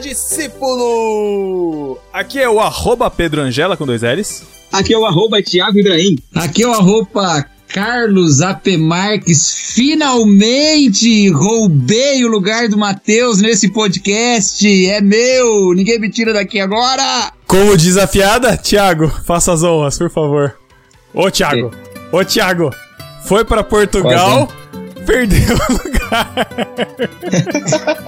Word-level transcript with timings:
discípulo! 0.00 1.98
Aqui 2.12 2.38
é 2.40 2.48
o 2.48 2.58
arroba 2.60 3.10
Pedro 3.10 3.40
Angela 3.40 3.76
com 3.76 3.86
dois 3.86 4.02
L's. 4.02 4.42
Aqui 4.72 4.94
é 4.94 4.98
o 4.98 5.04
arroba 5.04 5.42
Thiago 5.42 5.78
Ibrahim. 5.78 6.18
Aqui 6.34 6.62
é 6.62 6.66
o 6.66 6.72
arroba 6.72 7.44
Carlos 7.68 8.40
AP 8.40 8.76
Marques. 8.78 9.72
Finalmente 9.74 11.28
roubei 11.30 12.24
o 12.24 12.28
lugar 12.28 12.68
do 12.68 12.78
Matheus 12.78 13.40
nesse 13.40 13.72
podcast. 13.72 14.66
É 14.86 15.00
meu, 15.00 15.72
ninguém 15.74 15.98
me 15.98 16.10
tira 16.10 16.32
daqui 16.32 16.60
agora. 16.60 17.32
Como 17.46 17.76
diz 17.76 17.96
a 17.96 18.06
piada, 18.06 18.56
Thiago, 18.56 19.08
faça 19.24 19.52
as 19.52 19.62
honras, 19.62 19.98
por 19.98 20.10
favor. 20.10 20.56
Ô, 21.12 21.30
Thiago, 21.30 21.70
ô, 22.12 22.24
Thiago, 22.24 22.70
foi 23.24 23.44
para 23.44 23.64
Portugal, 23.64 24.48
perdeu 25.10 25.56
o 25.56 25.72
lugar. 25.72 26.00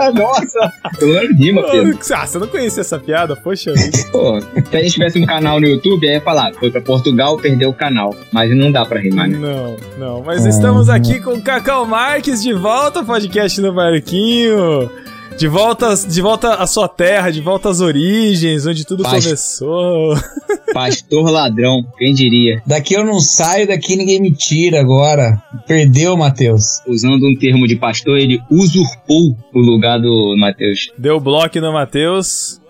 Nossa, 0.14 0.72
não 1.00 1.36
rima, 1.36 1.62
Pedro. 1.70 1.98
Ah, 2.14 2.26
você 2.26 2.38
não 2.38 2.46
conhecia 2.46 2.80
essa 2.80 2.98
piada? 2.98 3.34
Poxa. 3.34 3.72
Pô, 4.12 4.40
se 4.40 4.76
a 4.76 4.82
gente 4.82 4.92
tivesse 4.92 5.18
um 5.18 5.26
canal 5.26 5.60
no 5.60 5.66
YouTube, 5.66 6.06
aí 6.06 6.14
ia 6.14 6.20
falar, 6.20 6.54
foi 6.54 6.70
pra 6.70 6.80
Portugal, 6.80 7.36
perdeu 7.36 7.70
o 7.70 7.74
canal. 7.74 8.14
Mas 8.32 8.54
não 8.56 8.70
dá 8.70 8.84
pra 8.84 9.00
rimar, 9.00 9.28
né? 9.28 9.36
Não, 9.36 9.76
não, 9.98 10.22
mas 10.22 10.46
estamos 10.46 10.88
aqui 10.88 11.20
com 11.20 11.32
o 11.32 11.42
Cacau 11.42 11.84
Marques 11.84 12.42
de 12.42 12.52
volta 12.52 13.00
ao 13.00 13.04
podcast 13.04 13.60
do 13.60 13.72
Marquinho. 13.72 14.90
De 15.38 15.48
volta, 15.48 15.94
de 15.96 16.20
volta 16.20 16.54
à 16.54 16.66
sua 16.66 16.88
terra, 16.88 17.30
de 17.30 17.40
volta 17.40 17.68
às 17.68 17.80
origens, 17.80 18.64
onde 18.66 18.84
tudo 18.84 19.02
Paz. 19.02 19.24
começou. 19.24 20.14
Pastor 20.72 21.30
ladrão, 21.30 21.84
quem 21.98 22.14
diria? 22.14 22.62
Daqui 22.66 22.94
eu 22.94 23.04
não 23.04 23.18
saio, 23.18 23.66
daqui 23.66 23.96
ninguém 23.96 24.20
me 24.20 24.32
tira 24.32 24.80
agora. 24.80 25.42
Perdeu, 25.66 26.16
Matheus. 26.16 26.80
Usando 26.86 27.26
um 27.26 27.36
termo 27.36 27.66
de 27.66 27.76
pastor, 27.76 28.18
ele 28.18 28.40
usurpou 28.50 29.36
o 29.52 29.60
lugar 29.60 29.98
do 30.00 30.34
Mateus. 30.38 30.90
Deu 30.96 31.20
bloco 31.20 31.60
no 31.60 31.72
Matheus. 31.72 32.60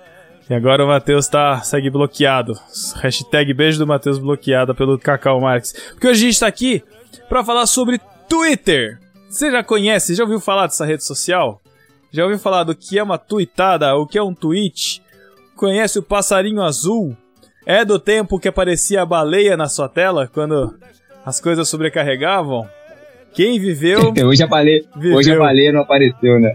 E 0.50 0.54
agora 0.54 0.84
o 0.84 0.88
Matheus 0.88 1.28
tá, 1.28 1.60
segue 1.60 1.90
bloqueado. 1.90 2.54
Hashtag 2.96 3.54
beijo 3.54 3.78
do 3.78 3.86
Matheus 3.86 4.18
bloqueada 4.18 4.74
pelo 4.74 4.98
Cacau 4.98 5.40
Marques. 5.40 5.72
Porque 5.92 6.08
hoje 6.08 6.24
a 6.24 6.26
gente 6.26 6.40
tá 6.40 6.46
aqui 6.48 6.82
pra 7.28 7.44
falar 7.44 7.66
sobre 7.66 8.00
Twitter. 8.28 8.98
Você 9.28 9.50
já 9.50 9.62
conhece, 9.62 10.14
já 10.14 10.24
ouviu 10.24 10.40
falar 10.40 10.66
dessa 10.66 10.84
rede 10.84 11.04
social? 11.04 11.61
Já 12.12 12.24
ouviu 12.24 12.38
falar 12.38 12.64
do 12.64 12.74
que 12.74 12.98
é 12.98 13.02
uma 13.02 13.16
tweetada, 13.16 13.94
o 13.96 14.06
que 14.06 14.18
é 14.18 14.22
um 14.22 14.34
tweet? 14.34 15.02
Conhece 15.56 15.98
o 15.98 16.02
passarinho 16.02 16.60
azul? 16.60 17.16
É 17.64 17.86
do 17.86 17.98
tempo 17.98 18.38
que 18.38 18.48
aparecia 18.48 19.00
a 19.00 19.06
baleia 19.06 19.56
na 19.56 19.66
sua 19.66 19.88
tela 19.88 20.28
quando 20.32 20.74
as 21.24 21.40
coisas 21.40 21.66
sobrecarregavam? 21.68 22.68
Quem 23.32 23.58
viveu, 23.58 24.12
hoje 24.26 24.42
a 24.42 24.46
baleia, 24.46 24.84
Viveu. 24.94 25.16
hoje 25.16 25.32
a 25.32 25.38
baleia 25.38 25.72
não 25.72 25.80
apareceu, 25.80 26.38
né? 26.38 26.52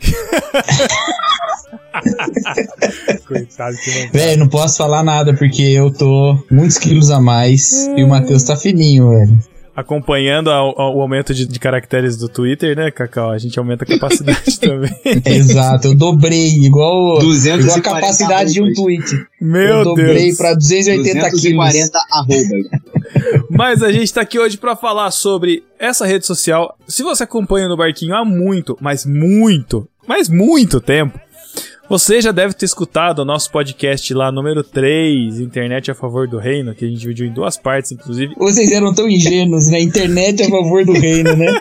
Coitado 3.26 3.76
que 3.78 3.90
não 3.90 4.12
Velho, 4.12 4.38
não 4.38 4.48
posso 4.48 4.78
falar 4.78 5.02
nada 5.02 5.34
porque 5.34 5.62
eu 5.62 5.92
tô 5.92 6.38
muitos 6.48 6.78
quilos 6.78 7.10
a 7.10 7.20
mais 7.20 7.88
e 7.96 8.04
o 8.04 8.08
Matheus 8.08 8.44
tá 8.44 8.56
fininho, 8.56 9.10
velho. 9.10 9.38
Acompanhando 9.74 10.50
a- 10.50 10.56
a- 10.56 10.90
o 10.94 11.00
aumento 11.00 11.32
de, 11.34 11.46
de 11.46 11.58
caracteres 11.58 12.16
do 12.16 12.28
Twitter, 12.28 12.76
né, 12.76 12.90
Cacau? 12.90 13.30
A 13.30 13.38
gente 13.38 13.58
aumenta 13.58 13.84
a 13.84 13.86
capacidade 13.86 14.58
também. 14.60 14.90
Exato, 15.24 15.88
eu 15.88 15.94
dobrei, 15.94 16.48
igual, 16.64 17.18
240 17.20 17.62
igual 17.62 17.78
a 17.78 18.00
capacidade 18.00 18.52
de 18.52 18.62
um 18.62 18.72
tweet. 18.72 19.12
eu 19.14 19.46
Meu 19.46 19.84
dobrei 19.84 20.26
Deus. 20.26 20.36
pra 20.36 20.54
280 20.54 21.12
quilos. 21.30 21.42
240 21.42 21.98
arrobas. 22.10 22.80
Mas 23.50 23.82
a 23.82 23.90
gente 23.92 24.12
tá 24.12 24.20
aqui 24.20 24.38
hoje 24.38 24.56
pra 24.56 24.76
falar 24.76 25.10
sobre 25.10 25.64
essa 25.78 26.06
rede 26.06 26.26
social. 26.26 26.76
Se 26.86 27.02
você 27.02 27.24
acompanha 27.24 27.68
no 27.68 27.76
Barquinho 27.76 28.14
há 28.14 28.24
muito, 28.24 28.76
mas 28.80 29.04
muito, 29.04 29.88
mas 30.06 30.28
muito 30.28 30.80
tempo, 30.80 31.18
você 31.90 32.20
já 32.20 32.30
deve 32.30 32.54
ter 32.54 32.66
escutado 32.66 33.18
o 33.18 33.24
nosso 33.24 33.50
podcast 33.50 34.14
lá, 34.14 34.30
número 34.30 34.62
3, 34.62 35.40
Internet 35.40 35.90
a 35.90 35.94
Favor 35.94 36.28
do 36.28 36.38
Reino, 36.38 36.72
que 36.72 36.84
a 36.84 36.88
gente 36.88 37.00
dividiu 37.00 37.26
em 37.26 37.32
duas 37.32 37.56
partes, 37.56 37.90
inclusive. 37.90 38.32
Vocês 38.38 38.70
eram 38.70 38.94
tão 38.94 39.10
ingênuos, 39.10 39.66
né? 39.66 39.80
Internet 39.80 40.40
a 40.40 40.48
favor 40.48 40.84
do 40.84 40.92
reino, 40.92 41.34
né? 41.34 41.52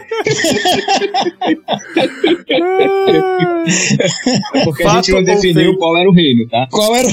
Porque 4.66 4.84
a 4.84 4.86
Fato 4.92 5.06
gente 5.06 5.16
não 5.16 5.24
definiu 5.24 5.76
qual 5.78 5.98
era 5.98 6.08
o 6.08 6.14
reino, 6.14 6.48
tá? 6.48 6.68
Qual 6.70 6.96
era 6.96 7.08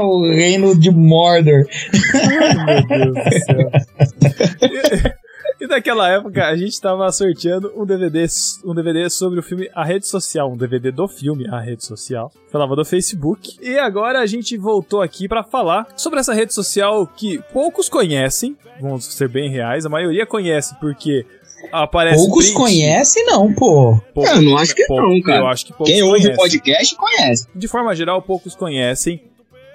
o... 0.00 0.18
o 0.26 0.34
reino 0.34 0.76
de 0.76 0.90
Mordor? 0.90 1.66
Meu 2.66 2.84
Deus 2.88 3.14
do 3.14 3.22
céu. 3.44 3.70
E 5.58 5.66
naquela 5.66 6.08
época 6.10 6.46
a 6.46 6.54
gente 6.56 6.78
tava 6.80 7.10
sorteando 7.10 7.72
um 7.74 7.86
DVD, 7.86 8.26
um 8.64 8.74
DVD 8.74 9.08
sobre 9.08 9.38
o 9.40 9.42
filme 9.42 9.70
A 9.74 9.84
Rede 9.84 10.06
Social, 10.06 10.52
um 10.52 10.56
DVD 10.56 10.90
do 10.90 11.08
filme 11.08 11.48
A 11.48 11.58
Rede 11.58 11.84
Social. 11.84 12.30
Falava 12.52 12.76
do 12.76 12.84
Facebook. 12.84 13.56
E 13.62 13.78
agora 13.78 14.20
a 14.20 14.26
gente 14.26 14.56
voltou 14.58 15.00
aqui 15.00 15.26
pra 15.26 15.42
falar 15.42 15.86
sobre 15.96 16.20
essa 16.20 16.34
rede 16.34 16.52
social 16.52 17.06
que 17.06 17.38
poucos 17.52 17.88
conhecem, 17.88 18.54
vamos 18.80 19.06
ser 19.06 19.28
bem 19.28 19.48
reais, 19.50 19.86
a 19.86 19.88
maioria 19.88 20.26
conhece 20.26 20.74
porque 20.78 21.24
aparece 21.72 22.18
Poucos 22.22 22.44
print. 22.46 22.56
conhecem, 22.58 23.24
não, 23.24 23.52
pô. 23.54 23.98
Poucos- 24.12 24.32
Eu 24.32 24.42
não 24.42 24.58
acho 24.58 24.74
que 24.74 24.84
pouco- 24.86 25.02
não, 25.08 25.20
cara. 25.22 25.38
Eu 25.40 25.46
acho 25.46 25.64
que 25.64 25.72
poucos 25.72 25.88
Quem 25.90 26.02
ouve 26.02 26.28
o 26.28 26.36
podcast 26.36 26.94
conhece. 26.96 27.48
De 27.54 27.66
forma 27.66 27.94
geral, 27.96 28.20
poucos 28.20 28.54
conhecem 28.54 29.22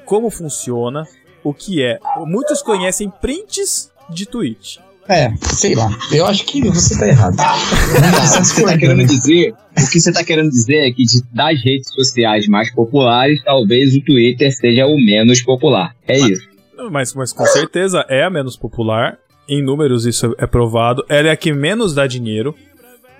como 0.06 0.30
funciona, 0.30 1.08
o 1.44 1.56
que 1.56 1.82
é. 1.84 2.00
Muitos 2.20 2.62
conhecem 2.62 3.10
prints 3.10 3.92
de 4.10 4.28
tweet. 4.28 4.80
É, 5.10 5.34
sei 5.42 5.76
lá. 5.76 5.90
Eu 6.12 6.26
acho 6.26 6.46
que 6.46 6.62
você 6.70 6.98
tá 6.98 7.08
errado. 7.08 7.36
Tá, 7.36 7.56
o 7.56 8.42
que 8.42 8.46
você 8.48 8.64
tá 8.64 8.78
querendo 8.78 9.06
dizer, 9.06 9.54
o 9.54 9.92
que 9.92 10.00
você 10.00 10.12
tá 10.14 10.24
querendo 10.24 10.50
dizer 10.50 10.88
é 10.88 10.92
que 10.92 11.04
de- 11.04 11.24
das 11.34 11.62
redes 11.64 11.92
sociais 11.94 12.48
mais 12.48 12.74
populares, 12.74 13.42
talvez 13.44 13.96
o 13.96 14.02
Twitter 14.02 14.56
seja 14.56 14.86
o 14.86 14.96
menos 14.96 15.42
popular. 15.42 15.94
É 16.08 16.18
isso. 16.18 16.50
Mas, 16.92 17.14
mas 17.14 17.34
com 17.34 17.46
certeza 17.46 18.06
é 18.10 18.24
a 18.24 18.30
menos 18.30 18.56
popular. 18.58 19.18
Em 19.50 19.62
números 19.62 20.06
isso 20.06 20.34
é 20.38 20.48
provado. 20.48 21.04
Ela 21.10 21.28
é 21.28 21.32
a 21.32 21.36
que 21.36 21.52
menos 21.52 21.94
dá 21.94 22.08
dinheiro. 22.08 22.56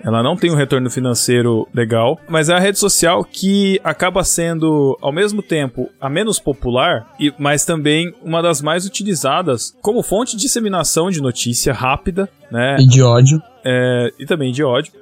Ela 0.04 0.22
não 0.22 0.36
tem 0.36 0.50
um 0.50 0.56
retorno 0.56 0.90
financeiro 0.90 1.66
legal, 1.72 2.18
mas 2.28 2.48
é 2.48 2.54
a 2.54 2.58
rede 2.58 2.78
social 2.78 3.24
que 3.24 3.80
acaba 3.84 4.24
sendo, 4.24 4.98
ao 5.00 5.12
mesmo 5.12 5.42
tempo, 5.42 5.88
a 6.00 6.08
menos 6.08 6.38
popular, 6.38 7.06
e, 7.20 7.32
mas 7.38 7.64
também 7.64 8.12
uma 8.22 8.42
das 8.42 8.60
mais 8.60 8.84
utilizadas 8.84 9.74
como 9.80 10.02
fonte 10.02 10.36
de 10.36 10.42
disseminação 10.42 11.10
de 11.10 11.20
notícia 11.20 11.72
rápida, 11.72 12.28
né? 12.50 12.76
E 12.80 12.86
de 12.86 13.02
ódio. 13.02 13.40
é, 13.64 14.12
e 14.18 14.26
também 14.26 14.52
de 14.52 14.62
ódio. 14.64 14.92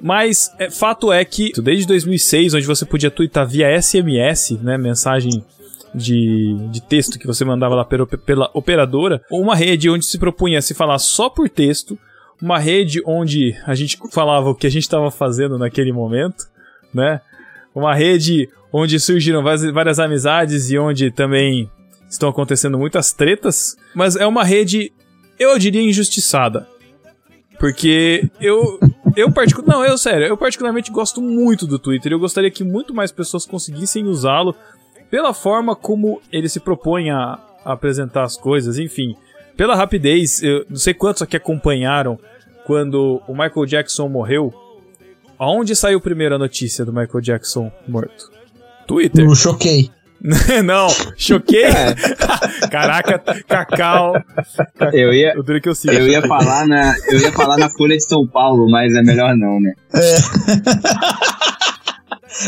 Mas 0.00 0.52
é, 0.58 0.70
fato 0.70 1.12
é 1.12 1.24
que 1.24 1.52
desde 1.60 1.86
2006, 1.86 2.54
onde 2.54 2.66
você 2.66 2.84
podia 2.84 3.10
twittar 3.10 3.46
via 3.46 3.80
SMS, 3.80 4.58
né, 4.62 4.78
mensagem 4.78 5.44
de, 5.94 6.54
de 6.70 6.80
texto 6.82 7.18
que 7.18 7.26
você 7.26 7.44
mandava 7.44 7.74
lá 7.74 7.84
pela, 7.84 8.06
pela 8.06 8.50
operadora, 8.54 9.22
uma 9.30 9.56
rede 9.56 9.90
onde 9.90 10.04
se 10.04 10.18
propunha 10.18 10.62
se 10.62 10.74
falar 10.74 10.98
só 10.98 11.28
por 11.28 11.48
texto, 11.48 11.98
uma 12.40 12.58
rede 12.58 13.00
onde 13.04 13.54
a 13.66 13.74
gente 13.74 13.98
falava 14.12 14.50
o 14.50 14.54
que 14.54 14.66
a 14.66 14.70
gente 14.70 14.82
estava 14.84 15.10
fazendo 15.10 15.58
naquele 15.58 15.92
momento, 15.92 16.44
né? 16.94 17.20
Uma 17.74 17.94
rede 17.94 18.48
onde 18.72 18.98
surgiram 19.00 19.42
várias, 19.42 19.98
amizades 19.98 20.70
e 20.70 20.78
onde 20.78 21.10
também 21.10 21.70
estão 22.08 22.28
acontecendo 22.28 22.78
muitas 22.78 23.12
tretas, 23.12 23.76
mas 23.94 24.16
é 24.16 24.26
uma 24.26 24.44
rede, 24.44 24.92
eu 25.38 25.58
diria, 25.58 25.82
injustiçada. 25.82 26.66
Porque 27.58 28.28
eu. 28.40 28.78
Eu 29.16 29.32
particu- 29.32 29.64
Não, 29.66 29.84
eu 29.84 29.98
sério, 29.98 30.26
eu 30.26 30.36
particularmente 30.36 30.92
gosto 30.92 31.20
muito 31.20 31.66
do 31.66 31.78
Twitter. 31.78 32.12
Eu 32.12 32.20
gostaria 32.20 32.50
que 32.50 32.62
muito 32.62 32.94
mais 32.94 33.10
pessoas 33.10 33.44
conseguissem 33.44 34.04
usá-lo 34.04 34.54
pela 35.10 35.34
forma 35.34 35.74
como 35.74 36.20
ele 36.30 36.48
se 36.48 36.60
propõe 36.60 37.10
a, 37.10 37.38
a 37.64 37.72
apresentar 37.72 38.22
as 38.22 38.36
coisas, 38.36 38.78
enfim. 38.78 39.16
Pela 39.58 39.74
rapidez, 39.74 40.40
eu 40.40 40.64
não 40.70 40.76
sei 40.76 40.94
quantos 40.94 41.20
aqui 41.20 41.36
acompanharam 41.36 42.16
quando 42.64 43.20
o 43.26 43.32
Michael 43.32 43.66
Jackson 43.66 44.08
morreu. 44.08 44.54
Aonde 45.36 45.74
saiu 45.74 46.00
primeiro 46.00 46.36
a 46.36 46.38
notícia 46.38 46.84
do 46.84 46.92
Michael 46.92 47.20
Jackson 47.20 47.72
morto? 47.88 48.30
Twitter. 48.86 49.24
Eu 49.24 49.34
choquei. 49.34 49.90
não, 50.64 50.86
choquei. 51.16 51.64
Caraca, 52.70 53.18
Cacau. 53.48 54.14
Eu 54.92 55.12
ia, 55.12 55.34
O 55.36 55.42
que 55.42 55.68
eu 55.68 55.74
sigo. 55.74 55.92
eu 55.92 56.06
ia 56.06 56.22
falar 56.22 56.64
na, 56.64 56.94
eu 57.10 57.18
ia 57.18 57.32
falar 57.32 57.56
na 57.56 57.68
Folha 57.68 57.96
de 57.96 58.04
São 58.04 58.24
Paulo, 58.24 58.70
mas 58.70 58.94
é 58.94 59.02
melhor 59.02 59.36
não, 59.36 59.58
né? 59.60 59.74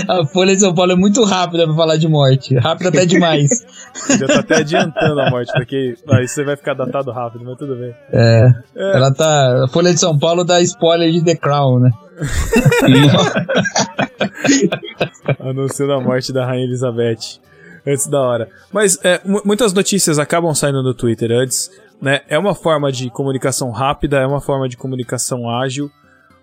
A 0.09 0.27
Folha 0.27 0.55
de 0.55 0.61
São 0.61 0.75
Paulo 0.75 0.93
é 0.93 0.97
muito 0.97 1.23
rápida 1.25 1.67
pra 1.67 1.75
falar 1.75 1.97
de 1.97 2.09
morte. 2.09 2.55
Rápida 2.59 2.88
até 2.91 3.06
demais. 3.06 3.50
Já 4.19 4.27
tá 4.27 4.41
até 4.41 4.56
adiantando 4.56 5.21
a 5.21 5.31
morte, 5.31 5.53
porque 5.53 5.94
aí 6.11 6.29
você 6.29 6.44
vai 6.44 6.56
ficar 6.56 6.75
datado 6.75 7.11
rápido, 7.11 7.44
mas 7.44 7.56
tudo 7.56 7.77
bem. 7.77 7.94
É. 8.12 8.53
Ela 8.77 9.12
tá. 9.12 9.65
A 9.65 9.69
Folha 9.69 9.93
de 9.93 10.00
São 10.00 10.19
Paulo 10.19 10.44
dá 10.44 10.61
spoiler 10.61 11.11
de 11.11 11.25
The 11.25 11.37
Crown, 11.37 11.81
né? 11.81 11.91
Anunciando 15.41 15.93
a 15.93 16.00
morte 16.00 16.32
da 16.32 16.44
Rainha 16.47 16.65
Elizabeth. 16.65 17.41
Antes 17.87 18.06
da 18.09 18.21
hora. 18.21 18.49
Mas 18.71 18.99
é, 19.03 19.21
mu- 19.25 19.41
muitas 19.44 19.73
notícias 19.73 20.19
acabam 20.19 20.55
saindo 20.55 20.82
no 20.82 20.93
Twitter 20.93 21.31
antes, 21.32 21.71
né? 22.00 22.21
É 22.29 22.38
uma 22.38 22.55
forma 22.55 22.93
de 22.93 23.09
comunicação 23.11 23.71
rápida, 23.71 24.19
é 24.19 24.27
uma 24.27 24.41
forma 24.41 24.69
de 24.69 24.77
comunicação 24.77 25.49
ágil. 25.49 25.91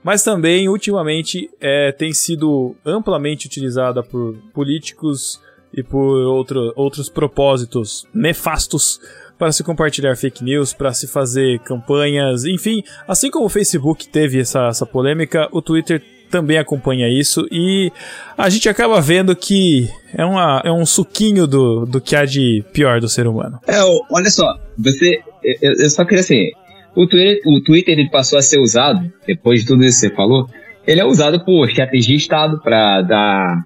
Mas 0.03 0.23
também 0.23 0.69
ultimamente 0.69 1.49
é, 1.59 1.91
tem 1.91 2.13
sido 2.13 2.75
amplamente 2.85 3.47
utilizada 3.47 4.01
por 4.03 4.35
políticos 4.53 5.41
e 5.73 5.83
por 5.83 6.21
outro, 6.27 6.71
outros 6.75 7.09
propósitos 7.09 8.05
nefastos 8.13 8.99
para 9.37 9.51
se 9.51 9.63
compartilhar 9.63 10.15
fake 10.15 10.43
news, 10.43 10.73
para 10.73 10.93
se 10.93 11.07
fazer 11.07 11.59
campanhas, 11.59 12.45
enfim, 12.45 12.83
assim 13.07 13.29
como 13.29 13.45
o 13.45 13.49
Facebook 13.49 14.07
teve 14.07 14.39
essa, 14.39 14.67
essa 14.67 14.85
polêmica, 14.85 15.47
o 15.51 15.61
Twitter 15.61 16.01
também 16.29 16.57
acompanha 16.57 17.07
isso 17.07 17.47
e 17.51 17.91
a 18.37 18.49
gente 18.49 18.67
acaba 18.67 18.99
vendo 18.99 19.35
que 19.35 19.89
é, 20.13 20.25
uma, 20.25 20.61
é 20.65 20.71
um 20.71 20.85
suquinho 20.85 21.47
do, 21.47 21.85
do 21.85 22.01
que 22.01 22.15
há 22.15 22.25
de 22.25 22.63
pior 22.73 22.99
do 22.99 23.07
ser 23.07 23.27
humano. 23.27 23.59
É, 23.67 23.79
olha 24.11 24.29
só, 24.29 24.59
você. 24.77 25.21
Eu, 25.61 25.73
eu 25.73 25.89
só 25.89 26.03
queria 26.03 26.19
assim. 26.21 26.51
O 26.97 27.05
Twitter, 27.05 27.41
o 27.45 27.61
Twitter 27.61 27.99
ele 27.99 28.09
passou 28.09 28.39
a 28.39 28.41
ser 28.41 28.59
usado, 28.59 29.13
depois 29.27 29.61
de 29.61 29.67
tudo 29.67 29.85
isso 29.85 30.01
que 30.01 30.07
você 30.07 30.15
falou, 30.15 30.49
ele 30.87 30.99
é 30.99 31.05
usado 31.05 31.45
por 31.45 31.69
chefes 31.69 32.07
de 32.07 32.15
Estado 32.15 32.59
para 32.59 33.03
dar. 33.03 33.63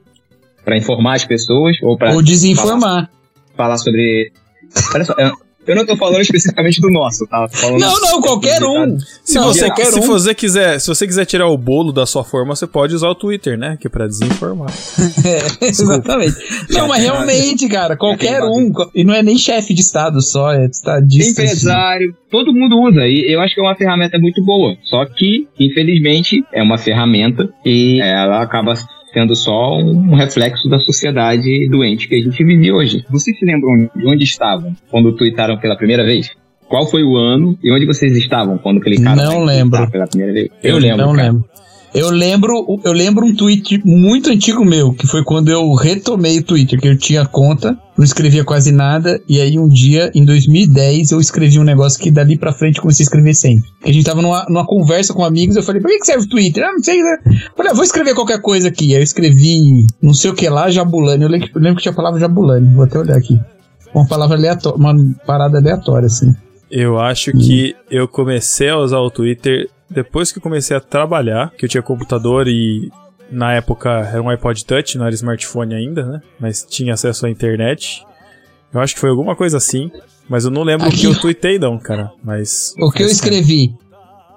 para 0.66 0.76
informar 0.76 1.16
as 1.16 1.24
pessoas 1.24 1.78
ou 1.82 1.98
para. 1.98 2.14
Ou 2.14 2.22
desinformar. 2.22 3.10
Falar, 3.10 3.10
falar 3.56 3.78
sobre. 3.78 4.34
Eu 5.66 5.76
não 5.76 5.86
tô 5.86 5.96
falando 5.96 6.22
especificamente 6.22 6.82
do 6.82 6.90
nosso, 6.90 7.26
tá? 7.28 7.48
Falando 7.50 7.80
não, 7.80 8.00
não, 8.02 8.22
qualquer 8.22 8.64
um. 8.64 8.98
Se, 9.24 9.36
não, 9.36 9.46
você, 9.46 9.68
qualquer 9.68 9.86
se 9.86 10.00
um. 10.00 10.04
você 10.04 10.34
quiser, 10.34 10.80
se 10.80 10.88
você 10.88 11.06
quiser 11.06 11.26
tirar 11.26 11.48
o 11.48 11.58
bolo 11.58 11.92
da 11.92 12.06
sua 12.06 12.24
forma, 12.24 12.56
você 12.56 12.66
pode 12.66 12.96
usar 12.96 13.10
o 13.10 13.16
Twitter, 13.16 13.58
né? 13.58 13.78
Que 13.80 13.88
é 13.88 13.90
pra 13.90 14.08
desinformar. 14.08 14.72
é, 15.24 15.68
exatamente. 15.68 16.36
não, 16.70 16.88
mas 16.88 17.04
realmente, 17.04 17.68
cara, 17.70 17.96
qualquer 17.96 18.42
um. 18.44 18.72
E 18.96 19.04
não 19.04 19.14
é 19.14 19.22
nem 19.22 19.38
chefe 19.38 19.74
de 19.74 19.82
estado 19.82 20.22
só, 20.22 20.52
é 20.52 20.66
estadista. 20.66 21.44
Empresário, 21.44 22.16
todo 22.30 22.54
mundo 22.54 22.80
usa. 22.82 23.06
E 23.06 23.32
eu 23.32 23.40
acho 23.40 23.54
que 23.54 23.62
é 23.62 23.64
uma 23.64 23.76
ferramenta 23.76 24.18
muito 24.18 24.44
boa. 24.44 24.76
Só 24.84 25.06
que, 25.06 25.48
infelizmente, 25.60 26.44
é 26.52 26.64
uma 26.64 26.78
ferramenta 26.78 27.50
e 27.64 28.02
ela 28.02 28.42
acaba 28.42 28.74
sendo 29.14 29.36
só 29.36 29.78
um 29.78 30.16
reflexo 30.16 30.70
da 30.70 30.80
sociedade 30.80 31.68
doente 31.70 32.08
que 32.08 32.16
a 32.16 32.22
gente 32.22 32.44
vive 32.44 32.72
hoje. 32.72 33.04
Vocês 33.10 33.38
se 33.38 33.46
lembram 33.46 33.90
de 33.96 34.08
onde 34.08 34.24
estavam 34.24 34.76
quando 34.90 35.16
tweetaram 35.16 35.58
pela 35.58 35.76
primeira 35.76 36.04
vez? 36.04 36.30
Qual 36.68 36.86
foi 36.86 37.04
o 37.04 37.18
ano 37.18 37.58
e 37.62 37.72
onde 37.72 37.86
vocês 37.86 38.16
estavam 38.16 38.58
quando 38.58 38.80
clicaram 38.80 39.18
Não 39.18 39.44
lembro. 39.44 39.90
pela 39.92 40.08
primeira 40.08 40.34
vez? 40.34 40.50
Eu, 40.64 40.76
eu 40.76 40.78
lembro. 40.78 41.06
Não 41.06 41.14
cara. 41.14 41.28
lembro. 41.28 41.46
Eu 41.94 42.10
lembro, 42.10 42.80
eu 42.86 42.94
lembro 42.94 43.26
um 43.26 43.36
tweet 43.36 43.82
muito 43.86 44.30
antigo 44.30 44.64
meu, 44.64 44.94
que 44.94 45.06
foi 45.06 45.24
quando 45.26 45.50
eu 45.50 45.74
retomei 45.74 46.40
o 46.40 46.44
Twitter, 46.44 46.80
que 46.80 46.88
eu 46.88 46.98
tinha 46.98 47.26
conta, 47.26 47.78
não 47.98 48.06
escrevia 48.06 48.46
quase 48.46 48.72
nada, 48.72 49.22
e 49.28 49.42
aí 49.42 49.60
um 49.60 49.68
dia, 49.68 50.10
em 50.16 50.24
2010, 50.24 51.12
eu 51.12 51.20
escrevi 51.20 51.60
um 51.60 51.64
negócio 51.64 52.02
que 52.02 52.10
dali 52.10 52.38
pra 52.38 52.54
frente 52.54 52.80
comecei 52.80 53.04
a 53.04 53.08
escrever 53.08 53.34
sempre. 53.34 53.70
Que 53.84 53.90
a 53.90 53.94
gente 53.94 54.06
tava 54.06 54.22
numa, 54.22 54.46
numa 54.48 54.66
conversa 54.66 55.14
com 55.14 55.26
amigos, 55.26 55.58
eu 55.58 55.64
falei, 55.64 55.82
pra 55.82 55.92
que 55.92 56.06
serve 56.06 56.26
o 56.26 56.30
Twitter? 56.30 56.64
Ah, 56.64 56.72
não 56.72 56.82
sei, 56.82 57.04
né? 57.04 57.18
Falei, 57.58 57.72
ah, 57.72 57.76
vou 57.76 57.84
escrever 57.84 58.16
qualquer 58.16 58.42
coisa 58.42 58.70
aqui. 58.70 58.94
Aí 58.94 59.02
eu 59.02 59.04
escrevi, 59.04 59.86
não 60.02 60.14
sei 60.14 60.32
o 60.32 60.34
que 60.34 60.48
lá, 60.48 60.70
Jabulani. 60.70 61.24
Eu 61.24 61.30
lembro, 61.30 61.50
eu 61.54 61.62
lembro 61.62 61.76
que 61.76 61.84
tinha 61.84 61.92
a 61.92 61.96
palavra 61.96 62.20
Jabulani, 62.20 62.74
vou 62.74 62.86
até 62.86 62.98
olhar 62.98 63.18
aqui. 63.18 63.38
Uma 63.94 64.08
palavra 64.08 64.38
aleatória, 64.38 64.78
uma 64.78 64.96
parada 65.28 65.58
aleatória, 65.58 66.06
assim. 66.06 66.34
Eu 66.70 66.98
acho 66.98 67.34
que 67.34 67.76
eu 67.90 68.08
comecei 68.08 68.70
a 68.70 68.78
usar 68.78 69.00
o 69.00 69.12
Twitter 69.12 69.70
depois 69.92 70.32
que 70.32 70.40
comecei 70.40 70.76
a 70.76 70.80
trabalhar, 70.80 71.52
que 71.58 71.66
eu 71.66 71.70
tinha 71.70 71.84
computador 71.84 72.48
e 72.48 72.90
na 73.32 73.54
época 73.54 73.90
era 73.90 74.22
um 74.22 74.30
iPod 74.30 74.66
Touch, 74.66 74.98
não 74.98 75.06
era 75.06 75.16
smartphone 75.16 75.74
ainda, 75.76 76.06
né? 76.06 76.22
Mas 76.40 76.66
tinha 76.68 76.94
acesso 76.94 77.26
à 77.26 77.30
internet. 77.30 78.06
Eu 78.74 78.80
acho 78.80 78.94
que 78.94 79.00
foi 79.00 79.10
alguma 79.10 79.36
coisa 79.36 79.58
assim. 79.58 79.92
Mas 80.30 80.46
eu 80.46 80.52
não 80.52 80.64
lembro 80.64 80.88
Aqui, 80.88 80.96
o 80.96 81.00
que 81.00 81.06
eu 81.08 81.20
tuitei, 81.20 81.60
não, 81.60 81.78
cara. 81.78 82.12
Mas. 82.24 82.74
O 82.80 82.92
que 82.92 83.04
eu 83.04 83.08
escrevi? 83.08 83.74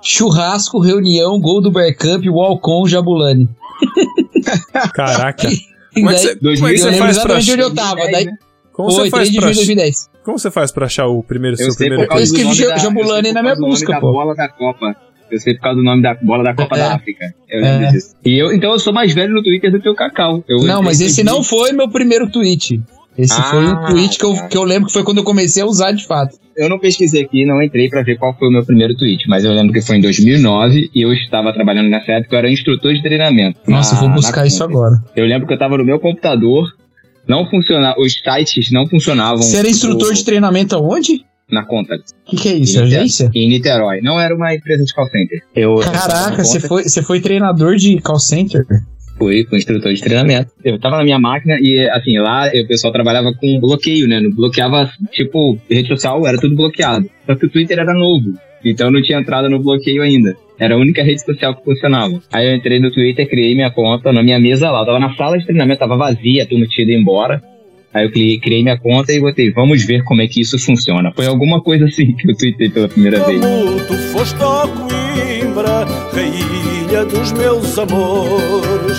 Churrasco, 0.03 0.81
reunião, 0.81 1.41
gol 1.41 1.63
do 1.63 1.71
Bergkamp, 1.71 2.25
Walcon, 2.27 2.87
Jabulani. 2.87 3.49
Caraca. 4.93 5.49
Como 5.95 6.11
é 6.11 6.15
que 6.15 6.21
você, 6.21 6.37
como 6.37 6.69
é 6.69 6.73
que 6.73 6.79
você 6.79 6.93
faz 6.93 7.19
pra 7.19 7.35
onde 7.37 7.61
eu 7.61 7.75
tava. 7.75 8.11
Daí, 8.11 8.27
como 8.73 8.91
você 8.91 9.09
faz 9.09 9.31
pra... 9.31 9.47
2010. 9.47 10.11
Como 10.25 10.39
você 10.39 10.51
faz 10.51 10.73
pra 10.73 10.87
achar 10.87 11.07
o 11.07 11.23
primeiro 11.23 11.57
eu 11.61 11.71
seu 11.71 11.77
primeiro 11.77 12.13
Eu 12.13 12.19
escrevi 12.19 12.55
Jabulani 12.55 13.33
na 13.33 13.43
minha 13.43 13.55
busca, 13.55 14.01
pô. 14.01 14.13
bola 14.13 14.35
da 14.35 14.49
Copa. 14.49 14.97
Eu 15.31 15.39
sei 15.39 15.55
por 15.55 15.63
causa 15.63 15.79
do 15.79 15.85
nome 15.85 16.03
da 16.03 16.15
bola 16.15 16.45
da 16.45 16.55
Copa 16.55 16.77
é. 16.77 16.79
da 16.79 16.95
África. 16.95 17.35
Eu 17.49 17.61
lembro 17.61 17.87
é. 17.87 17.91
disso. 17.93 18.15
E 18.25 18.39
eu, 18.39 18.53
então 18.53 18.73
eu 18.73 18.79
sou 18.79 18.93
mais 18.93 19.13
velho 19.15 19.35
no 19.35 19.43
Twitter 19.43 19.71
do 19.71 19.81
que 19.81 19.89
o 19.89 19.95
Cacau. 19.95 20.45
Eu, 20.49 20.59
não, 20.63 20.83
mas 20.83 21.01
esse 21.01 21.23
não 21.23 21.43
foi 21.43 21.73
meu 21.73 21.89
primeiro 21.89 22.31
tweet. 22.31 22.81
Esse 23.17 23.41
ah, 23.41 23.45
foi 23.45 23.65
um 23.65 23.87
tweet 23.87 24.19
que 24.19 24.25
eu, 24.25 24.49
que 24.49 24.57
eu 24.57 24.65
lembro 24.65 24.87
que 24.87 24.93
foi 24.93 25.05
quando 25.05 25.19
eu 25.19 25.25
comecei 25.25 25.63
a 25.63 25.67
usar 25.67 25.93
de 25.93 26.05
fato. 26.05 26.37
Eu 26.57 26.69
não 26.69 26.79
pesquisei 26.79 27.23
aqui, 27.23 27.45
não 27.45 27.63
entrei 27.63 27.89
para 27.89 28.03
ver 28.03 28.19
qual 28.19 28.37
foi 28.37 28.49
o 28.49 28.51
meu 28.51 28.65
primeiro 28.65 28.97
tweet, 28.97 29.29
mas 29.29 29.45
eu 29.45 29.53
lembro 29.53 29.73
que 29.73 29.81
foi 29.81 29.97
em 29.97 30.01
2009 30.01 30.91
e 30.95 31.03
eu 31.03 31.13
estava 31.13 31.53
trabalhando 31.53 31.89
nessa 31.89 32.13
época, 32.13 32.35
eu 32.35 32.39
era 32.39 32.51
instrutor 32.51 32.93
de 32.93 33.03
treinamento. 33.03 33.59
Nossa, 33.67 33.95
na, 33.95 34.01
eu 34.01 34.07
vou 34.07 34.15
buscar 34.17 34.47
isso 34.47 34.63
agora. 34.63 34.97
Eu 35.17 35.27
lembro 35.27 35.47
que 35.47 35.53
eu 35.53 35.57
estava 35.57 35.79
no 35.79 35.85
meu 35.85 35.99
computador, 35.99 36.67
não 37.27 37.49
funcionava, 37.49 38.01
os 38.01 38.13
sites 38.15 38.71
não 38.73 38.87
funcionavam. 38.87 39.43
Você 39.43 39.59
era 39.59 39.69
instrutor 39.69 40.13
de 40.13 40.25
treinamento 40.25 40.75
aonde? 40.75 41.25
Na 41.51 41.65
conta. 41.65 41.95
O 41.95 42.31
que, 42.31 42.37
que, 42.37 42.49
é 42.49 42.55
isso? 42.55 42.79
Em 42.79 42.83
agência? 42.83 43.31
Em 43.35 43.49
Niterói. 43.49 44.01
Não 44.01 44.19
era 44.19 44.35
uma 44.35 44.55
empresa 44.55 44.85
de 44.85 44.95
call 44.95 45.07
center. 45.07 45.43
Eu, 45.55 45.77
Caraca, 45.77 46.45
você 46.45 46.61
foi, 46.61 46.83
você 46.85 47.03
foi 47.03 47.21
treinador 47.21 47.77
de 47.77 48.01
call 48.01 48.19
center? 48.19 48.65
Fui, 49.17 49.45
fui 49.49 49.59
instrutor 49.59 49.93
de 49.93 50.01
treinamento. 50.01 50.51
Eu 50.65 50.79
tava 50.79 50.97
na 50.97 51.05
minha 51.05 51.19
máquina 51.19 51.57
e, 51.61 51.89
assim, 51.91 52.19
lá 52.19 52.49
o 52.49 52.67
pessoal 52.67 52.93
trabalhava 52.93 53.33
com 53.33 53.61
bloqueio, 53.61 54.09
né? 54.09 54.21
Bloqueava, 54.35 54.91
tipo, 55.13 55.57
rede 55.71 55.89
social 55.89 56.27
era 56.27 56.39
tudo 56.39 56.57
bloqueado. 56.57 57.09
Só 57.27 57.35
que 57.37 57.47
o 57.47 57.51
Twitter 57.51 57.79
era 57.79 57.95
novo. 57.95 58.35
Então 58.65 58.91
não 58.91 59.03
tinha 59.03 59.19
entrada 59.19 59.49
no 59.49 59.61
bloqueio 59.63 60.03
ainda. 60.03 60.37
Era 60.59 60.75
a 60.75 60.79
única 60.79 61.03
rede 61.03 61.21
social 61.25 61.55
que 61.55 61.65
funcionava. 61.65 62.21
Aí 62.33 62.49
eu 62.49 62.55
entrei 62.55 62.81
no 62.81 62.91
Twitter, 62.91 63.29
criei 63.29 63.55
minha 63.55 63.71
conta 63.71 64.13
na 64.13 64.23
minha 64.23 64.41
mesa 64.41 64.71
lá. 64.71 64.81
Eu 64.81 64.87
tava 64.87 64.99
na 64.99 65.15
sala 65.15 65.39
de 65.39 65.45
treinamento, 65.45 65.81
tava 65.81 65.97
vazia, 65.97 66.43
a 66.43 66.47
turma 66.47 66.67
tinha 66.67 66.85
ido 66.85 67.01
embora. 67.01 67.43
Aí 67.95 68.05
eu 68.05 68.11
criei 68.11 68.63
minha 68.63 68.77
conta 68.77 69.13
e 69.13 69.21
botei, 69.21 69.53
vamos 69.53 69.85
ver 69.85 70.03
como 70.03 70.21
é 70.21 70.27
que 70.27 70.41
isso 70.41 70.59
funciona. 70.59 71.13
Foi 71.15 71.27
alguma 71.27 71.61
coisa 71.61 71.85
assim 71.85 72.13
que 72.13 72.29
eu 72.29 72.37
tuitei 72.37 72.69
pela 72.69 72.89
primeira 72.89 73.25
vez. 73.25 73.41
Tu 73.87 73.95
foste 74.13 74.43
ao 74.43 74.67
Coimbra, 74.69 75.85
rainha 76.13 77.05
dos 77.05 77.31
meus 77.33 77.79
amores. 77.79 78.94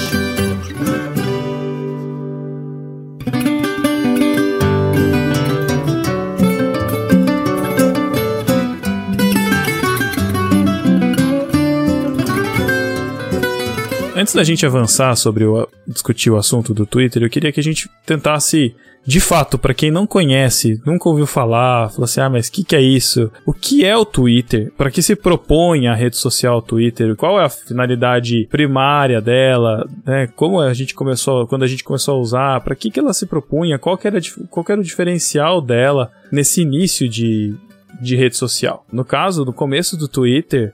Antes 14.16 14.34
da 14.34 14.46
gente 14.46 14.66
avançar 14.66 15.14
sobre 15.18 15.44
o, 15.44 15.68
discutir 15.86 16.30
o 16.30 16.38
assunto 16.38 16.74
do 16.74 16.86
Twitter, 16.86 17.22
eu 17.22 17.30
queria 17.30 17.52
que 17.52 17.60
a 17.60 17.64
gente 17.64 17.90
tentasse, 18.06 18.74
de 19.06 19.20
fato, 19.20 19.58
para 19.58 19.74
quem 19.74 19.92
não 19.92 20.08
conhece, 20.08 20.82
nunca 20.86 21.10
ouviu 21.10 21.28
falar, 21.28 21.90
falou 21.90 22.06
assim: 22.06 22.22
ah, 22.22 22.30
mas 22.30 22.48
o 22.48 22.52
que, 22.54 22.64
que 22.64 22.78
é 22.78 22.82
isso? 22.82 23.30
O 23.46 23.52
que 23.52 23.84
é 23.84 23.96
o 23.96 24.06
Twitter? 24.06 24.72
Para 24.78 24.90
que 24.90 25.02
se 25.02 25.18
propõe 25.18 25.88
a 25.88 25.94
rede 25.94 26.16
social 26.16 26.62
Twitter? 26.62 27.14
Qual 27.18 27.38
é 27.42 27.44
a 27.44 27.50
finalidade 27.50 28.48
primária 28.50 29.20
dela? 29.20 29.86
Né? 30.06 30.28
Como 30.34 30.62
a 30.62 30.74
gente 30.74 30.96
começou, 30.96 31.46
quando 31.46 31.64
a 31.64 31.68
gente 31.68 31.84
começou 31.84 32.16
a 32.16 32.20
usar? 32.20 32.62
Para 32.62 32.74
que, 32.74 32.90
que 32.90 33.02
ela 33.02 33.14
se 33.14 33.26
propunha? 33.26 33.78
Qual, 33.78 34.00
era, 34.02 34.20
qual 34.50 34.66
era 34.70 34.80
o 34.80 34.84
diferencial 34.84 35.62
dela 35.62 36.10
nesse 36.32 36.62
início 36.62 37.10
de, 37.10 37.54
de 38.02 38.16
rede 38.16 38.38
social? 38.38 38.86
No 38.90 39.04
caso, 39.04 39.44
no 39.44 39.52
começo 39.52 39.98
do 39.98 40.08
Twitter, 40.08 40.74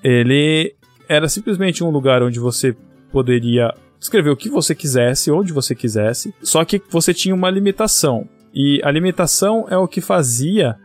ele 0.00 0.77
era 1.08 1.28
simplesmente 1.28 1.82
um 1.82 1.90
lugar 1.90 2.22
onde 2.22 2.38
você 2.38 2.76
poderia 3.10 3.74
escrever 4.00 4.30
o 4.30 4.36
que 4.36 4.48
você 4.48 4.74
quisesse, 4.74 5.30
onde 5.30 5.52
você 5.52 5.74
quisesse, 5.74 6.34
só 6.42 6.64
que 6.64 6.80
você 6.90 7.12
tinha 7.12 7.34
uma 7.34 7.50
limitação. 7.50 8.28
E 8.54 8.80
a 8.84 8.90
limitação 8.90 9.66
é 9.68 9.76
o 9.76 9.88
que 9.88 10.00
fazia 10.00 10.76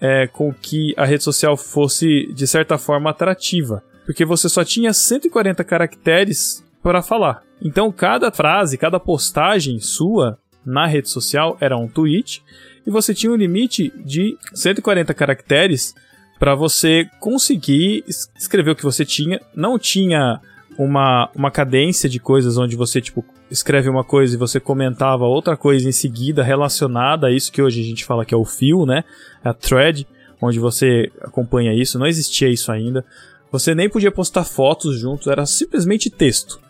é, 0.00 0.26
com 0.26 0.52
que 0.52 0.94
a 0.96 1.04
rede 1.04 1.22
social 1.22 1.56
fosse, 1.56 2.32
de 2.32 2.46
certa 2.46 2.76
forma, 2.78 3.10
atrativa. 3.10 3.82
Porque 4.04 4.24
você 4.24 4.48
só 4.48 4.64
tinha 4.64 4.92
140 4.92 5.64
caracteres 5.64 6.64
para 6.82 7.02
falar. 7.02 7.42
Então, 7.62 7.90
cada 7.90 8.30
frase, 8.30 8.76
cada 8.76 9.00
postagem 9.00 9.80
sua 9.80 10.38
na 10.64 10.86
rede 10.86 11.08
social 11.08 11.56
era 11.60 11.76
um 11.76 11.88
tweet, 11.88 12.42
e 12.86 12.90
você 12.90 13.14
tinha 13.14 13.32
um 13.32 13.36
limite 13.36 13.92
de 14.04 14.36
140 14.52 15.14
caracteres 15.14 15.94
para 16.38 16.54
você 16.54 17.08
conseguir 17.18 18.04
escrever 18.36 18.70
o 18.70 18.76
que 18.76 18.82
você 18.82 19.04
tinha. 19.04 19.40
Não 19.54 19.78
tinha 19.78 20.40
uma, 20.78 21.30
uma 21.34 21.50
cadência 21.50 22.08
de 22.08 22.18
coisas 22.18 22.58
onde 22.58 22.76
você, 22.76 23.00
tipo, 23.00 23.24
escreve 23.50 23.88
uma 23.88 24.04
coisa 24.04 24.34
e 24.34 24.38
você 24.38 24.60
comentava 24.60 25.24
outra 25.24 25.56
coisa 25.56 25.88
em 25.88 25.92
seguida 25.92 26.42
relacionada 26.42 27.28
a 27.28 27.32
isso 27.32 27.52
que 27.52 27.62
hoje 27.62 27.80
a 27.80 27.84
gente 27.84 28.04
fala 28.04 28.24
que 28.24 28.34
é 28.34 28.36
o 28.36 28.44
fio, 28.44 28.84
né? 28.84 29.04
A 29.42 29.54
thread, 29.54 30.06
onde 30.40 30.58
você 30.58 31.10
acompanha 31.22 31.72
isso. 31.72 31.98
Não 31.98 32.06
existia 32.06 32.48
isso 32.48 32.70
ainda. 32.70 33.04
Você 33.50 33.74
nem 33.74 33.88
podia 33.88 34.10
postar 34.10 34.44
fotos 34.44 34.98
juntos, 34.98 35.28
era 35.28 35.46
simplesmente 35.46 36.10
texto. 36.10 36.60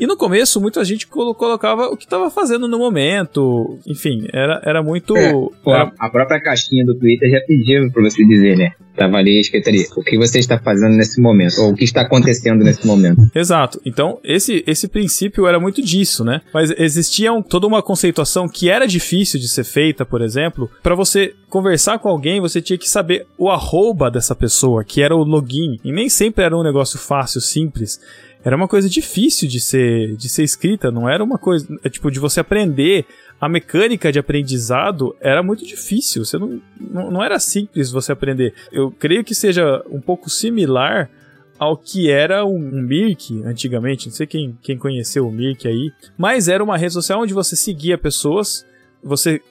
E 0.00 0.06
no 0.06 0.16
começo, 0.16 0.60
muita 0.60 0.82
gente 0.84 1.06
colo- 1.06 1.34
colocava 1.34 1.88
o 1.88 1.96
que 1.96 2.04
estava 2.04 2.30
fazendo 2.30 2.66
no 2.66 2.78
momento. 2.78 3.78
Enfim, 3.86 4.26
era, 4.32 4.60
era 4.64 4.82
muito. 4.82 5.16
É, 5.16 5.30
era- 5.66 5.92
a, 5.98 6.08
própria 6.08 6.40
caixinha 6.40 6.84
do 6.84 6.94
Twitter 6.98 7.30
já 7.30 7.40
pediu 7.46 7.90
pra 7.92 8.02
você 8.02 8.24
dizer, 8.24 8.56
né? 8.56 8.72
Tava 8.96 9.16
ali 9.18 9.38
escrito 9.40 9.68
ali, 9.68 9.86
o 9.96 10.02
que 10.02 10.18
você 10.18 10.38
está 10.40 10.58
fazendo 10.58 10.94
nesse 10.96 11.20
momento, 11.20 11.58
ou 11.60 11.70
o 11.70 11.74
que 11.74 11.84
está 11.84 12.02
acontecendo 12.02 12.62
nesse 12.64 12.86
momento. 12.86 13.30
Exato. 13.34 13.80
Então, 13.84 14.18
esse, 14.24 14.62
esse 14.66 14.88
princípio 14.88 15.46
era 15.46 15.58
muito 15.60 15.80
disso, 15.80 16.24
né? 16.24 16.40
Mas 16.52 16.70
existia 16.76 17.32
um- 17.32 17.42
toda 17.42 17.66
uma 17.66 17.82
conceituação 17.82 18.48
que 18.48 18.68
era 18.68 18.86
difícil 18.86 19.38
de 19.40 19.48
ser 19.48 19.64
feita, 19.64 20.04
por 20.04 20.20
exemplo, 20.22 20.68
para 20.82 20.94
você 20.94 21.34
conversar 21.48 21.98
com 21.98 22.08
alguém, 22.08 22.40
você 22.40 22.60
tinha 22.60 22.78
que 22.78 22.88
saber 22.88 23.26
o 23.38 23.48
arroba 23.48 24.10
dessa 24.10 24.34
pessoa, 24.34 24.84
que 24.84 25.00
era 25.02 25.14
o 25.16 25.22
login. 25.24 25.78
E 25.84 25.92
nem 25.92 26.08
sempre 26.08 26.44
era 26.44 26.56
um 26.56 26.62
negócio 26.62 26.98
fácil, 26.98 27.40
simples. 27.40 27.98
Era 28.42 28.56
uma 28.56 28.66
coisa 28.66 28.88
difícil 28.88 29.48
de 29.48 29.60
ser, 29.60 30.16
de 30.16 30.28
ser 30.28 30.42
escrita, 30.42 30.90
não 30.90 31.08
era 31.08 31.22
uma 31.22 31.38
coisa, 31.38 31.66
é, 31.84 31.90
tipo, 31.90 32.10
de 32.10 32.18
você 32.18 32.40
aprender. 32.40 33.04
A 33.40 33.48
mecânica 33.48 34.10
de 34.12 34.18
aprendizado 34.18 35.16
era 35.20 35.42
muito 35.42 35.64
difícil, 35.64 36.24
você 36.24 36.38
não, 36.38 36.60
não, 36.78 37.10
não 37.10 37.22
era 37.22 37.38
simples 37.38 37.90
você 37.90 38.12
aprender. 38.12 38.54
Eu 38.72 38.90
creio 38.90 39.24
que 39.24 39.34
seja 39.34 39.82
um 39.90 40.00
pouco 40.00 40.28
similar 40.30 41.10
ao 41.60 41.76
que 41.76 42.10
era 42.10 42.46
um, 42.46 42.56
um 42.56 42.80
Mirk 42.80 43.42
antigamente. 43.44 44.06
Não 44.06 44.14
sei 44.14 44.26
quem, 44.26 44.58
quem 44.62 44.78
conheceu 44.78 45.28
o 45.28 45.30
Mirk 45.30 45.68
aí, 45.68 45.92
mas 46.16 46.48
era 46.48 46.64
uma 46.64 46.78
rede 46.78 46.94
social 46.94 47.20
onde 47.20 47.34
você 47.34 47.54
seguia 47.54 47.98
pessoas, 47.98 48.64
você 49.04 49.42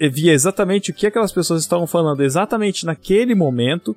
eh, 0.00 0.08
via 0.08 0.32
exatamente 0.32 0.90
o 0.90 0.94
que 0.94 1.06
aquelas 1.06 1.30
pessoas 1.30 1.60
estavam 1.60 1.86
falando 1.86 2.22
exatamente 2.22 2.86
naquele 2.86 3.34
momento. 3.34 3.94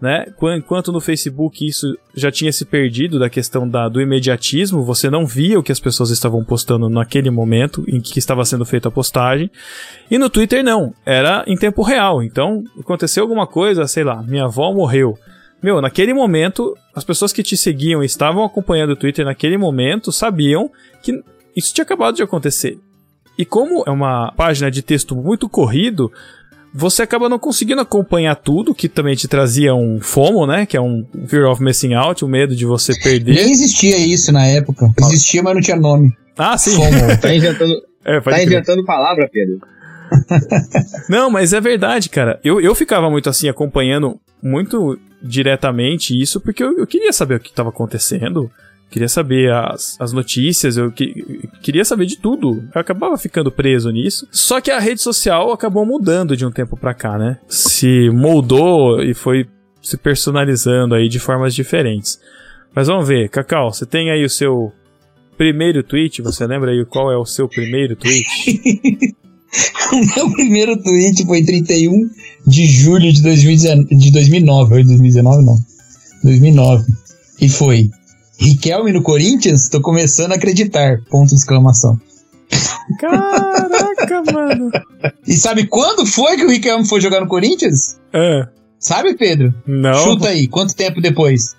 Né? 0.00 0.24
Quan- 0.36 0.56
Enquanto 0.56 0.90
no 0.92 1.00
Facebook 1.00 1.66
isso 1.66 1.86
já 2.14 2.30
tinha 2.30 2.50
se 2.52 2.64
perdido 2.64 3.18
da 3.18 3.28
questão 3.28 3.68
da, 3.68 3.86
do 3.86 4.00
imediatismo, 4.00 4.82
você 4.82 5.10
não 5.10 5.26
via 5.26 5.58
o 5.58 5.62
que 5.62 5.70
as 5.72 5.78
pessoas 5.78 6.08
estavam 6.10 6.42
postando 6.42 6.88
naquele 6.88 7.28
momento 7.28 7.84
em 7.86 8.00
que 8.00 8.18
estava 8.18 8.42
sendo 8.46 8.64
feita 8.64 8.88
a 8.88 8.90
postagem. 8.90 9.50
E 10.10 10.16
no 10.16 10.30
Twitter 10.30 10.64
não, 10.64 10.94
era 11.04 11.44
em 11.46 11.54
tempo 11.54 11.82
real. 11.82 12.22
Então, 12.22 12.64
aconteceu 12.78 13.22
alguma 13.24 13.46
coisa, 13.46 13.86
sei 13.86 14.02
lá, 14.02 14.22
minha 14.22 14.44
avó 14.44 14.72
morreu. 14.72 15.18
Meu, 15.62 15.82
naquele 15.82 16.14
momento, 16.14 16.74
as 16.94 17.04
pessoas 17.04 17.30
que 17.30 17.42
te 17.42 17.54
seguiam 17.54 18.02
e 18.02 18.06
estavam 18.06 18.42
acompanhando 18.42 18.92
o 18.92 18.96
Twitter 18.96 19.26
naquele 19.26 19.58
momento 19.58 20.10
sabiam 20.10 20.70
que 21.02 21.22
isso 21.54 21.74
tinha 21.74 21.82
acabado 21.84 22.16
de 22.16 22.22
acontecer. 22.22 22.78
E 23.36 23.44
como 23.44 23.84
é 23.86 23.90
uma 23.90 24.32
página 24.32 24.70
de 24.70 24.80
texto 24.80 25.14
muito 25.14 25.46
corrido, 25.46 26.10
você 26.72 27.02
acaba 27.02 27.28
não 27.28 27.38
conseguindo 27.38 27.80
acompanhar 27.80 28.36
tudo, 28.36 28.74
que 28.74 28.88
também 28.88 29.14
te 29.16 29.26
trazia 29.26 29.74
um 29.74 30.00
FOMO, 30.00 30.46
né? 30.46 30.66
Que 30.66 30.76
é 30.76 30.80
um 30.80 31.04
Fear 31.26 31.50
of 31.50 31.62
Missing 31.62 31.94
Out, 31.94 32.24
o 32.24 32.28
medo 32.28 32.54
de 32.54 32.64
você 32.64 32.98
perder. 32.98 33.34
Nem 33.34 33.50
existia 33.50 33.98
isso 33.98 34.32
na 34.32 34.46
época. 34.46 34.92
Existia, 35.00 35.42
mas 35.42 35.54
não 35.54 35.60
tinha 35.60 35.76
nome. 35.76 36.16
Ah, 36.38 36.56
sim. 36.56 36.76
FOMO. 36.76 37.16
Tá 37.20 37.34
inventando, 37.34 37.74
É, 38.04 38.20
tá 38.20 38.42
inventando 38.42 38.84
palavra, 38.84 39.28
Pedro. 39.30 39.60
Não, 41.08 41.30
mas 41.30 41.52
é 41.52 41.60
verdade, 41.60 42.08
cara. 42.08 42.40
Eu, 42.42 42.60
eu 42.60 42.74
ficava 42.74 43.10
muito 43.10 43.28
assim, 43.28 43.48
acompanhando 43.48 44.18
muito 44.42 44.98
diretamente 45.22 46.18
isso, 46.18 46.40
porque 46.40 46.62
eu, 46.62 46.78
eu 46.78 46.86
queria 46.86 47.12
saber 47.12 47.36
o 47.36 47.40
que 47.40 47.50
estava 47.50 47.68
acontecendo. 47.68 48.50
Queria 48.90 49.08
saber 49.08 49.52
as, 49.52 49.96
as 50.00 50.12
notícias, 50.12 50.76
eu, 50.76 50.90
que- 50.90 51.48
queria 51.62 51.84
saber 51.84 52.06
de 52.06 52.16
tudo. 52.18 52.64
Eu 52.74 52.80
acabava 52.80 53.16
ficando 53.16 53.50
preso 53.52 53.90
nisso. 53.90 54.26
Só 54.32 54.60
que 54.60 54.70
a 54.70 54.80
rede 54.80 55.00
social 55.00 55.52
acabou 55.52 55.86
mudando 55.86 56.36
de 56.36 56.44
um 56.44 56.50
tempo 56.50 56.76
pra 56.76 56.92
cá, 56.92 57.16
né? 57.16 57.38
Se 57.48 58.10
moldou 58.10 59.00
e 59.02 59.14
foi 59.14 59.46
se 59.80 59.96
personalizando 59.96 60.94
aí 60.94 61.08
de 61.08 61.18
formas 61.20 61.54
diferentes. 61.54 62.18
Mas 62.74 62.88
vamos 62.88 63.06
ver, 63.06 63.28
Cacau, 63.28 63.72
você 63.72 63.86
tem 63.86 64.10
aí 64.10 64.24
o 64.24 64.30
seu 64.30 64.72
primeiro 65.38 65.82
tweet? 65.82 66.20
Você 66.22 66.46
lembra 66.46 66.72
aí 66.72 66.84
qual 66.84 67.10
é 67.12 67.16
o 67.16 67.24
seu 67.24 67.48
primeiro 67.48 67.94
tweet? 67.96 68.26
O 69.92 70.16
meu 70.16 70.30
primeiro 70.32 70.80
tweet 70.80 71.26
foi 71.26 71.42
31 71.44 72.08
de 72.46 72.66
julho 72.66 73.12
de, 73.12 73.20
2019, 73.20 73.96
de 73.96 74.12
2009. 74.12 74.74
Ou 74.74 74.80
de 74.80 74.86
2019, 74.86 75.44
não. 75.44 75.56
2009. 76.22 76.84
E 77.40 77.48
foi: 77.48 77.90
Riquelme 78.40 78.92
no 78.92 79.02
Corinthians? 79.02 79.68
Tô 79.68 79.80
começando 79.80 80.32
a 80.32 80.36
acreditar. 80.36 81.00
Ponto 81.10 81.28
de 81.28 81.34
exclamação. 81.36 81.98
Caraca, 82.98 84.22
mano. 84.32 84.70
E 85.26 85.34
sabe 85.34 85.66
quando 85.66 86.06
foi 86.06 86.36
que 86.36 86.44
o 86.44 86.50
Riquelme 86.50 86.86
foi 86.86 87.00
jogar 87.00 87.20
no 87.20 87.26
Corinthians? 87.28 87.98
É, 88.12 88.46
Sabe, 88.78 89.14
Pedro? 89.14 89.52
não. 89.66 89.92
Chuta 89.92 90.28
aí, 90.28 90.48
quanto 90.48 90.74
tempo 90.74 91.00
depois? 91.02 91.54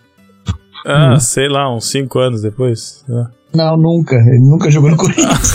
Ah, 0.86 1.20
sei 1.20 1.48
lá, 1.48 1.74
uns 1.74 1.90
5 1.92 2.18
anos 2.20 2.42
depois. 2.42 3.04
lá. 3.08 3.30
Não, 3.54 3.78
nunca. 3.78 4.16
Ele 4.16 4.40
nunca 4.40 4.72
jogou 4.72 4.90
no 4.90 4.98
Corinthians. 4.98 5.54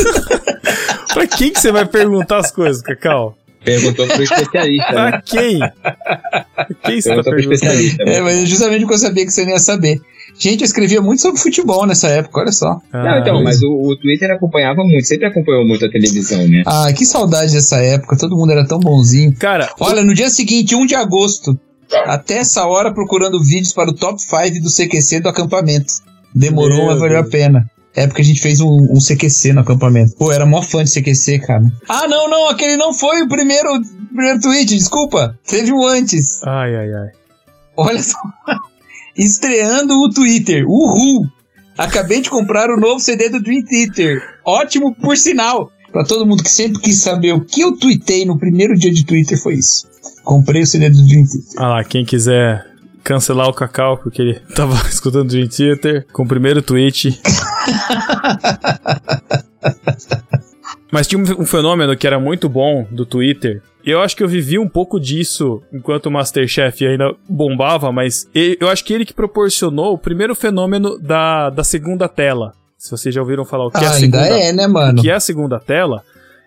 Pra 1.13 1.27
quem 1.27 1.51
que 1.51 1.59
você 1.59 1.73
vai 1.73 1.87
perguntar 1.87 2.39
as 2.39 2.51
coisas, 2.53 2.83
Cacau? 2.83 3.37
Perguntou 3.65 4.07
pro 4.07 4.23
especialista, 4.23 4.93
né? 4.93 5.11
Pra 5.11 5.23
quem? 5.23 5.59
Pra 5.59 6.67
quem 6.85 7.01
você 7.01 7.17
tá 7.17 7.23
perguntando? 7.23 7.53
especialista. 7.55 8.03
é, 8.05 8.21
mas 8.21 8.37
é 8.37 8.47
justamente 8.47 8.81
porque 8.83 8.95
eu 8.95 8.99
sabia 8.99 9.25
que 9.25 9.33
você 9.33 9.45
não 9.45 9.53
ia 9.53 9.59
saber. 9.59 10.01
Gente, 10.39 10.61
eu 10.61 10.67
escrevia 10.67 11.01
muito 11.01 11.23
sobre 11.23 11.41
futebol 11.41 11.87
nessa 11.87 12.09
época, 12.09 12.41
olha 12.41 12.53
só. 12.53 12.79
Não, 12.93 13.19
então, 13.19 13.39
Ah, 13.39 13.43
mas 13.43 13.63
o, 13.63 13.69
o 13.69 13.97
Twitter 13.97 14.31
acompanhava 14.31 14.83
muito, 14.85 15.07
sempre 15.07 15.27
acompanhou 15.27 15.67
muito 15.67 15.85
a 15.85 15.91
televisão, 15.91 16.47
né? 16.47 16.63
Ah, 16.67 16.93
que 16.93 17.07
saudade 17.07 17.53
dessa 17.53 17.77
época, 17.79 18.17
todo 18.19 18.37
mundo 18.37 18.53
era 18.53 18.67
tão 18.67 18.79
bonzinho. 18.79 19.35
Cara, 19.37 19.71
Olha, 19.81 20.03
no 20.03 20.13
dia 20.15 20.29
seguinte, 20.29 20.75
1 20.75 20.87
de 20.87 20.95
agosto, 20.95 21.59
até 22.05 22.39
essa 22.39 22.67
hora 22.67 22.93
procurando 22.93 23.43
vídeos 23.43 23.73
para 23.73 23.91
o 23.91 23.95
top 23.95 24.21
5 24.21 24.61
do 24.63 24.71
CQC 24.71 25.21
do 25.21 25.29
acampamento. 25.29 25.93
Demorou, 26.35 26.87
mas 26.87 26.99
valeu 26.99 27.19
a 27.19 27.25
pena. 27.25 27.65
É 27.95 28.07
porque 28.07 28.21
a 28.21 28.25
gente 28.25 28.43
fez 28.43 28.61
um, 28.61 28.89
um 28.91 29.01
CQC 29.01 29.55
no 29.55 29.61
acampamento. 29.63 30.15
Pô, 30.17 30.31
era 30.31 30.45
mó 30.45 30.61
fã 30.61 30.85
de 30.85 30.91
CQC, 30.91 31.39
cara. 31.39 31.65
Ah, 31.89 32.07
não, 32.07 32.29
não, 32.29 32.51
aquele 32.51 32.77
não 32.77 32.93
foi 32.93 33.23
o 33.23 33.29
primeiro, 33.29 33.71
primeiro 34.13 34.39
tweet, 34.39 34.77
desculpa. 34.77 35.35
Teve 35.49 35.73
um 35.73 35.83
antes. 35.87 36.43
ai, 36.45 36.77
ai, 36.77 36.93
ai. 36.93 37.09
Olha 37.75 38.03
só. 38.03 38.19
Estreando 39.17 39.95
o 39.95 40.11
Twitter. 40.11 40.65
Uhul! 40.67 41.27
Acabei 41.77 42.21
de 42.21 42.31
comprar 42.31 42.71
o 42.71 42.81
novo 42.81 43.01
CD 43.01 43.29
do 43.29 43.41
Dream 43.41 43.63
Theater. 43.63 44.23
Ótimo, 44.45 44.95
por 44.95 45.17
sinal. 45.17 45.71
Pra 45.93 46.05
todo 46.05 46.27
mundo 46.27 46.43
que 46.43 46.51
sempre 46.51 46.81
quis 46.81 46.99
saber 46.99 47.33
o 47.33 47.41
que 47.41 47.63
eu 47.63 47.77
tuitei 47.77 48.25
no 48.25 48.39
primeiro 48.39 48.75
dia 48.75 48.93
de 48.93 49.05
Twitter, 49.05 49.41
foi 49.41 49.55
isso. 49.55 49.87
Comprei 50.25 50.63
o 50.63 50.67
CD 50.67 50.91
do 50.91 51.07
Dream 51.07 51.25
Theater. 51.25 51.55
Ah 51.57 51.69
lá, 51.69 51.85
quem 51.85 52.05
quiser 52.05 52.67
cancelar 53.03 53.49
o 53.49 53.55
Cacau 53.55 53.97
porque 53.99 54.21
ele 54.21 54.41
tava 54.55 54.75
escutando 54.89 55.25
o 55.25 55.29
Dream 55.29 55.49
Theater 55.49 56.07
com 56.13 56.25
o 56.25 56.29
primeiro 56.29 56.61
tweet. 56.61 57.19
Mas 60.97 61.07
tinha 61.07 61.23
um 61.23 61.45
fenômeno 61.45 61.95
que 61.95 62.07
era 62.07 62.19
muito 62.19 62.49
bom 62.49 62.87
do 62.91 63.05
Twitter. 63.05 63.61
Eu 63.85 64.01
acho 64.01 64.17
que 64.17 64.23
eu 64.23 64.29
vivi 64.29 64.59
um 64.59 64.67
pouco 64.67 64.99
disso 64.99 65.63
enquanto 65.71 66.07
o 66.07 66.11
Masterchef 66.11 66.87
ainda 66.87 67.15
bombava, 67.29 67.93
mas 67.93 68.27
eu 68.35 68.67
acho 68.67 68.83
que 68.83 68.95
ele 68.95 69.05
que 69.05 69.13
proporcionou 69.13 69.93
o 69.93 69.99
primeiro 69.99 70.35
fenômeno 70.35 70.99
da, 70.99 71.51
da 71.51 71.63
segunda 71.63 72.09
tela. 72.09 72.55
Se 72.79 72.91
vocês 72.91 73.15
já 73.15 73.21
ouviram 73.21 73.45
falar 73.45 73.67
o 73.67 73.71
que 73.71 73.77
é 73.77 73.87
a 73.87 73.91
Ah, 73.91 73.95
ainda 73.95 74.23
segunda 74.23 74.41
é, 74.41 74.53
né, 74.55 74.67
o 74.67 74.73
mano? 74.73 75.03
que 75.03 75.11
é 75.11 75.13
a 75.13 75.21
segunda 75.21 75.61
tela 75.61 76.03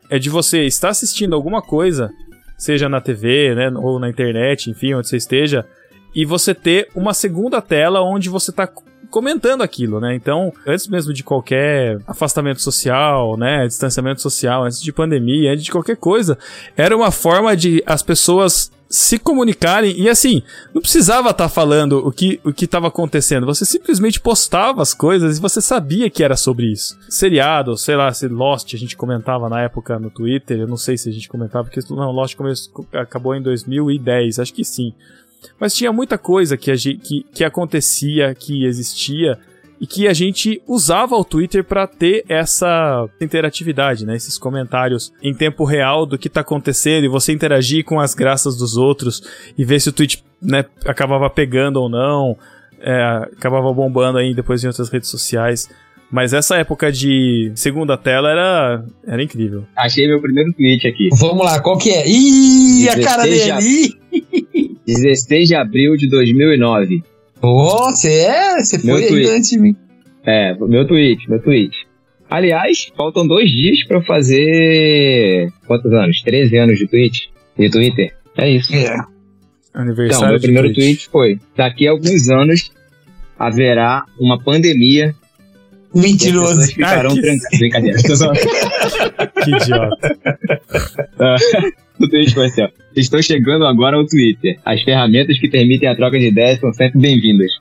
é 0.10 0.18
de 0.18 0.32
você 0.32 0.63
estar 0.63 0.89
assistindo 0.89 1.36
alguma 1.36 1.62
coisa, 1.62 2.10
seja 2.58 2.89
na 2.89 3.00
TV, 3.00 3.53
né, 3.53 3.72
ou 3.75 4.00
na 4.00 4.10
internet, 4.10 4.72
enfim, 4.72 4.96
onde 4.96 5.10
você 5.10 5.18
esteja, 5.18 5.63
e 6.15 6.25
você 6.25 6.56
ter 6.56 6.88
uma 6.96 7.13
segunda 7.13 7.62
tela 7.62 8.01
onde 8.01 8.29
você 8.29 8.50
está 8.50 8.68
comentando 9.10 9.62
aquilo, 9.62 10.00
né? 10.00 10.16
Então, 10.16 10.54
antes 10.66 10.88
mesmo 10.88 11.13
de 11.13 11.24
qualquer 11.24 12.00
afastamento 12.08 12.62
social, 12.62 13.38
né, 13.38 13.68
distanciamento 13.68 14.22
social, 14.22 14.63
antes 14.63 14.82
de 14.82 14.92
pandemia, 14.92 15.51
antes 15.51 15.63
de 15.63 15.72
qualquer 15.72 15.98
coisa, 15.98 16.38
era 16.75 16.96
uma 16.96 17.12
forma 17.12 17.56
de 17.56 17.84
as 17.86 18.01
pessoas 18.01 18.72
se 18.89 19.20
comunicarem 19.20 19.96
e 20.01 20.10
assim, 20.10 20.42
não 20.74 20.82
precisava 20.82 21.30
estar 21.30 21.48
falando 21.48 22.00
o 22.00 22.12
que 22.12 22.39
o 22.44 22.51
que 22.51 22.66
estava 22.66 22.88
acontecendo, 22.88 23.46
você 23.46 23.63
simplesmente 23.63 24.20
postava 24.20 24.82
as 24.82 24.96
coisas 24.96 25.38
e 25.38 25.42
você 25.42 25.62
sabia 25.62 26.10
que 26.10 26.24
era 26.24 26.36
sobre 26.36 26.72
isso. 26.72 26.98
Seriado, 27.08 27.78
sei 27.78 27.96
lá, 27.96 28.12
se 28.12 28.28
Lost 28.28 28.74
a 28.74 28.78
gente 28.78 28.98
comentava 28.98 29.48
na 29.48 29.62
época 29.62 30.00
no 30.00 30.10
Twitter, 30.10 30.60
eu 30.60 30.68
não 30.68 30.78
sei 30.78 30.98
se 30.98 31.08
a 31.08 31.12
gente 31.12 31.30
comentava 31.30 31.70
porque 31.70 31.82
não, 31.94 32.12
Lost 32.12 32.36
começou, 32.36 32.84
acabou 32.94 33.36
em 33.36 33.44
2010, 33.44 34.39
acho 34.39 34.54
que 34.54 34.66
sim. 34.66 34.94
Mas 35.60 35.74
tinha 35.74 35.91
muita 35.91 36.17
coisa 36.17 36.58
que, 36.58 36.72
a 36.72 36.75
gente, 36.75 37.00
que, 37.00 37.25
que 37.34 37.43
acontecia, 37.43 38.34
que 38.36 38.65
existia, 38.65 39.38
e 39.81 39.88
que 39.88 40.08
a 40.08 40.13
gente 40.13 40.62
usava 40.67 41.15
o 41.15 41.24
Twitter 41.24 41.63
para 41.63 41.88
ter 41.88 42.25
essa 42.27 43.08
interatividade, 43.22 44.05
né? 44.05 44.15
Esses 44.15 44.38
comentários 44.38 45.13
em 45.24 45.34
tempo 45.34 45.63
real 45.63 46.05
do 46.05 46.17
que 46.17 46.27
tá 46.27 46.41
acontecendo 46.41 47.05
e 47.05 47.08
você 47.08 47.31
interagir 47.31 47.86
com 47.86 48.00
as 48.00 48.13
graças 48.13 48.58
dos 48.58 48.75
outros 48.75 49.24
e 49.58 49.63
ver 49.63 49.79
se 49.79 49.89
o 49.89 49.93
tweet 49.93 50.24
né, 50.41 50.65
acabava 50.86 51.29
pegando 51.29 51.77
ou 51.77 51.89
não, 51.89 52.38
é, 52.81 53.29
acabava 53.38 53.72
bombando 53.72 54.17
aí 54.17 54.34
depois 54.34 54.63
em 54.63 54.67
outras 54.67 54.89
redes 54.89 55.10
sociais. 55.10 55.69
Mas 56.12 56.34
essa 56.34 56.58
época 56.58 56.91
de 56.91 57.51
segunda 57.53 57.96
tela 57.96 58.31
era, 58.31 58.84
era 59.08 59.24
incrível. 59.24 59.65
Achei 59.77 60.08
meu 60.08 60.19
primeiro 60.19 60.51
tweet 60.53 60.88
aqui. 60.88 61.08
Vamos 61.19 61.46
lá, 61.46 61.62
qual 61.62 61.77
que 61.77 61.91
é? 61.91 62.03
Ih, 62.08 62.89
a 62.89 63.00
cara 63.00 63.24
16 63.24 63.63
dele! 63.63 64.49
Ih! 64.89 65.03
16 65.03 65.48
de 65.50 65.55
abril 65.55 65.96
de 65.96 66.10
2009. 66.10 67.03
Ô, 67.41 67.91
você 67.91 68.12
é? 68.22 68.60
Você 68.60 68.77
Meu 68.86 68.98
foi 68.98 69.08
tweet. 69.08 69.29
antes 69.29 69.50
de 69.50 69.60
mim. 69.60 69.75
É, 70.25 70.53
meu 70.53 70.86
tweet, 70.88 71.29
meu 71.29 71.41
tweet. 71.41 71.75
Aliás, 72.29 72.91
faltam 72.96 73.25
dois 73.27 73.50
dias 73.50 73.84
pra 73.88 73.98
eu 73.98 74.03
fazer. 74.03 75.51
Quantos 75.65 75.91
anos? 75.93 76.22
13 76.22 76.58
anos 76.58 76.77
de 76.77 76.88
tweet? 76.88 77.31
De 77.58 77.69
Twitter? 77.69 78.13
É 78.38 78.50
isso. 78.51 78.74
É. 78.75 78.84
Então, 78.84 79.05
Aniversário 79.74 80.29
meu 80.29 80.38
de 80.38 80.43
primeiro 80.43 80.67
Twitch. 80.74 81.08
tweet 81.08 81.10
foi: 81.10 81.39
daqui 81.55 81.88
a 81.88 81.91
alguns 81.91 82.29
anos 82.29 82.72
haverá 83.38 84.03
uma 84.19 84.38
pandemia 84.41 85.15
Mentiroso. 85.93 86.62
ficarão 86.67 87.12
Ah, 87.12 87.22
trancadas. 87.22 87.60
Brincadeira. 87.60 87.98
Que 89.43 89.51
idiota. 89.51 90.17
Assim, 92.46 92.62
ó. 92.62 92.67
Estou 92.96 93.22
chegando 93.22 93.65
agora 93.65 93.98
ao 93.98 94.05
Twitter. 94.05 94.58
As 94.65 94.81
ferramentas 94.84 95.39
que 95.39 95.50
permitem 95.50 95.89
a 95.89 95.96
troca 95.96 96.17
de 96.19 96.27
ideias 96.27 96.60
são 96.60 96.72
sempre 96.74 97.00
bem-vindas. 97.00 97.51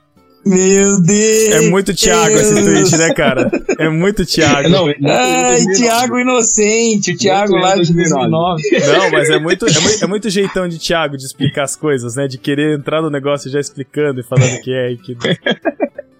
Meu 0.45 1.01
Deus. 1.01 1.51
É 1.51 1.69
muito 1.69 1.93
Thiago 1.93 2.33
esse 2.35 2.63
tweet, 2.63 2.97
né, 2.97 3.13
cara? 3.13 3.51
É 3.77 3.89
muito 3.89 4.25
Thiago. 4.25 4.69
Não, 4.69 4.87
Ai, 4.87 5.59
Thiago 5.75 6.17
Inocente, 6.17 7.11
o 7.11 7.17
Thiago 7.17 7.55
lá 7.55 7.75
de 7.75 7.93
2009. 7.93 8.29
Não, 8.31 9.11
mas 9.11 9.29
é 9.29 9.37
muito, 9.37 9.65
é, 9.67 9.79
muito, 9.81 10.03
é 10.03 10.07
muito 10.07 10.29
jeitão 10.29 10.67
de 10.67 10.79
Thiago 10.79 11.17
de 11.17 11.25
explicar 11.25 11.63
as 11.63 11.75
coisas, 11.75 12.15
né? 12.15 12.27
De 12.27 12.37
querer 12.37 12.77
entrar 12.77 13.01
no 13.01 13.09
negócio 13.09 13.51
já 13.51 13.59
explicando 13.59 14.21
e 14.21 14.23
falando 14.23 14.59
que 14.61 14.71
é 14.73 14.91
e 14.91 14.97
que. 14.97 15.17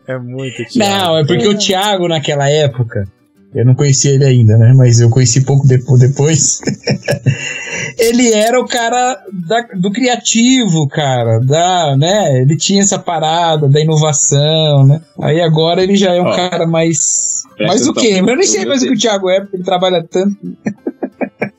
É 0.09 0.17
muito 0.17 0.65
Thiago. 0.65 1.05
Não, 1.05 1.17
é 1.19 1.25
porque 1.25 1.47
o 1.47 1.57
Thiago 1.57 2.07
naquela 2.07 2.49
época, 2.49 3.07
eu 3.53 3.63
não 3.63 3.75
conhecia 3.75 4.11
ele 4.11 4.25
ainda, 4.25 4.57
né? 4.57 4.73
Mas 4.75 4.99
eu 4.99 5.09
conheci 5.09 5.41
pouco 5.45 5.67
depo- 5.67 5.97
depois. 5.97 6.59
ele 7.97 8.31
era 8.33 8.59
o 8.59 8.65
cara 8.67 9.17
da- 9.47 9.67
do 9.75 9.91
criativo, 9.91 10.87
cara, 10.87 11.39
da, 11.39 11.95
né? 11.97 12.41
Ele 12.41 12.55
tinha 12.57 12.81
essa 12.81 12.97
parada 12.97 13.67
da 13.67 13.79
inovação, 13.79 14.85
né? 14.87 15.01
Aí 15.21 15.41
agora 15.41 15.83
ele 15.83 15.95
já 15.95 16.13
é 16.15 16.21
um 16.21 16.25
Ó, 16.27 16.35
cara 16.35 16.65
mais 16.65 17.43
mais 17.59 17.87
o 17.87 17.93
quê? 17.93 18.15
Eu 18.19 18.35
nem 18.35 18.43
sei 18.47 18.65
mais 18.65 18.81
o 18.81 18.87
que 18.87 18.93
o 18.93 18.97
Thiago 18.97 19.29
é, 19.29 19.41
porque 19.41 19.57
ele 19.57 19.63
trabalha 19.63 20.03
tanto. 20.09 20.35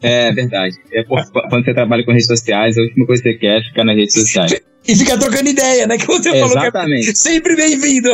É 0.03 0.33
verdade. 0.33 0.77
É 0.93 1.03
por- 1.05 1.23
quando 1.49 1.65
você 1.65 1.75
trabalha 1.75 2.05
com 2.05 2.13
redes 2.13 2.27
sociais, 2.27 2.77
a 2.79 2.81
última 2.81 3.07
coisa 3.07 3.23
que 3.23 3.33
você 3.33 3.39
quer 3.39 3.59
é 3.59 3.63
ficar 3.63 3.85
nas 3.85 3.97
redes 3.97 4.15
sociais. 4.15 4.61
E 4.89 4.97
fica 4.97 5.19
trocando 5.19 5.49
ideia, 5.49 5.87
né? 5.87 5.99
Que 5.99 6.07
você 6.07 6.31
falou 6.31 6.51
que 6.51 6.59
é 6.59 6.63
Exatamente, 6.63 7.19
sempre 7.19 7.55
bem-vindo. 7.57 8.09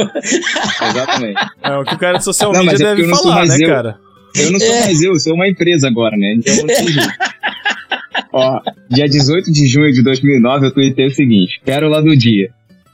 exatamente. 0.90 1.40
É, 1.62 1.76
o 1.76 1.84
que 1.84 1.94
o 1.94 1.98
cara 1.98 2.18
de 2.18 2.24
social 2.24 2.52
Não, 2.52 2.64
media 2.64 2.86
é 2.88 2.94
deve 2.94 3.08
falar, 3.08 3.46
né, 3.46 3.56
eu. 3.60 3.68
cara? 3.68 3.98
Eu 4.34 4.50
não 4.52 4.58
sou 4.60 4.68
É. 4.74 4.80
mais 4.80 5.02
eu, 5.02 5.12
eu 5.12 5.20
sou 5.20 5.34
uma 5.34 5.48
empresa 5.48 5.86
agora, 5.88 6.16
né? 6.16 6.34
Então 6.36 6.54
não. 6.56 7.08
Ó, 8.32 8.60
dia 8.90 9.06
18 9.08 9.50
de 9.50 9.66
junho 9.66 9.92
de 9.92 10.02
2009 10.02 10.66
eu 10.66 10.70
tuitei 10.72 11.06
o 11.06 11.10
seguinte: 11.10 11.60
Pérola 11.64 12.02
do 12.02 12.16
dia. 12.16 12.50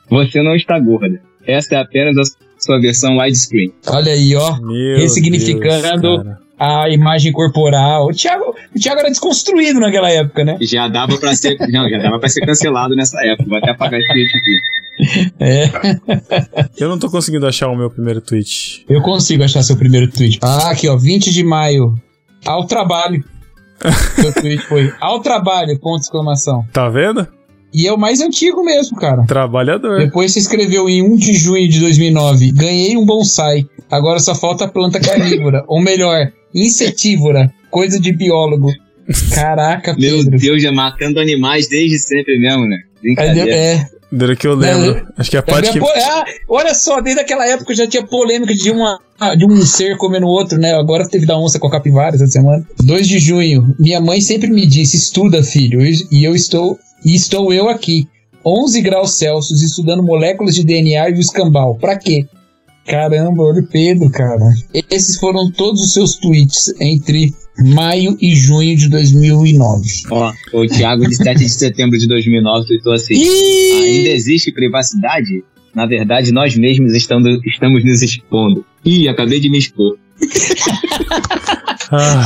Você 0.09 0.43
não 0.43 0.55
está 0.55 0.79
gorda. 0.79 1.21
Essa 1.47 1.77
é 1.77 1.79
apenas 1.79 2.17
a 2.19 2.23
sua 2.63 2.79
versão 2.81 3.17
widescreen. 3.19 3.73
Olha 3.89 4.13
aí, 4.13 4.37
ó. 4.37 4.57
Meu 4.61 4.99
Ressignificando. 4.99 6.23
Deus. 6.23 6.37
A 6.65 6.89
imagem 6.91 7.33
corporal. 7.33 8.07
O 8.07 8.13
Thiago, 8.13 8.55
o 8.75 8.79
Thiago 8.79 9.01
era 9.01 9.09
desconstruído 9.09 9.81
naquela 9.81 10.09
época, 10.09 10.45
né? 10.45 10.57
Já 10.61 10.87
dava 10.87 11.19
pra 11.19 11.35
ser. 11.35 11.57
Não, 11.69 11.89
já 11.89 11.99
dava 11.99 12.21
pra 12.21 12.29
ser 12.29 12.47
cancelado 12.47 12.95
nessa 12.95 13.19
época. 13.27 13.49
Vou 13.49 13.59
até 13.59 13.73
apagar 13.73 13.99
esse 13.99 14.09
tweet 14.09 14.37
aqui. 14.37 14.59
É. 15.41 15.71
Eu 16.79 16.89
não 16.89 17.01
tô 17.01 17.11
conseguindo 17.11 17.49
achar 17.49 17.69
o 17.69 17.77
meu 17.77 17.91
primeiro 17.91 18.21
tweet. 18.21 18.85
Eu 18.89 19.03
consigo 19.03 19.43
achar 19.43 19.63
seu 19.65 19.77
primeiro 19.77 20.09
tweet. 20.09 20.39
Ah, 20.41 20.71
aqui, 20.71 20.89
ó. 20.89 20.97
20 20.97 21.33
de 21.33 21.43
maio. 21.43 21.99
Ao 22.47 22.65
trabalho. 22.65 23.25
seu 24.15 24.33
tweet 24.33 24.63
foi 24.63 24.93
ao 25.01 25.21
trabalho, 25.21 25.77
ponto 25.81 25.99
de 25.99 26.05
exclamação. 26.05 26.65
Tá 26.73 26.89
vendo? 26.89 27.27
E 27.73 27.87
é 27.87 27.93
o 27.93 27.99
mais 27.99 28.21
antigo 28.21 28.63
mesmo, 28.65 28.97
cara. 28.99 29.25
Trabalhador. 29.27 29.99
Depois 30.01 30.33
você 30.33 30.41
escreveu 30.41 30.89
em 30.89 31.03
1 31.03 31.17
de 31.17 31.33
junho 31.35 31.69
de 31.69 31.81
2009. 31.81 32.53
Ganhei 32.53 32.97
um 32.97 33.05
bonsai. 33.07 33.65
Agora 33.91 34.19
só 34.21 34.35
falta 34.35 34.69
planta 34.69 35.01
carnívora. 35.01 35.65
Ou 35.67 35.81
melhor, 35.81 36.31
insetívora. 36.55 37.53
Coisa 37.71 37.99
de 38.01 38.13
biólogo. 38.13 38.69
Caraca, 39.35 39.95
Meu 39.99 40.19
Pedro. 40.19 40.39
Deus, 40.39 40.63
já 40.63 40.73
matando 40.73 41.19
animais 41.21 41.69
desde 41.69 41.99
sempre 41.99 42.39
mesmo, 42.39 42.67
né? 42.67 42.77
Aí 42.77 43.01
Brincadeira. 43.03 43.51
É, 43.51 43.87
Duro 44.13 44.37
que 44.37 44.47
eu 44.47 44.55
lembro. 44.55 45.07
Acho 45.17 45.31
que 45.31 45.37
a 45.39 45.43
parte 45.43 45.73
Também 45.73 45.83
que. 45.83 45.89
a 45.89 46.05
po- 46.05 46.11
ah, 46.13 46.25
olha 46.51 46.75
só, 46.75 47.01
desde 47.01 47.23
aquela 47.23 47.47
época 47.47 47.75
já 47.75 47.87
tinha 47.87 48.07
polêmica 48.07 48.55
de, 48.55 48.71
uma, 48.71 48.99
de 49.39 49.47
um 49.47 49.63
ser 49.63 49.97
comendo 49.97 50.27
o 50.27 50.29
outro, 50.29 50.59
né? 50.59 50.75
Agora 50.75 51.09
teve 51.09 51.25
da 51.25 51.39
onça 51.39 51.59
com 51.59 51.67
a 51.67 51.71
capivara 51.71 52.15
essa 52.15 52.27
semana. 52.27 52.63
2 52.83 53.09
de 53.09 53.19
junho, 53.19 53.75
minha 53.79 54.01
mãe 54.03 54.21
sempre 54.21 54.51
me 54.51 54.67
disse: 54.67 54.99
estuda, 54.99 55.43
filho, 55.43 55.81
e 55.83 56.23
eu 56.25 56.35
estou, 56.35 56.79
e 57.05 57.15
estou 57.15 57.53
eu 57.53 57.69
aqui. 57.69 58.09
11 58.45 58.81
graus 58.83 59.13
Celsius 59.13 59.63
estudando 59.63 60.03
moléculas 60.03 60.55
de 60.55 60.65
DNA 60.65 61.11
e 61.11 61.15
o 61.15 61.21
escambau. 61.21 61.77
Pra 61.77 61.97
quê? 61.97 62.27
Caramba, 62.87 63.45
olha 63.45 63.61
o 63.61 63.67
Pedro, 63.67 64.11
cara. 64.11 64.41
Esses 64.91 65.17
foram 65.19 65.51
todos 65.53 65.81
os 65.83 65.93
seus 65.93 66.17
tweets 66.17 66.75
entre 66.81 67.33
maio 67.59 68.17
e 68.21 68.35
junho 68.35 68.77
de 68.77 68.89
2009. 68.89 69.89
Ó, 70.11 70.33
o 70.53 70.67
Thiago 70.67 71.07
de 71.07 71.15
7 71.15 71.39
de 71.39 71.49
setembro 71.49 71.97
de 71.97 72.09
2009 72.09 72.67
tweetou 72.67 72.93
assim: 72.93 73.15
Ainda 73.15 74.09
existe 74.09 74.51
privacidade? 74.51 75.45
Na 75.75 75.87
verdade, 75.87 76.33
nós 76.33 76.57
mesmos 76.57 76.93
estamos, 76.93 77.41
estamos 77.47 77.85
nos 77.85 78.03
expondo. 78.03 78.65
Ih, 78.85 79.09
acabei 79.09 79.41
de 79.41 79.49
me 79.49 79.59
expor. 79.59 79.97
Ah, 81.91 82.25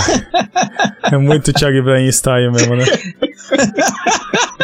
é 1.13 1.19
muito 1.19 1.53
Thiago 1.53 1.77
Ibrahim 1.77 2.11
style 2.11 2.51
mesmo, 2.53 2.77
né? 2.77 2.85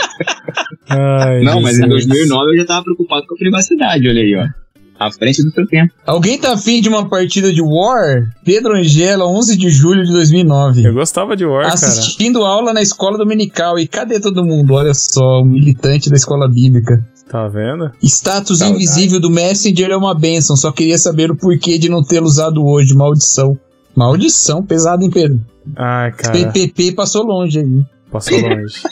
Ai, 0.89 1.43
Não, 1.43 1.61
mas 1.61 1.79
em 1.79 1.83
Jesus. 1.83 2.07
2009 2.07 2.53
eu 2.53 2.57
já 2.59 2.67
tava 2.67 2.85
preocupado 2.85 3.27
com 3.27 3.35
a 3.35 3.39
privacidade, 3.39 4.09
olha 4.09 4.21
aí, 4.21 4.35
ó. 4.37 4.63
À 4.99 5.11
frente 5.11 5.43
do 5.43 5.51
seu 5.51 5.67
tempo. 5.67 5.93
Alguém 6.07 6.39
tá 6.39 6.53
afim 6.53 6.81
de 6.81 6.89
uma 6.89 7.09
partida 7.09 7.53
de 7.53 7.61
War? 7.61 8.23
Pedro 8.45 8.75
Angela, 8.77 9.27
11 9.27 9.57
de 9.57 9.69
julho 9.69 10.05
de 10.05 10.13
2009. 10.13 10.87
Eu 10.87 10.95
gostava 10.95 11.37
de 11.37 11.45
War, 11.45 11.63
cara. 11.63 11.75
Assistindo 11.75 12.45
aula 12.45 12.73
na 12.73 12.81
escola 12.83 13.19
dominical. 13.19 13.81
E 13.81 13.89
cadê 13.89 14.21
todo 14.21 14.45
mundo? 14.45 14.75
Olha 14.75 14.95
só, 14.95 15.41
o 15.41 15.45
militante 15.45 16.09
da 16.09 16.15
escola 16.15 16.49
bíblica. 16.49 17.05
Tá 17.29 17.49
vendo? 17.49 17.91
Status 18.01 18.59
Saudade. 18.59 18.77
invisível 18.77 19.19
do 19.19 19.31
Messenger 19.31 19.91
é 19.91 19.97
uma 19.97 20.15
benção. 20.15 20.55
Só 20.55 20.71
queria 20.71 20.99
saber 20.99 21.33
o 21.33 21.37
porquê 21.37 21.79
de 21.79 21.89
não 21.89 22.05
tê-lo 22.05 22.27
usado 22.27 22.65
hoje. 22.65 22.95
Maldição. 22.95 23.59
Maldição, 23.97 24.63
pesado, 24.63 25.03
hein, 25.03 25.11
Pedro? 25.11 25.41
Ai, 25.77 26.13
cara. 26.13 26.33
PPP 26.33 26.93
passou 26.93 27.25
longe 27.25 27.59
aí. 27.59 27.85
Passou 28.13 28.39
longe. 28.39 28.75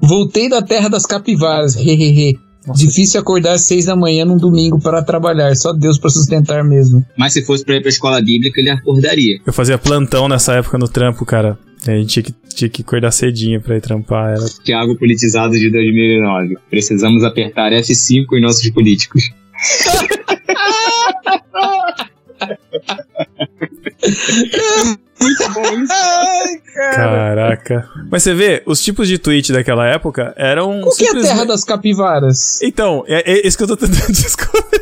Voltei 0.00 0.48
da 0.48 0.62
terra 0.62 0.88
das 0.88 1.04
capivaras. 1.04 1.76
Difícil 2.76 3.20
acordar 3.20 3.52
às 3.52 3.62
seis 3.62 3.86
da 3.86 3.96
manhã 3.96 4.24
num 4.24 4.36
domingo 4.36 4.80
para 4.80 5.02
trabalhar. 5.02 5.52
Só 5.56 5.72
Deus 5.72 5.98
para 5.98 6.10
sustentar 6.10 6.62
mesmo. 6.62 7.04
Mas 7.16 7.32
se 7.32 7.44
fosse 7.44 7.64
pra 7.64 7.74
ir 7.76 7.80
pra 7.80 7.88
escola 7.88 8.22
bíblica, 8.22 8.60
ele 8.60 8.70
acordaria. 8.70 9.40
Eu 9.44 9.52
fazia 9.52 9.76
plantão 9.76 10.28
nessa 10.28 10.54
época 10.54 10.78
no 10.78 10.86
trampo, 10.88 11.26
cara. 11.26 11.58
A 11.86 11.92
gente 11.92 12.08
tinha 12.08 12.22
que, 12.22 12.34
tinha 12.54 12.68
que 12.68 12.82
acordar 12.82 13.10
cedinho 13.10 13.60
pra 13.60 13.76
ir 13.76 13.80
trampar. 13.80 14.34
Era... 14.34 14.46
Thiago 14.62 14.96
politizado 14.96 15.58
de 15.58 15.68
2009. 15.70 16.58
Precisamos 16.68 17.24
apertar 17.24 17.72
F5 17.72 18.26
em 18.34 18.40
nossos 18.40 18.70
políticos. 18.70 19.30
Muito 25.22 25.52
bom 25.52 25.62
isso. 25.82 25.92
Ai, 25.92 26.56
cara. 26.74 26.94
Caraca. 26.96 27.88
Mas 28.10 28.22
você 28.22 28.34
vê, 28.34 28.62
os 28.66 28.80
tipos 28.82 29.06
de 29.08 29.18
tweet 29.18 29.52
daquela 29.52 29.86
época 29.86 30.32
eram. 30.36 30.80
O 30.80 30.90
que 30.94 31.04
é 31.04 31.06
a 31.06 31.08
simplesmente- 31.08 31.26
terra 31.28 31.44
das 31.46 31.64
capivaras? 31.64 32.60
Então, 32.62 33.04
é, 33.06 33.30
é 33.32 33.46
isso 33.46 33.56
que 33.56 33.62
eu 33.64 33.68
tô 33.68 33.76
tentando 33.76 34.06
descobrir. 34.12 34.80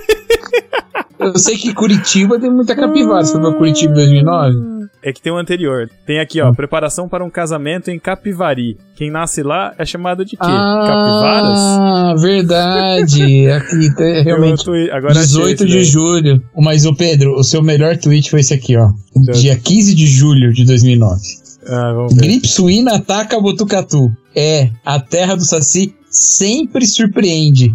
Eu 1.18 1.36
sei 1.36 1.56
que 1.56 1.74
Curitiba 1.74 2.38
tem 2.38 2.50
muita 2.50 2.76
capivara. 2.76 3.24
Você 3.24 3.32
foi 3.32 3.40
pra 3.40 3.52
Curitiba 3.58 3.92
em 3.92 3.96
2009? 3.96 4.77
É 5.02 5.12
que 5.12 5.22
tem 5.22 5.32
o 5.32 5.36
anterior. 5.36 5.88
Tem 6.04 6.18
aqui, 6.18 6.40
ó, 6.40 6.52
preparação 6.52 7.08
para 7.08 7.24
um 7.24 7.30
casamento 7.30 7.88
em 7.90 7.98
Capivari. 8.00 8.76
Quem 8.96 9.10
nasce 9.10 9.42
lá 9.44 9.72
é 9.78 9.84
chamado 9.86 10.24
de 10.24 10.32
quê? 10.32 10.38
Capivaras? 10.38 11.58
Ah, 11.58 12.14
verdade. 12.18 13.46
Aqui 13.50 13.86
Eu 13.96 14.24
realmente. 14.24 14.64
tui- 14.64 14.90
Agora 14.90 15.12
achei 15.12 15.26
18 15.26 15.54
esse 15.62 15.66
de 15.66 15.72
daí. 15.76 15.84
julho. 15.84 16.42
Mas, 16.56 16.84
ô 16.84 16.94
Pedro, 16.94 17.34
o 17.34 17.44
seu 17.44 17.62
melhor 17.62 17.96
tweet 17.96 18.28
foi 18.30 18.40
esse 18.40 18.52
aqui, 18.54 18.76
ó. 18.76 18.90
Certo. 19.24 19.38
Dia 19.40 19.56
15 19.56 19.94
de 19.94 20.06
julho 20.06 20.52
de 20.52 20.64
2009. 20.64 21.20
Ah, 21.68 21.92
vamos 21.92 22.14
ver. 22.14 22.20
Gripe 22.22 22.48
suína 22.48 22.96
ataca 22.96 23.40
Botucatu. 23.40 24.10
É, 24.34 24.70
a 24.84 24.98
terra 24.98 25.36
do 25.36 25.44
Saci 25.44 25.94
sempre 26.10 26.86
surpreende. 26.86 27.74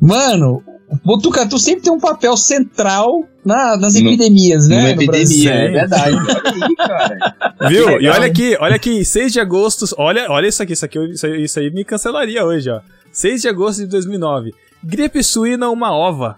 Mano, 0.00 0.62
Botucatu 1.04 1.58
sempre 1.58 1.82
tem 1.82 1.92
um 1.92 2.00
papel 2.00 2.36
central 2.36 3.24
na- 3.44 3.76
nas 3.76 3.94
No- 3.94 4.00
epidemias, 4.00 4.66
né? 4.68 4.76
Numa 4.76 4.86
no 4.94 5.02
epidemia, 5.02 5.50
Brasil. 5.50 5.50
é 5.50 5.68
verdade. 5.68 6.16
Olha 6.50 6.66
aí, 6.66 6.76
cara. 6.76 7.34
Viu? 7.68 8.00
E 8.00 8.08
olha 8.08 8.26
aqui, 8.26 8.56
olha 8.60 8.76
aqui, 8.76 9.04
6 9.04 9.32
de 9.32 9.40
agosto. 9.40 9.84
Olha, 9.96 10.26
olha 10.30 10.46
isso 10.48 10.62
aqui, 10.62 10.72
isso 10.72 10.84
aqui, 10.84 10.98
isso 11.12 11.26
aí, 11.26 11.44
isso 11.44 11.58
aí 11.60 11.70
me 11.70 11.84
cancelaria 11.84 12.44
hoje, 12.44 12.70
ó. 12.70 12.80
6 13.12 13.42
de 13.42 13.48
agosto 13.48 13.78
de 13.80 13.86
2009. 13.86 14.52
Gripe 14.82 15.22
suína 15.22 15.68
uma 15.70 15.92
ova. 15.94 16.36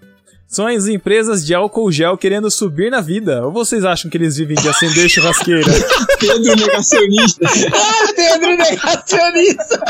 São 0.48 0.66
as 0.66 0.86
empresas 0.86 1.46
de 1.46 1.54
álcool 1.54 1.90
gel 1.90 2.14
querendo 2.18 2.50
subir 2.50 2.90
na 2.90 3.00
vida. 3.00 3.42
Ou 3.46 3.50
vocês 3.50 3.86
acham 3.86 4.10
que 4.10 4.18
eles 4.18 4.36
vivem 4.36 4.54
de 4.56 4.68
acender 4.68 5.08
churrasqueira? 5.08 5.62
Pedro 6.20 6.54
negacionista. 6.56 7.46
Ah, 7.72 8.12
Pedro 8.14 8.56
negacionista! 8.56 9.80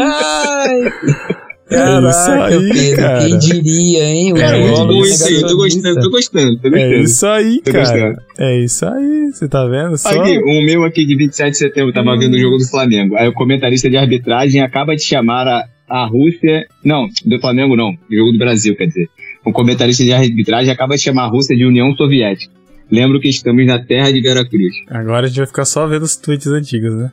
Ai, 0.00 0.92
Caraca, 1.68 2.44
aí, 2.46 2.68
Pedro, 2.72 2.96
cara. 2.96 3.20
quem 3.26 3.38
diria, 3.38 4.04
hein? 4.04 4.32
O 4.32 4.36
Cara, 4.36 4.56
É, 4.56 4.60
muito 4.60 4.76
João 4.76 4.86
bom 4.88 5.00
isso 5.02 5.14
isso 5.14 5.26
aí. 5.26 5.34
Eu 5.40 5.48
tô 5.48 5.56
gostando, 5.56 6.00
tô 6.00 6.10
gostando, 6.10 6.58
tô 6.58 6.68
É 6.68 6.70
gostando. 6.70 6.94
isso 7.04 7.26
aí, 7.26 7.60
Tô 7.64 7.72
cara. 7.72 7.84
gostando. 7.84 8.16
É 8.38 8.60
isso 8.64 8.86
aí, 8.86 9.30
você 9.32 9.48
tá 9.48 9.66
vendo? 9.66 9.96
Só... 9.96 10.08
Aqui, 10.10 10.38
um 10.44 10.64
meu 10.64 10.84
aqui 10.84 11.06
de 11.06 11.16
27 11.16 11.50
de 11.52 11.56
setembro 11.56 11.92
tava 11.92 12.16
vendo 12.18 12.34
o 12.34 12.38
jogo 12.38 12.58
do 12.58 12.66
Flamengo. 12.68 13.16
Aí 13.16 13.26
o 13.28 13.32
comentarista 13.32 13.88
de 13.88 13.96
arbitragem 13.96 14.60
acaba 14.60 14.94
de 14.94 15.02
chamar 15.02 15.48
a, 15.48 15.64
a 15.88 16.06
Rússia. 16.06 16.66
Não, 16.84 17.08
do 17.24 17.40
Flamengo 17.40 17.74
não. 17.76 17.96
Jogo 18.10 18.32
do 18.32 18.38
Brasil, 18.38 18.76
quer 18.76 18.86
dizer. 18.86 19.08
O 19.44 19.52
comentarista 19.52 20.04
de 20.04 20.12
arbitragem 20.12 20.70
acaba 20.72 20.96
de 20.96 21.02
chamar 21.02 21.24
a 21.24 21.28
Rússia 21.28 21.56
de 21.56 21.64
União 21.64 21.94
Soviética. 21.96 22.52
Lembro 22.92 23.18
que 23.18 23.28
estamos 23.28 23.64
na 23.66 23.78
terra 23.78 24.12
de 24.12 24.20
Veracruz. 24.20 24.74
Agora 24.90 25.24
a 25.24 25.28
gente 25.28 25.38
vai 25.38 25.46
ficar 25.46 25.64
só 25.64 25.86
vendo 25.86 26.02
os 26.02 26.16
tweets 26.16 26.46
antigos, 26.48 26.94
né? 26.94 27.10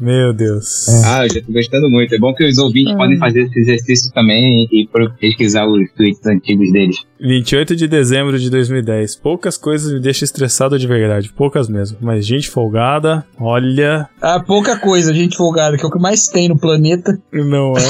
Meu 0.00 0.32
Deus. 0.32 0.88
Ah, 1.04 1.24
eu 1.26 1.32
já 1.34 1.40
tô 1.40 1.52
gostando 1.52 1.88
muito. 1.88 2.14
É 2.14 2.18
bom 2.18 2.34
que 2.34 2.44
os 2.44 2.58
ouvintes 2.58 2.94
podem 2.96 3.18
fazer 3.18 3.42
esse 3.42 3.58
exercício 3.60 4.12
também 4.12 4.66
e 4.72 4.88
pesquisar 5.20 5.66
os 5.66 5.90
tweets 5.96 6.26
antigos 6.26 6.72
deles. 6.72 6.96
28 7.20 7.76
de 7.76 7.86
dezembro 7.86 8.36
de 8.38 8.50
2010. 8.50 9.16
Poucas 9.16 9.56
coisas 9.56 9.92
me 9.92 10.00
deixam 10.00 10.24
estressado 10.24 10.76
de 10.78 10.86
verdade. 10.86 11.32
Poucas 11.32 11.68
mesmo. 11.68 11.98
Mas 12.00 12.26
gente 12.26 12.50
folgada, 12.50 13.24
olha. 13.38 14.08
Ah, 14.20 14.40
pouca 14.40 14.76
coisa, 14.78 15.14
gente 15.14 15.36
folgada, 15.36 15.76
que 15.76 15.84
é 15.84 15.86
o 15.86 15.90
que 15.92 16.00
mais 16.00 16.26
tem 16.26 16.48
no 16.48 16.58
planeta. 16.58 17.16
Não 17.32 17.74
é? 17.76 17.82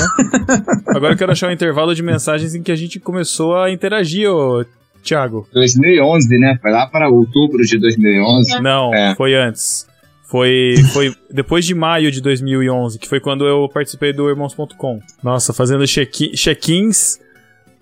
Agora 0.95 1.15
eu 1.15 1.19
quero 1.19 1.33
achar 1.33 1.49
um 1.49 1.53
intervalo 1.53 1.95
de 1.95 2.03
mensagens 2.03 2.55
em 2.55 2.63
que 2.63 2.71
a 2.73 2.77
gente 2.77 3.01
começou 3.01 3.57
a 3.57 3.71
interagir, 3.71 4.31
ô 4.31 4.65
Thiago. 5.03 5.49
2011, 5.53 6.39
né? 6.39 6.59
Foi 6.61 6.71
lá 6.71 6.87
para 6.87 7.09
outubro 7.09 7.65
de 7.65 7.79
2011. 7.79 8.61
Não, 8.61 8.95
É. 8.95 9.15
foi 9.17 9.35
antes. 9.35 9.87
Foi, 10.33 10.77
foi 10.95 11.15
depois 11.31 11.63
de 11.67 11.75
maio 11.75 12.11
de 12.11 12.23
2011, 12.23 12.99
que 12.99 13.07
foi 13.07 13.21
quando 13.21 13.45
eu 13.47 13.69
participei 13.69 14.15
do 14.15 14.31
Irmãos.com. 14.31 14.99
Nossa, 15.23 15.53
fazendo 15.53 15.87
check- 15.87 16.33
check-ins 16.35 17.19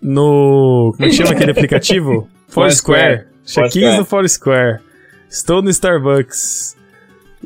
no. 0.03 0.93
Como 0.97 1.07
é 1.07 1.11
que 1.11 1.15
chama 1.17 1.31
aquele 1.31 1.53
aplicativo? 1.53 2.29
Foursquare. 2.49 3.27
Check-ins 3.47 3.99
no 3.99 4.05
Foursquare. 4.05 4.81
Estou 5.31 5.63
no 5.63 5.71
Starbucks. 5.71 6.75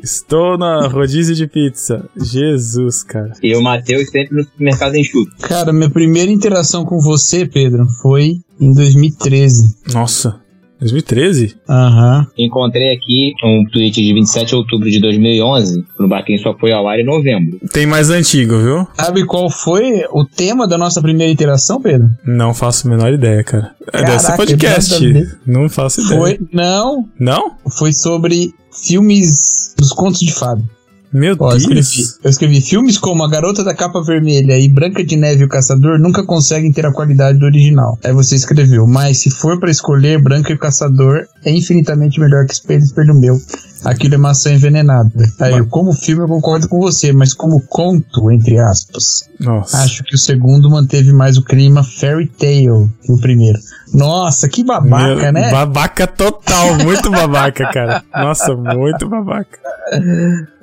Estou 0.01 0.57
na 0.57 0.87
rodízio 0.87 1.35
de 1.35 1.45
pizza. 1.45 2.09
Jesus, 2.19 3.03
cara. 3.03 3.31
E 3.43 3.55
o 3.55 3.61
Matheus 3.61 4.09
sempre 4.09 4.35
no 4.35 4.43
supermercado 4.43 4.95
enxuto. 4.95 5.31
Cara, 5.47 5.71
minha 5.71 5.89
primeira 5.89 6.31
interação 6.31 6.83
com 6.83 6.99
você, 6.99 7.45
Pedro, 7.45 7.85
foi 8.01 8.39
em 8.59 8.73
2013. 8.73 9.75
Nossa. 9.93 10.41
2013? 10.79 11.55
Aham. 11.69 12.27
Encontrei 12.37 12.93
aqui 12.93 13.33
um 13.43 13.63
tweet 13.71 14.01
de 14.01 14.13
27 14.13 14.47
de 14.49 14.55
outubro 14.55 14.89
de 14.89 14.99
2011. 14.99 15.83
O 15.99 16.07
Barquinho 16.07 16.39
só 16.39 16.53
foi 16.57 16.71
ao 16.71 16.87
ar 16.87 16.99
em 16.99 17.05
novembro. 17.05 17.59
Tem 17.71 17.85
mais 17.85 18.09
antigo, 18.09 18.57
viu? 18.57 18.87
Sabe 18.95 19.25
qual 19.25 19.49
foi 19.49 20.03
o 20.11 20.25
tema 20.25 20.67
da 20.67 20.77
nossa 20.77 21.01
primeira 21.01 21.31
interação, 21.31 21.81
Pedro? 21.81 22.09
Não 22.25 22.53
faço 22.53 22.87
a 22.87 22.91
menor 22.91 23.13
ideia, 23.13 23.43
cara. 23.43 23.71
É, 23.93 24.03
Deve 24.03 24.19
ser 24.19 24.27
Caraca, 24.27 24.37
podcast. 24.45 25.07
nada. 25.07 25.39
Não 25.45 25.69
faço 25.69 26.01
ideia. 26.01 26.19
Foi. 26.19 26.39
Não, 26.51 27.07
Não? 27.19 27.51
foi 27.77 27.93
sobre 27.93 28.53
filmes 28.99 29.73
dos 29.77 29.91
contos 29.91 30.19
de 30.19 30.33
fada. 30.33 30.61
Meu 31.11 31.35
Ó, 31.39 31.51
eu 31.51 31.57
escrevi, 31.57 31.81
Deus. 31.81 32.19
eu 32.23 32.29
escrevi 32.29 32.61
filmes 32.61 32.97
como 32.97 33.23
A 33.23 33.29
Garota 33.29 33.63
da 33.63 33.73
Capa 33.73 34.01
Vermelha 34.01 34.59
e 34.59 34.67
Branca 34.67 35.03
de 35.03 35.15
Neve 35.15 35.43
e 35.43 35.45
o 35.45 35.49
Caçador 35.49 35.99
nunca 35.99 36.23
conseguem 36.23 36.71
ter 36.71 36.85
a 36.85 36.91
qualidade 36.91 37.39
do 37.39 37.45
original. 37.45 37.97
Aí 38.03 38.11
você 38.13 38.35
escreveu, 38.35 38.85
mas 38.85 39.19
se 39.19 39.29
for 39.29 39.59
pra 39.59 39.71
escolher, 39.71 40.21
Branca 40.21 40.51
e 40.51 40.55
o 40.55 40.59
Caçador 40.59 41.25
é 41.43 41.51
infinitamente 41.51 42.19
melhor 42.19 42.45
que 42.45 42.53
Espelho 42.53 42.83
Espelho 42.83 43.15
Meu. 43.15 43.39
Aquilo 43.85 44.15
é 44.15 44.17
maçã 44.17 44.51
envenenada. 44.53 45.11
Aí 45.39 45.53
eu, 45.57 45.67
como 45.67 45.93
filme 45.93 46.23
eu 46.23 46.27
concordo 46.27 46.67
com 46.67 46.79
você, 46.79 47.11
mas 47.13 47.33
como 47.33 47.61
conto, 47.67 48.31
entre 48.31 48.57
aspas, 48.59 49.29
Nossa. 49.39 49.77
acho 49.83 50.03
que 50.03 50.15
o 50.15 50.17
segundo 50.17 50.69
manteve 50.69 51.13
mais 51.13 51.37
o 51.37 51.43
clima 51.43 51.83
fairy 51.83 52.27
tale 52.27 52.89
que 53.01 53.11
o 53.11 53.19
primeiro. 53.19 53.59
Nossa, 53.93 54.49
que 54.49 54.63
babaca, 54.63 55.15
Meu- 55.15 55.31
né? 55.31 55.51
Babaca 55.51 56.07
total, 56.07 56.75
muito 56.83 57.09
babaca, 57.09 57.69
cara. 57.71 58.03
Nossa, 58.13 58.55
muito 58.55 59.07
babaca. 59.07 59.57
Ai, 59.93 59.99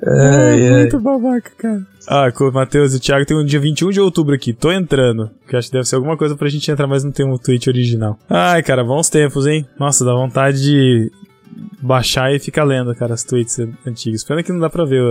É, 0.05 0.67
ai. 0.67 0.79
muito 0.79 0.99
babaca, 0.99 1.51
cara. 1.57 1.81
Ah, 2.07 2.27
Matheus 2.53 2.93
e 2.93 2.97
o 2.97 2.99
Thiago 2.99 3.25
tem 3.25 3.37
um 3.37 3.45
dia 3.45 3.59
21 3.59 3.89
de 3.89 4.01
outubro 4.01 4.35
aqui. 4.35 4.51
Tô 4.53 4.71
entrando. 4.71 5.31
Que 5.47 5.55
acho 5.55 5.69
que 5.69 5.73
deve 5.73 5.87
ser 5.87 5.95
alguma 5.95 6.17
coisa 6.17 6.35
pra 6.35 6.49
gente 6.49 6.69
entrar, 6.69 6.85
mas 6.85 7.03
não 7.03 7.11
tem 7.11 7.25
um 7.25 7.37
tweet 7.37 7.69
original. 7.69 8.19
Ai, 8.29 8.61
cara, 8.61 8.83
bons 8.83 9.09
tempos, 9.09 9.47
hein? 9.47 9.65
Nossa, 9.79 10.03
dá 10.03 10.13
vontade 10.13 10.61
de 10.61 11.09
baixar 11.81 12.33
e 12.33 12.39
ficar 12.39 12.63
lendo, 12.63 12.93
cara, 12.95 13.13
os 13.13 13.23
tweets 13.23 13.59
antigos. 13.85 14.23
Pena 14.23 14.41
que 14.43 14.51
não 14.51 14.59
dá 14.59 14.69
pra 14.69 14.85
ver 14.85 15.01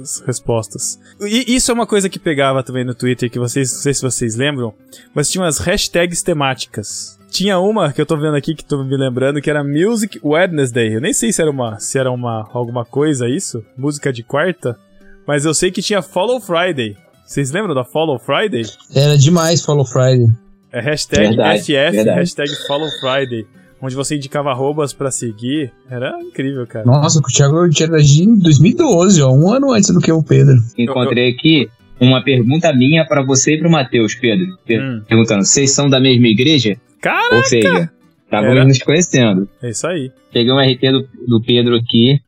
as 0.00 0.20
respostas. 0.26 0.98
E 1.20 1.54
isso 1.54 1.70
é 1.70 1.74
uma 1.74 1.86
coisa 1.86 2.08
que 2.08 2.18
pegava 2.18 2.62
também 2.62 2.84
no 2.84 2.94
Twitter, 2.94 3.30
que 3.30 3.38
vocês, 3.38 3.72
não 3.72 3.80
sei 3.80 3.94
se 3.94 4.02
vocês 4.02 4.36
lembram, 4.36 4.74
mas 5.14 5.30
tinha 5.30 5.42
umas 5.44 5.58
hashtags 5.58 6.22
temáticas. 6.22 7.18
Tinha 7.30 7.58
uma 7.58 7.92
que 7.92 8.00
eu 8.00 8.04
tô 8.06 8.16
vendo 8.16 8.36
aqui 8.36 8.54
que 8.54 8.64
tô 8.64 8.84
me 8.84 8.96
lembrando 8.96 9.40
que 9.40 9.48
era 9.48 9.64
Music 9.64 10.20
Wednesday. 10.22 10.94
Eu 10.96 11.00
nem 11.00 11.12
sei 11.14 11.32
se 11.32 11.40
era 11.40 11.50
uma, 11.50 11.78
se 11.78 11.98
era 11.98 12.10
uma 12.10 12.46
alguma 12.52 12.84
coisa 12.84 13.26
isso, 13.28 13.64
música 13.76 14.12
de 14.12 14.22
quarta, 14.22 14.78
mas 15.26 15.44
eu 15.46 15.54
sei 15.54 15.70
que 15.70 15.80
tinha 15.80 16.02
Follow 16.02 16.40
Friday. 16.40 16.96
Vocês 17.24 17.50
lembram 17.50 17.74
da 17.74 17.84
Follow 17.84 18.18
Friday? 18.18 18.64
Era 18.94 19.16
demais 19.16 19.64
Follow 19.64 19.86
Friday. 19.86 20.26
É 20.70 20.80
hashtag 20.80 21.28
Verdade, 21.28 21.60
FF, 21.62 21.72
verdade. 21.72 22.18
hashtag 22.18 22.50
Follow 22.66 22.88
Friday, 23.00 23.46
onde 23.82 23.96
você 23.96 24.16
indicava 24.16 24.50
arrobas 24.50 24.92
pra 24.92 25.10
seguir. 25.10 25.72
Era 25.90 26.16
incrível, 26.22 26.66
cara. 26.66 26.86
Nossa, 26.86 27.18
o 27.18 27.22
Thiago 27.22 27.66
interagiu 27.66 28.24
em 28.24 28.38
2012, 28.38 29.20
ó, 29.20 29.32
um 29.32 29.52
ano 29.52 29.72
antes 29.72 29.90
do 29.90 30.00
que 30.00 30.12
o 30.12 30.22
Pedro. 30.22 30.54
Encontrei 30.78 31.30
aqui 31.30 31.68
uma 32.00 32.22
pergunta 32.22 32.72
minha 32.72 33.04
pra 33.04 33.22
você 33.22 33.54
e 33.54 33.58
pro 33.58 33.70
Matheus, 33.70 34.14
Pedro. 34.14 34.46
Hum. 34.70 35.02
Perguntando, 35.06 35.44
vocês 35.44 35.72
são 35.72 35.90
da 35.90 36.00
mesma 36.00 36.28
igreja? 36.28 36.76
Caraca! 37.00 37.34
Ou 37.34 37.44
seja, 37.44 37.90
estávamos 38.24 38.56
Era. 38.56 38.64
nos 38.64 38.78
conhecendo. 38.78 39.48
É 39.60 39.70
isso 39.70 39.86
aí. 39.86 40.12
Peguei 40.32 40.52
um 40.52 40.60
RT 40.60 40.80
do, 40.92 41.08
do 41.26 41.42
Pedro 41.44 41.76
aqui. 41.76 42.20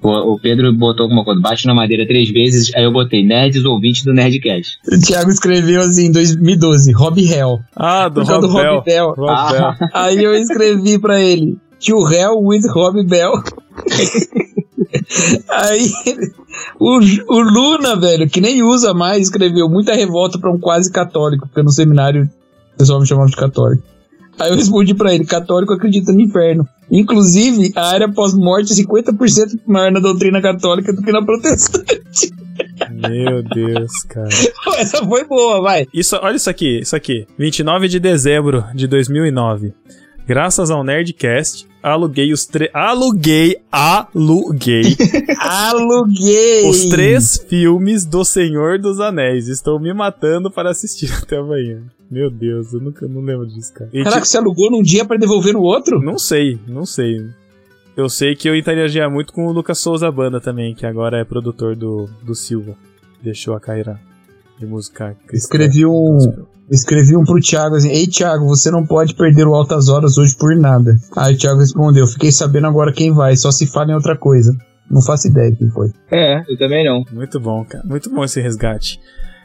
O, 0.00 0.34
o 0.34 0.38
Pedro 0.40 0.72
botou 0.72 1.04
alguma 1.04 1.24
coisa, 1.24 1.40
bate 1.40 1.66
na 1.66 1.74
madeira 1.74 2.06
três 2.06 2.30
vezes, 2.30 2.72
aí 2.74 2.84
eu 2.84 2.92
botei 2.92 3.26
nerds 3.26 3.64
ouvintes 3.64 4.04
do 4.04 4.12
Nerdcast. 4.14 4.78
O 4.92 4.98
Thiago 5.00 5.30
escreveu 5.30 5.80
assim 5.80 6.06
em 6.06 6.12
2012, 6.12 6.92
Rob 6.92 7.20
Hell. 7.20 7.58
Ah, 7.74 8.08
do 8.08 8.22
Rob 8.24 8.40
do 8.46 8.52
Bell. 8.54 8.74
Rob 8.74 8.84
Bell. 8.84 9.14
Rob 9.16 9.28
Ah. 9.30 9.50
Bell. 9.52 9.88
Aí 9.94 10.22
eu 10.22 10.34
escrevi 10.34 10.98
pra 11.00 11.20
ele, 11.20 11.56
To 11.84 12.08
Hell 12.12 12.38
with 12.42 12.62
Rob 12.72 13.02
Bell. 13.04 13.32
Aí 15.50 15.90
o, 16.78 16.98
o 17.28 17.40
Luna, 17.40 17.96
velho, 17.96 18.28
que 18.28 18.40
nem 18.40 18.62
usa 18.62 18.94
mais, 18.94 19.22
escreveu 19.22 19.68
muita 19.68 19.94
revolta 19.94 20.38
pra 20.38 20.50
um 20.52 20.58
quase 20.58 20.90
católico, 20.92 21.46
porque 21.48 21.62
no 21.62 21.70
seminário 21.70 22.24
o 22.74 22.78
pessoal 22.78 23.00
me 23.00 23.06
chamava 23.06 23.28
de 23.28 23.36
católico. 23.36 23.82
Aí 24.38 24.50
eu 24.50 24.56
respondi 24.56 24.94
pra 24.94 25.12
ele, 25.14 25.24
católico 25.24 25.72
acredita 25.72 26.12
no 26.12 26.20
inferno. 26.20 26.66
Inclusive, 26.90 27.72
a 27.76 27.88
área 27.88 28.08
pós-morte 28.10 28.72
é 28.72 28.76
50% 28.76 29.60
maior 29.66 29.92
na 29.92 30.00
doutrina 30.00 30.40
católica 30.40 30.92
do 30.92 31.02
que 31.02 31.12
na 31.12 31.24
protestante. 31.24 32.32
Meu 32.90 33.42
Deus, 33.42 34.02
cara. 34.08 34.28
Essa 34.78 35.04
foi 35.04 35.24
boa, 35.24 35.60
vai. 35.60 35.86
Isso, 35.92 36.18
olha 36.22 36.36
isso 36.36 36.48
aqui, 36.48 36.80
isso 36.80 36.96
aqui. 36.96 37.26
29 37.38 37.88
de 37.88 38.00
dezembro 38.00 38.64
de 38.74 38.86
2009. 38.86 39.72
Graças 40.26 40.70
ao 40.70 40.84
Nerdcast, 40.84 41.66
aluguei 41.82 42.32
os 42.32 42.46
três. 42.46 42.70
Aluguei, 42.74 43.58
aluguei 43.70 44.96
Aluguei! 45.38 46.68
os 46.68 46.86
três 46.86 47.38
filmes 47.48 48.04
do 48.04 48.24
Senhor 48.24 48.78
dos 48.78 49.00
Anéis. 49.00 49.48
Estou 49.48 49.78
me 49.78 49.92
matando 49.92 50.50
para 50.50 50.70
assistir 50.70 51.12
até 51.22 51.36
amanhã. 51.36 51.82
Meu 52.10 52.30
Deus, 52.30 52.72
eu 52.72 52.80
nunca 52.80 53.06
não 53.06 53.20
lembro 53.20 53.46
disso, 53.46 53.72
cara. 53.74 53.90
E, 53.92 54.02
Caraca, 54.02 54.24
você 54.24 54.38
alugou 54.38 54.70
num 54.70 54.82
dia 54.82 55.04
pra 55.04 55.16
devolver 55.16 55.52
no 55.52 55.60
outro? 55.60 56.00
Não 56.00 56.18
sei, 56.18 56.58
não 56.66 56.86
sei. 56.86 57.26
Eu 57.96 58.08
sei 58.08 58.34
que 58.36 58.48
eu 58.48 58.56
interagia 58.56 59.10
muito 59.10 59.32
com 59.32 59.46
o 59.46 59.52
Lucas 59.52 59.78
Souza 59.78 60.10
Banda 60.10 60.40
também, 60.40 60.74
que 60.74 60.86
agora 60.86 61.18
é 61.18 61.24
produtor 61.24 61.74
do, 61.74 62.08
do 62.22 62.34
Silva. 62.34 62.76
Deixou 63.22 63.54
a 63.54 63.60
carreira 63.60 64.00
de 64.58 64.66
música 64.66 65.16
cristã. 65.26 65.46
Escrevi 65.56 65.86
um, 65.86 66.14
gospel. 66.14 66.48
escrevi 66.70 67.16
um 67.16 67.24
pro 67.24 67.40
Thiago 67.40 67.76
assim: 67.76 67.90
Ei, 67.90 68.06
Thiago, 68.06 68.46
você 68.46 68.70
não 68.70 68.84
pode 68.86 69.14
perder 69.14 69.46
o 69.46 69.54
Altas 69.54 69.88
Horas 69.88 70.18
hoje 70.18 70.36
por 70.36 70.54
nada. 70.56 70.96
Aí 71.16 71.34
o 71.34 71.38
Thiago 71.38 71.60
respondeu: 71.60 72.06
Fiquei 72.06 72.32
sabendo 72.32 72.66
agora 72.66 72.92
quem 72.92 73.12
vai, 73.12 73.36
só 73.36 73.50
se 73.50 73.66
fala 73.66 73.90
em 73.92 73.94
outra 73.94 74.16
coisa. 74.16 74.56
Não 74.90 75.02
faço 75.02 75.28
ideia 75.28 75.54
quem 75.54 75.68
foi. 75.70 75.92
É, 76.10 76.40
eu 76.50 76.56
também 76.58 76.84
não. 76.84 77.04
Muito 77.12 77.38
bom, 77.38 77.64
cara. 77.64 77.84
Muito 77.86 78.08
bom 78.10 78.24
esse 78.24 78.40
resgate. 78.40 78.98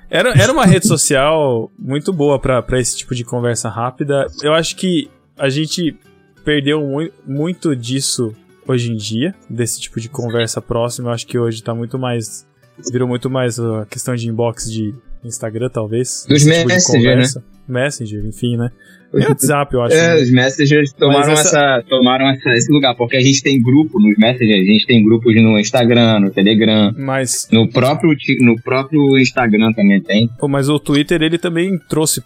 Era, 0.10 0.30
era 0.42 0.54
uma 0.54 0.66
rede 0.66 0.86
social 0.88 1.70
muito 1.78 2.14
boa 2.14 2.40
pra 2.40 2.62
pra 2.62 2.80
esse 2.80 2.96
tipo 2.98 3.14
de 3.14 3.24
conversa 3.26 3.68
rápida. 3.68 4.26
Eu 4.42 4.54
acho 4.54 4.76
que 4.78 5.10
a 5.38 5.50
gente 5.50 5.98
perdeu 6.46 6.80
mui- 6.82 7.12
muito 7.28 7.76
disso 7.76 8.34
hoje 8.66 8.92
em 8.92 8.96
dia, 8.96 9.36
desse 9.50 9.82
tipo 9.82 10.00
de 10.00 10.08
conversa 10.08 10.62
próxima. 10.62 11.10
Eu 11.10 11.14
acho 11.14 11.28
que 11.28 11.38
hoje 11.38 11.62
tá 11.62 11.74
muito 11.76 12.00
mais. 12.00 12.46
Virou 12.92 13.08
muito 13.08 13.30
mais 13.30 13.60
a 13.60 13.86
questão 13.90 14.16
de 14.16 14.28
inbox 14.28 14.72
de 14.72 14.94
Instagram, 15.24 15.70
talvez. 15.70 16.26
Dos 16.28 16.44
tipo 16.44 16.54
Messenger, 16.68 16.84
conversa. 16.86 17.44
Messenger, 17.68 18.26
enfim, 18.26 18.58
né? 18.58 18.72
E 19.14 19.20
WhatsApp, 19.20 19.74
eu 19.76 19.82
acho. 19.84 19.96
É, 19.96 20.16
né? 20.16 20.22
os 20.24 20.32
messengers 20.32 20.92
tomaram, 20.94 21.34
essa- 21.34 21.58
essa... 21.60 21.84
tomaram 21.88 22.28
essa- 22.30 22.50
esse 22.56 22.72
lugar, 22.74 22.96
porque 22.96 23.16
a 23.16 23.22
gente 23.22 23.44
tem 23.44 23.62
grupo 23.62 24.00
nos 24.00 24.18
messengers, 24.18 24.62
a 24.68 24.72
gente 24.74 24.88
tem 24.88 25.04
grupos 25.06 25.36
no 25.36 25.60
Instagram, 25.60 26.20
no 26.20 26.32
Telegram, 26.32 26.92
Mas, 26.98 27.48
no 27.52 27.70
próprio, 27.70 28.16
no 28.40 28.60
próprio 28.62 29.18
Instagram 29.20 29.72
também 29.74 30.02
tem. 30.02 30.28
pô, 30.40 30.48
mas 30.48 30.68
o 30.68 30.80
Twitter, 30.80 31.22
ele 31.22 31.38
também 31.38 31.78
trouxe 31.88 32.24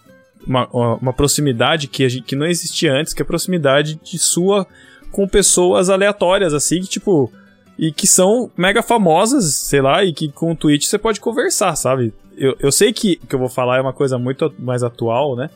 uma, 0.47 0.65
uma 0.97 1.11
proximidade 1.11 1.87
que, 1.87 2.05
a 2.05 2.09
gente, 2.09 2.23
que 2.23 2.35
não 2.37 2.45
existia 2.45 2.93
antes, 2.93 3.13
que 3.13 3.21
é 3.21 3.23
a 3.23 3.27
proximidade 3.27 3.99
de 4.01 4.17
sua 4.17 4.65
com 5.11 5.27
pessoas 5.27 5.89
aleatórias, 5.89 6.53
assim, 6.53 6.79
que, 6.79 6.87
tipo... 6.87 7.31
E 7.77 7.91
que 7.91 8.07
são 8.07 8.49
mega 8.57 8.81
famosas, 8.81 9.53
sei 9.53 9.81
lá, 9.81 10.03
e 10.03 10.11
que 10.13 10.31
com 10.31 10.51
o 10.51 10.55
Twitch 10.55 10.85
você 10.85 10.97
pode 10.97 11.19
conversar, 11.19 11.75
sabe? 11.75 12.13
Eu, 12.35 12.55
eu 12.59 12.71
sei 12.71 12.91
que 12.93 13.19
o 13.23 13.27
que 13.27 13.35
eu 13.35 13.39
vou 13.39 13.49
falar 13.49 13.77
é 13.77 13.81
uma 13.81 13.93
coisa 13.93 14.17
muito 14.17 14.51
mais 14.59 14.83
atual, 14.83 15.35
né? 15.35 15.49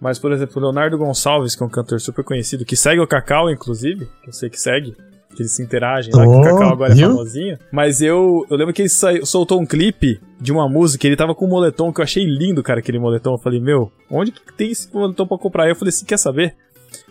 Mas, 0.00 0.18
por 0.18 0.30
exemplo, 0.32 0.54
o 0.56 0.60
Leonardo 0.60 0.96
Gonçalves, 0.96 1.54
que 1.56 1.62
é 1.62 1.66
um 1.66 1.70
cantor 1.70 2.00
super 2.00 2.24
conhecido, 2.24 2.64
que 2.64 2.76
segue 2.76 3.00
o 3.00 3.06
Cacau, 3.06 3.50
inclusive, 3.50 4.08
eu 4.26 4.32
sei 4.32 4.48
que 4.48 4.60
segue, 4.60 4.94
que 5.34 5.42
eles 5.42 5.50
se 5.52 5.62
interagem 5.62 6.14
lá, 6.14 6.22
que 6.22 6.28
o 6.28 6.38
Oh, 6.38 6.42
Cacau 6.42 6.72
agora 6.72 6.94
viu? 6.94 7.06
é 7.06 7.10
famosinho. 7.10 7.58
Mas 7.72 8.00
eu, 8.00 8.46
eu 8.48 8.56
lembro 8.56 8.72
que 8.72 8.82
ele 8.82 8.88
saiu- 8.88 9.26
soltou 9.26 9.60
um 9.60 9.66
clipe 9.66 10.20
de 10.40 10.52
uma 10.52 10.68
música, 10.68 11.04
ele 11.06 11.16
tava 11.16 11.34
com 11.34 11.46
um 11.46 11.48
moletom, 11.48 11.92
que 11.92 12.00
eu 12.00 12.04
achei 12.04 12.24
lindo, 12.24 12.62
cara, 12.62 12.78
aquele 12.78 12.98
moletom. 12.98 13.34
Eu 13.34 13.38
falei, 13.38 13.58
meu, 13.60 13.90
onde 14.10 14.30
que 14.30 14.52
tem 14.56 14.70
esse 14.70 14.88
moletom 14.94 15.26
pra 15.26 15.36
comprar? 15.36 15.64
Aí 15.64 15.70
eu 15.70 15.76
falei 15.76 15.90
assim, 15.90 16.06
quer 16.06 16.16
saber? 16.18 16.54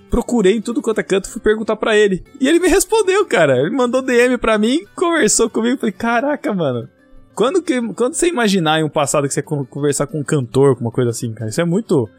Procurei 0.09 0.55
em 0.55 0.61
tudo 0.61 0.81
quanto 0.81 0.99
é 0.99 1.03
canto, 1.03 1.29
fui 1.29 1.41
perguntar 1.41 1.75
pra 1.75 1.95
ele. 1.97 2.23
E 2.39 2.47
ele 2.47 2.59
me 2.59 2.67
respondeu, 2.69 3.25
cara. 3.25 3.57
Ele 3.59 3.69
mandou 3.71 4.01
DM 4.01 4.37
pra 4.37 4.57
mim, 4.57 4.79
conversou 4.95 5.49
comigo. 5.49 5.77
Falei, 5.79 5.91
caraca, 5.91 6.53
mano. 6.53 6.87
Quando, 7.35 7.61
que, 7.61 7.79
quando 7.93 8.13
você 8.13 8.27
imaginar 8.27 8.79
em 8.79 8.83
um 8.83 8.89
passado 8.89 9.27
que 9.27 9.33
você 9.33 9.41
con- 9.41 9.65
conversar 9.65 10.07
com 10.07 10.19
um 10.19 10.23
cantor, 10.23 10.75
com 10.75 10.81
uma 10.81 10.91
coisa 10.91 11.11
assim, 11.11 11.33
cara? 11.33 11.49
Isso 11.49 11.61
é 11.61 11.65
muito 11.65 12.09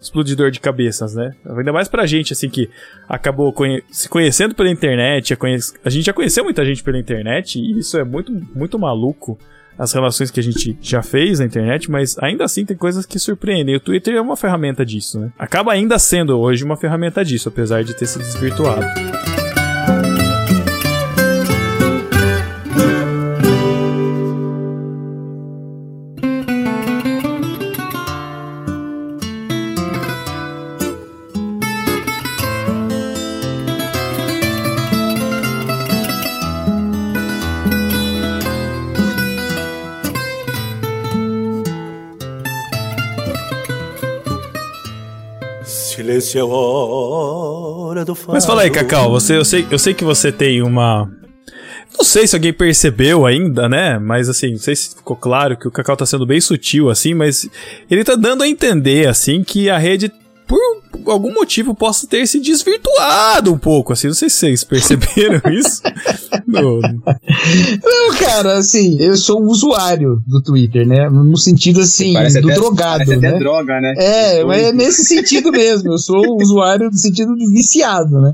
explodidor 0.00 0.50
de 0.50 0.60
cabeças, 0.60 1.14
né? 1.14 1.34
Ainda 1.56 1.72
mais 1.72 1.88
pra 1.88 2.06
gente, 2.06 2.32
assim, 2.32 2.48
que 2.50 2.68
acabou 3.08 3.52
conhe- 3.52 3.82
se 3.90 4.08
conhecendo 4.08 4.54
pela 4.54 4.68
internet. 4.70 5.32
A, 5.32 5.36
conhe- 5.36 5.58
a 5.84 5.90
gente 5.90 6.04
já 6.04 6.12
conheceu 6.12 6.44
muita 6.44 6.64
gente 6.64 6.82
pela 6.82 6.98
internet 6.98 7.58
e 7.58 7.78
isso 7.78 7.96
é 7.98 8.04
muito, 8.04 8.30
muito 8.54 8.78
maluco. 8.78 9.38
As 9.78 9.92
relações 9.92 10.30
que 10.30 10.40
a 10.40 10.42
gente 10.42 10.76
já 10.80 11.02
fez 11.02 11.38
na 11.38 11.46
internet, 11.46 11.90
mas 11.90 12.18
ainda 12.18 12.44
assim 12.44 12.64
tem 12.64 12.76
coisas 12.76 13.06
que 13.06 13.18
surpreendem. 13.18 13.76
O 13.76 13.80
Twitter 13.80 14.14
é 14.14 14.20
uma 14.20 14.36
ferramenta 14.36 14.84
disso, 14.84 15.20
né? 15.20 15.30
Acaba 15.38 15.72
ainda 15.72 15.98
sendo 15.98 16.38
hoje 16.38 16.64
uma 16.64 16.76
ferramenta 16.76 17.24
disso, 17.24 17.48
apesar 17.48 17.84
de 17.84 17.94
ter 17.94 18.06
se 18.06 18.18
desvirtuado. 18.18 18.84
É 46.08 46.44
hora 46.44 48.04
do. 48.04 48.16
Mas 48.28 48.46
fala 48.46 48.62
aí, 48.62 48.70
Cacau, 48.70 49.10
você, 49.10 49.36
eu, 49.36 49.44
sei, 49.44 49.66
eu 49.70 49.78
sei 49.78 49.94
que 49.94 50.04
você 50.04 50.32
tem 50.32 50.62
uma. 50.62 51.10
Não 51.96 52.04
sei 52.04 52.26
se 52.26 52.36
alguém 52.36 52.52
percebeu 52.52 53.26
ainda, 53.26 53.68
né? 53.68 53.98
Mas 53.98 54.28
assim, 54.28 54.52
não 54.52 54.58
sei 54.58 54.76
se 54.76 54.96
ficou 54.96 55.16
claro 55.16 55.56
que 55.56 55.66
o 55.66 55.70
Cacau 55.70 55.96
tá 55.96 56.06
sendo 56.06 56.26
bem 56.26 56.40
sutil, 56.40 56.90
assim, 56.90 57.14
mas 57.14 57.48
ele 57.90 58.04
tá 58.04 58.14
dando 58.14 58.42
a 58.42 58.48
entender, 58.48 59.08
assim, 59.08 59.42
que 59.42 59.68
a 59.68 59.78
rede, 59.78 60.12
por 60.46 60.77
algum 61.06 61.32
motivo, 61.32 61.74
possa 61.74 62.06
ter 62.06 62.26
se 62.26 62.40
desvirtuado 62.40 63.52
um 63.52 63.58
pouco, 63.58 63.92
assim. 63.92 64.08
Não 64.08 64.14
sei 64.14 64.28
se 64.30 64.36
vocês 64.36 64.64
perceberam 64.64 65.40
isso. 65.52 65.82
No- 66.46 66.80
Não, 66.80 68.14
cara, 68.18 68.58
assim, 68.58 68.96
eu 69.00 69.16
sou 69.16 69.40
um 69.42 69.46
usuário 69.46 70.22
do 70.26 70.40
Twitter, 70.42 70.86
né? 70.86 71.08
No 71.08 71.36
sentido, 71.36 71.80
assim, 71.80 72.12
Parece 72.12 72.40
do 72.40 72.48
até- 72.48 72.56
drogado, 72.58 73.04
Parece 73.04 73.16
né? 73.16 73.28
até 73.28 73.38
droga, 73.38 73.80
né? 73.80 73.94
É, 73.96 74.44
mas 74.44 74.62
é 74.62 74.72
nesse 74.72 75.04
sentido 75.04 75.50
mesmo. 75.52 75.92
Eu 75.92 75.98
sou 75.98 76.16
um 76.34 76.36
usuário 76.42 76.90
no 76.90 76.96
sentido 76.98 77.34
de 77.36 77.46
viciado, 77.52 78.20
né? 78.20 78.32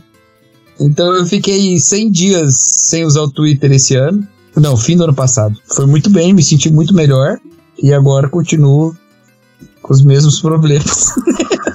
Então 0.81 1.13
eu 1.15 1.25
fiquei 1.27 1.79
100 1.79 2.11
dias 2.11 2.57
sem 2.57 3.05
usar 3.05 3.23
o 3.23 3.31
Twitter 3.31 3.71
esse 3.73 3.95
ano. 3.95 4.27
Não, 4.57 4.77
fim 4.77 4.97
do 4.97 5.05
ano 5.05 5.15
passado. 5.15 5.57
Foi 5.67 5.87
muito 5.87 6.11
bem, 6.11 6.33
me 6.33 6.43
senti 6.43 6.71
muito 6.71 6.95
melhor. 6.95 7.39
E 7.83 7.93
agora 7.93 8.29
continuo 8.29 8.97
com 9.83 9.93
os 9.93 10.03
mesmos 10.05 10.41
problemas. 10.41 11.13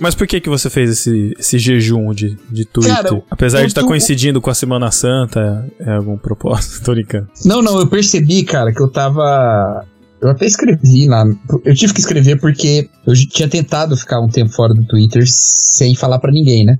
Mas 0.00 0.14
por 0.14 0.26
que 0.26 0.40
que 0.40 0.48
você 0.48 0.68
fez 0.70 0.90
esse, 0.90 1.34
esse 1.38 1.58
jejum 1.58 2.12
de, 2.12 2.36
de 2.50 2.64
Twitter? 2.64 2.94
Cara, 2.96 3.22
Apesar 3.30 3.60
de 3.60 3.66
estar 3.66 3.82
tô- 3.82 3.86
coincidindo 3.86 4.40
com 4.40 4.50
a 4.50 4.54
Semana 4.54 4.90
Santa, 4.90 5.66
é 5.78 5.92
algum 5.92 6.16
propósito? 6.16 6.82
Tô 6.84 6.92
brincando. 6.92 7.28
Não, 7.44 7.60
não, 7.62 7.78
eu 7.78 7.86
percebi, 7.86 8.42
cara, 8.44 8.72
que 8.72 8.80
eu 8.82 8.88
tava. 8.88 9.84
Eu 10.20 10.28
até 10.30 10.44
escrevi 10.46 11.06
lá. 11.08 11.24
Eu 11.64 11.74
tive 11.74 11.94
que 11.94 12.00
escrever 12.00 12.38
porque 12.40 12.88
eu 13.06 13.14
tinha 13.14 13.48
tentado 13.48 13.96
ficar 13.96 14.20
um 14.20 14.28
tempo 14.28 14.50
fora 14.52 14.74
do 14.74 14.84
Twitter 14.86 15.22
sem 15.26 15.94
falar 15.94 16.18
pra 16.18 16.30
ninguém, 16.30 16.64
né? 16.64 16.78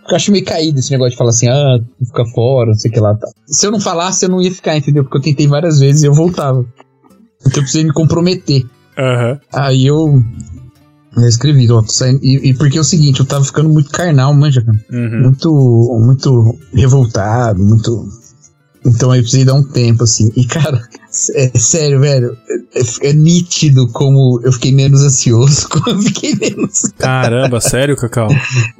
Porque 0.00 0.12
eu 0.12 0.16
acho 0.16 0.30
meio 0.32 0.44
caído 0.44 0.78
esse 0.78 0.90
negócio 0.90 1.12
de 1.12 1.16
falar 1.16 1.30
assim, 1.30 1.48
ah, 1.48 1.78
tu 1.98 2.04
fica 2.06 2.26
fora, 2.26 2.66
não 2.66 2.74
sei 2.74 2.90
o 2.90 2.94
que 2.94 3.00
lá. 3.00 3.14
Tá. 3.14 3.26
Se 3.46 3.66
eu 3.66 3.70
não 3.70 3.80
falasse, 3.80 4.26
eu 4.26 4.28
não 4.28 4.42
ia 4.42 4.50
ficar, 4.52 4.76
entendeu? 4.76 5.02
Porque 5.02 5.16
eu 5.16 5.22
tentei 5.22 5.46
várias 5.46 5.80
vezes 5.80 6.02
e 6.02 6.06
eu 6.06 6.12
voltava. 6.12 6.60
Então 7.40 7.52
eu 7.56 7.62
precisei 7.62 7.84
me 7.84 7.92
comprometer. 7.92 8.66
Aham. 8.98 9.40
Aí 9.52 9.86
eu. 9.86 10.22
Eu 11.16 11.28
escrevi, 11.28 11.70
ó. 11.70 11.82
E, 12.22 12.50
e 12.50 12.54
porque 12.54 12.78
é 12.78 12.80
o 12.80 12.84
seguinte, 12.84 13.20
eu 13.20 13.26
tava 13.26 13.44
ficando 13.44 13.68
muito 13.68 13.90
carnal, 13.90 14.34
manja, 14.34 14.62
cara 14.62 14.78
Uhum. 14.92 15.22
muito, 15.22 16.00
muito 16.04 16.58
revoltado, 16.72 17.62
muito. 17.62 18.08
Então 18.86 19.10
aí 19.10 19.20
eu 19.20 19.22
precisei 19.22 19.44
dar 19.46 19.54
um 19.54 19.62
tempo, 19.62 20.04
assim. 20.04 20.30
E, 20.36 20.44
cara, 20.44 20.82
é 21.34 21.58
sério, 21.58 22.00
velho. 22.00 22.36
É, 22.74 23.08
é 23.08 23.12
nítido 23.12 23.88
como 23.88 24.40
eu 24.44 24.52
fiquei 24.52 24.72
menos 24.72 25.02
ansioso, 25.02 25.68
como 25.70 25.96
eu 25.96 26.02
fiquei 26.02 26.34
menos. 26.34 26.82
Caramba, 26.98 27.60
sério, 27.60 27.96
Cacau? 27.96 28.28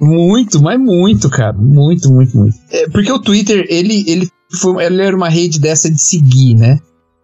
Muito, 0.01 0.61
mas 0.61 0.79
muito, 0.79 1.31
cara. 1.31 1.55
Muito, 1.55 2.13
muito, 2.13 2.37
muito. 2.37 2.57
É, 2.71 2.89
porque 2.89 3.11
o 3.11 3.19
Twitter, 3.19 3.65
ele, 3.69 4.05
ele, 4.07 4.29
foi, 4.61 4.85
ele 4.85 5.01
era 5.01 5.17
uma 5.17 5.29
rede 5.29 5.59
dessa 5.59 5.91
de 5.91 6.01
seguir, 6.03 6.55
né? 6.55 6.79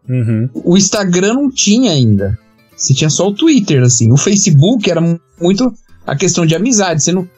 Uhum. 0.08 0.48
O 0.64 0.76
Instagram 0.76 1.34
não 1.34 1.50
tinha 1.50 1.92
ainda. 1.92 2.38
Você 2.80 2.94
tinha 2.94 3.10
só 3.10 3.28
o 3.28 3.34
Twitter, 3.34 3.82
assim. 3.82 4.10
O 4.10 4.16
Facebook 4.16 4.90
era 4.90 5.00
mu- 5.00 5.20
muito 5.40 5.72
a 6.06 6.16
questão 6.16 6.46
de 6.46 6.54
amizade. 6.54 7.02
Você 7.02 7.12
não. 7.12 7.28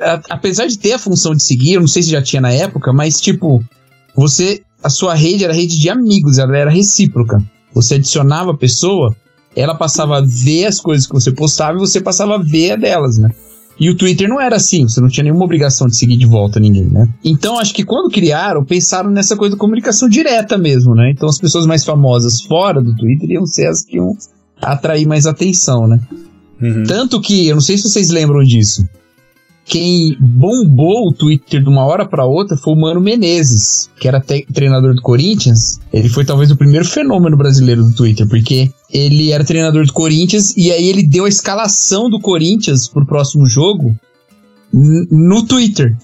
a- 0.00 0.20
apesar 0.30 0.66
de 0.66 0.78
ter 0.78 0.92
a 0.94 0.98
função 0.98 1.34
de 1.34 1.42
seguir, 1.42 1.74
eu 1.74 1.80
não 1.80 1.88
sei 1.88 2.02
se 2.02 2.10
já 2.10 2.22
tinha 2.22 2.40
na 2.40 2.50
época, 2.52 2.92
mas 2.92 3.20
tipo, 3.20 3.62
você. 4.16 4.62
A 4.82 4.88
sua 4.88 5.12
rede 5.12 5.42
era 5.44 5.52
rede 5.52 5.76
de 5.78 5.90
amigos, 5.90 6.38
ela 6.38 6.56
era 6.56 6.70
recíproca. 6.70 7.42
Você 7.74 7.96
adicionava 7.96 8.52
a 8.52 8.56
pessoa, 8.56 9.14
ela 9.56 9.74
passava 9.74 10.18
a 10.18 10.20
ver 10.20 10.66
as 10.66 10.80
coisas 10.80 11.04
que 11.04 11.12
você 11.12 11.32
postava 11.32 11.76
e 11.76 11.80
você 11.80 12.00
passava 12.00 12.36
a 12.36 12.38
ver 12.38 12.70
a 12.72 12.76
delas, 12.76 13.18
né? 13.18 13.28
E 13.80 13.90
o 13.90 13.96
Twitter 13.96 14.28
não 14.28 14.40
era 14.40 14.54
assim, 14.56 14.84
você 14.88 15.00
não 15.00 15.08
tinha 15.08 15.24
nenhuma 15.24 15.44
obrigação 15.44 15.88
de 15.88 15.96
seguir 15.96 16.16
de 16.16 16.26
volta 16.26 16.60
ninguém, 16.60 16.84
né? 16.84 17.08
Então 17.24 17.58
acho 17.58 17.74
que 17.74 17.84
quando 17.84 18.08
criaram, 18.10 18.64
pensaram 18.64 19.10
nessa 19.10 19.36
coisa 19.36 19.56
da 19.56 19.58
comunicação 19.60 20.08
direta 20.08 20.56
mesmo, 20.56 20.94
né? 20.94 21.10
Então 21.10 21.28
as 21.28 21.38
pessoas 21.38 21.66
mais 21.66 21.84
famosas 21.84 22.40
fora 22.42 22.80
do 22.80 22.94
Twitter 22.96 23.30
iam 23.30 23.46
ser 23.46 23.66
as 23.66 23.84
que 23.84 23.96
iam 23.96 24.16
atrair 24.60 25.06
mais 25.06 25.26
atenção, 25.26 25.86
né? 25.86 26.00
Uhum. 26.60 26.84
Tanto 26.84 27.20
que, 27.20 27.46
eu 27.48 27.54
não 27.54 27.62
sei 27.62 27.76
se 27.76 27.88
vocês 27.88 28.10
lembram 28.10 28.42
disso, 28.42 28.88
quem 29.68 30.16
bombou 30.18 31.08
o 31.08 31.12
Twitter 31.12 31.62
de 31.62 31.68
uma 31.68 31.84
hora 31.84 32.06
pra 32.06 32.24
outra 32.24 32.56
foi 32.56 32.72
o 32.72 32.76
Mano 32.76 33.00
Menezes, 33.00 33.90
que 34.00 34.08
era 34.08 34.18
treinador 34.18 34.94
do 34.94 35.02
Corinthians. 35.02 35.78
Ele 35.92 36.08
foi 36.08 36.24
talvez 36.24 36.50
o 36.50 36.56
primeiro 36.56 36.86
fenômeno 36.86 37.36
brasileiro 37.36 37.84
do 37.84 37.94
Twitter, 37.94 38.26
porque 38.26 38.72
ele 38.90 39.30
era 39.30 39.44
treinador 39.44 39.84
do 39.84 39.92
Corinthians 39.92 40.56
e 40.56 40.72
aí 40.72 40.88
ele 40.88 41.02
deu 41.02 41.26
a 41.26 41.28
escalação 41.28 42.08
do 42.08 42.18
Corinthians 42.18 42.88
pro 42.88 43.04
próximo 43.04 43.44
jogo 43.44 43.94
no 44.72 45.44
Twitter. 45.46 45.94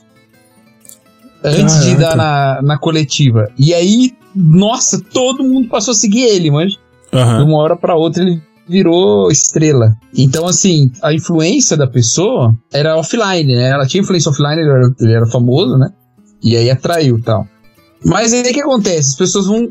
Antes 1.43 1.81
de 1.81 1.97
Caraca. 1.97 2.01
dar 2.01 2.17
na, 2.17 2.62
na 2.62 2.79
coletiva. 2.79 3.49
E 3.59 3.73
aí, 3.73 4.12
nossa, 4.35 5.01
todo 5.01 5.45
mundo 5.45 5.69
passou 5.69 5.93
a 5.93 5.95
seguir 5.95 6.23
ele, 6.23 6.51
mas 6.51 6.79
de 7.14 7.22
Aham. 7.22 7.44
uma 7.44 7.59
hora 7.59 7.77
pra 7.77 7.94
outra 7.96 8.22
ele 8.22 8.42
virou 8.68 9.31
estrela. 9.31 9.94
Então, 10.16 10.46
assim, 10.46 10.90
a 11.03 11.12
influência 11.12 11.77
da 11.77 11.87
pessoa 11.87 12.55
era 12.72 12.96
offline, 12.96 13.55
né? 13.55 13.68
Ela 13.70 13.87
tinha 13.87 14.03
influência 14.03 14.31
offline, 14.31 14.61
ele 14.61 14.70
era, 14.70 14.90
ele 15.00 15.12
era 15.12 15.27
famoso, 15.27 15.77
né? 15.77 15.90
E 16.42 16.57
aí 16.57 16.70
atraiu 16.70 17.20
tal. 17.22 17.46
Mas 18.05 18.33
aí 18.33 18.40
o 18.40 18.44
que 18.55 18.61
acontece? 18.61 19.11
As 19.11 19.16
pessoas 19.16 19.46
vão 19.46 19.70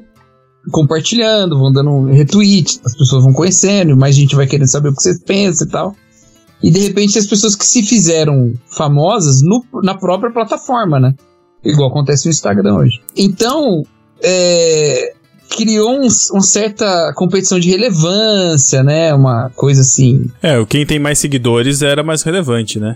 compartilhando, 0.72 1.58
vão 1.58 1.72
dando 1.72 2.06
retweet, 2.12 2.80
as 2.86 2.96
pessoas 2.96 3.24
vão 3.24 3.34
conhecendo, 3.34 3.98
mais 3.98 4.16
gente 4.16 4.36
vai 4.36 4.48
querendo 4.48 4.68
saber 4.70 4.90
o 4.90 4.96
que 4.96 5.02
você 5.04 5.20
pensa 5.26 5.66
e 5.66 5.68
tal. 5.68 5.96
E 6.62 6.72
de 6.72 6.80
repente 6.80 7.20
as 7.20 7.26
pessoas 7.28 7.56
que 7.56 7.66
se 7.66 7.84
fizeram 7.84 8.54
famosas 8.68 9.42
no- 9.42 9.66
na 9.84 9.96
própria 9.96 10.32
plataforma, 10.32 11.00
né? 11.00 11.14
Igual 11.64 11.90
acontece 11.90 12.26
no 12.26 12.32
Instagram 12.32 12.76
hoje. 12.76 13.02
Então, 13.18 13.84
é, 14.24 15.14
criou 15.56 15.92
um, 15.92 16.06
um 16.06 16.42
certa 16.42 17.14
competição 17.16 17.60
de 17.60 17.70
relevância, 17.70 18.84
né? 18.84 19.14
Uma 19.14 19.50
coisa 19.56 19.82
assim. 19.82 20.26
É, 20.42 20.64
quem 20.66 20.86
tem 20.86 21.00
mais 21.00 21.20
seguidores 21.20 21.82
era 21.82 22.04
mais 22.04 22.24
relevante, 22.24 22.80
né? 22.80 22.96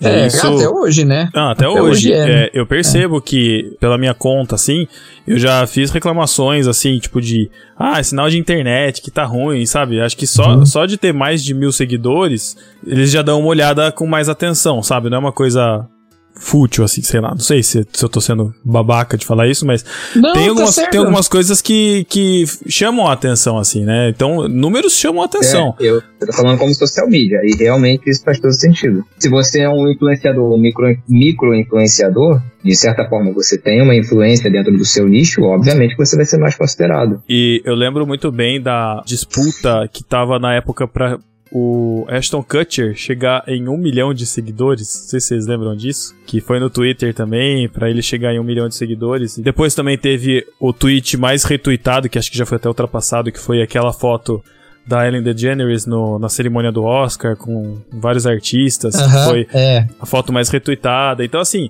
É, 0.00 0.28
isso... 0.28 0.46
até 0.46 0.68
hoje, 0.68 1.04
né? 1.04 1.28
Ah, 1.34 1.50
até, 1.50 1.66
até, 1.66 1.80
hoje. 1.80 2.08
hoje 2.08 2.12
é, 2.12 2.26
né? 2.26 2.42
é, 2.44 2.50
eu 2.54 2.66
percebo 2.66 3.18
é. 3.18 3.20
que, 3.20 3.76
pela 3.78 3.98
minha 3.98 4.14
conta, 4.14 4.54
assim, 4.54 4.86
eu 5.26 5.38
já 5.38 5.66
fiz 5.66 5.90
reclamações, 5.90 6.66
assim, 6.66 6.98
tipo 6.98 7.20
de. 7.20 7.50
Ah, 7.76 8.02
sinal 8.02 8.30
de 8.30 8.38
internet 8.38 9.02
que 9.02 9.10
tá 9.10 9.24
ruim, 9.24 9.66
sabe? 9.66 10.00
Acho 10.00 10.16
que 10.16 10.26
só, 10.26 10.54
uhum. 10.54 10.64
só 10.64 10.86
de 10.86 10.96
ter 10.96 11.12
mais 11.12 11.44
de 11.44 11.52
mil 11.52 11.70
seguidores, 11.70 12.56
eles 12.86 13.10
já 13.10 13.20
dão 13.20 13.40
uma 13.40 13.48
olhada 13.48 13.92
com 13.92 14.06
mais 14.06 14.28
atenção, 14.28 14.82
sabe? 14.82 15.10
Não 15.10 15.16
é 15.16 15.20
uma 15.20 15.32
coisa 15.32 15.86
fútil, 16.34 16.84
assim, 16.84 17.02
sei 17.02 17.20
lá. 17.20 17.30
Não 17.30 17.38
sei 17.38 17.62
se, 17.62 17.86
se 17.92 18.04
eu 18.04 18.08
tô 18.08 18.20
sendo 18.20 18.54
babaca 18.64 19.16
de 19.16 19.26
falar 19.26 19.46
isso, 19.48 19.66
mas 19.66 19.84
não, 20.16 20.32
tem, 20.32 20.44
tá 20.44 20.48
algumas, 20.50 20.74
tá 20.74 20.86
tem 20.88 21.00
algumas 21.00 21.28
coisas 21.28 21.60
que, 21.60 22.04
que 22.08 22.44
chamam 22.66 23.06
a 23.06 23.12
atenção, 23.12 23.58
assim, 23.58 23.84
né? 23.84 24.08
Então, 24.08 24.48
números 24.48 24.94
chamam 24.94 25.22
a 25.22 25.26
atenção. 25.26 25.74
É, 25.80 25.84
eu, 25.84 26.02
tô 26.18 26.32
falando 26.32 26.58
como 26.58 26.74
social 26.74 27.08
media, 27.08 27.40
e 27.44 27.54
realmente 27.56 28.08
isso 28.08 28.22
faz 28.24 28.40
todo 28.40 28.52
sentido. 28.52 29.04
Se 29.18 29.28
você 29.28 29.60
é 29.60 29.68
um 29.68 29.90
influenciador, 29.90 30.54
um 30.54 30.58
micro, 30.58 30.96
micro 31.08 31.54
influenciador, 31.54 32.40
de 32.64 32.74
certa 32.74 33.08
forma 33.08 33.32
você 33.32 33.58
tem 33.58 33.82
uma 33.82 33.94
influência 33.94 34.50
dentro 34.50 34.76
do 34.76 34.84
seu 34.84 35.08
nicho, 35.08 35.42
obviamente 35.42 35.96
você 35.96 36.16
vai 36.16 36.26
ser 36.26 36.38
mais 36.38 36.54
considerado. 36.54 37.22
E 37.28 37.62
eu 37.64 37.74
lembro 37.74 38.06
muito 38.06 38.30
bem 38.30 38.60
da 38.60 39.02
disputa 39.04 39.88
que 39.92 40.04
tava 40.04 40.38
na 40.38 40.54
época 40.54 40.86
para 40.86 41.18
o 41.52 42.06
Ashton 42.08 42.42
Kutcher 42.42 42.94
chegar 42.94 43.42
em 43.46 43.68
um 43.68 43.76
milhão 43.76 44.14
de 44.14 44.24
seguidores. 44.26 44.82
Não 44.82 45.08
sei 45.08 45.20
se 45.20 45.28
vocês 45.28 45.46
lembram 45.46 45.74
disso. 45.74 46.14
Que 46.26 46.40
foi 46.40 46.60
no 46.60 46.70
Twitter 46.70 47.12
também, 47.12 47.68
para 47.68 47.90
ele 47.90 48.02
chegar 48.02 48.32
em 48.32 48.38
um 48.38 48.44
milhão 48.44 48.68
de 48.68 48.74
seguidores. 48.74 49.36
E 49.36 49.42
depois 49.42 49.74
também 49.74 49.98
teve 49.98 50.46
o 50.60 50.72
tweet 50.72 51.16
mais 51.16 51.44
retweetado, 51.44 52.08
que 52.08 52.18
acho 52.18 52.30
que 52.30 52.38
já 52.38 52.46
foi 52.46 52.56
até 52.56 52.68
ultrapassado, 52.68 53.32
que 53.32 53.38
foi 53.38 53.62
aquela 53.62 53.92
foto 53.92 54.42
da 54.86 55.06
Ellen 55.06 55.22
DeGeneres 55.22 55.86
no, 55.86 56.18
na 56.18 56.28
cerimônia 56.28 56.72
do 56.72 56.84
Oscar 56.84 57.36
com 57.36 57.78
vários 57.92 58.26
artistas. 58.26 58.94
Uh 58.94 58.98
-huh, 58.98 59.24
foi 59.24 59.48
é. 59.52 59.86
a 60.00 60.06
foto 60.06 60.32
mais 60.32 60.48
retweetada. 60.48 61.24
Então, 61.24 61.40
assim, 61.40 61.68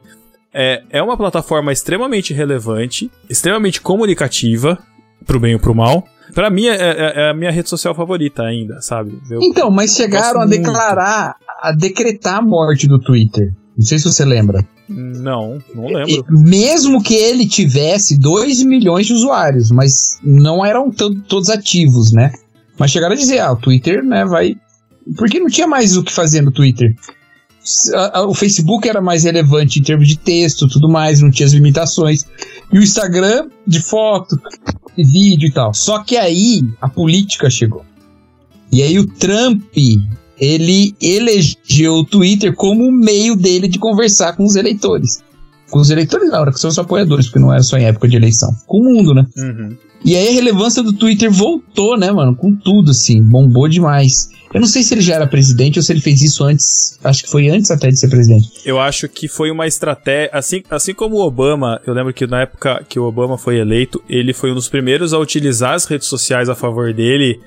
é, 0.53 0.83
é 0.91 1.03
uma 1.03 1.17
plataforma 1.17 1.73
extremamente 1.73 2.35
relevante, 2.35 3.11
extremamente 3.29 3.81
comunicativa, 3.81 4.79
pro 5.27 5.41
bem 5.41 5.55
ou 5.55 5.61
pro 5.61 5.75
mal. 5.75 6.07
Pra 6.35 6.51
mim 6.51 6.67
é, 6.67 6.75
é, 6.75 7.13
é, 7.17 7.31
a 7.31 7.35
minha 7.35 7.51
rede 7.51 7.69
social 7.69 7.95
favorita 7.95 8.43
ainda, 8.43 8.81
sabe? 8.81 9.21
Eu 9.31 9.41
então, 9.43 9.71
mas 9.71 9.95
chegaram 9.95 10.41
a 10.41 10.47
declarar, 10.47 11.37
a 11.61 11.73
decretar 11.73 12.37
a 12.37 12.43
morte 12.43 12.87
do 12.87 12.99
Twitter. 12.99 13.53
Não 13.77 13.87
sei 13.87 13.99
se 13.99 14.05
você 14.05 14.25
lembra. 14.25 14.67
Não, 14.89 15.59
não 15.75 15.87
lembro. 15.87 16.25
Mesmo 16.29 17.03
que 17.03 17.15
ele 17.15 17.47
tivesse 17.49 18.19
2 18.19 18.63
milhões 18.65 19.07
de 19.07 19.15
usuários, 19.15 19.71
mas 19.71 20.19
não 20.23 20.65
eram 20.65 20.91
todos 20.91 21.49
ativos, 21.49 22.13
né? 22.13 22.33
Mas 22.79 22.91
chegaram 22.91 23.15
a 23.15 23.19
dizer, 23.19 23.39
ah, 23.39 23.53
o 23.53 23.57
Twitter, 23.57 24.03
né, 24.03 24.25
vai. 24.25 24.57
Porque 25.17 25.39
não 25.39 25.49
tinha 25.49 25.67
mais 25.67 25.97
o 25.97 26.03
que 26.03 26.13
fazer 26.13 26.41
no 26.41 26.51
Twitter. 26.51 26.95
O 28.27 28.35
Facebook 28.35 28.89
era 28.89 29.01
mais 29.01 29.25
relevante 29.25 29.79
em 29.79 29.83
termos 29.83 30.09
de 30.09 30.19
texto 30.19 30.67
tudo 30.67 30.89
mais, 30.89 31.21
não 31.21 31.31
tinha 31.31 31.47
as 31.47 31.53
limitações. 31.53 32.27
E 32.73 32.79
o 32.79 32.83
Instagram, 32.83 33.49
de 33.67 33.81
foto, 33.81 34.41
vídeo 35.05 35.49
e 35.49 35.53
tal. 35.53 35.75
Só 35.75 36.03
que 36.03 36.17
aí 36.17 36.65
a 36.81 36.89
política 36.89 37.51
chegou. 37.51 37.85
E 38.73 38.83
aí 38.83 38.99
o 38.99 39.07
Trump, 39.07 39.63
ele 40.39 40.95
elegeu 41.01 41.95
o 41.95 42.05
Twitter 42.05 42.55
como 42.55 42.91
meio 42.91 43.35
dele 43.35 43.67
de 43.69 43.79
conversar 43.79 44.35
com 44.35 44.45
os 44.45 44.57
eleitores. 44.57 45.23
Com 45.71 45.81
os 45.81 45.91
eleitores 45.91 46.31
na 46.31 46.41
hora 46.41 46.53
que 46.53 46.61
são 46.61 46.71
os 46.71 46.79
apoiadores, 46.79 47.27
porque 47.27 47.39
não 47.39 47.53
era 47.53 47.63
só 47.63 47.77
em 47.77 47.85
época 47.85 48.09
de 48.09 48.17
eleição. 48.17 48.55
Com 48.67 48.79
o 48.79 48.85
mundo, 48.85 49.15
né? 49.15 49.27
Uhum. 49.37 49.77
E 50.05 50.17
aí 50.17 50.29
a 50.29 50.33
relevância 50.33 50.83
do 50.83 50.93
Twitter 50.93 51.31
voltou, 51.31 51.97
né, 51.99 52.11
mano? 52.11 52.35
Com 52.35 52.55
tudo, 52.55 52.91
assim. 52.91 53.23
Bombou 53.23 53.69
demais. 53.69 54.31
Eu 54.53 54.61
não 54.61 54.67
sei 54.67 54.83
se 54.83 54.95
ele 54.95 55.01
já 55.01 55.15
era 55.15 55.27
presidente 55.27 55.79
ou 55.79 55.83
se 55.83 55.93
ele 55.93 56.01
fez 56.01 56.23
isso 56.23 56.45
antes. 56.45 56.99
Acho 57.05 57.25
que 57.25 57.31
foi 57.31 57.49
antes 57.49 57.71
até 57.71 57.89
de 57.89 57.99
ser 57.99 58.09
presidente. 58.09 58.49
Eu 58.65 58.81
acho 58.81 59.09
que 59.09 59.29
foi 59.29 59.51
uma 59.51 59.67
estratégia. 59.67 60.31
Assim, 60.33 60.63
assim 60.69 60.93
como 60.93 61.17
o 61.17 61.21
Obama, 61.21 61.81
eu 61.87 61.95
lembro 61.95 62.13
que 62.13 62.27
na 62.27 62.43
época 62.43 62.85
que 62.89 62.99
o 62.99 63.05
Obama 63.05 63.39
foi 63.39 63.59
eleito, 63.59 64.03
ele 64.09 64.33
foi 64.33 64.51
um 64.51 64.55
dos 64.55 64.69
primeiros 64.69 65.13
a 65.13 65.19
utilizar 65.19 65.75
as 65.75 65.85
redes 65.85 66.09
sociais 66.09 66.49
a 66.49 66.55
favor 66.55 66.93
dele 66.93 67.41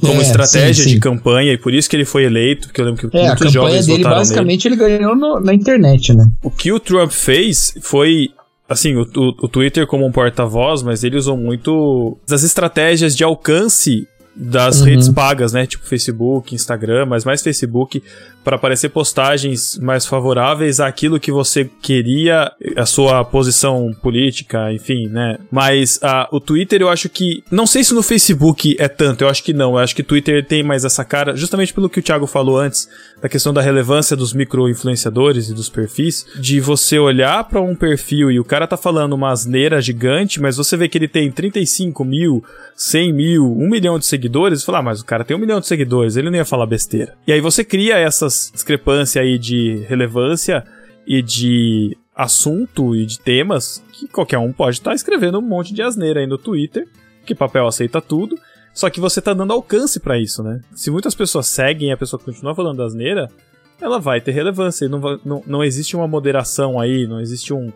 como 0.00 0.20
é, 0.20 0.22
estratégia 0.22 0.84
sim, 0.84 0.90
sim. 0.90 0.94
de 0.94 1.00
campanha 1.00 1.52
e 1.52 1.58
por 1.58 1.74
isso 1.74 1.88
que 1.88 1.96
ele 1.96 2.04
foi 2.04 2.24
eleito, 2.24 2.68
porque 2.68 2.80
eu 2.80 2.86
lembro 2.86 3.00
que 3.08 3.16
é, 3.16 3.26
muitos 3.26 3.46
a 3.46 3.60
campanha 3.60 3.82
dele 3.82 4.04
basicamente 4.04 4.68
nele. 4.68 4.82
ele 4.82 4.98
ganhou 4.98 5.16
no, 5.16 5.40
na 5.40 5.52
internet, 5.52 6.14
né? 6.14 6.24
O 6.42 6.50
que 6.50 6.72
o 6.72 6.80
Trump 6.80 7.10
fez 7.10 7.74
foi 7.82 8.30
assim, 8.68 8.94
o, 8.94 9.02
o, 9.02 9.28
o 9.42 9.48
Twitter 9.48 9.86
como 9.86 10.06
um 10.06 10.12
porta-voz, 10.12 10.82
mas 10.82 11.02
ele 11.02 11.16
usou 11.16 11.36
muito 11.36 12.16
das 12.26 12.42
estratégias 12.42 13.16
de 13.16 13.24
alcance 13.24 14.06
das 14.40 14.80
uhum. 14.80 14.86
redes 14.86 15.08
pagas, 15.10 15.52
né? 15.52 15.66
Tipo 15.66 15.86
Facebook, 15.86 16.54
Instagram, 16.54 17.04
mas 17.04 17.24
mais 17.26 17.42
Facebook, 17.42 18.02
para 18.50 18.56
aparecer 18.56 18.88
postagens 18.88 19.78
mais 19.78 20.04
favoráveis 20.04 20.80
àquilo 20.80 21.20
que 21.20 21.30
você 21.30 21.70
queria, 21.80 22.50
a 22.76 22.84
sua 22.84 23.24
posição 23.24 23.94
política, 24.02 24.72
enfim, 24.72 25.06
né? 25.06 25.38
Mas 25.52 25.98
uh, 25.98 26.26
o 26.34 26.40
Twitter 26.40 26.82
eu 26.82 26.88
acho 26.88 27.08
que. 27.08 27.44
Não 27.48 27.64
sei 27.64 27.84
se 27.84 27.94
no 27.94 28.02
Facebook 28.02 28.74
é 28.76 28.88
tanto, 28.88 29.22
eu 29.22 29.28
acho 29.28 29.44
que 29.44 29.52
não. 29.52 29.74
Eu 29.74 29.78
acho 29.78 29.94
que 29.94 30.02
o 30.02 30.04
Twitter 30.04 30.44
tem 30.44 30.64
mais 30.64 30.84
essa 30.84 31.04
cara, 31.04 31.36
justamente 31.36 31.72
pelo 31.72 31.88
que 31.88 32.00
o 32.00 32.02
Thiago 32.02 32.26
falou 32.26 32.58
antes, 32.58 32.88
da 33.22 33.28
questão 33.28 33.52
da 33.52 33.60
relevância 33.60 34.16
dos 34.16 34.32
micro-influenciadores 34.32 35.48
e 35.48 35.54
dos 35.54 35.68
perfis, 35.68 36.26
de 36.40 36.58
você 36.58 36.98
olhar 36.98 37.44
para 37.44 37.60
um 37.60 37.76
perfil 37.76 38.32
e 38.32 38.40
o 38.40 38.44
cara 38.44 38.66
tá 38.66 38.76
falando 38.76 39.12
uma 39.12 39.30
asneira 39.30 39.80
gigante, 39.80 40.40
mas 40.40 40.56
você 40.56 40.76
vê 40.76 40.88
que 40.88 40.98
ele 40.98 41.06
tem 41.06 41.30
35 41.30 42.04
mil, 42.04 42.42
100 42.74 43.12
mil, 43.12 43.56
1 43.56 43.68
milhão 43.68 43.96
de 43.96 44.06
seguidores, 44.06 44.60
e 44.62 44.64
fala, 44.64 44.78
ah, 44.78 44.82
mas 44.82 45.00
o 45.00 45.04
cara 45.04 45.24
tem 45.24 45.36
um 45.36 45.40
milhão 45.40 45.60
de 45.60 45.68
seguidores, 45.68 46.16
ele 46.16 46.30
não 46.30 46.36
ia 46.36 46.44
falar 46.44 46.66
besteira. 46.66 47.14
E 47.26 47.32
aí 47.32 47.40
você 47.40 47.62
cria 47.62 47.96
essas 47.96 48.39
essas 48.40 48.52
discrepâncias 48.52 49.22
aí 49.22 49.38
de 49.38 49.84
relevância 49.88 50.64
e 51.06 51.22
de 51.22 51.96
assunto 52.14 52.94
e 52.96 53.04
de 53.04 53.18
temas 53.18 53.82
que 53.92 54.08
qualquer 54.08 54.38
um 54.38 54.52
pode 54.52 54.78
estar 54.78 54.90
tá 54.90 54.94
escrevendo 54.94 55.38
um 55.38 55.42
monte 55.42 55.74
de 55.74 55.82
asneira 55.82 56.20
aí 56.20 56.26
no 56.26 56.38
Twitter, 56.38 56.88
que 57.24 57.34
papel 57.34 57.66
aceita 57.66 58.00
tudo, 58.00 58.38
só 58.72 58.88
que 58.88 59.00
você 59.00 59.20
tá 59.20 59.34
dando 59.34 59.52
alcance 59.52 60.00
para 60.00 60.18
isso, 60.18 60.42
né? 60.42 60.60
Se 60.74 60.90
muitas 60.90 61.14
pessoas 61.14 61.46
seguem 61.46 61.88
e 61.88 61.92
a 61.92 61.96
pessoa 61.96 62.20
continua 62.20 62.54
falando 62.54 62.82
asneira, 62.82 63.28
ela 63.80 63.98
vai 63.98 64.20
ter 64.20 64.32
relevância. 64.32 64.88
Não, 64.88 65.00
não, 65.24 65.42
não 65.46 65.64
existe 65.64 65.96
uma 65.96 66.06
moderação 66.06 66.78
aí, 66.78 67.06
não 67.06 67.20
existe 67.20 67.52
um, 67.52 67.72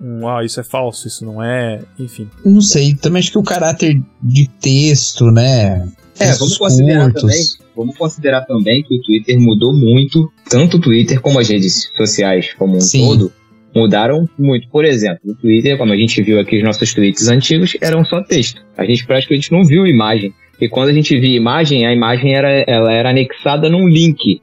um, 0.00 0.26
ah, 0.28 0.44
isso 0.44 0.60
é 0.60 0.64
falso, 0.64 1.06
isso 1.06 1.24
não 1.24 1.42
é, 1.42 1.80
enfim. 1.98 2.28
Não 2.44 2.60
sei, 2.60 2.94
também 2.94 3.20
acho 3.20 3.32
que 3.32 3.38
o 3.38 3.42
caráter 3.42 4.00
de 4.22 4.48
texto, 4.60 5.26
né? 5.30 5.88
É, 6.18 6.32
vamos 6.34 6.58
considerar 6.58 7.12
também 7.12 7.44
vamos 7.80 7.96
considerar 7.96 8.42
também 8.42 8.82
que 8.82 8.94
o 8.94 9.02
Twitter 9.02 9.40
mudou 9.40 9.72
muito, 9.72 10.30
tanto 10.48 10.76
o 10.76 10.80
Twitter 10.80 11.20
como 11.20 11.38
as 11.38 11.48
redes 11.48 11.90
sociais 11.96 12.52
como 12.54 12.76
um 12.76 12.80
Sim. 12.80 13.06
todo, 13.06 13.32
mudaram 13.74 14.28
muito. 14.38 14.68
Por 14.68 14.84
exemplo, 14.84 15.20
o 15.24 15.34
Twitter, 15.34 15.78
como 15.78 15.92
a 15.92 15.96
gente 15.96 16.22
viu 16.22 16.38
aqui 16.38 16.58
os 16.58 16.64
nossos 16.64 16.92
tweets 16.92 17.28
antigos, 17.28 17.76
eram 17.80 18.04
só 18.04 18.22
texto. 18.22 18.62
A 18.76 18.84
gente 18.84 19.06
praticamente 19.06 19.50
não 19.50 19.64
viu 19.64 19.86
imagem. 19.86 20.34
E 20.60 20.68
quando 20.68 20.90
a 20.90 20.92
gente 20.92 21.18
via 21.18 21.36
imagem, 21.36 21.86
a 21.86 21.92
imagem 21.92 22.34
era, 22.34 22.64
ela 22.66 22.92
era 22.92 23.10
anexada 23.10 23.70
num 23.70 23.88
link. 23.88 24.40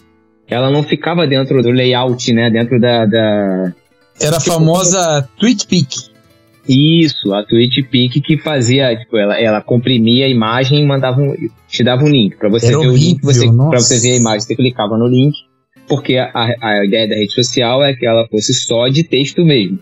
Ela 0.47 0.71
não 0.71 0.81
ficava 0.81 1.27
dentro 1.27 1.61
do 1.61 1.69
layout, 1.69 2.33
né? 2.33 2.49
Dentro 2.49 2.79
da. 2.79 3.05
da... 3.05 3.73
Era 4.19 4.37
a 4.37 4.41
famosa 4.41 5.27
TweetPic. 5.39 6.17
Isso, 6.67 7.33
a 7.33 7.43
TweetPic 7.45 8.19
que 8.19 8.37
fazia, 8.37 8.95
tipo, 8.97 9.17
ela, 9.17 9.39
ela 9.39 9.61
comprimia 9.61 10.25
a 10.25 10.29
imagem 10.29 10.83
e 10.83 10.85
mandava 10.85 11.21
um, 11.21 11.33
te 11.67 11.83
dava 11.83 12.03
um 12.03 12.09
link. 12.09 12.35
para 12.35 12.49
você 12.49 12.67
Era 12.67 12.79
ver 12.79 12.87
horrível, 12.87 12.93
o 12.93 13.09
link, 13.09 13.21
você, 13.23 13.47
pra 13.47 13.79
você 13.79 13.99
ver 13.99 14.13
a 14.13 14.17
imagem, 14.17 14.41
você 14.41 14.55
clicava 14.55 14.97
no 14.97 15.07
link, 15.07 15.33
porque 15.87 16.17
a, 16.17 16.31
a 16.61 16.85
ideia 16.85 17.07
da 17.07 17.15
rede 17.15 17.31
social 17.31 17.83
é 17.83 17.93
que 17.93 18.05
ela 18.05 18.27
fosse 18.27 18.53
só 18.53 18.89
de 18.89 19.03
texto 19.03 19.45
mesmo. 19.45 19.79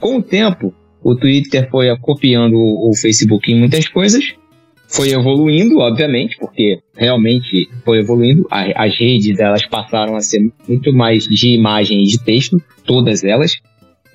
Com 0.00 0.16
o 0.18 0.22
tempo, 0.22 0.74
o 1.02 1.14
Twitter 1.14 1.68
foi 1.70 1.96
copiando 1.98 2.54
o, 2.56 2.90
o 2.90 2.96
Facebook 2.96 3.52
em 3.52 3.58
muitas 3.58 3.86
coisas, 3.86 4.24
foi 4.88 5.10
evoluindo, 5.10 5.78
obviamente, 5.78 6.36
porque 6.38 6.78
realmente 6.96 7.68
foi 7.84 7.98
evoluindo. 7.98 8.46
As 8.50 8.96
redes 8.98 9.38
elas 9.38 9.66
passaram 9.66 10.16
a 10.16 10.20
ser 10.20 10.40
muito 10.68 10.92
mais 10.92 11.24
de 11.24 11.50
imagem 11.50 12.02
e 12.02 12.06
de 12.06 12.18
texto, 12.18 12.60
todas 12.84 13.24
elas. 13.24 13.56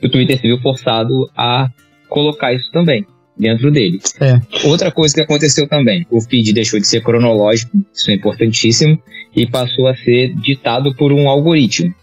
O 0.04 0.10
Twitter 0.10 0.38
se 0.38 0.44
viu 0.44 0.60
forçado 0.60 1.30
a 1.36 1.70
colocar 2.08 2.54
isso 2.54 2.72
também 2.72 3.06
dentro 3.38 3.72
dele. 3.72 4.00
É. 4.20 4.40
Outra 4.68 4.92
coisa 4.92 5.16
que 5.16 5.22
aconteceu 5.22 5.68
também, 5.68 6.06
o 6.12 6.20
feed 6.22 6.52
deixou 6.52 6.80
de 6.80 6.88
ser 6.88 7.02
cronológico, 7.02 7.72
isso 7.94 8.12
é 8.12 8.16
importantíssimo, 8.16 9.02
e 9.36 9.48
passou 9.48 9.88
a 9.88 9.96
ser 9.96 10.36
ditado 10.36 10.94
por 10.96 11.14
um 11.14 11.30
algoritmo. 11.30 11.94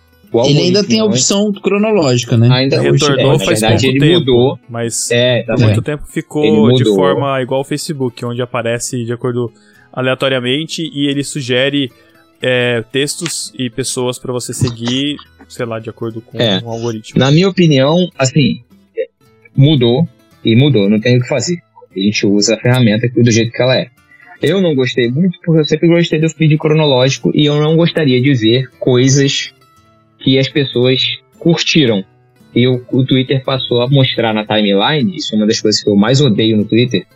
Ele 0.45 0.61
ainda 0.61 0.85
tem 0.85 1.01
a 1.01 1.05
opção 1.05 1.53
cronológica, 1.53 2.37
né? 2.37 2.49
Ainda 2.51 2.81
retornou 2.81 3.35
é, 3.35 3.39
faz 3.39 3.61
verdade, 3.61 3.83
pouco 3.83 3.97
ele 3.97 4.01
tempo, 4.01 4.19
mudou, 4.19 4.59
mas 4.69 5.11
é, 5.11 5.43
tá 5.45 5.55
muito 5.57 5.81
tempo 5.81 6.05
ficou 6.07 6.73
de 6.73 6.85
forma 6.85 7.41
igual 7.41 7.59
ao 7.59 7.65
Facebook, 7.65 8.25
onde 8.25 8.43
aparece 8.43 9.05
de 9.05 9.13
acordo 9.13 9.51
aleatoriamente 9.93 10.83
e 10.93 11.09
ele 11.09 11.25
sugere 11.25 11.91
é, 12.41 12.83
textos 12.93 13.53
e 13.59 13.71
pessoas 13.71 14.19
para 14.19 14.33
você 14.33 14.53
seguir, 14.53 15.17
sei 15.49 15.67
lá, 15.67 15.79
de 15.79 15.91
acordo 15.91 16.21
com 16.21 16.41
é. 16.41 16.57
algoritmo. 16.57 17.19
Na 17.19 17.31
minha 17.31 17.49
opinião, 17.49 18.09
assim, 18.19 18.63
mudou 19.57 20.09
e 20.45 20.55
mudou, 20.55 20.89
não 20.89 21.01
tem 21.01 21.19
o 21.19 21.23
que 21.23 21.29
fazer. 21.29 21.59
A 21.95 21.99
gente 21.99 22.27
usa 22.27 22.55
a 22.55 22.59
ferramenta 22.59 23.09
do 23.09 23.31
jeito 23.31 23.51
que 23.51 23.63
ela 23.63 23.77
é. 23.77 23.89
Eu 24.43 24.61
não 24.61 24.75
gostei 24.75 25.11
muito 25.11 25.39
porque 25.43 25.61
eu 25.61 25.65
sempre 25.65 25.89
gostei 25.89 26.21
do 26.21 26.29
feed 26.29 26.59
cronológico 26.59 27.31
e 27.35 27.47
eu 27.47 27.57
não 27.57 27.77
gostaria 27.77 28.21
de 28.21 28.35
ver 28.35 28.71
coisas 28.79 29.55
que 30.19 30.39
as 30.39 30.49
pessoas 30.49 31.03
curtiram. 31.39 32.05
E 32.55 32.67
o, 32.67 32.85
o 32.91 33.05
Twitter 33.05 33.43
passou 33.45 33.83
a 33.83 33.89
mostrar 33.89 34.33
na 34.33 34.45
timeline, 34.47 35.17
isso 35.17 35.35
é 35.35 35.39
uma 35.39 35.47
das 35.47 35.61
coisas 35.61 35.83
que 35.83 35.89
eu 35.89 35.97
mais 35.97 36.21
odeio 36.21 36.57
no 36.57 36.65
Twitter, 36.65 37.07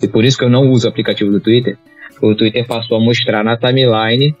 e 0.00 0.08
por 0.08 0.24
isso 0.24 0.38
que 0.38 0.44
eu 0.44 0.50
não 0.50 0.70
uso 0.70 0.86
o 0.86 0.90
aplicativo 0.90 1.30
do 1.30 1.40
Twitter. 1.40 1.76
O 2.22 2.34
Twitter 2.34 2.66
passou 2.66 2.96
a 2.96 3.00
mostrar 3.00 3.42
na 3.44 3.56
timeline 3.56 4.34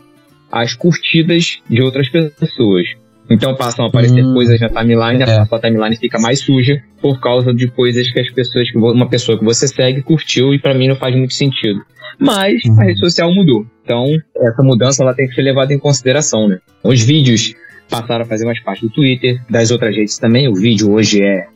as 0.50 0.74
curtidas 0.74 1.58
de 1.68 1.82
outras 1.82 2.08
pessoas. 2.08 2.86
Então 3.30 3.54
passam 3.56 3.86
a 3.86 3.88
aparecer 3.88 4.22
Hum, 4.22 4.34
coisas 4.34 4.60
na 4.60 4.68
timeline, 4.68 5.22
é. 5.22 5.38
a 5.38 5.46
sua 5.46 5.58
timeline 5.58 5.96
fica 5.96 6.18
mais 6.18 6.40
suja 6.40 6.82
por 7.00 7.18
causa 7.20 7.54
de 7.54 7.66
coisas 7.68 8.10
que 8.12 8.20
as 8.20 8.30
pessoas, 8.30 8.70
que 8.70 8.76
uma 8.76 9.08
pessoa 9.08 9.38
que 9.38 9.44
você 9.44 9.66
segue 9.66 10.02
curtiu 10.02 10.52
e 10.54 10.58
pra 10.58 10.74
mim 10.74 10.88
não 10.88 10.96
faz 10.96 11.16
muito 11.16 11.32
sentido. 11.32 11.80
Mas 12.18 12.62
Uhum. 12.64 12.80
a 12.80 12.84
rede 12.84 13.00
social 13.00 13.32
mudou. 13.34 13.66
Então 13.82 14.04
essa 14.36 14.62
mudança 14.62 15.02
ela 15.02 15.14
tem 15.14 15.26
que 15.26 15.34
ser 15.34 15.42
levada 15.42 15.72
em 15.72 15.78
consideração, 15.78 16.48
né? 16.48 16.58
Os 16.82 17.00
vídeos 17.02 17.54
passaram 17.88 18.24
a 18.24 18.28
fazer 18.28 18.44
mais 18.44 18.60
parte 18.60 18.82
do 18.82 18.90
Twitter, 18.90 19.40
das 19.48 19.70
outras 19.70 19.96
redes 19.96 20.18
também. 20.18 20.46
O 20.48 20.54
vídeo 20.54 20.92
hoje 20.92 21.22
é, 21.22 21.46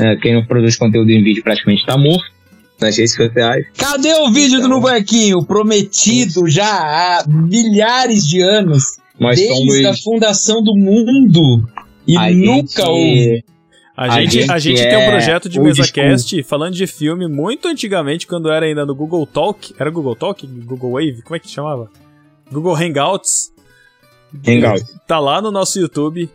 é, 0.00 0.16
quem 0.16 0.34
não 0.34 0.44
produz 0.44 0.76
conteúdo 0.76 1.10
em 1.10 1.22
vídeo 1.24 1.42
praticamente 1.42 1.80
está 1.80 1.96
morto 1.96 2.33
nas 2.80 2.96
redes 2.96 3.14
sociais. 3.14 3.66
Cadê 3.76 4.12
o 4.14 4.30
vídeo 4.32 4.60
do 4.60 4.68
No 4.68 4.80
Barquinho? 4.80 5.44
Prometido 5.44 6.48
já 6.48 6.66
há 6.66 7.24
milhares 7.26 8.26
de 8.26 8.40
anos. 8.42 8.98
Nós 9.18 9.36
desde 9.38 9.86
a 9.86 9.92
somos 9.92 10.02
fundação 10.02 10.62
do 10.62 10.74
mundo. 10.76 11.68
E 12.06 12.16
a 12.16 12.30
nunca 12.30 12.66
gente- 12.66 12.80
houve. 12.82 13.44
A 13.96 14.04
A 14.06 14.20
gente, 14.22 14.50
a 14.50 14.58
gente 14.58 14.76
gente 14.78 14.88
tem 14.88 14.96
um 14.98 15.02
é 15.02 15.08
projeto 15.10 15.48
de 15.48 15.60
old 15.60 15.68
MesaCast 15.78 16.42
falando 16.42 16.74
de 16.74 16.84
filme 16.84 17.28
muito 17.28 17.68
antigamente, 17.68 18.26
quando 18.26 18.50
era 18.50 18.66
ainda 18.66 18.84
no 18.84 18.92
Google 18.92 19.24
Talk. 19.24 19.72
Era 19.78 19.88
Google 19.88 20.16
Talk? 20.16 20.44
Google 20.44 20.90
Wave? 20.94 21.22
Como 21.22 21.36
é 21.36 21.38
que 21.38 21.48
chamava? 21.48 21.88
Google 22.50 22.74
Hangouts. 22.74 23.52
Hangout. 24.46 24.84
Tá 25.06 25.20
lá 25.20 25.40
no 25.40 25.52
nosso 25.52 25.78
YouTube. 25.78 26.28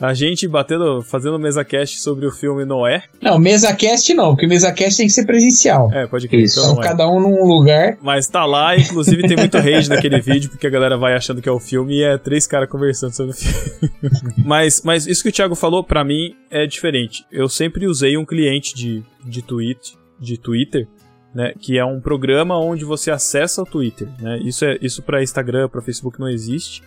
A 0.00 0.12
gente 0.12 0.48
batendo, 0.48 1.02
fazendo 1.02 1.38
MesaCast 1.38 2.00
sobre 2.00 2.26
o 2.26 2.32
filme 2.32 2.64
Noé. 2.64 3.04
Não, 3.22 3.38
MesaCast 3.38 4.12
não, 4.14 4.34
porque 4.34 4.46
MesaCast 4.46 4.96
tem 4.96 5.06
que 5.06 5.12
ser 5.12 5.24
presencial. 5.24 5.88
É, 5.92 6.06
pode 6.06 6.26
crer. 6.26 6.42
Isso. 6.42 6.60
Então, 6.60 6.82
é. 6.82 6.82
cada 6.82 7.08
um 7.08 7.20
num 7.20 7.44
lugar. 7.44 7.96
Mas 8.02 8.26
tá 8.26 8.44
lá, 8.44 8.76
inclusive 8.76 9.22
tem 9.22 9.36
muito 9.36 9.56
rage 9.56 9.88
naquele 9.88 10.20
vídeo, 10.20 10.50
porque 10.50 10.66
a 10.66 10.70
galera 10.70 10.96
vai 10.96 11.14
achando 11.14 11.40
que 11.40 11.48
é 11.48 11.52
o 11.52 11.60
filme 11.60 12.00
e 12.00 12.02
é 12.02 12.18
três 12.18 12.46
caras 12.46 12.68
conversando 12.68 13.12
sobre 13.12 13.32
o 13.32 13.36
filme. 13.36 13.94
mas, 14.44 14.82
mas 14.82 15.06
isso 15.06 15.22
que 15.22 15.28
o 15.28 15.32
Thiago 15.32 15.54
falou, 15.54 15.84
pra 15.84 16.04
mim, 16.04 16.34
é 16.50 16.66
diferente. 16.66 17.24
Eu 17.30 17.48
sempre 17.48 17.86
usei 17.86 18.16
um 18.16 18.24
cliente 18.24 18.74
de, 18.74 19.02
de, 19.24 19.42
tweet, 19.42 19.96
de 20.18 20.36
Twitter, 20.36 20.88
né? 21.32 21.52
Que 21.60 21.78
é 21.78 21.84
um 21.84 22.00
programa 22.00 22.58
onde 22.58 22.84
você 22.84 23.12
acessa 23.12 23.62
o 23.62 23.66
Twitter. 23.66 24.08
Né? 24.20 24.40
Isso, 24.44 24.64
é, 24.64 24.76
isso 24.82 25.02
pra 25.02 25.22
Instagram, 25.22 25.68
pra 25.68 25.80
Facebook 25.80 26.18
não 26.18 26.28
existe. 26.28 26.82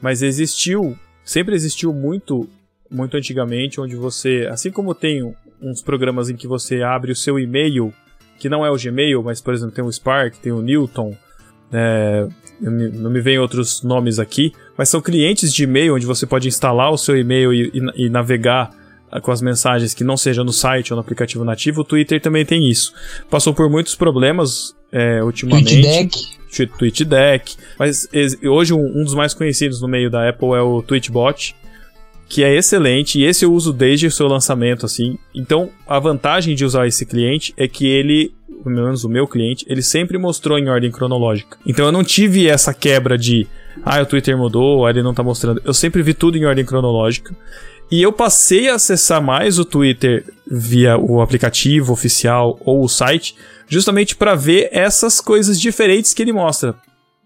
Mas 0.00 0.22
existiu, 0.22 0.96
sempre 1.30 1.54
existiu 1.54 1.92
muito, 1.92 2.48
muito 2.90 3.16
antigamente, 3.16 3.80
onde 3.80 3.94
você, 3.94 4.48
assim 4.50 4.70
como 4.70 4.94
tem 4.94 5.34
uns 5.62 5.80
programas 5.82 6.28
em 6.28 6.36
que 6.36 6.46
você 6.48 6.82
abre 6.82 7.12
o 7.12 7.16
seu 7.16 7.38
e-mail 7.38 7.92
que 8.38 8.48
não 8.48 8.64
é 8.64 8.70
o 8.70 8.76
Gmail, 8.76 9.22
mas 9.22 9.40
por 9.40 9.52
exemplo 9.52 9.74
tem 9.74 9.84
o 9.84 9.92
Spark, 9.92 10.34
tem 10.38 10.50
o 10.50 10.62
Newton, 10.62 11.14
é, 11.72 12.26
não 12.60 13.10
me 13.10 13.20
vem 13.20 13.38
outros 13.38 13.82
nomes 13.82 14.18
aqui, 14.18 14.52
mas 14.78 14.88
são 14.88 15.00
clientes 15.00 15.52
de 15.52 15.64
e-mail 15.64 15.94
onde 15.94 16.06
você 16.06 16.26
pode 16.26 16.48
instalar 16.48 16.90
o 16.90 16.96
seu 16.98 17.16
e-mail 17.18 17.52
e, 17.52 17.70
e- 17.74 18.06
e 18.06 18.10
navegar 18.10 18.70
ah, 19.12 19.20
com 19.20 19.30
as 19.30 19.42
mensagens 19.42 19.92
que 19.92 20.02
não 20.02 20.16
seja 20.16 20.42
no 20.42 20.52
site 20.52 20.90
ou 20.92 20.96
no 20.96 21.02
aplicativo 21.02 21.44
nativo. 21.44 21.82
O 21.82 21.84
Twitter 21.84 22.20
também 22.20 22.44
tem 22.46 22.68
isso. 22.68 22.92
Passou 23.28 23.52
por 23.52 23.68
muitos 23.68 23.94
problemas 23.94 24.74
é, 24.90 25.22
ultimamente. 25.22 25.80
TweetDeck. 25.82 26.39
Twi- 26.50 26.66
TweetDeck. 26.66 27.56
Mas 27.78 28.08
hoje 28.42 28.72
um, 28.74 29.04
dos 29.04 29.14
mais 29.14 29.32
conhecidos 29.34 29.80
no 29.80 29.88
meio 29.88 30.10
da 30.10 30.28
Apple 30.28 30.48
é 30.50 30.60
o 30.60 30.82
Tweetbot, 30.82 31.54
que 32.28 32.44
é 32.44 32.54
excelente 32.54 33.18
e 33.18 33.24
esse 33.24 33.44
eu 33.44 33.52
uso 33.52 33.72
desde 33.72 34.06
o 34.06 34.10
seu 34.10 34.26
lançamento, 34.28 34.86
assim. 34.86 35.18
Então 35.34 35.70
a 35.86 35.98
vantagem 35.98 36.54
de 36.54 36.64
usar 36.64 36.86
esse 36.86 37.04
cliente 37.04 37.52
é 37.56 37.66
que 37.66 37.86
ele, 37.86 38.32
pelo 38.62 38.74
menos 38.76 39.02
o 39.04 39.08
meu 39.08 39.26
cliente, 39.26 39.64
ele 39.68 39.82
sempre 39.82 40.16
mostrou 40.16 40.56
em 40.58 40.68
ordem 40.68 40.90
cronológica. 40.92 41.56
Então 41.66 41.86
eu 41.86 41.92
não 41.92 42.04
tive 42.04 42.46
essa 42.46 42.72
quebra 42.72 43.18
de, 43.18 43.46
ah, 43.84 44.00
o 44.00 44.06
Twitter 44.06 44.36
mudou, 44.38 44.88
ele 44.88 45.02
não 45.02 45.12
tá 45.12 45.22
mostrando. 45.24 45.60
Eu 45.64 45.74
sempre 45.74 46.02
vi 46.02 46.14
tudo 46.14 46.38
em 46.38 46.44
ordem 46.44 46.64
cronológica. 46.64 47.34
E 47.90 48.00
eu 48.02 48.12
passei 48.12 48.68
a 48.68 48.76
acessar 48.76 49.20
mais 49.20 49.58
o 49.58 49.64
Twitter 49.64 50.24
via 50.46 50.96
o 50.96 51.20
aplicativo 51.20 51.92
oficial 51.92 52.58
ou 52.64 52.84
o 52.84 52.88
site, 52.88 53.34
justamente 53.68 54.14
para 54.14 54.34
ver 54.34 54.68
essas 54.70 55.20
coisas 55.20 55.60
diferentes 55.60 56.14
que 56.14 56.22
ele 56.22 56.32
mostra. 56.32 56.76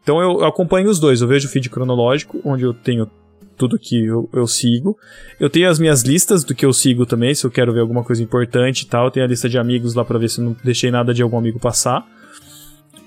Então 0.02 0.20
eu 0.20 0.44
acompanho 0.44 0.88
os 0.88 0.98
dois. 0.98 1.20
Eu 1.20 1.28
vejo 1.28 1.48
o 1.48 1.50
feed 1.50 1.68
cronológico, 1.68 2.40
onde 2.44 2.64
eu 2.64 2.72
tenho 2.72 3.10
tudo 3.56 3.78
que 3.78 4.04
eu, 4.04 4.28
eu 4.32 4.46
sigo. 4.46 4.96
Eu 5.38 5.50
tenho 5.50 5.68
as 5.68 5.78
minhas 5.78 6.02
listas 6.02 6.44
do 6.44 6.54
que 6.54 6.64
eu 6.64 6.72
sigo 6.72 7.06
também, 7.06 7.34
se 7.34 7.44
eu 7.44 7.50
quero 7.50 7.72
ver 7.72 7.80
alguma 7.80 8.02
coisa 8.02 8.22
importante 8.22 8.82
e 8.82 8.86
tal. 8.86 9.06
Eu 9.06 9.10
tenho 9.10 9.26
a 9.26 9.28
lista 9.28 9.48
de 9.48 9.58
amigos 9.58 9.94
lá 9.94 10.04
pra 10.04 10.18
ver 10.18 10.28
se 10.28 10.40
eu 10.40 10.44
não 10.44 10.56
deixei 10.64 10.90
nada 10.90 11.12
de 11.12 11.22
algum 11.22 11.38
amigo 11.38 11.58
passar. 11.58 12.06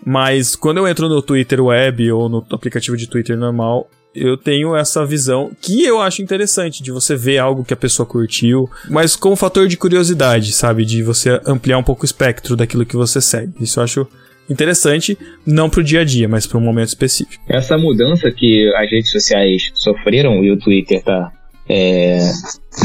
Mas 0.06 0.56
quando 0.56 0.78
eu 0.78 0.88
entro 0.88 1.10
no 1.10 1.22
Twitter 1.22 1.64
web 1.64 2.12
ou 2.12 2.30
no 2.30 2.46
aplicativo 2.52 2.96
de 2.96 3.08
Twitter 3.08 3.38
normal, 3.38 3.90
eu 4.18 4.36
tenho 4.36 4.76
essa 4.76 5.06
visão 5.06 5.52
que 5.62 5.84
eu 5.84 6.02
acho 6.02 6.22
interessante 6.22 6.82
de 6.82 6.92
você 6.92 7.16
ver 7.16 7.38
algo 7.38 7.64
que 7.64 7.74
a 7.74 7.78
pessoa 7.78 8.06
curtiu, 8.06 8.70
mas 8.90 9.16
com 9.16 9.30
o 9.30 9.36
fator 9.36 9.68
de 9.68 9.78
curiosidade, 9.78 10.52
sabe? 10.52 10.86
De 10.86 11.04
você 11.04 11.40
ampliar 11.46 11.78
um 11.78 11.84
pouco 11.84 12.04
o 12.04 12.06
espectro 12.06 12.56
daquilo 12.56 12.86
que 12.86 12.96
você 12.96 13.22
segue. 13.22 13.54
Isso 13.62 13.80
eu 13.80 13.84
acho 13.84 14.08
interessante, 14.50 15.18
não 15.46 15.70
pro 15.70 15.84
dia 15.84 16.02
a 16.02 16.04
dia, 16.04 16.28
mas 16.28 16.48
para 16.48 16.58
um 16.58 16.62
momento 16.62 16.88
específico. 16.88 17.44
Essa 17.48 17.78
mudança 17.78 18.32
que 18.32 18.74
as 18.76 18.90
redes 18.90 19.12
sociais 19.12 19.72
sofreram 19.76 20.44
e 20.44 20.52
o 20.52 20.58
Twitter 20.58 21.04
tá 21.04 21.32
é, 21.70 22.18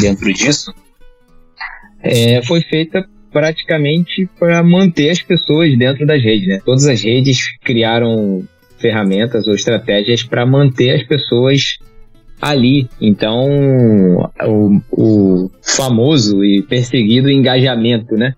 dentro 0.00 0.32
disso 0.32 0.74
é, 2.02 2.42
foi 2.42 2.60
feita 2.62 3.06
praticamente 3.32 4.28
para 4.38 4.62
manter 4.62 5.10
as 5.10 5.22
pessoas 5.22 5.76
dentro 5.78 6.04
das 6.06 6.22
redes, 6.22 6.46
né? 6.46 6.60
Todas 6.64 6.86
as 6.86 7.02
redes 7.02 7.38
criaram 7.60 8.46
ferramentas 8.82 9.48
ou 9.48 9.54
estratégias 9.54 10.22
para 10.22 10.44
manter 10.44 10.96
as 10.96 11.02
pessoas 11.04 11.78
ali. 12.40 12.88
Então, 13.00 13.48
o, 14.44 14.80
o 14.90 15.50
famoso 15.62 16.44
e 16.44 16.62
perseguido 16.62 17.30
engajamento, 17.30 18.14
né? 18.16 18.34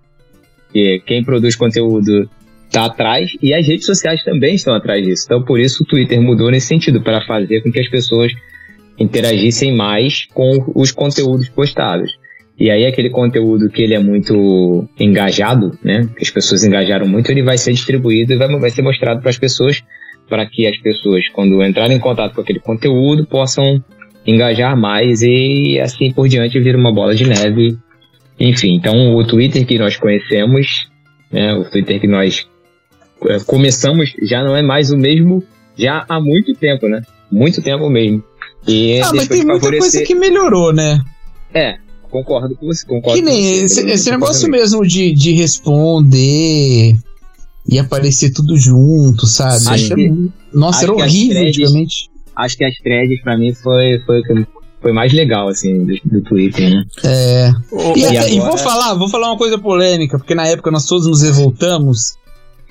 Que 0.72 1.02
quem 1.06 1.24
produz 1.24 1.56
conteúdo 1.56 2.28
está 2.66 2.84
atrás 2.84 3.32
e 3.42 3.54
as 3.54 3.66
redes 3.66 3.86
sociais 3.86 4.22
também 4.22 4.54
estão 4.54 4.74
atrás 4.74 5.02
disso. 5.04 5.24
Então, 5.26 5.42
por 5.42 5.58
isso 5.58 5.82
o 5.82 5.86
Twitter 5.86 6.20
mudou 6.20 6.50
nesse 6.50 6.66
sentido, 6.66 7.00
para 7.00 7.24
fazer 7.26 7.62
com 7.62 7.72
que 7.72 7.80
as 7.80 7.88
pessoas 7.88 8.32
interagissem 8.98 9.74
mais 9.74 10.26
com 10.32 10.72
os 10.74 10.92
conteúdos 10.92 11.48
postados. 11.48 12.12
E 12.58 12.70
aí 12.70 12.86
aquele 12.86 13.10
conteúdo 13.10 13.68
que 13.68 13.82
ele 13.82 13.94
é 13.94 13.98
muito 13.98 14.88
engajado, 14.98 15.76
né, 15.82 16.08
que 16.16 16.22
as 16.22 16.30
pessoas 16.30 16.62
engajaram 16.62 17.06
muito, 17.06 17.30
ele 17.30 17.42
vai 17.42 17.58
ser 17.58 17.72
distribuído 17.72 18.32
e 18.32 18.36
vai, 18.36 18.48
vai 18.58 18.70
ser 18.70 18.82
mostrado 18.82 19.20
para 19.20 19.30
as 19.30 19.38
pessoas, 19.38 19.82
para 20.28 20.46
que 20.46 20.66
as 20.66 20.76
pessoas, 20.78 21.28
quando 21.28 21.62
entrarem 21.62 21.96
em 21.96 22.00
contato 22.00 22.34
com 22.34 22.40
aquele 22.40 22.60
conteúdo, 22.60 23.26
possam 23.26 23.82
engajar 24.26 24.76
mais 24.76 25.20
e 25.22 25.78
assim 25.80 26.12
por 26.12 26.28
diante 26.28 26.58
vir 26.60 26.76
uma 26.76 26.92
bola 26.92 27.14
de 27.14 27.26
neve. 27.26 27.76
Enfim, 28.40 28.74
então 28.74 29.14
o 29.14 29.26
Twitter 29.26 29.64
que 29.66 29.78
nós 29.78 29.96
conhecemos, 29.96 30.66
né, 31.30 31.54
o 31.54 31.64
Twitter 31.70 32.00
que 32.00 32.06
nós 32.08 32.46
eh, 33.28 33.38
começamos 33.46 34.14
já 34.22 34.42
não 34.42 34.56
é 34.56 34.62
mais 34.62 34.90
o 34.90 34.96
mesmo 34.96 35.42
já 35.76 36.04
há 36.08 36.20
muito 36.20 36.54
tempo, 36.54 36.88
né? 36.88 37.02
Muito 37.30 37.60
tempo 37.62 37.88
mesmo. 37.90 38.22
E 38.66 39.00
Ah, 39.00 39.10
mas 39.14 39.28
tem 39.28 39.38
muita 39.44 39.60
coisa 39.60 39.60
favorecer- 39.76 40.06
que 40.06 40.14
melhorou, 40.14 40.72
né? 40.72 41.00
É, 41.52 41.76
concordo 42.10 42.56
com 42.56 42.66
você. 42.66 42.86
Concordo 42.86 43.18
Que 43.18 43.24
nem 43.24 43.42
você, 43.68 43.80
esse, 43.80 43.90
esse 43.90 44.10
negócio 44.10 44.50
mesmo 44.50 44.86
de, 44.86 45.12
de 45.12 45.32
responder 45.32 46.94
e 47.68 47.78
aparecer 47.78 48.30
tudo 48.32 48.56
junto, 48.56 49.26
sabe? 49.26 49.66
Acho 49.68 49.94
que- 49.94 50.30
Nossa, 50.52 50.78
acho 50.78 50.84
era 50.84 50.94
horrível 50.94 51.34
threads- 51.36 51.56
antigamente. 51.58 52.10
Acho 52.36 52.56
que 52.56 52.64
as 52.64 52.74
threads 52.76 53.22
pra 53.22 53.38
mim 53.38 53.54
foi, 53.54 54.00
foi 54.04 54.20
o 54.20 54.22
que 54.22 54.46
foi 54.82 54.92
mais 54.92 55.12
legal, 55.12 55.48
assim, 55.48 55.84
do, 55.84 55.94
do 56.04 56.20
Twitter, 56.22 56.68
né? 56.70 56.84
É. 57.04 57.50
E, 57.96 58.00
E 58.00 58.04
até- 58.04 58.32
e 58.32 58.36
agora- 58.38 58.50
vou 58.50 58.58
falar, 58.58 58.94
vou 58.94 59.08
falar 59.08 59.28
uma 59.28 59.38
coisa 59.38 59.56
polêmica, 59.58 60.18
porque 60.18 60.34
na 60.34 60.46
época 60.46 60.70
nós 60.70 60.84
todos 60.86 61.06
nos 61.06 61.22
revoltamos. 61.22 62.16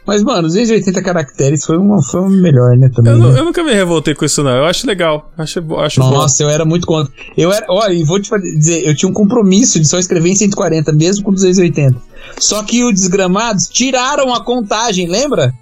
Mas, 0.05 0.21
mano, 0.21 0.47
os 0.47 0.53
280 0.53 1.01
caracteres 1.01 1.65
foi 1.65 1.77
uma, 1.77 2.01
foi 2.03 2.19
uma 2.19 2.29
melhor, 2.29 2.75
né, 2.77 2.89
também. 2.93 3.13
eu, 3.13 3.19
né? 3.19 3.39
eu 3.39 3.45
nunca 3.45 3.63
me 3.63 3.73
revoltei 3.73 4.13
com 4.13 4.25
isso, 4.25 4.43
não. 4.43 4.51
Eu 4.51 4.65
acho 4.65 4.85
legal. 4.85 5.31
Acho, 5.37 5.59
acho 5.77 6.01
bom. 6.01 6.11
Nossa, 6.11 6.43
eu 6.43 6.49
era 6.49 6.65
muito 6.65 6.85
contra. 6.85 7.11
Eu 7.37 7.51
era, 7.51 7.65
olha, 7.69 7.93
e 7.93 8.03
vou 8.03 8.19
te 8.19 8.29
dizer, 8.57 8.85
eu 8.85 8.95
tinha 8.95 9.09
um 9.09 9.13
compromisso 9.13 9.79
de 9.79 9.87
só 9.87 9.97
escrever 9.97 10.29
em 10.29 10.35
140, 10.35 10.91
mesmo 10.91 11.23
com 11.23 11.31
280. 11.31 11.95
Só 12.37 12.63
que 12.63 12.83
os 12.83 12.93
desgramados 12.93 13.67
tiraram 13.67 14.33
a 14.33 14.43
contagem, 14.43 15.07
lembra? 15.07 15.53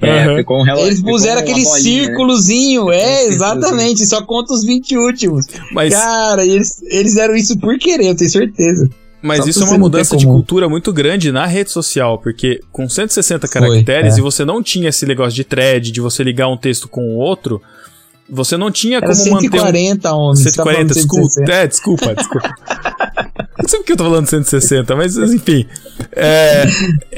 É, 0.00 0.24
Aham. 0.24 0.36
ficou 0.36 0.60
um 0.60 0.62
relógio. 0.62 0.86
Eles 0.86 1.02
puseram 1.02 1.40
aquele 1.40 1.62
bolinha, 1.62 1.74
né? 1.74 1.80
círculozinho, 2.06 2.84
Um 2.86 2.92
é, 2.92 2.98
círculozinho. 2.98 3.34
exatamente, 3.34 4.06
só 4.06 4.22
conta 4.22 4.54
os 4.54 4.64
20 4.64 4.96
últimos. 4.96 5.46
Mas 5.72 5.92
Cara, 5.92 6.44
eles, 6.44 6.82
eles 6.84 7.12
fizeram 7.12 7.36
isso 7.36 7.58
por 7.58 7.78
querer, 7.78 8.06
eu 8.06 8.14
tenho 8.16 8.30
certeza. 8.30 8.88
Mas 9.22 9.40
Só 9.44 9.50
isso 9.50 9.62
é 9.62 9.66
uma 9.66 9.78
mudança 9.78 10.16
de 10.16 10.24
cultura 10.24 10.68
muito 10.68 10.92
grande 10.92 11.30
na 11.30 11.44
rede 11.46 11.70
social, 11.70 12.18
porque 12.18 12.60
com 12.72 12.88
160 12.88 13.46
Foi, 13.46 13.60
caracteres 13.60 14.16
é. 14.16 14.18
e 14.18 14.22
você 14.22 14.44
não 14.44 14.62
tinha 14.62 14.88
esse 14.88 15.04
negócio 15.04 15.34
de 15.34 15.44
thread, 15.44 15.92
de 15.92 16.00
você 16.00 16.22
ligar 16.22 16.48
um 16.48 16.56
texto 16.56 16.88
com 16.88 17.02
o 17.02 17.16
outro, 17.16 17.60
você 18.28 18.56
não 18.56 18.70
tinha 18.70 18.98
Era 18.98 19.06
como 19.08 19.18
manter 19.30 19.48
um 19.48 19.50
140 19.50 20.12
homens. 20.14 20.38
você 20.38 20.44
tá 20.44 20.62
140, 20.62 20.64
falando 20.64 20.94
desculpa. 20.94 21.28
160. 21.30 21.52
É, 21.52 21.66
desculpa, 21.66 22.14
desculpa. 22.14 22.54
Não 23.58 23.68
sei 23.68 23.78
porque 23.80 23.92
eu 23.92 23.96
tô 23.96 24.04
falando 24.04 24.26
160, 24.26 24.96
mas 24.96 25.16
enfim. 25.18 25.66
É, 26.12 26.62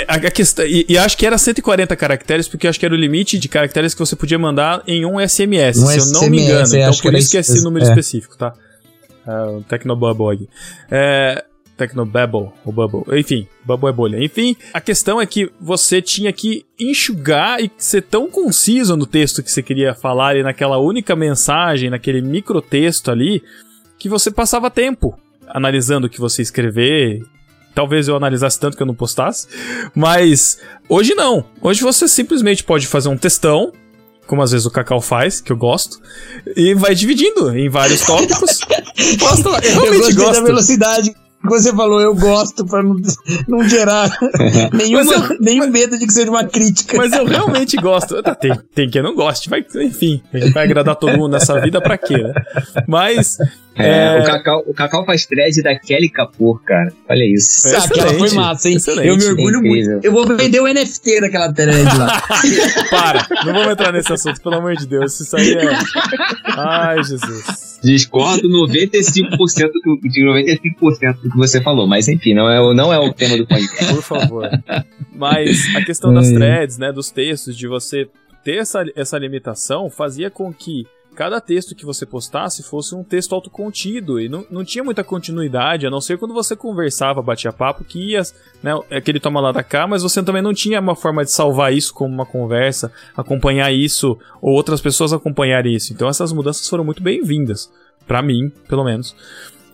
a, 0.09 0.15
a 0.15 0.31
questão, 0.31 0.67
e, 0.67 0.85
e 0.89 0.99
acho 0.99 1.17
que 1.17 1.25
era 1.25 1.39
140 1.39 1.95
caracteres, 1.95 2.49
porque 2.49 2.67
acho 2.67 2.81
que 2.81 2.87
era 2.87 2.95
o 2.95 2.99
limite 2.99 3.39
de 3.39 3.49
caracteres 3.49 3.95
que 3.95 4.01
você 4.01 4.17
podia 4.17 4.39
mandar 4.39 4.83
em 4.89 5.05
um 5.07 5.21
SMS, 5.21 5.79
Um 5.79 5.87
se 5.87 5.99
eu 5.99 6.07
não 6.07 6.29
me 6.31 6.39
SMS, 6.41 6.73
engano. 6.73 6.75
é, 6.75 6.89
Então 6.89 7.03
por 7.03 7.15
isso 7.15 7.31
que 7.31 7.37
é 7.37 7.41
esse 7.41 7.63
número 7.63 7.85
é. 7.85 7.89
específico, 7.89 8.37
tá? 8.37 8.55
Aqui. 10.33 10.49
É, 10.91 11.45
Tecnobubble, 11.77 12.51
ou 12.64 12.73
Bubble. 12.73 13.03
Enfim, 13.18 13.47
Bubble 13.64 13.89
é 13.89 13.93
bolha. 13.93 14.25
Enfim, 14.25 14.57
a 14.73 14.81
questão 14.81 15.20
é 15.20 15.27
que 15.27 15.51
você 15.61 16.01
tinha 16.03 16.33
que 16.33 16.64
enxugar 16.79 17.61
e 17.61 17.70
ser 17.77 18.03
tão 18.03 18.31
conciso 18.31 18.97
no 18.97 19.07
texto 19.07 19.43
que 19.43 19.51
você 19.51 19.62
queria 19.62 19.95
falar 19.95 20.37
e 20.37 20.43
naquela 20.43 20.79
única 20.79 21.16
mensagem, 21.16 21.91
naquele 21.91 22.20
microtexto 22.20 23.11
ali, 23.11 23.43
que 23.99 24.09
você 24.09 24.31
passava 24.31 24.70
tempo 24.70 25.18
analisando 25.49 26.07
o 26.07 26.11
que 26.11 26.20
você 26.20 26.43
escrever. 26.43 27.23
Talvez 27.75 28.07
eu 28.07 28.16
analisasse 28.16 28.61
tanto 28.61 28.77
que 28.77 28.83
eu 28.83 28.87
não 28.87 28.95
postasse. 28.95 29.47
Mas 29.95 30.59
hoje 30.89 31.14
não. 31.14 31.45
Hoje 31.61 31.83
você 31.83 32.07
simplesmente 32.07 32.62
pode 32.64 32.87
fazer 32.87 33.09
um 33.09 33.16
textão, 33.16 33.73
como 34.27 34.43
às 34.43 34.51
vezes 34.53 34.66
o 34.66 34.70
Cacau 34.70 35.01
faz, 35.01 35.41
que 35.41 35.51
eu 35.51 35.57
gosto, 35.57 35.99
e 36.57 36.75
vai 36.75 36.95
dividindo 36.95 37.57
em 37.57 37.68
vários 37.70 38.03
tópicos. 38.03 38.61
Posta. 39.18 39.49
Eu 39.66 39.87
Eu 39.87 39.95
gostei 39.99 40.14
da 40.16 40.23
gosto. 40.25 40.45
velocidade 40.45 41.14
você 41.45 41.72
falou, 41.74 42.01
eu 42.01 42.14
gosto, 42.14 42.64
pra 42.64 42.82
não, 42.82 42.97
não 43.49 43.68
gerar 43.68 44.11
nenhuma, 44.72 45.12
eu- 45.12 45.36
nenhum 45.40 45.68
medo 45.70 45.99
de 45.99 46.07
que 46.07 46.12
seja 46.12 46.30
uma 46.30 46.45
crítica. 46.45 46.97
Mas 46.97 47.12
eu 47.12 47.24
realmente 47.24 47.76
gosto. 47.76 48.22
Tá, 48.22 48.34
Tem, 48.34 48.53
tem 48.74 48.88
quem 48.90 49.03
não 49.03 49.14
goste, 49.14 49.51
mas 49.51 49.64
enfim, 49.74 50.22
a 50.32 50.38
gente 50.38 50.53
vai 50.53 50.64
agradar 50.64 50.97
todo 50.97 51.16
mundo 51.18 51.32
nessa 51.32 51.61
vida 51.61 51.80
pra 51.80 51.97
quê, 51.99 52.16
né? 52.18 52.32
Mas. 52.86 53.36
É, 53.77 54.16
É. 54.18 54.20
O, 54.20 54.25
Cacau, 54.25 54.64
o 54.66 54.75
Cacau 54.75 55.05
faz 55.07 55.25
thread 55.27 55.62
da 55.62 55.79
Kelly 55.79 56.09
Kapoor, 56.09 56.62
cara. 56.62 56.93
Olha 57.09 57.25
isso. 57.25 57.68
É. 57.68 57.77
Aquela 57.79 58.12
foi 58.14 58.31
massa, 58.33 58.68
hein? 58.68 58.77
excelente, 58.77 59.09
eu 59.09 59.16
me 59.16 59.25
orgulho 59.25 59.59
incrível. 59.59 59.93
muito. 59.95 60.05
Eu 60.05 60.12
vou 60.12 60.27
vender 60.37 60.61
o 60.61 60.66
NFT 60.66 61.20
daquela 61.20 61.53
thread 61.53 61.85
lá. 61.99 62.23
Para, 62.91 63.27
não 63.47 63.53
vamos 63.55 63.73
entrar 63.73 63.93
nesse 63.93 64.12
assunto, 64.12 64.41
pelo 64.43 64.57
amor 64.57 64.77
de 64.77 64.87
Deus. 64.87 65.18
Isso 65.20 65.37
aí 65.37 65.53
é. 65.55 65.70
Ai, 66.57 67.03
Jesus. 67.03 67.81
Discordo 67.83 68.49
95% 68.49 69.70
do, 69.85 70.09
de 70.09 70.23
95% 70.23 71.14
do 71.23 71.31
que 71.31 71.37
você 71.37 71.61
falou, 71.61 71.87
mas 71.87 72.09
enfim, 72.09 72.35
não 72.35 72.49
é, 72.51 72.61
o- 72.61 72.75
não 72.75 72.93
é 72.93 72.99
o 72.99 73.12
tema 73.12 73.37
do 73.37 73.47
podcast. 73.47 73.95
Por 73.95 74.03
favor. 74.03 74.49
Mas 75.14 75.75
a 75.77 75.83
questão 75.85 76.12
das 76.12 76.31
threads, 76.31 76.79
né, 76.79 76.93
dos 76.93 77.11
textos, 77.11 77.57
de 77.57 77.66
você 77.66 78.07
ter 78.45 78.57
essa, 78.59 78.85
essa 78.97 79.18
limitação, 79.18 79.89
fazia 79.91 80.31
com 80.31 80.53
que 80.53 80.87
cada 81.15 81.41
texto 81.41 81.75
que 81.75 81.85
você 81.85 82.07
postasse 82.07 82.63
fosse 82.63 82.95
um 82.95 83.05
texto 83.05 83.35
autocontido 83.35 84.21
e 84.21 84.29
não, 84.29 84.47
não 84.51 84.65
tinha 84.65 84.83
muita 84.83 85.05
continuidade, 85.05 85.87
a 85.87 85.91
não 85.91 86.01
ser 86.01 86.19
quando 86.19 86.35
você 86.35 86.57
conversava, 86.57 87.23
batia 87.23 87.53
papo, 87.53 87.85
que 87.85 88.13
ia, 88.13 88.23
né, 88.63 88.73
aquele 88.91 89.21
toma 89.21 89.41
lá 89.41 89.53
da 89.53 89.63
cá, 89.63 89.87
mas 89.87 90.03
você 90.03 90.23
também 90.23 90.43
não 90.43 90.55
tinha 90.55 90.81
uma 90.81 90.97
forma 90.97 91.25
de 91.25 91.31
salvar 91.31 91.73
isso 91.73 91.93
como 91.95 92.13
uma 92.13 92.27
conversa, 92.27 92.93
acompanhar 93.17 93.73
isso, 93.73 94.19
ou 94.41 94.55
outras 94.55 94.81
pessoas 94.81 95.13
acompanharem 95.13 95.75
isso. 95.75 95.93
Então 95.93 96.09
essas 96.09 96.33
mudanças 96.33 96.69
foram 96.69 96.85
muito 96.85 97.03
bem-vindas, 97.03 97.71
pra 98.07 98.23
mim, 98.23 98.51
pelo 98.69 98.85
menos. 98.85 99.15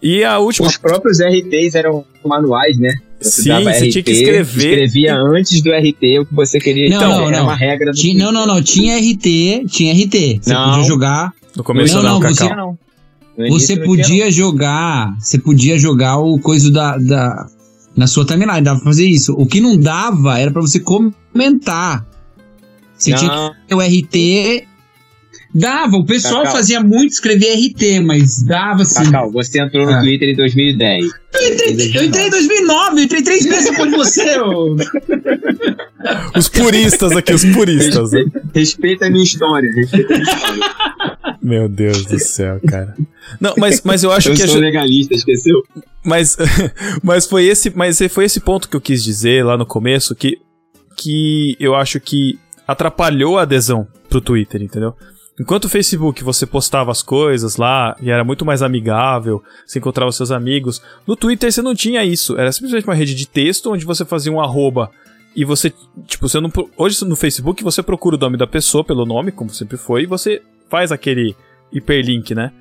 E 0.03 0.23
a 0.25 0.39
última 0.39 0.69
Os 0.69 0.77
próprios 0.77 1.19
RTs 1.21 1.75
eram 1.75 2.05
manuais, 2.25 2.79
né? 2.79 2.95
Você 3.21 3.43
Sim, 3.43 3.65
você 3.65 3.89
tinha 3.91 4.05
que 4.05 4.13
escrever. 4.13 4.69
Escrevia 4.69 5.17
antes 5.17 5.61
do 5.61 5.71
RT 5.73 6.21
o 6.21 6.27
que 6.27 6.35
você 6.35 6.61
queria. 6.61 6.89
Não, 6.89 6.97
então, 6.97 7.09
não, 7.11 7.29
era 7.29 7.37
não. 7.39 7.45
uma 7.47 7.57
regra 7.57 7.91
do 7.91 7.97
Tinha- 7.97 8.25
não, 8.25 8.31
não, 8.33 8.47
não. 8.47 8.63
Tinha 8.63 8.97
RT, 8.97 9.67
tinha 9.69 9.93
RT. 9.93 10.39
Você 10.41 10.53
Não. 10.53 10.71
podia 10.71 10.85
jogar. 10.85 11.33
no 11.57 11.65
começo 11.65 11.97
Não, 11.97 12.03
não, 12.03 12.21
não, 12.21 12.29
você- 12.35 12.55
não. 12.55 12.79
Você 13.51 13.77
não 13.77 13.85
podia 13.87 14.31
jogar. 14.31 15.17
Você 15.19 15.39
podia 15.39 15.77
jogar 15.79 16.19
o 16.19 16.39
coisa 16.39 16.71
da. 16.71 16.97
da 16.97 17.47
na 17.97 18.07
sua 18.07 18.25
timeline, 18.25 18.61
dava 18.61 18.79
pra 18.79 18.91
fazer 18.91 19.09
isso. 19.09 19.33
O 19.37 19.45
que 19.45 19.61
não 19.61 19.77
dava 19.77 20.39
era 20.39 20.53
pra 20.53 20.61
você 20.63 20.79
comentar. 20.79 22.07
Você 22.97 23.11
não. 23.11 23.19
tinha 23.19 23.31
que 23.31 23.67
ter 23.69 23.75
o 23.75 23.81
RT. 23.81 24.68
Dava, 25.55 25.97
o 25.97 26.05
pessoal 26.05 26.43
Cacau. 26.43 26.57
fazia 26.57 26.81
muito 26.81 27.13
escrever 27.13 27.55
RT, 27.55 28.01
mas 28.05 28.43
dava 28.43 28.85
sim. 28.85 29.05
Cacau, 29.05 29.31
você 29.33 29.61
entrou 29.61 29.87
no 29.87 29.93
Ah. 29.93 30.01
Twitter 30.01 30.29
em 30.29 30.37
2010. 30.37 31.05
Eu 31.35 31.53
entrei, 31.55 31.93
eu 31.97 32.05
entrei 32.05 32.27
em 32.27 32.31
2009, 32.31 33.01
eu 33.01 33.05
entrei 33.05 33.23
três 33.23 33.47
meses 33.47 33.71
depois 33.71 33.91
de 33.91 33.97
você. 33.97 34.39
ô. 34.41 34.77
Os 36.37 36.49
puristas 36.49 37.13
aqui, 37.13 37.33
os 37.33 37.45
puristas. 37.47 38.13
né? 38.13 38.25
Respeita 38.55 39.07
a 39.07 39.11
minha 39.11 39.25
história. 39.25 39.71
Respeita 39.75 40.15
a 40.15 40.19
minha 40.19 40.31
história. 40.33 40.65
Meu 41.43 41.69
Deus 41.69 42.05
do 42.05 42.19
céu, 42.19 42.61
cara. 42.67 42.95
Não, 43.41 43.55
mas, 43.57 43.81
mas 43.83 44.03
eu 44.05 44.13
acho 44.13 44.29
Eu 44.31 44.35
que 44.35 44.43
a 44.43 44.47
sou 44.47 44.57
gente- 44.57 44.65
legalista, 44.65 45.15
esqueceu? 45.15 45.63
mas 46.05 46.37
mas 47.03 47.27
foi 47.27 47.45
esse 47.47 47.71
mas 47.75 47.99
foi 48.11 48.25
esse 48.25 48.41
ponto 48.41 48.69
que 48.69 48.77
eu 48.77 48.81
quis 48.81 49.03
dizer 49.03 49.45
lá 49.45 49.57
no 49.57 49.67
começo 49.67 50.15
que 50.15 50.39
que 50.97 51.57
eu 51.61 51.75
acho 51.75 52.01
que 52.01 52.39
atrapalhou 52.67 53.39
a 53.39 53.43
adesão 53.43 53.87
pro 54.11 54.21
Twitter, 54.21 54.63
entendeu? 54.63 54.95
Enquanto 55.41 55.67
o 55.67 55.69
Facebook 55.69 56.25
você 56.25 56.45
postava 56.45 56.91
as 56.91 57.01
coisas 57.01 57.57
lá 57.57 57.97
e 58.01 58.11
era 58.11 58.25
muito 58.25 58.45
mais 58.45 58.61
amigável, 58.61 59.43
você 59.65 59.79
encontrava 59.79 60.11
seus 60.11 60.31
amigos, 60.33 60.83
no 61.07 61.15
Twitter 61.15 61.53
você 61.53 61.63
não 61.63 61.75
tinha 61.75 62.05
isso. 62.05 62.37
Era 62.37 62.51
simplesmente 62.51 62.85
uma 62.85 62.95
rede 62.95 63.15
de 63.15 63.27
texto 63.27 63.73
onde 63.73 63.85
você 63.85 64.05
fazia 64.05 64.33
um 64.33 64.41
arroba 64.41 64.91
e 65.37 65.45
você, 65.45 65.73
tipo, 66.07 66.29
você 66.29 66.41
não. 66.41 66.51
Hoje 66.77 67.05
no 67.05 67.15
Facebook 67.15 67.63
você 67.63 67.83
procura 67.83 68.17
o 68.17 68.19
nome 68.19 68.37
da 68.37 68.47
pessoa 68.47 68.83
pelo 68.83 69.07
nome, 69.07 69.31
como 69.31 69.51
sempre 69.51 69.77
foi, 69.77 70.03
e 70.03 70.07
você 70.07 70.43
faz 70.69 70.91
aquele 70.91 71.37
hiperlink, 71.73 72.35
né? 72.35 72.53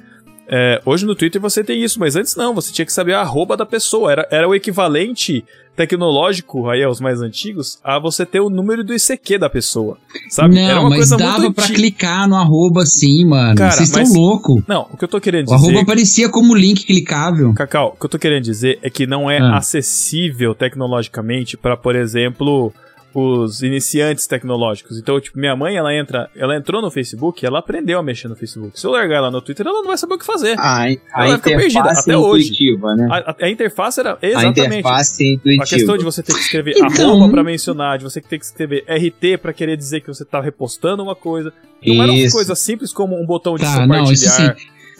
É, 0.49 0.81
hoje 0.85 1.05
no 1.05 1.13
Twitter 1.15 1.41
você 1.41 1.63
tem 1.63 1.83
isso, 1.83 1.99
mas 1.99 2.15
antes 2.15 2.35
não, 2.35 2.55
você 2.55 2.71
tinha 2.71 2.85
que 2.85 2.93
saber 2.93 3.13
a 3.13 3.21
arroba 3.21 3.57
da 3.57 3.65
pessoa. 3.65 4.11
Era, 4.11 4.27
era 4.31 4.47
o 4.47 4.55
equivalente 4.55 5.43
tecnológico, 5.75 6.69
aí 6.69 6.83
aos 6.83 6.99
mais 6.99 7.21
antigos, 7.21 7.79
a 7.83 7.99
você 7.99 8.25
ter 8.25 8.39
o 8.39 8.49
número 8.49 8.83
do 8.83 8.93
ICQ 8.93 9.37
da 9.37 9.49
pessoa. 9.49 9.97
Sabe? 10.29 10.55
Não, 10.55 10.61
era 10.61 10.79
uma 10.79 10.89
mas 10.89 10.97
coisa 10.99 11.17
dava 11.17 11.47
antiga. 11.47 11.67
clicar 11.75 12.27
no 12.27 12.35
arroba 12.35 12.85
sim, 12.85 13.25
mano. 13.25 13.55
Cara, 13.55 13.71
Vocês 13.71 13.89
estão 13.95 14.13
loucos. 14.13 14.63
Não, 14.67 14.87
o 14.91 14.97
que 14.97 15.03
eu 15.03 15.07
tô 15.07 15.21
querendo 15.21 15.49
O 15.51 15.55
dizer. 15.55 15.67
arroba 15.67 15.81
aparecia 15.83 16.29
como 16.29 16.55
link 16.55 16.85
clicável. 16.85 17.53
Cacau, 17.53 17.93
o 17.95 17.99
que 17.99 18.05
eu 18.05 18.09
tô 18.09 18.17
querendo 18.19 18.43
dizer 18.43 18.79
é 18.81 18.89
que 18.89 19.05
não 19.05 19.29
é 19.29 19.37
Ah. 19.39 19.57
acessível 19.57 20.55
tecnologicamente 20.55 21.55
para, 21.57 21.77
por 21.77 21.95
exemplo, 21.95 22.73
os 23.13 23.63
iniciantes 23.63 24.27
tecnológicos. 24.27 24.97
Então, 24.99 25.19
tipo, 25.19 25.39
minha 25.39 25.55
mãe, 25.55 25.75
ela 25.75 25.93
entra, 25.95 26.29
ela 26.35 26.55
entrou 26.55 26.81
no 26.81 26.91
Facebook, 26.91 27.43
ela 27.45 27.59
aprendeu 27.59 27.97
a 27.97 28.03
mexer 28.03 28.27
no 28.27 28.35
Facebook. 28.35 28.79
Se 28.79 28.85
eu 28.85 28.91
largar 28.91 29.15
ela 29.17 29.31
no 29.31 29.41
Twitter, 29.41 29.65
ela 29.65 29.79
não 29.79 29.87
vai 29.87 29.97
saber 29.97 30.13
o 30.15 30.17
que 30.19 30.25
fazer. 30.25 30.55
A, 30.59 30.85
Ela 30.91 30.97
a 31.13 31.19
vai 31.27 31.27
ficar 31.37 31.41
perdida, 31.51 31.79
interface 31.79 32.01
até 32.01 32.17
hoje. 32.17 32.51
né? 32.97 33.07
A, 33.11 33.17
a- 33.31 33.35
a 33.41 33.49
interface 33.49 33.99
era 33.99 34.17
A 34.21 34.25
exatamente 34.25 34.59
interface 34.59 35.23
a 35.23 35.33
intuitiva. 35.33 35.65
questão 35.65 35.97
de 35.97 36.03
você 36.03 36.21
ter 36.21 36.33
que 36.33 36.39
escrever 36.39 36.73
Então- 36.77 37.09
arroba 37.11 37.29
pra 37.29 37.43
mencionar, 37.43 37.97
de 37.97 38.03
você 38.03 38.21
ter 38.21 38.37
que 38.37 38.45
escrever 38.45 38.83
RT 38.87 39.37
pra 39.41 39.51
querer 39.53 39.75
dizer 39.77 40.01
que 40.01 40.07
você 40.07 40.23
tá 40.23 40.39
repostando 40.41 41.01
uma 41.01 41.15
coisa. 41.15 41.51
Não 41.85 42.03
era 42.03 42.11
uma 42.11 42.19
Isso. 42.19 42.35
coisa 42.35 42.55
simples 42.55 42.91
como 42.93 43.19
um 43.19 43.25
botão 43.25 43.55
de 43.55 43.61
Tá, 43.63 43.85
não, 43.87 44.11
isso 44.11 44.25
compartilhar. 44.27 44.55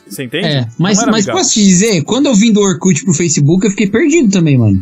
Você 0.08 0.24
entende? 0.24 0.48
É, 0.48 0.62
Não 0.62 0.68
mas, 0.80 0.98
mas 1.00 1.08
amigável. 1.10 1.34
posso 1.34 1.54
te 1.54 1.62
dizer, 1.64 2.02
quando 2.04 2.28
eu 2.28 2.34
vim 2.34 2.54
do 2.54 2.62
Orkut 2.62 3.04
pro 3.04 3.14
Facebook, 3.14 3.66
eu 3.66 3.72
fiquei 3.72 3.88
perdido 3.88 4.32
também, 4.32 4.58
mano. 4.58 4.82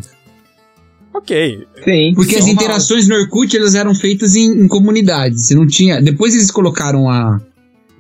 Ok. 1.18 1.59
Sim. 1.84 2.13
Porque 2.16 2.36
as 2.36 2.47
interações 2.47 3.07
no 3.07 3.16
Orkut, 3.16 3.55
elas 3.55 3.74
eram 3.76 3.95
feitas 3.95 4.36
em, 4.36 4.51
em 4.63 4.68
comunidades. 4.68 5.47
Você 5.47 5.55
não 5.55 5.66
tinha... 5.66 6.01
Depois 6.01 6.34
eles 6.36 6.51
colocaram 6.51 7.09
a, 7.09 7.39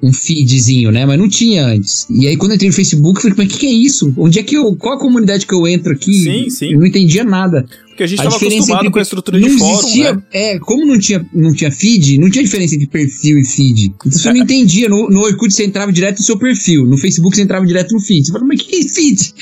um 0.03 0.11
feedzinho, 0.11 0.91
né? 0.91 1.05
Mas 1.05 1.17
não 1.17 1.29
tinha 1.29 1.65
antes. 1.65 2.05
E 2.09 2.27
aí 2.27 2.35
quando 2.35 2.51
eu 2.51 2.55
entrei 2.55 2.69
no 2.69 2.75
Facebook, 2.75 3.17
eu 3.17 3.21
falei, 3.21 3.35
mas 3.37 3.47
o 3.47 3.49
que, 3.51 3.59
que 3.59 3.67
é 3.67 3.71
isso? 3.71 4.13
Onde 4.17 4.39
é 4.39 4.43
que 4.43 4.55
eu... 4.57 4.75
Qual 4.75 4.95
a 4.95 4.99
comunidade 4.99 5.45
que 5.47 5.53
eu 5.53 5.65
entro 5.67 5.93
aqui? 5.93 6.13
Sim, 6.13 6.49
sim. 6.49 6.73
Eu 6.73 6.79
não 6.79 6.85
entendia 6.85 7.23
nada. 7.23 7.65
Porque 7.87 8.03
a 8.03 8.07
gente 8.07 8.19
A 8.19 8.23
tava 8.23 8.33
diferença 8.35 8.55
acostumado 8.57 8.81
entre- 8.81 8.91
com 8.91 8.99
a 8.99 9.01
estrutura 9.01 9.39
não 9.39 9.47
de 9.47 9.57
fórum, 9.57 9.79
existia, 9.79 10.13
né? 10.13 10.23
É, 10.33 10.59
como 10.59 10.85
não 10.85 10.99
tinha, 10.99 11.25
não 11.33 11.53
tinha 11.53 11.71
feed, 11.71 12.17
não 12.19 12.29
tinha 12.29 12.43
diferença 12.43 12.75
entre 12.75 12.87
perfil 12.87 13.39
e 13.39 13.45
feed. 13.45 13.85
Então 13.85 14.11
É. 14.11 14.11
você 14.11 14.33
não 14.33 14.37
entendia. 14.41 14.89
No, 14.89 15.09
no 15.09 15.21
Orkut 15.21 15.53
você 15.53 15.63
entrava 15.63 15.93
direto 15.93 16.17
no 16.19 16.23
seu 16.25 16.37
perfil. 16.37 16.85
No 16.85 16.97
Facebook 16.97 17.33
você 17.33 17.43
entrava 17.43 17.65
direto 17.65 17.93
no 17.93 18.01
feed. 18.01 18.25
Você 18.25 18.33
falava, 18.33 18.47
mas 18.49 18.59
o 18.59 18.63
que, 18.65 18.69
que 18.71 18.85
é 18.85 18.89
feed? 18.89 19.21
O 19.21 19.33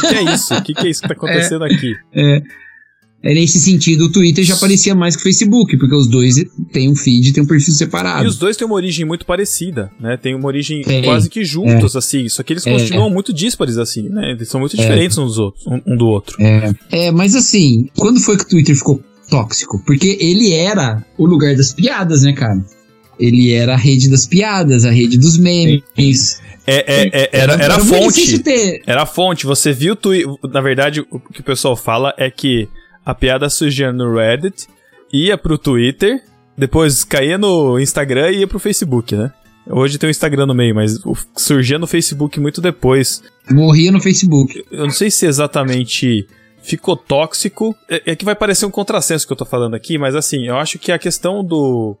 que 0.08 0.14
é 0.14 0.34
isso? 0.34 0.54
O 0.56 0.62
que, 0.62 0.72
que 0.74 0.86
é 0.86 0.90
isso 0.90 1.02
que 1.02 1.08
tá 1.08 1.14
acontecendo 1.14 1.64
aqui? 1.66 1.92
É, 2.14 2.42
nesse 3.22 3.58
sentido, 3.60 4.06
o 4.06 4.12
Twitter 4.12 4.44
já 4.44 4.56
parecia 4.56 4.94
mais 4.94 5.16
que 5.16 5.20
o 5.22 5.24
Facebook, 5.24 5.76
porque 5.78 5.94
os 5.94 6.06
dois 6.08 6.36
têm 6.72 6.88
um 6.88 6.94
feed 6.94 7.28
e 7.28 7.32
têm 7.32 7.42
um 7.42 7.46
perfil 7.46 7.74
E 7.74 7.76
separado. 7.76 8.28
os 8.28 8.36
dois 8.38 8.56
têm 8.56 8.66
uma 8.66 8.76
origem 8.76 9.04
muito 9.04 9.26
parecida, 9.26 9.90
né? 10.00 10.16
Tem 10.16 10.34
uma 10.34 10.46
origem 10.46 10.82
Tem. 10.82 11.02
quase 11.02 11.28
que 11.28 11.44
juntos, 11.44 11.96
assim. 11.96 12.28
Só 12.28 12.42
que 12.42 12.52
eles 12.52 12.66
É. 12.66 12.72
continuam 12.72 13.10
muito 13.10 13.32
díspares, 13.32 13.78
assim, 13.78 14.08
né? 14.08 14.30
Eles 14.32 14.48
são 14.48 14.60
muito 14.60 14.76
É. 14.76 14.80
diferentes 14.80 15.18
uns 15.18 15.30
dos 15.30 15.38
outros, 15.38 15.66
um, 15.66 15.80
um 15.86 15.96
do 15.96 16.06
outro. 16.06 16.36
É, 16.40 16.72
é, 16.90 17.10
mas 17.10 17.34
assim, 17.34 17.88
quando 17.96 18.20
foi 18.20 18.36
que 18.36 18.44
o 18.44 18.48
Twitter 18.48 18.76
ficou 18.76 19.02
tóxico? 19.28 19.82
Porque 19.84 20.16
ele 20.20 20.52
era 20.54 21.04
o 21.18 21.26
lugar 21.26 21.56
das 21.56 21.72
piadas, 21.72 22.22
né, 22.22 22.32
cara? 22.32 22.64
ele 23.18 23.50
era 23.50 23.72
a 23.72 23.76
rede 23.78 24.10
das 24.10 24.26
piadas, 24.26 24.84
a 24.84 24.90
rede 24.90 25.16
dos 25.16 25.38
memes. 25.38 26.38
É, 26.66 26.74
é, 26.76 27.10
é, 27.12 27.30
era, 27.32 27.54
era 27.54 27.76
a 27.76 27.78
fonte. 27.80 28.38
ter. 28.40 28.82
Era 28.86 29.02
a 29.02 29.06
fonte. 29.06 29.46
Você 29.46 29.72
viu 29.72 29.94
o 29.94 29.96
tweet. 29.96 30.26
Na 30.52 30.60
verdade, 30.60 31.00
o 31.10 31.18
que 31.18 31.40
o 31.40 31.42
pessoal 31.44 31.74
fala 31.76 32.12
é 32.18 32.30
que 32.30 32.68
a 33.06 33.14
piada 33.14 33.48
surgia 33.48 33.92
no 33.92 34.12
Reddit, 34.12 34.66
ia 35.12 35.38
pro 35.38 35.56
Twitter, 35.56 36.20
depois 36.58 37.04
caía 37.04 37.38
no 37.38 37.78
Instagram 37.78 38.32
e 38.32 38.38
ia 38.40 38.48
pro 38.48 38.58
Facebook, 38.58 39.14
né? 39.14 39.32
Hoje 39.68 39.96
tem 39.96 40.08
o 40.08 40.10
Instagram 40.10 40.46
no 40.46 40.54
meio, 40.54 40.74
mas 40.74 40.98
surgia 41.36 41.78
no 41.78 41.86
Facebook 41.86 42.38
muito 42.40 42.60
depois. 42.60 43.22
Morria 43.50 43.92
no 43.92 44.00
Facebook. 44.00 44.64
Eu 44.70 44.84
não 44.84 44.90
sei 44.90 45.10
se 45.10 45.26
exatamente 45.26 46.26
ficou 46.62 46.96
tóxico. 46.96 47.76
É, 47.88 48.12
é 48.12 48.16
que 48.16 48.24
vai 48.24 48.34
parecer 48.34 48.66
um 48.66 48.70
contrassenso 48.70 49.26
que 49.26 49.32
eu 49.32 49.36
tô 49.36 49.44
falando 49.44 49.74
aqui, 49.74 49.98
mas 49.98 50.14
assim, 50.14 50.46
eu 50.46 50.56
acho 50.56 50.78
que 50.78 50.92
a 50.92 50.98
questão 50.98 51.44
do, 51.44 51.96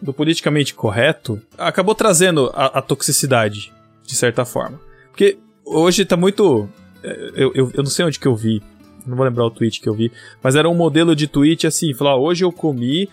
do 0.00 0.12
politicamente 0.12 0.74
correto 0.74 1.40
acabou 1.56 1.94
trazendo 1.94 2.50
a, 2.54 2.78
a 2.78 2.82
toxicidade, 2.82 3.72
de 4.04 4.14
certa 4.16 4.44
forma. 4.44 4.80
Porque 5.10 5.38
hoje 5.64 6.04
tá 6.04 6.16
muito. 6.16 6.68
é, 7.02 7.30
Eu, 7.36 7.52
eu, 7.54 7.70
eu 7.74 7.82
não 7.82 7.90
sei 7.90 8.04
onde 8.04 8.18
que 8.18 8.26
eu 8.26 8.34
vi, 8.34 8.60
não 9.08 9.16
vou 9.16 9.26
lembrar 9.26 9.46
o 9.46 9.50
tweet 9.50 9.80
que 9.80 9.88
eu 9.88 9.94
vi, 9.94 10.12
mas 10.42 10.54
era 10.54 10.68
um 10.68 10.74
modelo 10.74 11.16
de 11.16 11.26
tweet 11.26 11.66
assim: 11.66 11.94
falar, 11.94 12.16
hoje 12.16 12.44
eu 12.44 12.52
comi, 12.52 13.08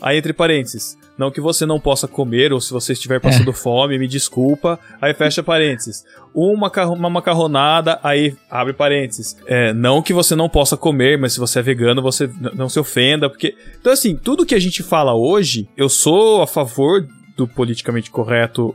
aí 0.00 0.16
entre 0.16 0.32
parênteses. 0.32 0.98
Não 1.18 1.30
que 1.30 1.40
você 1.40 1.66
não 1.66 1.78
possa 1.78 2.08
comer, 2.08 2.50
ou 2.50 2.62
se 2.62 2.72
você 2.72 2.94
estiver 2.94 3.20
passando 3.20 3.52
fome, 3.52 3.98
me 3.98 4.08
desculpa. 4.08 4.80
Aí 5.02 5.12
fecha 5.12 5.42
parênteses. 5.42 6.02
Uma, 6.34 6.72
uma 6.86 7.10
macarronada, 7.10 8.00
aí 8.02 8.34
abre 8.50 8.72
parênteses. 8.72 9.36
É, 9.46 9.74
não 9.74 10.00
que 10.00 10.14
você 10.14 10.34
não 10.34 10.48
possa 10.48 10.78
comer, 10.78 11.18
mas 11.18 11.34
se 11.34 11.38
você 11.38 11.58
é 11.58 11.62
vegano, 11.62 12.00
você 12.00 12.30
não 12.54 12.70
se 12.70 12.80
ofenda, 12.80 13.28
porque. 13.28 13.54
Então, 13.78 13.92
assim, 13.92 14.16
tudo 14.16 14.46
que 14.46 14.54
a 14.54 14.58
gente 14.58 14.82
fala 14.82 15.14
hoje, 15.14 15.68
eu 15.76 15.90
sou 15.90 16.40
a 16.40 16.46
favor 16.46 17.06
do 17.36 17.46
politicamente 17.46 18.10
correto 18.10 18.74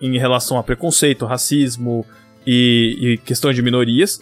em 0.00 0.18
relação 0.18 0.58
a 0.58 0.64
preconceito, 0.64 1.26
racismo 1.26 2.04
e, 2.44 2.96
e 3.00 3.18
questão 3.18 3.52
de 3.52 3.62
minorias. 3.62 4.20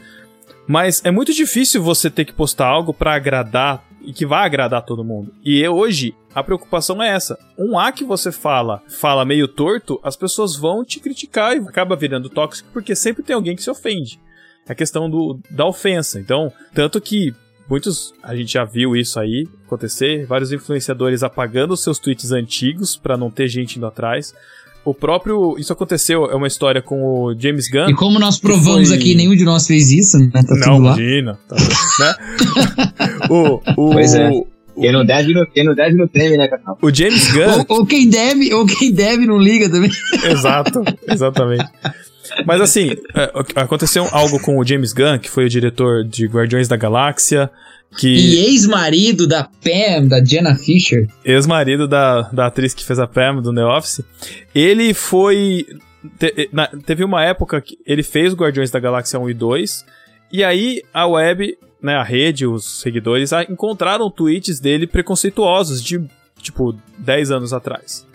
Mas 0.67 1.03
é 1.05 1.11
muito 1.11 1.33
difícil 1.33 1.83
você 1.83 2.11
ter 2.11 2.25
que 2.25 2.33
postar 2.33 2.67
algo 2.67 2.93
pra 2.93 3.15
agradar 3.15 3.85
e 4.01 4.13
que 4.13 4.25
vai 4.25 4.45
agradar 4.45 4.85
todo 4.85 5.05
mundo. 5.05 5.33
E 5.45 5.67
hoje, 5.69 6.15
a 6.35 6.43
preocupação 6.43 7.03
é 7.03 7.09
essa. 7.09 7.39
Um 7.59 7.79
A 7.79 7.91
que 7.91 8.05
você 8.05 8.31
fala, 8.31 8.83
fala 8.89 9.25
meio 9.25 9.49
torto, 9.49 10.01
as 10.03 10.17
pessoas 10.17 10.57
vão 10.57 10.85
te 10.85 11.01
criticar 11.01 11.57
e 11.57 11.61
acaba 11.61 11.97
virando 11.97 12.31
tóxico 12.31 12.69
porque 12.73 12.95
sempre 12.95 13.23
tem 13.23 13.35
alguém 13.35 13.57
que 13.57 13.63
se 13.63 13.71
ofende. 13.71 14.21
É 14.69 14.73
a 14.73 14.75
questão 14.75 15.09
do, 15.09 15.39
da 15.51 15.67
ofensa. 15.67 16.21
Então, 16.21 16.53
tanto 16.75 17.01
que 17.01 17.35
muitos, 17.69 18.13
a 18.23 18.35
gente 18.35 18.53
já 18.53 18.65
viu 18.65 18.97
isso 18.97 19.19
aí 19.19 19.49
acontecer, 19.67 20.27
vários 20.27 20.53
influenciadores 20.53 21.23
apagando 21.23 21.77
seus 21.77 21.99
tweets 21.99 22.31
antigos 22.31 22.97
pra 22.97 23.17
não 23.17 23.31
ter 23.31 23.49
gente 23.49 23.77
indo 23.77 23.87
atrás. 23.87 24.35
O 24.87 24.95
próprio, 24.95 25.57
isso 25.59 25.73
aconteceu, 25.73 26.31
é 26.31 26.35
uma 26.37 26.47
história 26.47 26.81
com 26.81 27.03
o 27.03 27.35
James 27.39 27.69
Gunn. 27.69 27.91
E 27.91 27.95
como 27.95 28.19
nós 28.21 28.39
provamos 28.39 28.89
foi- 28.89 28.97
aqui, 28.97 29.15
nenhum 29.15 29.35
de 29.35 29.45
nós 29.45 29.67
fez 29.67 29.91
isso, 29.91 30.17
né? 30.19 30.31
Tá 30.33 30.43
Não, 30.43 30.61
tudo 30.61 30.83
lá. 30.85 30.97
imagina. 30.97 31.39
Tá, 31.49 31.57
né? 31.57 32.15
o, 33.29 33.61
o, 33.77 33.91
Pois 33.93 34.15
é. 34.15 34.31
Quem 34.79 34.93
não 34.93 35.05
deve, 35.05 35.33
não, 35.33 35.47
quem 35.47 35.65
não 35.65 35.75
deve, 35.75 35.97
não 35.97 36.07
teme, 36.07 36.37
né, 36.37 36.49
Cacau? 36.49 36.79
o 36.83 36.95
James 36.95 37.29
Gunn. 37.33 37.65
Ou, 37.69 37.79
ou 37.79 37.87
quem 37.87 38.09
deve, 38.09 38.53
ou 38.55 38.67
quem 38.67 38.93
deve 38.93 39.27
não 39.27 39.39
liga 39.39 39.69
também. 39.71 39.91
Exato, 40.25 40.83
exatamente. 41.11 41.65
Mas 42.45 42.61
assim, 42.61 42.91
é, 43.15 43.33
aconteceu 43.57 44.07
algo 44.13 44.39
com 44.41 44.59
o 44.59 44.65
James 44.67 44.93
Gunn, 44.93 45.19
que 45.19 45.31
foi 45.31 45.47
o 45.47 45.49
diretor 45.49 46.05
de 46.05 46.27
Guardiões 46.27 46.69
da 46.69 46.77
Galáxia, 46.77 47.51
que 47.99 48.09
E 48.09 48.39
ex-marido 48.47 49.27
da 49.27 49.45
Pam, 49.45 50.07
da 50.09 50.23
Jenna 50.25 50.55
Fisher. 50.57 51.09
ex-marido 51.25 51.87
da, 51.89 52.23
da 52.23 52.47
atriz 52.47 52.75
que 52.75 52.85
fez 52.85 52.99
a 52.99 53.07
Pam 53.07 53.41
do 53.43 53.55
The 53.55 53.65
Office, 53.65 54.01
ele 54.55 54.93
foi. 54.95 55.67
te- 56.19 56.49
na- 56.53 56.69
teve 56.85 57.05
uma 57.05 57.25
época 57.25 57.61
que 57.61 57.79
ele 57.87 58.03
fez 58.03 58.33
Guardiões 58.35 58.71
da 58.71 58.79
Galáxia 58.81 59.19
1 59.19 59.31
e 59.31 59.35
2, 59.35 59.85
e 60.33 60.45
aí 60.45 60.83
a 60.93 61.07
web, 61.07 61.57
né, 61.83 61.95
a 61.97 62.03
rede, 62.03 62.47
os 62.47 62.81
seguidores, 62.81 63.33
a- 63.33 63.43
encontraram 63.45 64.11
tweets 64.11 64.61
dele 64.61 64.87
preconceituosos 64.87 65.83
de, 65.83 66.01
tipo, 66.41 66.75
10 66.99 67.31
anos 67.31 67.53
atrás. 67.53 68.07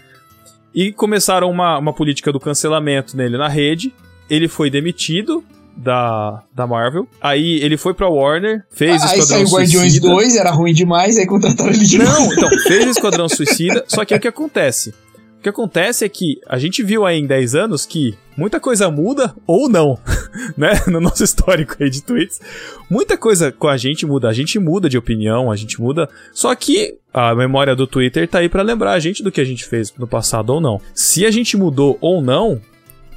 E 0.73 0.91
começaram 0.93 1.49
uma, 1.49 1.77
uma 1.77 1.91
política 1.93 2.31
do 2.31 2.39
cancelamento 2.39 3.17
nele 3.17 3.37
na 3.37 3.49
rede. 3.49 3.93
Ele 4.29 4.47
foi 4.47 4.69
demitido 4.69 5.43
da, 5.81 6.43
da 6.53 6.67
Marvel. 6.67 7.07
Aí 7.19 7.59
ele 7.61 7.77
foi 7.77 7.93
pra 7.93 8.07
Warner, 8.07 8.63
fez 8.69 9.01
aí 9.01 9.19
Esquadrão 9.19 9.25
saiu 9.25 9.47
Guardiões 9.47 9.93
Suicida. 9.93 10.07
2, 10.07 10.35
era 10.35 10.51
ruim 10.51 10.73
demais, 10.73 11.17
aí 11.17 11.25
contrataram 11.25 11.71
ele 11.71 11.85
de 11.85 11.97
novo. 11.97 12.11
Não, 12.11 12.33
então, 12.33 12.49
fez 12.67 12.85
Esquadrão 12.87 13.27
Suicida, 13.27 13.83
só 13.89 14.05
que 14.05 14.13
aí 14.13 14.17
o 14.17 14.21
que 14.21 14.27
acontece? 14.27 14.93
O 15.39 15.43
que 15.43 15.49
acontece 15.49 16.05
é 16.05 16.09
que 16.09 16.39
a 16.47 16.59
gente 16.59 16.83
viu 16.83 17.03
aí 17.03 17.17
em 17.17 17.25
10 17.25 17.55
anos 17.55 17.83
que 17.83 18.15
muita 18.37 18.59
coisa 18.59 18.91
muda 18.91 19.35
ou 19.47 19.67
não, 19.67 19.97
né? 20.55 20.73
No 20.85 21.01
nosso 21.01 21.23
histórico 21.23 21.77
aí 21.79 21.89
de 21.89 22.03
tweets. 22.03 22.39
Muita 22.87 23.17
coisa 23.17 23.51
com 23.51 23.67
a 23.67 23.75
gente 23.75 24.05
muda, 24.05 24.29
a 24.29 24.33
gente 24.33 24.59
muda 24.59 24.87
de 24.87 24.99
opinião, 24.99 25.51
a 25.51 25.55
gente 25.55 25.81
muda. 25.81 26.07
Só 26.31 26.53
que 26.53 26.95
a 27.11 27.33
memória 27.33 27.75
do 27.75 27.87
Twitter 27.87 28.27
tá 28.27 28.37
aí 28.37 28.47
pra 28.47 28.61
lembrar 28.61 28.91
a 28.91 28.99
gente 28.99 29.23
do 29.23 29.31
que 29.31 29.41
a 29.41 29.43
gente 29.43 29.65
fez 29.65 29.91
no 29.97 30.05
passado 30.05 30.51
ou 30.51 30.61
não. 30.61 30.79
Se 30.93 31.25
a 31.25 31.31
gente 31.31 31.57
mudou 31.57 31.97
ou 31.99 32.21
não, 32.21 32.61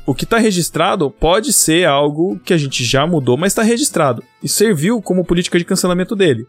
o 0.07 0.14
que 0.14 0.26
tá 0.26 0.38
registrado 0.38 1.11
pode 1.11 1.52
ser 1.52 1.86
algo 1.86 2.38
que 2.44 2.52
a 2.52 2.59
gente 2.59 2.84
já 2.84 3.07
mudou, 3.07 3.36
mas 3.36 3.55
tá 3.55 3.62
registrado. 3.62 4.22
E 4.42 4.48
serviu 4.48 5.00
como 5.00 5.24
política 5.24 5.59
de 5.59 5.64
cancelamento 5.64 6.14
dele. 6.14 6.46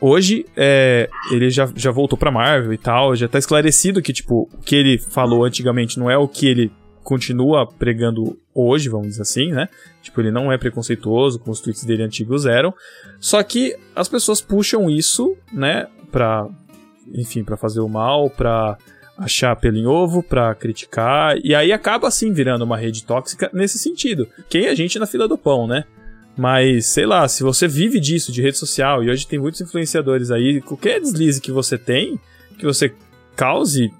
Hoje, 0.00 0.46
é, 0.56 1.08
ele 1.30 1.50
já, 1.50 1.68
já 1.74 1.90
voltou 1.90 2.18
pra 2.18 2.30
Marvel 2.30 2.72
e 2.72 2.78
tal, 2.78 3.16
já 3.16 3.26
tá 3.26 3.38
esclarecido 3.38 4.00
que, 4.00 4.12
tipo, 4.12 4.48
o 4.52 4.62
que 4.62 4.76
ele 4.76 4.98
falou 4.98 5.44
antigamente 5.44 5.98
não 5.98 6.08
é 6.08 6.16
o 6.16 6.28
que 6.28 6.46
ele 6.46 6.72
continua 7.02 7.66
pregando 7.66 8.38
hoje, 8.54 8.88
vamos 8.88 9.08
dizer 9.08 9.22
assim, 9.22 9.50
né? 9.50 9.68
Tipo, 10.02 10.20
ele 10.20 10.30
não 10.30 10.52
é 10.52 10.58
preconceituoso, 10.58 11.38
como 11.38 11.52
os 11.52 11.60
tweets 11.60 11.84
dele 11.84 12.02
antigos 12.02 12.46
eram. 12.46 12.72
Só 13.18 13.42
que 13.42 13.76
as 13.96 14.08
pessoas 14.08 14.40
puxam 14.40 14.88
isso, 14.88 15.36
né, 15.52 15.88
pra, 16.12 16.46
enfim, 17.14 17.42
pra 17.42 17.56
fazer 17.56 17.80
o 17.80 17.88
mal, 17.88 18.30
pra 18.30 18.76
achar 19.18 19.56
pelo 19.56 19.76
em 19.76 19.86
ovo, 19.86 20.22
pra 20.22 20.54
criticar, 20.54 21.36
e 21.42 21.54
aí 21.54 21.72
acaba 21.72 22.06
assim 22.06 22.32
virando 22.32 22.62
uma 22.62 22.76
rede 22.76 23.04
tóxica 23.04 23.50
nesse 23.52 23.76
sentido. 23.76 24.28
Quem 24.48 24.66
é 24.66 24.70
a 24.70 24.74
gente 24.74 24.98
na 24.98 25.06
fila 25.06 25.26
do 25.26 25.36
pão, 25.36 25.66
né? 25.66 25.84
Mas, 26.36 26.86
sei 26.86 27.04
lá, 27.04 27.26
se 27.26 27.42
você 27.42 27.66
vive 27.66 27.98
disso, 27.98 28.30
de 28.30 28.40
rede 28.40 28.56
social, 28.56 29.02
e 29.02 29.10
hoje 29.10 29.26
tem 29.26 29.40
muitos 29.40 29.60
influenciadores 29.60 30.30
aí, 30.30 30.60
qualquer 30.60 31.00
deslize 31.00 31.40
que 31.40 31.50
você 31.50 31.76
tem, 31.76 32.18
que 32.56 32.64
você 32.64 32.94
cause, 33.34 33.92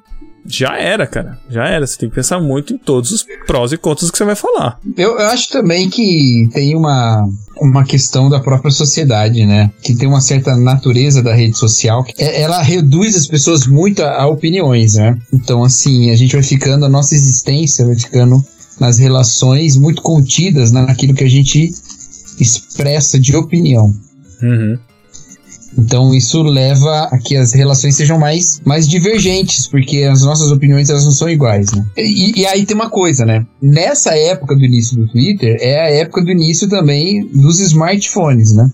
já 0.47 0.77
era, 0.79 1.07
cara. 1.07 1.39
Já 1.51 1.67
era. 1.67 1.87
Você 1.87 1.99
tem 1.99 2.09
que 2.09 2.15
pensar 2.15 2.41
muito 2.41 2.73
em 2.73 2.79
todos 2.79 3.11
os 3.11 3.27
prós 3.47 3.73
e 3.73 3.77
contras 3.77 4.11
que 4.11 4.17
você 4.19 4.25
vai 4.25 4.35
falar. 4.35 4.79
Eu, 4.97 5.19
eu 5.19 5.27
acho 5.27 5.49
também 5.51 5.91
que 5.91 6.49
tem 6.53 6.75
uma, 6.77 7.29
uma 7.61 7.85
questão 7.85 8.29
da 8.31 8.41
própria 8.41 8.71
sociedade, 8.71 9.45
né? 9.45 9.71
Que 9.83 9.95
tem 9.95 10.09
uma 10.09 10.21
certa 10.21 10.57
natureza 10.57 11.23
da 11.23 11.35
rede 11.35 11.57
social. 11.59 12.03
que 12.05 12.15
é- 12.23 12.41
Ela 12.43 12.63
reduz 12.63 13.17
as 13.17 13.27
pessoas 13.27 13.67
muito 13.67 14.03
a, 14.03 14.23
a 14.23 14.27
opiniões, 14.27 14.95
né? 14.95 15.19
Então, 15.33 15.63
assim, 15.65 16.11
a 16.11 16.17
gente 16.17 16.33
vai 16.35 16.43
ficando, 16.43 16.85
a 16.85 16.89
nossa 16.89 17.15
existência 17.15 17.85
vai 17.85 17.97
ficando 17.97 18.43
nas 18.81 18.99
relações 18.99 19.77
muito 19.77 20.01
contidas 20.03 20.71
naquilo 20.73 21.13
que 21.15 21.25
a 21.25 21.29
gente 21.31 21.73
expressa 22.41 23.19
de 23.19 23.35
opinião. 23.37 23.93
Uhum. 24.43 24.79
Então 25.79 26.13
isso 26.13 26.43
leva 26.43 27.05
a 27.05 27.19
que 27.19 27.37
as 27.37 27.53
relações 27.53 27.95
sejam 27.95 28.19
mais, 28.19 28.61
mais 28.65 28.89
divergentes, 28.89 29.69
porque 29.69 30.03
as 30.03 30.23
nossas 30.23 30.51
opiniões 30.51 30.91
elas 30.91 31.05
não 31.05 31.13
são 31.13 31.31
iguais, 31.31 31.71
né? 31.71 31.87
E, 31.97 32.41
e 32.41 32.47
aí 32.47 32.67
tem 32.67 32.75
uma 32.75 32.91
coisa, 32.91 33.25
né? 33.25 33.47
Nessa 33.63 34.17
época 34.17 34.57
do 34.57 34.65
início 34.65 34.97
do 34.97 35.07
Twitter, 35.07 35.57
é 35.61 35.81
a 35.81 35.91
época 35.91 36.25
do 36.25 36.33
início 36.33 36.69
também 36.69 37.25
dos 37.29 37.61
smartphones, 37.61 38.53
né? 38.53 38.69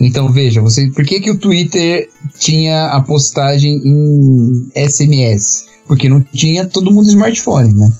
Então 0.00 0.30
veja, 0.30 0.60
você, 0.60 0.88
por 0.90 1.04
que, 1.04 1.18
que 1.18 1.32
o 1.32 1.36
Twitter 1.38 2.08
tinha 2.38 2.86
a 2.90 3.00
postagem 3.00 3.82
em 3.84 4.70
SMS? 4.88 5.66
Porque 5.88 6.08
não 6.08 6.20
tinha 6.20 6.64
todo 6.64 6.92
mundo 6.92 7.08
smartphone, 7.08 7.74
né? 7.74 7.92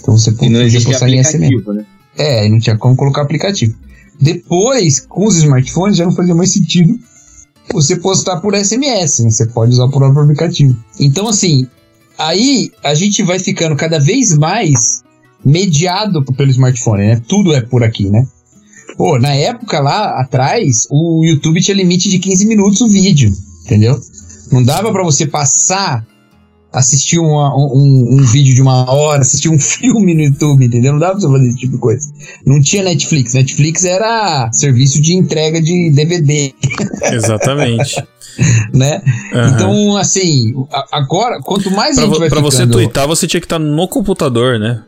Então 0.00 0.16
você 0.16 0.30
podia 0.30 0.80
postar 0.80 1.08
em 1.08 1.22
SMS. 1.24 1.66
né? 1.66 1.84
É, 2.16 2.46
e 2.46 2.48
não 2.48 2.60
tinha 2.60 2.78
como 2.78 2.94
colocar 2.94 3.22
aplicativo. 3.22 3.74
Depois, 4.20 5.00
com 5.00 5.26
os 5.26 5.36
smartphones, 5.36 5.96
já 5.96 6.04
não 6.04 6.12
fazia 6.12 6.34
mais 6.34 6.52
sentido 6.52 6.96
você 7.72 7.96
postar 7.96 8.40
por 8.40 8.54
SMS, 8.54 9.20
né? 9.20 9.30
Você 9.30 9.46
pode 9.46 9.72
usar 9.72 9.84
o 9.84 9.90
próprio 9.90 10.22
aplicativo. 10.22 10.76
Então, 10.98 11.28
assim, 11.28 11.66
aí 12.18 12.70
a 12.84 12.94
gente 12.94 13.22
vai 13.22 13.38
ficando 13.38 13.76
cada 13.76 13.98
vez 13.98 14.36
mais 14.36 15.02
mediado 15.44 16.24
pelo 16.24 16.50
smartphone, 16.50 17.06
né? 17.06 17.22
Tudo 17.26 17.54
é 17.54 17.60
por 17.60 17.82
aqui, 17.82 18.08
né? 18.08 18.26
Pô, 18.96 19.18
na 19.18 19.34
época 19.34 19.80
lá 19.80 20.20
atrás, 20.20 20.86
o 20.90 21.24
YouTube 21.24 21.60
tinha 21.60 21.76
limite 21.76 22.08
de 22.08 22.18
15 22.18 22.46
minutos 22.46 22.80
o 22.80 22.88
vídeo, 22.88 23.32
entendeu? 23.64 23.98
Não 24.50 24.62
dava 24.62 24.92
pra 24.92 25.02
você 25.02 25.26
passar, 25.26 26.06
assistir 26.72 27.18
uma- 27.18 27.54
um, 27.56 28.14
um 28.18 28.24
vídeo 28.24 28.54
de 28.54 28.62
uma 28.62 28.90
hora, 28.90 29.20
assistir 29.22 29.48
um 29.48 29.58
filme 29.60 30.14
no 30.14 30.22
YouTube, 30.22 30.64
entendeu? 30.64 30.92
Não 30.92 30.98
dava 30.98 31.12
pra 31.12 31.20
você 31.20 31.28
fazer 31.32 31.48
esse 31.48 31.58
tipo 31.58 31.72
de 31.74 31.78
coisa. 31.78 32.12
Não 32.46 32.60
tinha 32.60 32.82
Netflix. 32.82 33.34
Netflix 33.34 33.84
era 33.84 34.50
serviço 34.52 35.00
de 35.00 35.14
entrega 35.14 35.60
de 35.60 35.90
DVD. 35.90 36.52
Exatamente. 37.12 38.02
né? 38.72 39.02
Aham. 39.34 39.48
Então, 39.54 39.96
assim, 39.96 40.52
agora, 40.90 41.40
quanto 41.40 41.70
mais 41.70 41.94
Pra, 41.96 42.04
a 42.04 42.06
gente 42.08 42.18
vai 42.18 42.28
pra 42.28 42.40
você 42.40 42.58
ficando- 42.58 42.72
tweetar, 42.72 43.06
você 43.06 43.26
tinha 43.26 43.40
que 43.40 43.46
estar 43.46 43.58
no 43.58 43.88
computador, 43.88 44.58
né? 44.58 44.82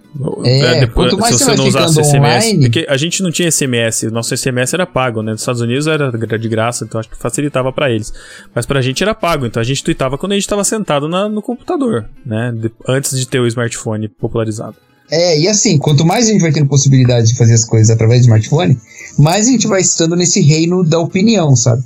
É, 0.45 0.87
quanto 0.87 1.19
mais 1.19 1.35
se 1.37 1.43
você 1.43 1.51
você 1.51 1.57
não 1.57 1.67
usasse 1.67 2.01
SMS. 2.05 2.17
online- 2.47 2.61
Porque 2.61 2.87
a 2.89 2.97
gente 2.97 3.21
não 3.23 3.33
tinha 3.33 3.49
SMS, 3.51 4.05
nosso 4.13 4.33
SMS 4.37 4.73
era 4.73 4.87
pago, 4.87 5.23
né? 5.23 5.33
Nos 5.33 5.41
Estados 5.41 5.61
Unidos 5.61 5.89
era 5.89 6.13
de 6.39 6.49
graça, 6.49 6.85
então 6.85 7.01
acho 7.01 7.09
que 7.11 7.17
facilitava 7.19 7.73
pra 7.73 7.91
eles. 7.91 8.13
Mas 8.55 8.65
pra 8.65 8.81
gente 8.81 9.03
era 9.03 9.13
pago, 9.13 9.45
então 9.45 9.61
a 9.61 9.65
gente 9.65 9.83
tweetava 9.83 10.17
quando 10.17 10.33
a 10.33 10.35
gente 10.37 10.47
tava 10.47 10.63
sentado 10.63 11.09
na- 11.09 11.29
no 11.29 11.43
computador, 11.43 12.09
né? 12.25 12.55
Antes 12.89 13.19
de 13.19 13.27
ter 13.27 13.41
o 13.41 13.47
smartphone 13.47 14.09
popularizado. 14.09 14.77
É, 15.11 15.39
e 15.39 15.49
assim, 15.49 15.77
quanto 15.79 16.05
mais 16.05 16.29
a 16.29 16.33
gente 16.33 16.41
vai 16.41 16.53
tendo 16.53 16.69
possibilidade 16.69 17.27
de 17.29 17.37
fazer 17.37 17.53
as 17.55 17.65
coisas 17.65 17.91
através 17.91 18.21
do 18.21 18.25
smartphone, 18.25 18.79
mais 19.19 19.49
a 19.49 19.51
gente 19.51 19.67
vai 19.67 19.81
estando 19.81 20.15
nesse 20.17 20.41
reino 20.41 20.83
da 20.85 20.99
opinião, 20.99 21.55
sabe? 21.57 21.83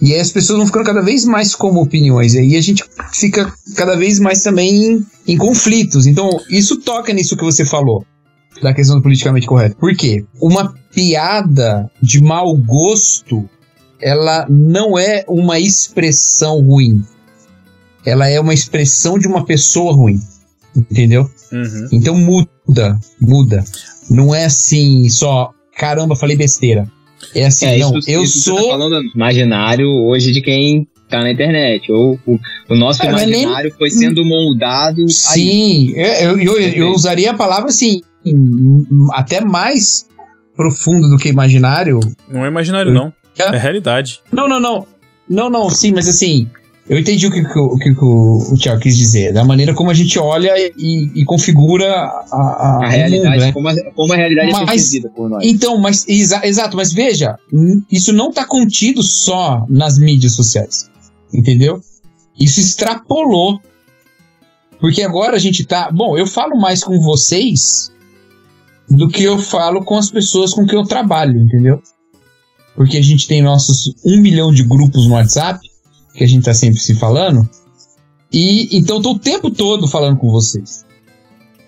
E 0.00 0.14
aí 0.14 0.20
as 0.20 0.30
pessoas 0.30 0.58
vão 0.58 0.66
ficando 0.66 0.84
cada 0.84 1.02
vez 1.02 1.24
mais 1.24 1.54
como 1.54 1.80
opiniões, 1.80 2.34
e 2.34 2.38
aí 2.38 2.56
a 2.56 2.60
gente 2.60 2.84
fica 3.12 3.52
cada 3.76 3.96
vez 3.96 4.20
mais 4.20 4.42
também 4.42 4.84
em, 4.84 5.06
em 5.26 5.36
conflitos. 5.36 6.06
Então, 6.06 6.30
isso 6.48 6.80
toca 6.80 7.12
nisso 7.12 7.36
que 7.36 7.44
você 7.44 7.64
falou, 7.64 8.04
da 8.62 8.72
questão 8.72 8.96
do 8.96 9.02
politicamente 9.02 9.46
correto. 9.46 9.76
Por 9.76 9.94
quê? 9.96 10.24
Uma 10.40 10.72
piada 10.94 11.90
de 12.00 12.22
mau 12.22 12.56
gosto, 12.56 13.48
ela 14.00 14.46
não 14.48 14.96
é 14.96 15.24
uma 15.28 15.58
expressão 15.58 16.60
ruim. 16.60 17.04
Ela 18.04 18.28
é 18.28 18.40
uma 18.40 18.54
expressão 18.54 19.18
de 19.18 19.26
uma 19.26 19.44
pessoa 19.44 19.92
ruim. 19.92 20.20
Entendeu? 20.76 21.28
Uhum. 21.52 21.88
Então 21.90 22.14
muda, 22.14 22.98
muda. 23.20 23.64
Não 24.08 24.34
é 24.34 24.44
assim, 24.44 25.08
só 25.08 25.52
caramba, 25.76 26.16
falei 26.16 26.36
besteira. 26.36 26.90
É 27.34 27.46
assim, 27.46 27.66
É, 27.66 27.78
não, 27.78 27.98
isso, 27.98 28.10
eu 28.10 28.22
isso 28.22 28.38
você 28.40 28.50
sou. 28.50 28.56
Tá 28.62 28.68
falando 28.70 29.02
do 29.02 29.10
imaginário 29.14 29.86
hoje 29.88 30.32
de 30.32 30.40
quem 30.40 30.86
tá 31.08 31.20
na 31.20 31.30
internet. 31.32 31.90
Ou 31.90 32.18
o, 32.26 32.38
o 32.68 32.74
nosso 32.76 33.02
É, 33.02 33.10
mas 33.10 33.26
nem- 33.28 33.42
imaginário 33.42 33.74
foi 33.76 33.90
sendo 33.90 34.24
moldado. 34.24 35.00
aí. 35.02 35.08
Sim, 35.08 35.92
é, 35.96 36.26
eu, 36.26 36.38
eu, 36.38 36.58
eu 36.58 36.90
usaria 36.90 37.30
a 37.30 37.34
palavra 37.34 37.68
assim, 37.68 38.02
hum, 38.24 39.08
até 39.12 39.40
mais 39.40 40.06
profundo 40.56 41.08
do 41.08 41.16
que 41.16 41.28
imaginário. 41.28 42.00
Não 42.28 42.44
é 42.44 42.48
imaginário, 42.48 42.92
não. 42.92 43.12
É 43.38 43.56
realidade. 43.56 44.20
Não, 44.32 44.48
não, 44.48 44.58
não. 44.58 44.86
Não, 45.30 45.48
não, 45.50 45.70
sim, 45.70 45.92
mas 45.92 46.08
assim, 46.08 46.48
eu 46.88 46.98
entendi 46.98 47.26
o 47.26 47.30
que, 47.30 47.40
o- 47.40 47.76
que 47.78 47.90
o, 47.90 48.52
o 48.52 48.56
Thiago 48.56 48.80
quis 48.80 48.96
dizer. 48.96 49.32
Da 49.32 49.44
maneira 49.44 49.74
como 49.74 49.90
a 49.90 49.94
gente 49.94 50.18
olha 50.18 50.52
e, 50.58 51.10
e 51.14 51.24
configura 51.24 51.86
a, 51.92 52.36
a, 52.36 52.84
A 52.84 52.88
realidade, 52.88 53.34
mundo, 53.34 53.40
né? 53.46 53.52
como, 53.52 53.68
a, 53.68 53.74
como 53.92 54.12
a 54.12 54.16
realidade 54.16 54.48
é 54.48 54.52
Mas- 54.52 54.70
percebida 54.70 55.10
por 55.10 55.28
nós. 55.28 55.44
Então, 55.44 55.78
mas 55.78 56.04
exa- 56.08 56.46
exato, 56.46 56.76
mas 56.76 56.92
veja, 56.92 57.36
isso 57.90 58.12
não 58.12 58.30
está 58.30 58.44
contido 58.44 59.02
só 59.02 59.66
nas 59.68 59.98
mídias 59.98 60.32
sociais. 60.32 60.88
Entendeu? 61.32 61.80
Isso 62.40 62.58
extrapolou. 62.60 63.60
Porque 64.80 65.02
agora 65.02 65.36
a 65.36 65.38
gente 65.40 65.64
tá. 65.66 65.90
Bom, 65.92 66.16
eu 66.16 66.26
falo 66.26 66.56
mais 66.58 66.82
com 66.84 66.98
vocês 67.00 67.90
do 68.88 69.08
que 69.08 69.24
eu 69.24 69.38
falo 69.38 69.84
com 69.84 69.96
as 69.96 70.10
pessoas 70.10 70.54
com 70.54 70.64
quem 70.64 70.78
eu 70.78 70.84
trabalho, 70.86 71.38
entendeu? 71.38 71.82
Porque 72.76 72.96
a 72.96 73.02
gente 73.02 73.26
tem 73.26 73.42
nossos 73.42 73.92
um 74.04 74.20
milhão 74.20 74.52
de 74.52 74.62
grupos 74.62 75.06
no 75.06 75.14
WhatsApp, 75.14 75.67
que 76.18 76.24
a 76.24 76.28
gente 76.28 76.44
tá 76.44 76.52
sempre 76.52 76.80
se 76.80 76.94
falando. 76.96 77.48
E 78.32 78.76
então 78.76 79.00
tô 79.00 79.12
o 79.12 79.18
tempo 79.18 79.50
todo 79.50 79.88
falando 79.88 80.18
com 80.18 80.30
vocês. 80.30 80.84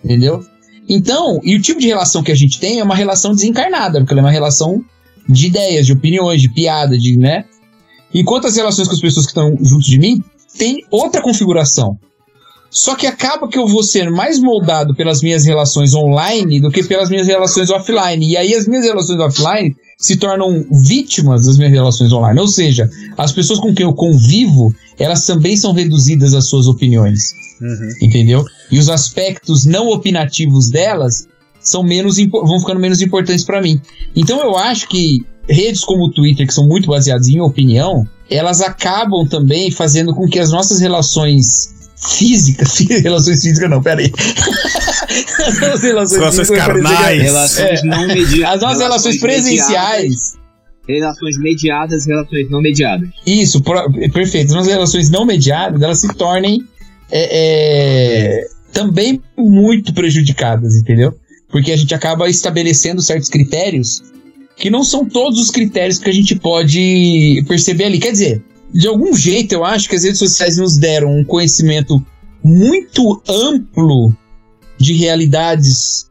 Entendeu? 0.05 0.45
Então, 0.89 1.41
e 1.45 1.55
o 1.55 1.63
tipo 1.63 1.81
de 1.81 1.87
relação 1.87 2.23
que 2.23 2.33
a 2.33 2.35
gente 2.37 2.59
tem 2.59 2.81
é 2.81 2.85
uma 2.85 2.97
relação 2.97 3.33
desencarnada, 3.33 4.01
porque 4.01 4.13
ela 4.13 4.23
é 4.23 4.25
uma 4.25 4.31
relação 4.31 4.85
de 5.29 5.47
ideias, 5.47 5.87
de 5.87 5.93
opiniões, 5.93 6.43
de 6.43 6.49
piada, 6.49 6.99
de, 6.99 7.17
né? 7.17 7.45
Enquanto 8.13 8.49
as 8.49 8.57
relações 8.57 8.89
com 8.89 8.95
as 8.95 9.01
pessoas 9.01 9.25
que 9.25 9.31
estão 9.31 9.57
junto 9.61 9.85
de 9.87 9.99
mim 9.99 10.23
tem 10.59 10.85
outra 10.91 11.23
configuração. 11.23 11.97
Só 12.71 12.95
que 12.97 13.07
acaba 13.07 13.49
que 13.49 13.59
eu 13.59 13.67
vou 13.67 13.83
ser 13.83 14.11
mais 14.11 14.41
moldado 14.41 14.95
pelas 14.95 15.23
minhas 15.23 15.45
relações 15.45 15.95
online 15.95 16.61
do 16.61 16.71
que 16.71 16.83
pelas 16.83 17.09
minhas 17.09 17.27
relações 17.27 17.71
offline. 17.71 18.29
E 18.29 18.37
aí 18.37 18.55
as 18.55 18.67
minhas 18.67 18.85
relações 18.85 19.19
offline 19.19 19.75
se 20.01 20.17
tornam 20.17 20.65
vítimas 20.71 21.45
das 21.45 21.59
minhas 21.59 21.73
relações 21.73 22.11
online. 22.11 22.41
Ou 22.41 22.49
seja, 22.49 22.89
as 23.19 23.31
pessoas 23.33 23.61
com 23.61 23.75
quem 23.75 23.85
eu 23.85 23.93
convivo, 23.93 24.75
elas 24.99 25.27
também 25.27 25.57
são 25.57 25.73
reduzidas 25.73 26.33
às 26.33 26.47
suas 26.47 26.67
opiniões 26.67 27.35
Uhum. 27.61 27.91
entendeu? 28.01 28.43
E 28.71 28.79
os 28.79 28.89
aspectos 28.89 29.67
não 29.67 29.89
opinativos 29.89 30.71
delas 30.71 31.29
são 31.61 31.83
menos 31.83 32.17
vão 32.17 32.59
ficando 32.59 32.81
menos 32.81 33.03
importantes 33.03 33.45
para 33.45 33.61
mim. 33.61 33.79
Então 34.17 34.41
eu 34.41 34.57
acho 34.57 34.89
que 34.89 35.19
redes 35.47 35.85
como 35.85 36.05
o 36.05 36.11
Twitter, 36.11 36.47
que 36.47 36.55
são 36.55 36.67
muito 36.67 36.89
baseadas 36.89 37.29
em 37.29 37.39
opinião, 37.39 38.09
elas 38.31 38.63
acabam 38.63 39.29
também 39.29 39.71
fazendo 39.71 40.15
com 40.15 40.27
que 40.27 40.39
as 40.39 40.51
nossas 40.51 40.81
relações 40.81 41.75
físicas, 42.01 42.79
relações 43.03 43.43
físicas 43.43 43.71
não, 43.71 43.83
peraí. 43.83 44.13
as 45.47 45.61
nossas 45.61 45.83
relações, 45.83 46.19
Relações 46.19 46.49
físicas, 46.49 46.67
carnais. 46.67 47.23
Relações 47.23 47.83
não 47.85 48.07
mediadas. 48.07 48.55
As 48.55 48.61
nossas 48.61 48.81
relações 48.81 49.21
presenciais, 49.21 50.41
Relações 50.89 51.39
mediadas, 51.39 52.07
relações 52.07 52.51
não 52.51 52.61
mediadas. 52.61 53.09
Isso, 53.27 53.63
perfeito. 54.13 54.49
As 54.49 54.55
nossas 54.55 54.73
relações 54.73 55.11
não 55.11 55.25
mediadas, 55.25 55.81
elas 55.81 56.01
se 56.01 56.13
tornem 56.15 56.65
é, 57.11 58.41
é, 58.43 58.47
também 58.73 59.23
muito 59.37 59.93
prejudicadas, 59.93 60.77
entendeu? 60.77 61.15
Porque 61.49 61.71
a 61.71 61.77
gente 61.77 61.95
acaba 61.95 62.29
estabelecendo 62.29 63.01
certos 63.03 63.29
critérios 63.29 64.03
que 64.57 64.71
não 64.71 64.85
são 64.85 65.09
todos 65.09 65.41
os 65.41 65.51
critérios 65.51 65.99
que 65.99 66.09
a 66.09 66.13
gente 66.13 66.35
pode 66.35 67.45
perceber 67.47 67.85
ali. 67.85 67.99
Quer 67.99 68.13
dizer, 68.13 68.43
de 68.73 68.87
algum 68.89 69.15
jeito 69.17 69.53
eu 69.53 69.65
acho 69.65 69.89
que 69.89 69.97
as 69.97 70.05
redes 70.05 70.19
sociais 70.19 70.57
nos 70.57 70.77
deram 70.79 71.17
um 71.17 71.25
conhecimento 71.25 72.05
muito 72.43 73.23
amplo 73.29 74.15
de 74.79 74.93
realidades 74.95 76.09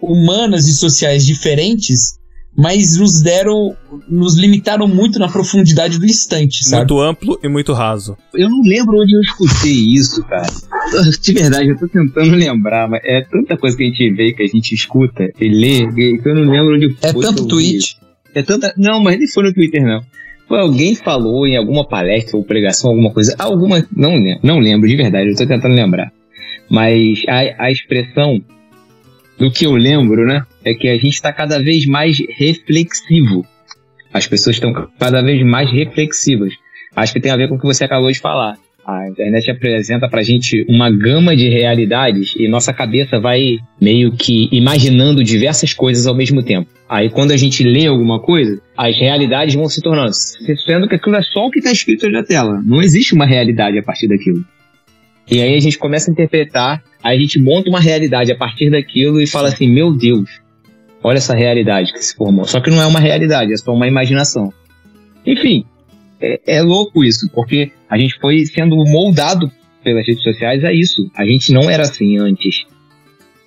humanas 0.00 0.66
e 0.66 0.72
sociais 0.74 1.24
diferentes, 1.26 2.18
mas 2.56 2.96
nos 2.96 3.20
deram, 3.22 3.76
nos 4.08 4.34
limitaram 4.36 4.88
muito 4.88 5.18
na 5.18 5.28
profundidade 5.28 5.98
do 5.98 6.04
instante, 6.06 6.64
sabe? 6.64 6.78
Muito 6.90 7.00
amplo 7.00 7.38
e 7.42 7.48
muito 7.48 7.72
raso. 7.72 8.16
Eu 8.34 8.48
não 8.48 8.62
lembro 8.62 9.00
onde 9.00 9.14
eu 9.14 9.20
escutei 9.20 9.72
isso, 9.94 10.22
cara. 10.24 10.46
De 11.22 11.32
verdade, 11.32 11.68
eu 11.68 11.78
tô 11.78 11.86
tentando 11.86 12.34
lembrar, 12.34 12.88
mas 12.88 13.00
é 13.04 13.20
tanta 13.22 13.56
coisa 13.56 13.76
que 13.76 13.84
a 13.84 13.86
gente 13.86 14.12
vê, 14.14 14.32
que 14.32 14.42
a 14.42 14.46
gente 14.48 14.74
escuta 14.74 15.30
e 15.40 15.48
lê, 15.48 15.86
que 15.92 16.28
eu 16.28 16.34
não 16.34 16.50
lembro 16.50 16.74
onde 16.74 16.96
É 17.02 17.12
foi 17.12 17.22
tanto 17.22 17.38
eu 17.40 17.44
vi. 17.44 17.48
tweet. 17.48 17.96
É 18.34 18.42
tanta. 18.42 18.74
Não, 18.76 19.00
mas 19.00 19.18
nem 19.18 19.28
foi 19.28 19.44
no 19.44 19.54
Twitter, 19.54 19.82
não. 19.84 20.00
Alguém 20.48 20.94
falou 20.94 21.46
em 21.46 21.56
alguma 21.56 21.86
palestra 21.86 22.36
ou 22.36 22.44
pregação, 22.44 22.90
alguma 22.90 23.12
coisa. 23.12 23.34
Alguma. 23.38 23.86
Não 23.94 24.14
não 24.42 24.58
lembro 24.58 24.88
de 24.88 24.96
verdade, 24.96 25.30
eu 25.30 25.36
tô 25.36 25.46
tentando 25.46 25.74
lembrar. 25.74 26.10
Mas 26.70 27.22
a, 27.28 27.66
a 27.66 27.70
expressão 27.70 28.42
do 29.38 29.50
que 29.50 29.66
eu 29.66 29.72
lembro, 29.72 30.26
né? 30.26 30.44
É 30.64 30.74
que 30.74 30.88
a 30.88 30.96
gente 30.96 31.14
está 31.14 31.32
cada 31.32 31.62
vez 31.62 31.86
mais 31.86 32.18
reflexivo. 32.36 33.46
As 34.12 34.26
pessoas 34.26 34.56
estão 34.56 34.72
cada 34.98 35.22
vez 35.22 35.42
mais 35.44 35.70
reflexivas. 35.70 36.54
Acho 36.96 37.12
que 37.12 37.20
tem 37.20 37.30
a 37.30 37.36
ver 37.36 37.48
com 37.48 37.54
o 37.54 37.58
que 37.58 37.66
você 37.66 37.84
acabou 37.84 38.10
de 38.10 38.18
falar. 38.18 38.58
A 38.88 39.06
internet 39.06 39.50
apresenta 39.50 40.08
pra 40.08 40.22
gente 40.22 40.64
uma 40.66 40.90
gama 40.90 41.36
de 41.36 41.46
realidades 41.46 42.32
e 42.38 42.48
nossa 42.48 42.72
cabeça 42.72 43.20
vai 43.20 43.58
meio 43.78 44.12
que 44.12 44.48
imaginando 44.50 45.22
diversas 45.22 45.74
coisas 45.74 46.06
ao 46.06 46.14
mesmo 46.14 46.42
tempo. 46.42 46.70
Aí 46.88 47.10
quando 47.10 47.32
a 47.32 47.36
gente 47.36 47.62
lê 47.62 47.86
alguma 47.86 48.18
coisa, 48.18 48.58
as 48.74 48.98
realidades 48.98 49.54
vão 49.54 49.68
se 49.68 49.82
tornando, 49.82 50.14
sendo 50.14 50.88
que 50.88 50.94
aquilo 50.94 51.16
é 51.16 51.22
só 51.22 51.46
o 51.46 51.50
que 51.50 51.58
está 51.58 51.70
escrito 51.70 52.08
na 52.08 52.22
tela. 52.22 52.62
Não 52.64 52.80
existe 52.80 53.12
uma 53.12 53.26
realidade 53.26 53.78
a 53.78 53.82
partir 53.82 54.08
daquilo. 54.08 54.42
E 55.30 55.42
aí 55.42 55.54
a 55.54 55.60
gente 55.60 55.76
começa 55.76 56.10
a 56.10 56.12
interpretar, 56.12 56.82
aí 57.02 57.18
a 57.18 57.20
gente 57.20 57.38
monta 57.38 57.68
uma 57.68 57.80
realidade 57.80 58.32
a 58.32 58.36
partir 58.36 58.70
daquilo 58.70 59.20
e 59.20 59.26
fala 59.26 59.48
assim, 59.48 59.70
meu 59.70 59.92
Deus, 59.92 60.30
olha 61.04 61.18
essa 61.18 61.36
realidade 61.36 61.92
que 61.92 62.02
se 62.02 62.16
formou. 62.16 62.46
Só 62.46 62.58
que 62.58 62.70
não 62.70 62.80
é 62.80 62.86
uma 62.86 63.00
realidade, 63.00 63.52
é 63.52 63.56
só 63.58 63.74
uma 63.74 63.86
imaginação. 63.86 64.50
Enfim, 65.26 65.66
é, 66.20 66.40
é 66.46 66.62
louco 66.62 67.04
isso, 67.04 67.28
porque 67.34 67.70
a 67.88 67.98
gente 67.98 68.18
foi 68.20 68.44
sendo 68.46 68.76
moldado 68.76 69.50
pelas 69.84 70.06
redes 70.06 70.22
sociais 70.22 70.64
a 70.64 70.72
isso. 70.72 71.10
A 71.16 71.24
gente 71.24 71.52
não 71.52 71.68
era 71.70 71.82
assim 71.84 72.18
antes. 72.18 72.64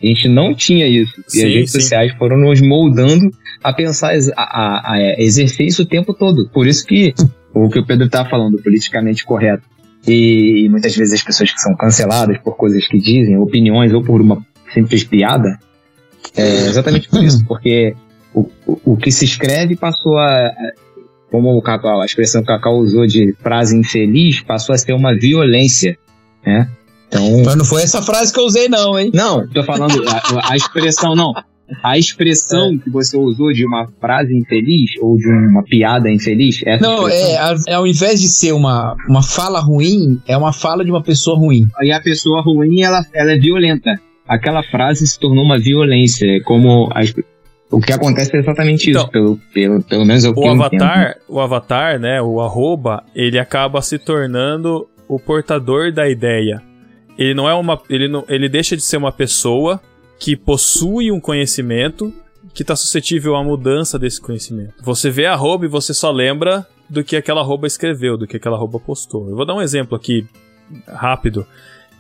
A 0.02 0.06
gente 0.06 0.28
não 0.28 0.54
tinha 0.56 0.88
isso. 0.88 1.14
E 1.28 1.32
Sim, 1.32 1.46
as 1.48 1.54
redes 1.54 1.72
sim. 1.72 1.82
sociais 1.82 2.14
foram 2.18 2.38
nos 2.38 2.60
moldando 2.62 3.30
a 3.64 3.72
pensar, 3.72 4.14
a, 4.36 4.42
a- 4.42 4.94
a 4.94 5.22
exercer 5.22 5.68
isso 5.68 5.84
o 5.84 5.86
tempo 5.86 6.14
todo. 6.14 6.50
Por 6.50 6.66
isso 6.66 6.86
que 6.86 7.14
o 7.54 7.70
que 7.70 7.80
o 7.80 7.86
Pedro 7.86 8.10
tá 8.10 8.26
falando, 8.28 8.62
politicamente 8.64 9.24
correto, 9.26 9.64
e 10.08 10.68
muitas 10.70 10.96
vezes 10.96 11.16
as 11.16 11.24
pessoas 11.24 11.52
que 11.52 11.60
são 11.62 11.76
canceladas 11.76 12.38
por 12.40 12.56
coisas 12.56 12.88
que 12.88 12.98
dizem, 12.98 13.38
opiniões 13.38 13.94
ou 13.94 14.02
por 14.02 14.20
uma 14.22 14.44
simples 14.74 15.04
piada, 15.04 15.60
é 16.36 16.48
exatamente 16.68 17.10
por 17.10 17.22
isso, 17.24 17.44
porque 17.46 17.94
o, 18.34 18.50
o, 18.66 18.94
o 18.94 18.98
que 18.98 19.12
se 19.12 19.26
escreve 19.26 19.76
passou 19.76 20.18
a- 20.18 20.50
como 21.32 21.58
o 21.58 21.62
Cacau, 21.62 22.02
a 22.02 22.06
expressão 22.06 22.42
que 22.44 22.52
o 22.52 22.56
Cacau 22.56 22.76
usou 22.78 23.08
de 23.08 23.34
frase 23.42 23.76
infeliz, 23.78 24.42
passou 24.42 24.76
a 24.76 24.78
ser 24.78 24.94
uma 24.94 25.16
violência, 25.16 25.98
né? 26.46 26.70
Então, 27.08 27.44
Mas 27.44 27.56
não 27.56 27.66
foi 27.66 27.82
essa 27.84 28.02
frase 28.02 28.32
que 28.34 28.40
eu 28.40 28.46
usei, 28.46 28.70
não, 28.70 28.98
hein? 29.00 29.12
não, 29.14 29.48
tô 29.48 29.64
falando 29.64 30.02
a, 30.08 30.52
a 30.52 30.56
expressão 30.56 31.14
não. 31.16 31.34
a 31.84 31.98
expressão 31.98 32.78
que 32.78 32.90
você 32.90 33.18
usou 33.18 33.52
de 33.54 33.66
uma 33.66 33.88
frase 34.00 34.34
infeliz 34.38 34.92
ou 35.02 35.18
de 35.18 35.28
uma 35.28 35.64
piada 35.64 36.10
infeliz, 36.12 36.62
essa 36.66 36.82
Não, 36.86 37.08
expressão, 37.08 37.30
é, 37.30 37.38
a- 37.38 37.56
é, 37.68 37.74
ao 37.76 37.88
invés 37.88 38.20
de 38.22 38.28
ser 38.28 38.52
uma, 38.54 38.96
uma 39.10 39.22
fala 39.24 39.60
ruim, 39.60 40.22
é 40.28 40.38
uma 40.38 40.52
fala 40.54 40.84
de 40.86 40.92
uma 40.92 41.02
pessoa 41.04 41.38
ruim. 41.38 41.66
E 41.82 41.92
a 41.92 42.00
pessoa 42.02 42.42
ruim, 42.42 42.82
ela, 42.82 43.06
ela 43.14 43.32
é 43.34 43.38
violenta. 43.38 44.00
Aquela 44.28 44.64
frase 44.64 45.06
se 45.08 45.20
tornou 45.20 45.44
uma 45.44 45.58
violência, 45.60 46.28
como 46.46 46.90
as- 46.94 47.14
o 47.72 47.80
que 47.80 47.94
acontece 47.94 48.36
é 48.36 48.40
exatamente 48.40 48.90
Então, 48.90 49.04
isso, 49.04 49.12
pelo, 49.12 49.38
pelo, 49.54 49.82
pelo 49.82 50.06
menos 50.06 50.26
é 50.26 50.30
o 50.30 50.34
que 50.34 50.40
o 50.40 50.46
eu 50.46 50.52
avatar, 50.52 51.18
o 51.28 51.40
avatar, 51.40 52.00
né, 52.00 52.22
o 52.22 52.42
arroba, 52.42 53.04
ele 53.16 53.40
acaba 53.40 53.82
se 53.82 53.98
tornando 53.98 54.88
o 55.08 55.18
portador 55.18 55.92
da 55.92 56.10
ideia. 56.10 56.62
Ele 57.18 57.34
não 57.34 57.50
é 57.50 57.54
uma, 57.54 57.82
ele 57.90 58.08
não, 58.08 58.26
ele 58.28 58.50
deixa 58.50 58.76
de 58.76 58.82
ser 58.82 58.98
uma 58.98 59.12
pessoa 59.12 59.82
que 60.20 60.36
possui 60.36 61.12
um 61.12 61.20
conhecimento 61.20 62.14
que 62.54 62.62
está 62.62 62.76
suscetível 62.76 63.36
à 63.36 63.44
mudança 63.44 63.98
desse 63.98 64.20
conhecimento. 64.20 64.74
Você 64.82 65.10
vê 65.10 65.26
arroba 65.26 65.66
e 65.66 65.70
você 65.70 65.94
só 65.94 66.12
lembra 66.12 66.68
do 66.90 67.04
que 67.04 67.16
aquela 67.16 67.42
arroba 67.42 67.68
escreveu, 67.68 68.18
do 68.18 68.28
que 68.28 68.36
aquela 68.36 68.58
arroba 68.58 68.80
postou. 68.80 69.30
Eu 69.30 69.36
vou 69.36 69.46
dar 69.46 69.56
um 69.56 69.62
exemplo 69.62 69.96
aqui 69.96 70.26
rápido 70.88 71.46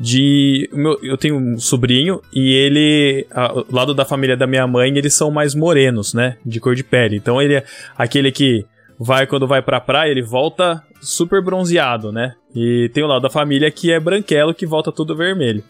de 0.02 0.68
meu- 0.74 0.97
eu 1.04 1.16
tenho 1.16 1.38
um 1.38 1.60
sobrinho 1.60 2.22
e 2.34 2.54
ele 2.56 3.28
a- 3.30 3.54
o 3.54 3.66
lado 3.72 3.93
da 3.93 4.04
família 4.04 4.36
da 4.36 4.47
minha 4.47 4.66
mãe 4.66 4.89
eles 4.97 5.14
são 5.14 5.30
mais 5.30 5.54
morenos 5.54 6.14
né? 6.14 6.38
De 6.43 6.60
cor 6.60 6.74
de 6.74 6.84
pele. 6.84 7.16
Então 7.18 7.39
ele 7.39 7.54
é 7.56 7.64
aquele 7.95 8.32
que 8.32 8.66
vai 8.99 9.28
quando 9.28 9.47
vai 9.47 9.62
pra 9.62 9.80
praia 9.80 10.10
ele 10.10 10.24
volta 10.24 10.82
super 10.99 11.39
bronzeado 11.43 12.12
né? 12.12 12.34
E 12.56 12.89
tem 12.93 13.04
o 13.04 13.08
lado 13.08 13.22
da 13.22 13.30
família 13.30 13.70
que 13.70 13.91
é 13.91 13.99
branquelo 13.99 14.54
que 14.56 14.66
volta 14.66 14.91
tudo 14.91 15.16
vermelho. 15.16 15.64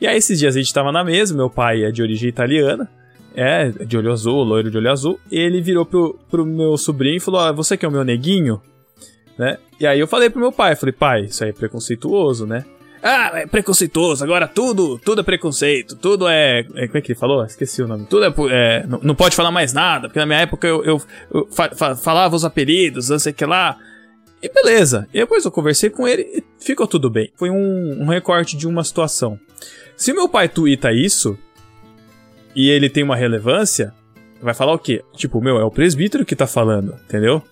E 0.00 0.06
aí 0.06 0.16
esses 0.16 0.38
dias 0.38 0.54
a 0.54 0.58
gente 0.60 0.72
tava 0.72 0.92
na 0.92 1.02
mesa 1.02 1.34
meu 1.34 1.50
pai 1.50 1.82
é 1.82 1.90
de 1.90 2.02
origem 2.02 2.28
italiana 2.28 2.88
é 3.34 3.68
de 3.70 3.96
olho 3.98 4.12
azul 4.12 4.44
loiro 4.44 4.70
de 4.70 4.76
olho 4.78 4.90
azul 4.92 5.18
ele 5.30 5.60
virou 5.60 5.84
pro, 5.84 6.18
pro 6.30 6.46
meu 6.46 6.76
sobrinho 6.76 7.16
e 7.16 7.20
falou 7.20 7.40
ah, 7.40 7.50
você 7.50 7.76
que 7.76 7.84
é 7.84 7.88
o 7.88 7.92
meu 7.92 8.04
neguinho? 8.04 8.60
Né? 9.36 9.56
E 9.80 9.86
aí 9.86 9.98
eu 9.98 10.06
falei 10.06 10.30
pro 10.30 10.38
meu 10.40 10.52
pai 10.52 10.76
falei 10.76 10.92
pai 10.92 11.22
isso 11.24 11.42
aí 11.42 11.50
é 11.50 11.52
preconceituoso 11.52 12.46
né 12.46 12.64
ah, 13.02 13.30
é 13.40 13.46
preconceituoso, 13.46 14.22
agora 14.22 14.46
tudo, 14.46 14.98
tudo 14.98 15.20
é 15.20 15.24
preconceito, 15.24 15.96
tudo 15.96 16.28
é, 16.28 16.60
é- 16.76 16.86
Como 16.86 16.98
é 16.98 17.00
que 17.00 17.12
ele 17.12 17.18
falou? 17.18 17.44
Esqueci 17.44 17.82
o 17.82 17.88
nome. 17.88 18.06
Tudo 18.06 18.24
é. 18.24 18.32
é, 18.50 18.86
não, 18.86 19.00
não 19.02 19.14
pode 19.14 19.34
falar 19.34 19.50
mais 19.50 19.72
nada, 19.72 20.08
porque 20.08 20.18
na 20.20 20.26
minha 20.26 20.38
época 20.40 20.66
eu, 20.68 20.84
eu, 20.84 21.02
eu 21.34 21.48
fa- 21.50 21.70
fa- 21.74 21.96
falava 21.96 22.36
os 22.36 22.44
apelidos, 22.44 23.08
não 23.08 23.18
sei 23.18 23.32
o 23.32 23.34
que 23.34 23.44
lá. 23.44 23.76
E 24.42 24.48
beleza. 24.48 25.08
E 25.12 25.18
depois 25.18 25.44
eu 25.44 25.50
conversei 25.50 25.88
com 25.90 26.06
ele 26.06 26.22
e 26.22 26.44
ficou 26.64 26.86
tudo 26.86 27.08
bem. 27.10 27.32
Foi 27.36 27.50
um, 27.50 28.02
um 28.02 28.06
recorte 28.06 28.56
de 28.56 28.66
uma 28.66 28.82
situação. 28.84 29.38
Se 29.96 30.12
meu 30.12 30.28
pai 30.28 30.48
tuita 30.48 30.92
isso 30.92 31.38
e 32.54 32.68
ele 32.68 32.88
tem 32.90 33.02
uma 33.04 33.16
relevância, 33.16 33.92
vai 34.40 34.52
falar 34.54 34.72
o 34.72 34.78
quê? 34.78 35.02
Tipo, 35.14 35.40
meu, 35.40 35.58
é 35.58 35.64
o 35.64 35.70
presbítero 35.70 36.24
que 36.24 36.34
tá 36.36 36.46
falando, 36.46 36.94
entendeu? 37.04 37.42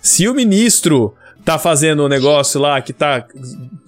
Se 0.00 0.28
o 0.28 0.34
ministro 0.34 1.14
tá 1.48 1.58
fazendo 1.58 2.00
o 2.04 2.08
negócio 2.10 2.60
lá 2.60 2.78
que 2.82 2.92
tá 2.92 3.26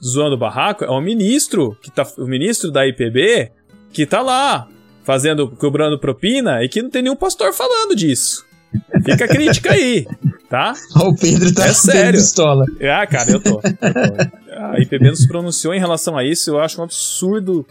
zoando 0.02 0.34
o 0.34 0.38
barraco, 0.38 0.82
é 0.82 0.88
o 0.88 0.98
ministro 0.98 1.76
que 1.82 1.90
tá 1.90 2.06
o 2.16 2.24
ministro 2.24 2.70
da 2.70 2.86
IPB 2.86 3.52
que 3.92 4.06
tá 4.06 4.22
lá 4.22 4.66
fazendo 5.04 5.46
cobrando 5.46 5.98
propina 5.98 6.64
e 6.64 6.70
que 6.70 6.80
não 6.80 6.88
tem 6.88 7.02
nenhum 7.02 7.16
pastor 7.16 7.52
falando 7.52 7.94
disso. 7.94 8.46
Fica 9.04 9.26
a 9.26 9.28
crítica 9.28 9.74
aí, 9.74 10.06
tá? 10.48 10.72
O 11.04 11.14
Pedro 11.14 11.52
tá 11.52 11.66
É 11.66 11.74
sério. 11.74 12.18
pistola. 12.18 12.64
Ah, 12.80 13.06
cara, 13.06 13.30
eu 13.30 13.40
tô. 13.40 13.60
eu 13.60 13.60
tô. 13.60 14.56
A 14.56 14.80
IPB 14.80 15.08
não 15.08 15.14
se 15.16 15.28
pronunciou 15.28 15.74
em 15.74 15.78
relação 15.78 16.16
a 16.16 16.24
isso, 16.24 16.48
eu 16.48 16.60
acho 16.60 16.80
um 16.80 16.84
absurdo 16.84 17.66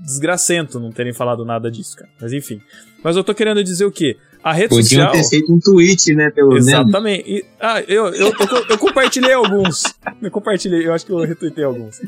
desgracento 0.00 0.78
não 0.78 0.92
terem 0.92 1.12
falado 1.12 1.44
nada 1.44 1.68
disso, 1.68 1.96
cara. 1.96 2.10
Mas 2.20 2.32
enfim. 2.32 2.60
Mas 3.02 3.16
eu 3.16 3.24
tô 3.24 3.34
querendo 3.34 3.64
dizer 3.64 3.86
o 3.86 3.90
quê? 3.90 4.16
A 4.42 4.52
rede 4.52 4.70
Podiam 4.70 5.06
social. 5.06 5.12
ter 5.12 5.24
feito 5.28 5.52
um 5.52 5.60
tweet, 5.60 6.14
né, 6.14 6.30
pelo 6.30 6.50
menos. 6.50 6.66
Exatamente. 6.66 7.44
Ah, 7.60 7.80
eu, 7.82 8.06
eu, 8.08 8.28
eu, 8.28 8.66
eu 8.70 8.78
compartilhei 8.78 9.32
alguns. 9.32 9.84
Eu 10.22 10.30
compartilhei, 10.30 10.86
eu 10.86 10.94
acho 10.94 11.04
que 11.04 11.12
eu 11.12 11.18
retuitei 11.18 11.62
alguns. 11.64 12.00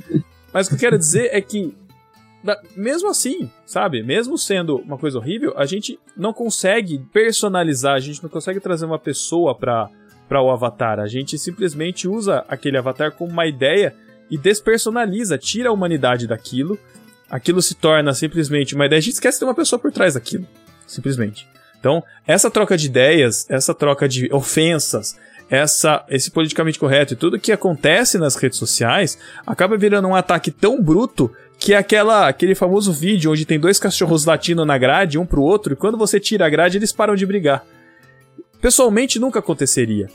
Mas 0.53 0.67
o 0.67 0.71
que 0.71 0.77
eu 0.77 0.79
quero 0.81 0.99
dizer 0.99 1.29
é 1.33 1.41
que, 1.41 1.75
mesmo 2.75 3.09
assim, 3.11 3.51
sabe? 3.67 4.03
Mesmo 4.03 4.39
sendo 4.39 4.77
uma 4.77 4.97
coisa 4.97 5.19
horrível, 5.19 5.53
a 5.57 5.67
gente 5.67 5.99
não 6.17 6.33
consegue 6.33 6.99
personalizar, 7.13 7.95
a 7.95 8.01
gente 8.01 8.23
não 8.23 8.31
consegue 8.31 8.61
trazer 8.61 8.87
uma 8.87 8.99
pessoa 8.99 9.55
pra, 9.55 9.91
pra 10.27 10.41
o 10.43 10.51
avatar. 10.51 11.01
A 11.01 11.07
gente 11.07 11.39
simplesmente 11.39 12.09
usa 12.09 12.45
aquele 12.49 12.79
avatar 12.79 13.13
como 13.13 13.31
uma 13.31 13.47
ideia 13.47 13.95
e 14.31 14.39
despersonaliza, 14.39 15.37
tira 15.37 15.69
a 15.69 15.73
humanidade 15.73 16.27
daquilo. 16.27 16.79
Aquilo 17.31 17.61
se 17.61 17.75
torna 17.75 18.15
simplesmente 18.15 18.75
uma 18.75 18.87
ideia. 18.87 18.99
A 18.99 19.03
gente 19.03 19.15
esquece 19.15 19.37
de 19.37 19.41
ter 19.41 19.45
uma 19.47 19.55
pessoa 19.55 19.79
por 19.79 19.93
trás 19.93 20.15
daquilo. 20.15 20.47
Simplesmente. 20.87 21.47
Então, 21.83 22.01
essa 22.25 22.49
troca 22.49 22.77
de 22.77 22.87
ideias, 22.87 23.45
essa 23.51 23.75
troca 23.75 24.09
de 24.09 24.33
ofensas, 24.33 25.19
essa, 25.51 26.05
esse 26.09 26.31
politicamente 26.31 26.79
correto 26.79 27.13
e 27.13 27.17
tudo 27.17 27.41
que 27.41 27.51
acontece 27.51 28.19
nas 28.19 28.37
redes 28.37 28.57
sociais 28.57 29.19
acaba 29.45 29.77
virando 29.77 30.07
um 30.07 30.15
ataque 30.15 30.53
tão 30.53 30.81
bruto 30.81 31.29
que 31.59 31.75
é 31.75 31.77
aquela, 31.77 32.29
aquele 32.29 32.55
famoso 32.55 32.93
vídeo 32.93 33.33
onde 33.33 33.45
tem 33.45 33.59
dois 33.59 33.81
cachorros 33.81 34.25
latindo 34.25 34.65
na 34.65 34.79
grade, 34.79 35.19
um 35.19 35.27
pro 35.27 35.43
outro, 35.43 35.73
e 35.73 35.77
quando 35.77 35.99
você 35.99 36.21
tira 36.21 36.47
a 36.47 36.49
grade, 36.49 36.79
eles 36.79 36.93
param 36.93 37.17
de 37.17 37.27
brigar. 37.27 37.65
Pessoalmente, 38.61 39.19
nunca 39.19 39.41
aconteceria. 39.41 40.07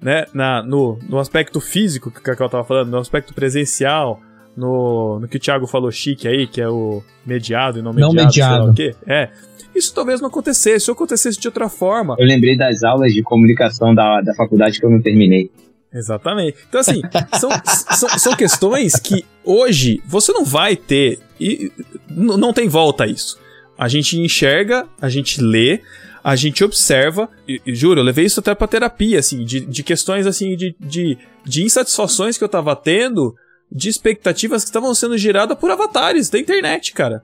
Né? 0.00 0.24
Na, 0.32 0.62
no, 0.62 0.98
no 1.06 1.18
aspecto 1.18 1.60
físico 1.60 2.10
que 2.10 2.20
o 2.20 2.22
Cacau 2.22 2.48
tava 2.48 2.64
falando, 2.64 2.90
no 2.90 2.98
aspecto 2.98 3.34
presencial, 3.34 4.22
no, 4.56 5.20
no 5.20 5.28
que 5.28 5.36
o 5.36 5.40
Thiago 5.40 5.66
falou 5.66 5.90
chique 5.90 6.26
aí, 6.26 6.46
que 6.46 6.60
é 6.60 6.68
o 6.68 7.02
mediado 7.24 7.78
e 7.78 7.82
não 7.82 7.92
Não 7.92 8.12
mediado. 8.12 8.32
sei 8.32 8.42
lá 8.42 8.66
mediado. 8.66 8.70
o 8.70 8.74
quê. 8.74 8.94
É. 9.06 9.30
Isso 9.74 9.94
talvez 9.94 10.20
não 10.20 10.28
acontecesse. 10.28 10.86
Se 10.86 10.90
acontecesse 10.90 11.38
de 11.38 11.46
outra 11.48 11.68
forma, 11.68 12.16
Eu 12.18 12.26
lembrei 12.26 12.56
das 12.56 12.82
aulas 12.82 13.12
de 13.12 13.22
comunicação 13.22 13.94
da, 13.94 14.20
da 14.22 14.34
faculdade 14.34 14.80
que 14.80 14.86
eu 14.86 14.90
não 14.90 15.02
terminei. 15.02 15.50
Exatamente. 15.92 16.56
Então, 16.68 16.80
assim, 16.80 17.00
são, 17.38 17.50
são, 17.94 18.08
são 18.18 18.36
questões 18.36 18.96
que 18.96 19.24
hoje 19.44 20.02
você 20.06 20.32
não 20.32 20.44
vai 20.44 20.76
ter. 20.76 21.18
E 21.38 21.70
não 22.10 22.52
tem 22.52 22.68
volta 22.68 23.04
a 23.04 23.06
isso. 23.06 23.38
A 23.78 23.88
gente 23.88 24.18
enxerga, 24.18 24.86
a 25.00 25.08
gente 25.08 25.40
lê, 25.42 25.80
a 26.24 26.34
gente 26.36 26.64
observa. 26.64 27.28
E, 27.46 27.60
e 27.66 27.74
juro, 27.74 28.00
eu 28.00 28.04
levei 28.04 28.24
isso 28.24 28.40
até 28.40 28.54
pra 28.54 28.66
terapia, 28.66 29.18
assim, 29.18 29.44
de, 29.44 29.60
de 29.60 29.82
questões 29.82 30.26
assim, 30.26 30.56
de, 30.56 30.74
de, 30.80 31.18
de 31.44 31.62
insatisfações 31.62 32.36
que 32.38 32.44
eu 32.44 32.48
tava 32.48 32.74
tendo, 32.74 33.34
de 33.70 33.88
expectativas 33.88 34.62
que 34.62 34.68
estavam 34.68 34.94
sendo 34.94 35.18
geradas 35.18 35.58
por 35.58 35.70
avatares 35.70 36.28
da 36.30 36.38
internet, 36.38 36.92
cara. 36.92 37.22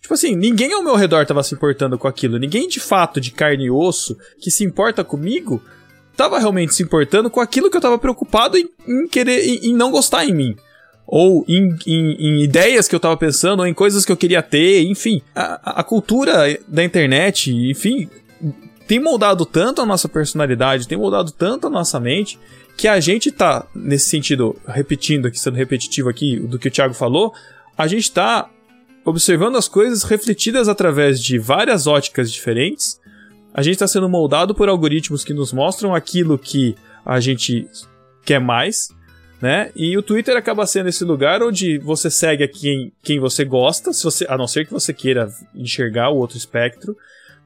Tipo 0.00 0.14
assim, 0.14 0.34
ninguém 0.34 0.72
ao 0.72 0.82
meu 0.82 0.96
redor 0.96 1.24
tava 1.26 1.42
se 1.44 1.54
importando 1.54 1.96
com 1.96 2.08
aquilo. 2.08 2.38
Ninguém 2.38 2.66
de 2.66 2.80
fato, 2.80 3.20
de 3.20 3.30
carne 3.30 3.66
e 3.66 3.70
osso, 3.70 4.16
que 4.40 4.50
se 4.50 4.64
importa 4.64 5.04
comigo, 5.04 5.62
tava 6.16 6.38
realmente 6.40 6.74
se 6.74 6.82
importando 6.82 7.30
com 7.30 7.40
aquilo 7.40 7.70
que 7.70 7.76
eu 7.76 7.80
tava 7.80 7.98
preocupado 7.98 8.58
em, 8.58 8.68
em 8.88 9.06
querer, 9.06 9.44
em, 9.46 9.70
em 9.70 9.72
não 9.74 9.90
gostar 9.92 10.24
em 10.24 10.34
mim. 10.34 10.56
Ou 11.06 11.44
em, 11.46 11.76
em- 11.86 12.42
ideias 12.42 12.88
que 12.88 12.94
eu 12.96 13.00
tava 13.00 13.16
pensando, 13.16 13.60
ou 13.60 13.66
em 13.66 13.74
coisas 13.74 14.04
que 14.04 14.10
eu 14.10 14.16
queria 14.16 14.42
ter, 14.42 14.82
enfim. 14.82 15.22
A- 15.34 15.80
a 15.80 15.84
cultura 15.84 16.58
da 16.66 16.82
internet, 16.82 17.52
enfim, 17.54 18.08
tem 18.88 18.98
moldado 18.98 19.46
tanto 19.46 19.80
a 19.82 19.86
nossa 19.86 20.08
personalidade, 20.08 20.88
tem 20.88 20.98
moldado 20.98 21.30
tanto 21.30 21.66
a 21.66 21.70
nossa 21.70 22.00
mente, 22.00 22.38
que 22.76 22.88
a 22.88 22.98
gente 23.00 23.30
tá, 23.30 23.66
nesse 23.74 24.08
sentido, 24.08 24.56
repetindo 24.66 25.26
aqui, 25.26 25.38
sendo 25.38 25.56
repetitivo 25.56 26.08
aqui 26.08 26.38
do 26.38 26.58
que 26.58 26.68
o 26.68 26.70
Thiago 26.70 26.94
falou, 26.94 27.32
a 27.76 27.86
gente 27.86 28.10
tá 28.10 28.50
observando 29.04 29.56
as 29.56 29.68
coisas 29.68 30.02
refletidas 30.02 30.68
através 30.68 31.20
de 31.20 31.38
várias 31.38 31.86
óticas 31.86 32.30
diferentes. 32.30 33.00
A 33.52 33.62
gente 33.62 33.74
está 33.74 33.86
sendo 33.86 34.08
moldado 34.08 34.54
por 34.54 34.68
algoritmos 34.68 35.24
que 35.24 35.34
nos 35.34 35.52
mostram 35.52 35.94
aquilo 35.94 36.38
que 36.38 36.74
a 37.04 37.20
gente 37.20 37.68
quer 38.24 38.40
mais, 38.40 38.88
né? 39.40 39.70
E 39.74 39.96
o 39.98 40.02
Twitter 40.02 40.36
acaba 40.36 40.66
sendo 40.66 40.88
esse 40.88 41.04
lugar 41.04 41.42
onde 41.42 41.78
você 41.78 42.10
segue 42.10 42.44
a 42.44 42.48
quem, 42.48 42.92
quem 43.02 43.18
você 43.18 43.44
gosta, 43.44 43.92
se 43.92 44.04
você, 44.04 44.24
a 44.28 44.38
não 44.38 44.46
ser 44.46 44.64
que 44.64 44.72
você 44.72 44.94
queira 44.94 45.28
enxergar 45.54 46.10
o 46.10 46.16
outro 46.16 46.36
espectro, 46.36 46.96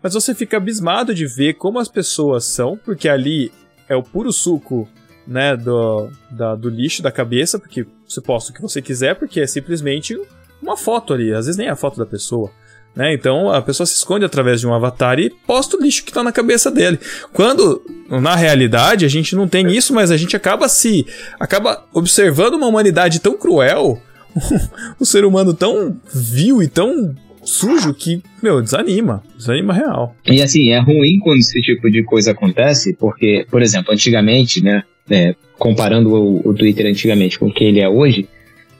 mas 0.02 0.12
você 0.12 0.34
fica 0.34 0.58
abismado 0.58 1.14
de 1.14 1.26
ver 1.26 1.54
como 1.54 1.78
as 1.78 1.88
pessoas 1.88 2.44
são, 2.44 2.78
porque 2.84 3.08
ali 3.08 3.50
é 3.88 3.96
o 3.96 4.02
puro 4.02 4.30
suco, 4.30 4.88
né, 5.26 5.56
do, 5.56 6.08
da- 6.30 6.54
do 6.54 6.68
lixo 6.68 7.02
da 7.02 7.10
cabeça, 7.10 7.58
porque 7.58 7.86
você 8.06 8.20
posta 8.20 8.50
o 8.52 8.54
que 8.54 8.62
você 8.62 8.80
quiser, 8.80 9.14
porque 9.16 9.40
é 9.40 9.46
simplesmente 9.46 10.16
uma 10.62 10.76
foto 10.76 11.12
ali, 11.12 11.32
às 11.32 11.46
vezes 11.46 11.56
nem 11.58 11.66
é 11.68 11.70
a 11.70 11.76
foto 11.76 11.98
da 11.98 12.06
pessoa. 12.06 12.50
Né? 12.94 13.12
Então 13.12 13.50
a 13.50 13.60
pessoa 13.60 13.86
se 13.86 13.94
esconde 13.94 14.24
através 14.24 14.60
de 14.60 14.66
um 14.66 14.72
avatar 14.72 15.18
e 15.18 15.28
posta 15.28 15.76
o 15.76 15.82
lixo 15.82 16.02
que 16.04 16.12
tá 16.12 16.22
na 16.22 16.32
cabeça 16.32 16.70
dele. 16.70 16.98
Quando, 17.32 17.82
na 18.08 18.34
realidade, 18.34 19.04
a 19.04 19.08
gente 19.08 19.36
não 19.36 19.46
tem 19.46 19.70
isso, 19.70 19.92
mas 19.92 20.10
a 20.10 20.16
gente 20.16 20.34
acaba 20.34 20.66
se. 20.66 21.06
acaba 21.38 21.84
observando 21.92 22.54
uma 22.54 22.66
humanidade 22.66 23.20
tão 23.20 23.36
cruel, 23.36 24.00
um 24.98 25.04
ser 25.04 25.26
humano 25.26 25.52
tão 25.52 26.00
vil 26.14 26.62
e 26.62 26.68
tão 26.68 27.14
sujo 27.44 27.92
que, 27.92 28.22
meu, 28.42 28.62
desanima. 28.62 29.22
Desanima 29.36 29.74
real. 29.74 30.16
E 30.24 30.40
assim, 30.42 30.70
é 30.70 30.80
ruim 30.80 31.18
quando 31.22 31.38
esse 31.38 31.60
tipo 31.60 31.90
de 31.90 32.02
coisa 32.02 32.30
acontece, 32.32 32.94
porque, 32.94 33.46
por 33.50 33.60
exemplo, 33.60 33.92
antigamente, 33.92 34.64
né, 34.64 34.82
é, 35.10 35.34
comparando 35.58 36.14
o, 36.14 36.48
o 36.48 36.54
Twitter 36.54 36.86
antigamente 36.86 37.38
com 37.38 37.46
o 37.46 37.52
que 37.52 37.64
ele 37.64 37.80
é 37.80 37.88
hoje, 37.88 38.28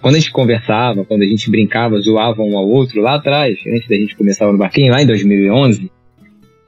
quando 0.01 0.17
a 0.17 0.19
gente 0.19 0.31
conversava, 0.31 1.05
quando 1.05 1.23
a 1.23 1.27
gente 1.27 1.51
brincava, 1.51 1.99
zoava 1.99 2.43
um 2.43 2.57
ao 2.57 2.69
outro 2.69 3.01
lá 3.01 3.17
atrás, 3.17 3.59
antes 3.67 3.89
da 3.89 3.97
gente 3.97 4.17
começar 4.17 4.51
no 4.51 4.59
barquinho, 4.59 4.93
lá 4.93 5.03
em 5.03 5.07
2011, 5.07 5.91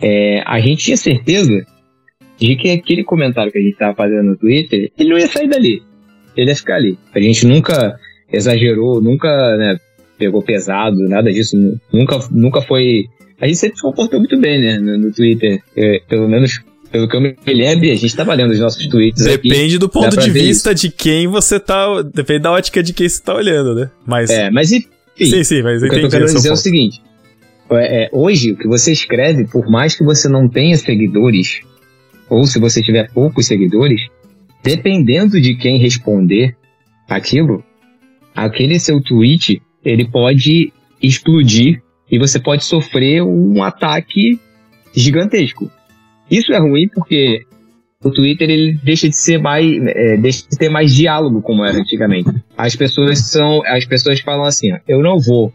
é, 0.01 0.43
a 0.45 0.59
gente 0.61 0.85
tinha 0.85 0.97
certeza 0.97 1.65
de 2.39 2.57
que 2.57 2.71
aquele 2.71 3.05
comentário 3.05 3.53
que 3.53 3.59
a 3.59 3.61
gente 3.61 3.73
estava 3.73 3.95
fazendo 3.95 4.23
no 4.25 4.37
Twitter, 4.37 4.91
ele 4.99 5.11
não 5.11 5.19
ia 5.19 5.27
sair 5.27 5.49
dali. 5.49 5.83
Ele 6.37 6.51
ia 6.51 6.57
ficar 6.57 6.77
ali. 6.77 6.97
A 7.15 7.21
gente 7.21 7.47
nunca 7.47 7.99
exagerou, 8.33 9.01
nunca 9.01 9.57
né, 9.57 9.79
pegou 10.19 10.43
pesado, 10.43 11.09
nada 11.09 11.33
disso. 11.33 11.57
Nunca, 11.93 12.19
nunca 12.31 12.61
foi. 12.61 13.07
A 13.41 13.47
gente 13.47 13.59
sempre 13.59 13.77
se 13.77 13.83
comportou 13.83 14.21
muito 14.21 14.39
bem, 14.39 14.61
né, 14.61 14.79
no, 14.79 14.99
no 14.99 15.13
Twitter. 15.13 15.61
É, 15.77 16.01
pelo 16.09 16.29
menos 16.29 16.61
pelo 16.91 17.09
que 17.09 17.17
eu 17.17 17.21
me 17.21 17.35
lembro, 17.47 17.91
a 17.91 17.95
gente 17.95 18.15
tá 18.15 18.25
valendo 18.25 18.51
os 18.51 18.61
nossos 18.61 18.87
tweets 18.87 19.25
Depende 19.25 19.77
aqui, 19.77 19.79
do 19.79 19.89
ponto 19.89 20.17
de 20.17 20.31
vista 20.31 20.73
isso. 20.73 20.87
de 20.87 20.91
quem 20.91 21.27
você 21.27 21.61
tá. 21.61 22.03
Depende 22.03 22.41
da 22.41 22.53
ótica 22.53 22.83
de 22.83 22.93
quem 22.93 23.09
você 23.09 23.23
tá 23.23 23.35
olhando, 23.35 23.75
né? 23.75 23.91
Mas. 24.07 24.31
É, 24.31 24.51
mas 24.51 24.73
enfim. 24.73 24.89
Sim, 25.17 25.43
sim, 25.43 25.63
mas 25.63 25.83
o 25.83 25.89
que 25.89 25.97
eu 25.97 26.03
tô 26.03 26.09
querendo 26.09 26.33
dizer 26.33 26.49
é 26.49 26.53
o 26.53 26.57
seguinte: 26.57 27.03
é, 27.71 28.05
é, 28.05 28.11
hoje, 28.13 28.53
o 28.53 28.57
que 28.57 28.69
você 28.69 28.93
escreve, 28.93 29.47
por 29.47 29.69
mais 29.69 29.95
que 29.97 30.05
você 30.05 30.29
não 30.29 30.49
tenha 30.49 30.77
seguidores, 30.77 31.61
ou 32.29 32.45
se 32.45 32.59
você 32.59 32.83
tiver 32.83 33.11
poucos 33.13 33.47
seguidores, 33.47 34.01
dependendo 34.63 35.41
de 35.41 35.57
quem 35.57 35.79
responder 35.79 36.57
aquilo, 37.09 37.65
aquele 38.35 38.79
seu 38.79 39.03
tweet, 39.03 39.61
ele 39.85 40.09
pode 40.09 40.73
explodir 41.03 41.83
e 42.11 42.19
você 42.19 42.39
pode 42.39 42.65
sofrer 42.65 43.23
um 43.23 43.63
ataque 43.63 44.39
gigantesco. 44.95 45.71
Isso 46.31 46.53
é 46.53 46.59
ruim 46.59 46.89
porque 46.95 47.43
o 48.03 48.11
Twitter 48.11 48.49
ele 48.49 48.79
deixa 48.83 49.09
de 49.09 49.17
ser 49.17 49.39
mais, 49.39 49.67
é, 49.87 50.17
deixa 50.17 50.45
de 50.49 50.57
ter 50.57 50.69
mais 50.69 50.95
diálogo 50.95 51.43
como 51.43 51.65
era 51.65 51.79
antigamente. 51.79 52.31
As 52.57 52.77
pessoas 52.77 53.31
são, 53.31 53.63
as 53.67 53.85
pessoas 53.85 54.21
falam 54.21 54.45
assim, 54.45 54.73
ó, 54.73 54.79
eu 54.87 55.03
não 55.03 55.19
vou 55.19 55.53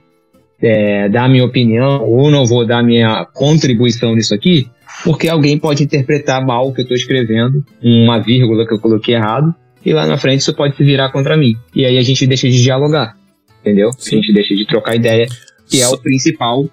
é, 0.61 1.07
dar 1.09 1.29
minha 1.29 1.45
opinião 1.45 2.03
ou 2.03 2.29
não 2.29 2.45
vou 2.45 2.65
dar 2.65 2.83
minha 2.83 3.25
contribuição 3.33 4.15
nisso 4.15 4.33
aqui, 4.33 4.67
porque 5.03 5.27
alguém 5.29 5.57
pode 5.57 5.83
interpretar 5.83 6.45
mal 6.45 6.67
o 6.67 6.73
que 6.73 6.81
eu 6.81 6.83
estou 6.83 6.95
escrevendo, 6.95 7.63
uma 7.81 8.19
vírgula 8.19 8.65
que 8.67 8.73
eu 8.73 8.79
coloquei 8.79 9.15
errado, 9.15 9.53
e 9.85 9.93
lá 9.93 10.05
na 10.05 10.17
frente 10.17 10.41
isso 10.41 10.53
pode 10.53 10.75
se 10.75 10.83
virar 10.83 11.11
contra 11.11 11.37
mim. 11.37 11.55
E 11.75 11.85
aí 11.85 11.97
a 11.97 12.01
gente 12.01 12.25
deixa 12.27 12.49
de 12.49 12.61
dialogar, 12.61 13.15
entendeu? 13.61 13.91
Sim. 13.97 14.17
A 14.17 14.21
gente 14.21 14.33
deixa 14.33 14.55
de 14.55 14.65
trocar 14.65 14.95
ideia, 14.95 15.27
que 15.69 15.81
é 15.81 15.87
o 15.87 15.97
principal 15.97 16.69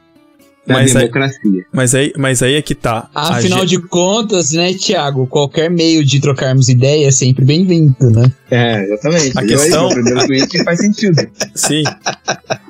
da 0.71 0.81
mas 0.81 0.95
democracia. 0.95 1.41
Aí, 1.45 1.65
mas, 1.73 1.95
aí, 1.95 2.13
mas 2.17 2.43
aí 2.43 2.55
é 2.55 2.63
que 2.63 2.75
tá. 2.75 3.09
Afinal 3.15 3.61
gente... 3.61 3.71
de 3.71 3.89
contas, 3.89 4.53
né, 4.53 4.73
Tiago, 4.75 5.27
qualquer 5.27 5.71
meio 5.71 6.05
de 6.05 6.21
trocarmos 6.21 6.69
ideia 6.69 7.09
é 7.09 7.11
sempre 7.11 7.45
bem-vindo, 7.45 8.11
né? 8.11 8.33
É, 8.51 8.85
exatamente. 8.85 9.39
A 9.39 9.43
questão... 9.43 9.89
Aí, 9.89 9.95
primeiro 9.95 10.27
tweet 10.27 10.65
faz 10.65 10.81
sentido. 10.81 11.29
Sim. 11.55 11.83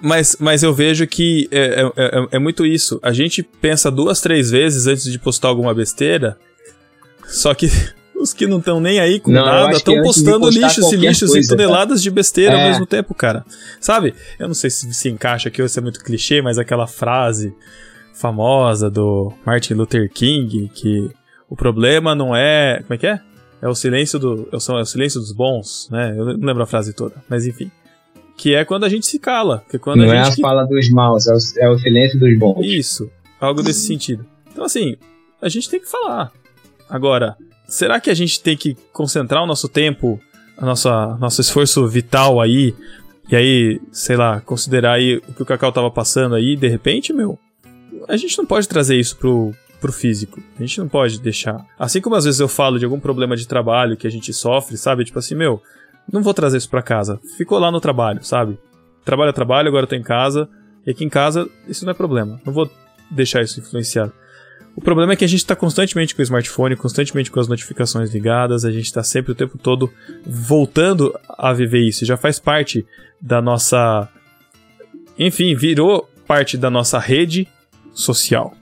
Mas, 0.03 0.36
mas 0.40 0.62
eu 0.62 0.72
vejo 0.72 1.07
que 1.07 1.48
é, 1.51 1.82
é, 1.82 1.92
é, 1.96 2.26
é 2.32 2.38
muito 2.38 2.64
isso. 2.64 2.98
A 3.03 3.12
gente 3.12 3.42
pensa 3.42 3.90
duas, 3.90 4.20
três 4.20 4.51
vezes 4.51 4.86
antes 4.86 5.05
de 5.05 5.18
postar 5.18 5.48
alguma 5.48 5.74
besteira, 5.74 6.36
só 7.26 7.55
que 7.55 7.70
os 8.20 8.32
que 8.34 8.46
não 8.46 8.59
estão 8.59 8.80
nem 8.80 9.01
aí 9.01 9.18
com 9.18 9.30
não, 9.30 9.44
nada 9.44 9.76
estão 9.76 10.01
postando 10.03 10.48
lixos 10.48 10.92
e 10.92 10.96
lixos 10.96 11.30
coisa, 11.30 11.46
e 11.46 11.48
toneladas 11.48 12.03
de 12.03 12.11
besteira 12.11 12.55
é. 12.55 12.62
ao 12.62 12.68
mesmo 12.68 12.86
tempo, 12.86 13.14
cara. 13.14 13.44
Sabe? 13.80 14.14
Eu 14.38 14.46
não 14.46 14.55
sei 14.55 14.70
se 14.70 14.92
se 14.92 15.09
encaixa 15.09 15.48
aqui 15.48 15.62
ou 15.62 15.68
se 15.68 15.78
é 15.78 15.82
muito 15.82 16.03
clichê, 16.03 16.42
mas 16.42 16.59
aquela 16.59 16.86
frase 16.86 17.55
famosa 18.12 18.90
do 18.90 19.32
Martin 19.44 19.74
Luther 19.74 20.11
King, 20.12 20.70
que 20.74 21.11
o 21.48 21.56
problema 21.56 22.14
não 22.14 22.34
é. 22.34 22.80
Como 22.82 22.94
é 22.94 22.98
que 22.98 23.06
é? 23.06 23.20
É 23.62 23.68
o 23.68 23.74
silêncio 23.74 24.18
do. 24.18 24.48
É 24.52 24.56
o 24.56 24.84
silêncio 24.84 25.20
dos 25.20 25.32
bons, 25.32 25.88
né? 25.90 26.14
Eu 26.16 26.24
não 26.38 26.46
lembro 26.46 26.62
a 26.62 26.66
frase 26.66 26.94
toda, 26.94 27.16
mas 27.28 27.46
enfim. 27.46 27.70
Que 28.36 28.54
é 28.54 28.64
quando 28.64 28.84
a 28.84 28.88
gente 28.88 29.06
se 29.06 29.18
cala. 29.18 29.62
Que 29.68 29.76
é 29.76 29.78
quando 29.78 29.98
não 29.98 30.11
a 30.11 30.16
é 30.16 30.24
gente 30.24 30.40
a 30.40 30.42
fala 30.42 30.64
dos 30.64 30.88
maus, 30.90 31.26
é 31.26 31.32
o, 31.32 31.38
é 31.58 31.70
o 31.70 31.78
silêncio 31.78 32.18
dos 32.18 32.38
bons. 32.38 32.64
Isso, 32.64 33.11
algo 33.38 33.62
desse 33.62 33.86
sentido. 33.86 34.24
Então, 34.50 34.64
assim, 34.64 34.96
a 35.42 35.48
gente 35.48 35.68
tem 35.68 35.80
que 35.80 35.90
falar. 35.90 36.32
Agora, 36.88 37.36
será 37.68 38.00
que 38.00 38.11
a 38.11 38.14
gente 38.14 38.42
tem 38.42 38.56
que 38.56 38.76
concentrar 38.92 39.42
o 39.42 39.46
nosso 39.46 39.68
tempo, 39.68 40.18
a 40.56 40.64
nossa, 40.64 41.16
nosso 41.18 41.40
esforço 41.40 41.86
vital 41.86 42.40
aí, 42.40 42.74
e 43.30 43.36
aí, 43.36 43.80
sei 43.92 44.16
lá, 44.16 44.40
considerar 44.40 44.94
aí 44.94 45.18
o 45.28 45.34
que 45.34 45.42
o 45.42 45.46
Cacau 45.46 45.70
tava 45.70 45.90
passando 45.90 46.34
aí, 46.34 46.56
de 46.56 46.66
repente, 46.66 47.12
meu, 47.12 47.38
a 48.09 48.16
gente 48.16 48.36
não 48.38 48.47
pode 48.47 48.68
trazer 48.68 48.97
isso 48.97 49.16
pro, 49.16 49.55
pro 49.80 49.93
físico. 49.93 50.43
A 50.59 50.62
gente 50.62 50.78
não 50.78 50.88
pode 50.88 51.20
deixar. 51.20 51.64
Assim 51.78 52.01
como 52.01 52.16
às 52.16 52.24
vezes 52.24 52.41
eu 52.41 52.49
falo 52.49 52.78
de 52.78 52.84
algum 52.84 53.01
problema 53.01 53.36
de 53.36 53.47
trabalho 53.47 53.97
que 53.97 54.07
a 54.07 54.11
gente 54.11 54.32
sofre, 54.32 54.76
sabe? 54.76 55.05
Tipo 55.05 55.18
assim, 55.18 55.34
meu, 55.34 55.62
não 56.11 56.22
vou 56.22 56.34
trazer 56.34 56.59
isso 56.59 56.68
para 56.68 56.82
casa. 56.82 57.20
Ficou 57.36 57.59
lá 57.59 57.70
no 57.70 57.80
trabalho, 57.80 58.22
sabe? 58.22 58.59
Trabalho 59.05 59.30
é 59.30 59.32
trabalho, 59.32 59.68
agora 59.68 59.84
eu 59.84 59.88
tô 59.88 59.95
em 59.95 60.03
casa. 60.03 60.49
E 60.86 60.91
aqui 60.91 61.05
em 61.05 61.09
casa, 61.09 61.49
isso 61.68 61.84
não 61.84 61.93
é 61.93 61.95
problema. 61.95 62.41
Não 62.45 62.53
vou 62.53 62.70
deixar 63.11 63.43
isso 63.43 63.61
influenciar. 63.61 64.12
O 64.76 64.80
problema 64.80 65.12
é 65.12 65.16
que 65.16 65.24
a 65.24 65.28
gente 65.28 65.41
está 65.41 65.57
constantemente 65.57 66.14
com 66.14 66.22
o 66.22 66.22
smartphone, 66.22 66.76
constantemente 66.76 67.30
com 67.30 67.41
as 67.41 67.49
notificações 67.49 68.12
ligadas, 68.14 68.64
a 68.64 68.70
gente 68.70 68.86
está 68.86 69.03
sempre 69.03 69.32
o 69.32 69.34
tempo 69.34 69.59
todo 69.59 69.93
voltando 70.24 71.18
a 71.28 71.53
viver 71.53 71.80
isso. 71.80 72.05
Já 72.05 72.16
faz 72.16 72.38
parte 72.38 72.86
da 73.20 73.43
nossa. 73.43 74.09
Enfim, 75.18 75.55
virou 75.55 76.09
parte 76.26 76.57
da 76.57 76.70
nossa 76.70 76.99
rede 76.99 77.49
social, 77.95 78.55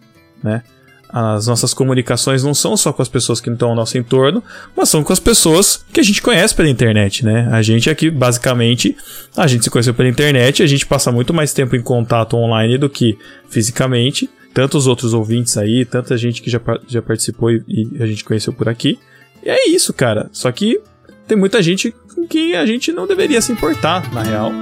né? 0.43 0.63
As 1.11 1.47
nossas 1.47 1.73
comunicações 1.73 2.45
não 2.45 2.53
são 2.53 2.77
só 2.77 2.93
com 2.93 3.01
as 3.01 3.09
pessoas 3.09 3.41
que 3.41 3.49
estão 3.49 3.71
ao 3.71 3.75
nosso 3.75 3.97
entorno, 3.97 4.45
mas 4.77 4.91
são 4.91 5.03
com 5.03 5.13
as 5.13 5.19
pessoas 5.19 5.83
que 5.91 6.01
a 6.01 6.03
gente 6.03 6.21
conhece 6.21 6.55
pela 6.55 6.69
internet, 6.69 7.25
né? 7.25 7.49
A 7.51 7.63
gente 7.63 7.89
aqui, 7.89 8.11
basicamente, 8.11 8.95
a 9.35 9.47
gente 9.47 9.65
se 9.65 9.71
conheceu 9.71 9.95
pela 9.95 10.09
internet, 10.09 10.63
a 10.63 10.67
gente 10.67 10.85
passa 10.85 11.11
muito 11.11 11.33
mais 11.33 11.55
tempo 11.55 11.75
em 11.75 11.81
contato 11.81 12.37
online 12.37 12.77
do 12.77 12.91
que 12.91 13.17
fisicamente. 13.49 14.29
Tantos 14.53 14.87
outros 14.87 15.15
ouvintes 15.15 15.57
aí, 15.57 15.85
tanta 15.85 16.17
gente 16.17 16.43
que 16.43 16.51
já, 16.51 16.61
já 16.87 17.01
participou 17.01 17.51
e, 17.51 17.63
e 17.67 18.03
a 18.03 18.07
gente 18.07 18.25
conheceu 18.25 18.53
por 18.53 18.69
aqui. 18.69 18.99
E 19.43 19.49
é 19.49 19.69
isso, 19.69 19.95
cara. 19.95 20.29
Só 20.33 20.51
que 20.53 20.79
tem 21.27 21.39
muita 21.39 21.63
gente 21.63 21.95
com 22.15 22.27
quem 22.27 22.55
a 22.55 22.67
gente 22.67 22.93
não 22.93 23.07
deveria 23.07 23.41
se 23.41 23.53
importar, 23.53 24.13
na 24.13 24.23
real. 24.23 24.53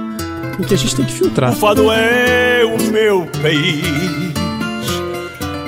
E 0.59 0.65
que 0.65 0.73
a 0.73 0.77
gente 0.77 0.95
tem 0.95 1.05
que 1.05 1.13
filtrar. 1.13 1.51
O 1.51 1.55
fado 1.55 1.91
é 1.91 2.63
o 2.63 2.91
meu 2.91 3.25
país 3.41 4.36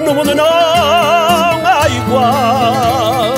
no 0.09 0.15
mundo 0.15 0.33
não 0.33 0.45
há 0.45 1.87
igual. 1.87 3.33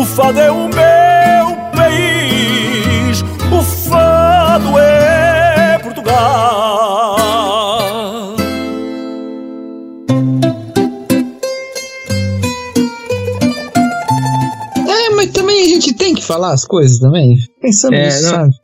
O 0.00 0.06
fado 0.06 0.40
é 0.40 0.50
o 0.50 0.68
meu 0.68 1.56
país, 1.76 3.22
o 3.52 3.62
fado 3.62 4.78
é 4.78 5.78
Portugal. 5.82 7.16
É, 14.88 15.10
mas 15.10 15.30
também 15.30 15.60
a 15.60 15.66
gente 15.66 15.92
tem 15.92 16.14
que 16.14 16.24
falar 16.24 16.52
as 16.52 16.64
coisas 16.64 16.98
também. 16.98 17.36
Pensando 17.60 17.94
é, 17.94 18.06
nisso, 18.06 18.22
não, 18.22 18.30
sabe? 18.30 18.61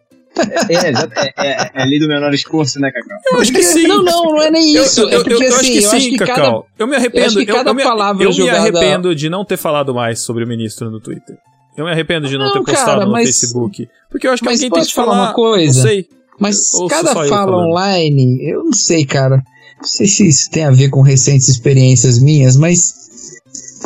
É, 0.68 0.74
é, 0.74 1.46
é, 1.46 1.70
é, 1.74 1.82
ali 1.82 1.98
do 1.98 2.08
menor 2.08 2.32
esforço, 2.32 2.80
né, 2.80 2.90
Cacau? 2.90 3.18
Eu 3.32 3.40
acho 3.40 3.52
que 3.52 3.62
sim. 3.62 3.86
Não, 3.86 4.02
não, 4.02 4.24
não 4.24 4.42
é 4.42 4.50
nem 4.50 4.76
isso. 4.76 5.00
Eu, 5.00 5.08
eu, 5.08 5.20
é 5.20 5.24
porque, 5.24 5.34
eu, 5.34 5.48
eu 5.48 5.56
assim, 5.56 5.78
acho 5.78 5.90
que 5.90 6.00
sim, 6.00 6.16
Cacau. 6.16 6.62
Cada, 6.62 6.66
eu 6.78 6.86
me 6.86 6.96
arrependo. 6.96 7.40
Eu, 7.40 7.46
cada 7.46 7.70
eu, 7.70 7.74
me, 7.74 7.82
palavra 7.82 8.24
eu 8.24 8.32
jogada... 8.32 8.60
me 8.60 8.68
arrependo 8.68 9.14
de 9.14 9.28
não 9.28 9.44
ter 9.44 9.56
falado 9.56 9.94
mais 9.94 10.20
sobre 10.20 10.44
o 10.44 10.46
ministro 10.46 10.90
no 10.90 11.00
Twitter. 11.00 11.36
Eu 11.76 11.84
me 11.84 11.92
arrependo 11.92 12.28
de 12.28 12.36
não, 12.36 12.46
não 12.46 12.52
ter 12.52 12.64
postado 12.64 12.86
cara, 12.86 13.06
no 13.06 13.12
mas, 13.12 13.26
Facebook. 13.26 13.88
Porque 14.10 14.26
eu 14.26 14.32
acho 14.32 14.42
que 14.42 14.48
alguém 14.48 14.70
tem 14.70 14.82
que 14.82 14.92
falar 14.92 15.12
uma 15.12 15.32
coisa. 15.32 15.78
Não 15.78 15.88
sei. 15.88 16.08
Mas 16.38 16.70
cada 16.88 17.14
fala 17.26 17.56
online, 17.56 18.38
eu 18.42 18.64
não 18.64 18.72
sei, 18.72 19.04
cara. 19.04 19.42
Não 19.80 19.88
sei 19.88 20.06
se 20.06 20.28
isso 20.28 20.50
tem 20.50 20.64
a 20.64 20.70
ver 20.70 20.88
com 20.88 21.02
recentes 21.02 21.48
experiências 21.48 22.18
minhas, 22.20 22.56
mas 22.56 22.94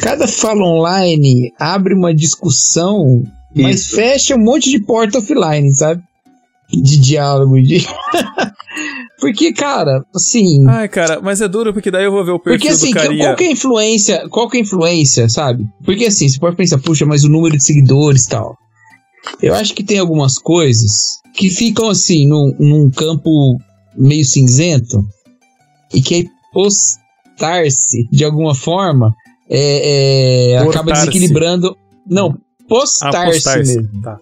cada 0.01 0.27
fala 0.27 0.63
online 0.63 1.53
abre 1.59 1.95
uma 1.95 2.15
discussão, 2.15 3.23
isso. 3.55 3.63
mas 3.63 3.87
fecha 3.89 4.35
um 4.35 4.39
monte 4.39 4.71
de 4.71 4.81
porta 4.81 5.19
offline, 5.19 5.75
sabe? 5.75 6.03
De 6.81 6.99
diálogo. 6.99 7.61
De... 7.61 7.87
porque, 9.21 9.53
cara, 9.53 10.05
assim. 10.15 10.67
Ai, 10.69 10.89
cara, 10.89 11.21
mas 11.21 11.41
é 11.41 11.49
duro 11.49 11.73
porque 11.73 11.91
daí 11.91 12.05
eu 12.05 12.13
vou 12.13 12.25
ver 12.25 12.33
o 12.33 12.39
perfil 12.39 12.59
porque, 12.59 12.69
assim, 12.69 12.91
do 12.91 12.95
carinha. 12.95 13.25
Qual 13.27 13.37
que 13.37 13.45
é 13.45 13.47
a 13.49 13.53
influência? 13.53 14.29
Qual 14.29 14.49
que 14.49 14.57
é 14.57 14.61
a 14.61 14.63
influência, 14.63 15.29
sabe? 15.29 15.67
Porque 15.85 16.07
assim, 16.07 16.29
você 16.29 16.39
pode 16.39 16.57
pensar, 16.57 16.79
puxa, 16.79 17.05
mas 17.07 17.25
o 17.25 17.29
número 17.29 17.57
de 17.57 17.65
seguidores 17.65 18.25
e 18.25 18.29
tal. 18.29 18.57
Eu 19.41 19.55
acho 19.55 19.75
que 19.75 19.85
tem 19.85 19.99
algumas 19.99 20.39
coisas 20.39 21.21
que 21.35 21.49
ficam 21.49 21.89
assim, 21.89 22.27
num, 22.27 22.55
num 22.59 22.91
campo 22.91 23.57
meio 23.97 24.25
cinzento 24.25 25.05
e 25.93 26.01
que 26.03 26.29
postar-se 26.53 28.09
de 28.11 28.25
alguma 28.25 28.55
forma 28.55 29.15
é, 29.49 30.53
é 30.53 30.59
acaba 30.59 30.93
desequilibrando. 30.93 31.77
Não, 32.07 32.37
postar-se 32.69 33.17
ah, 33.17 33.33
postar 33.33 33.59
mesmo. 33.59 34.03
Tá. 34.03 34.19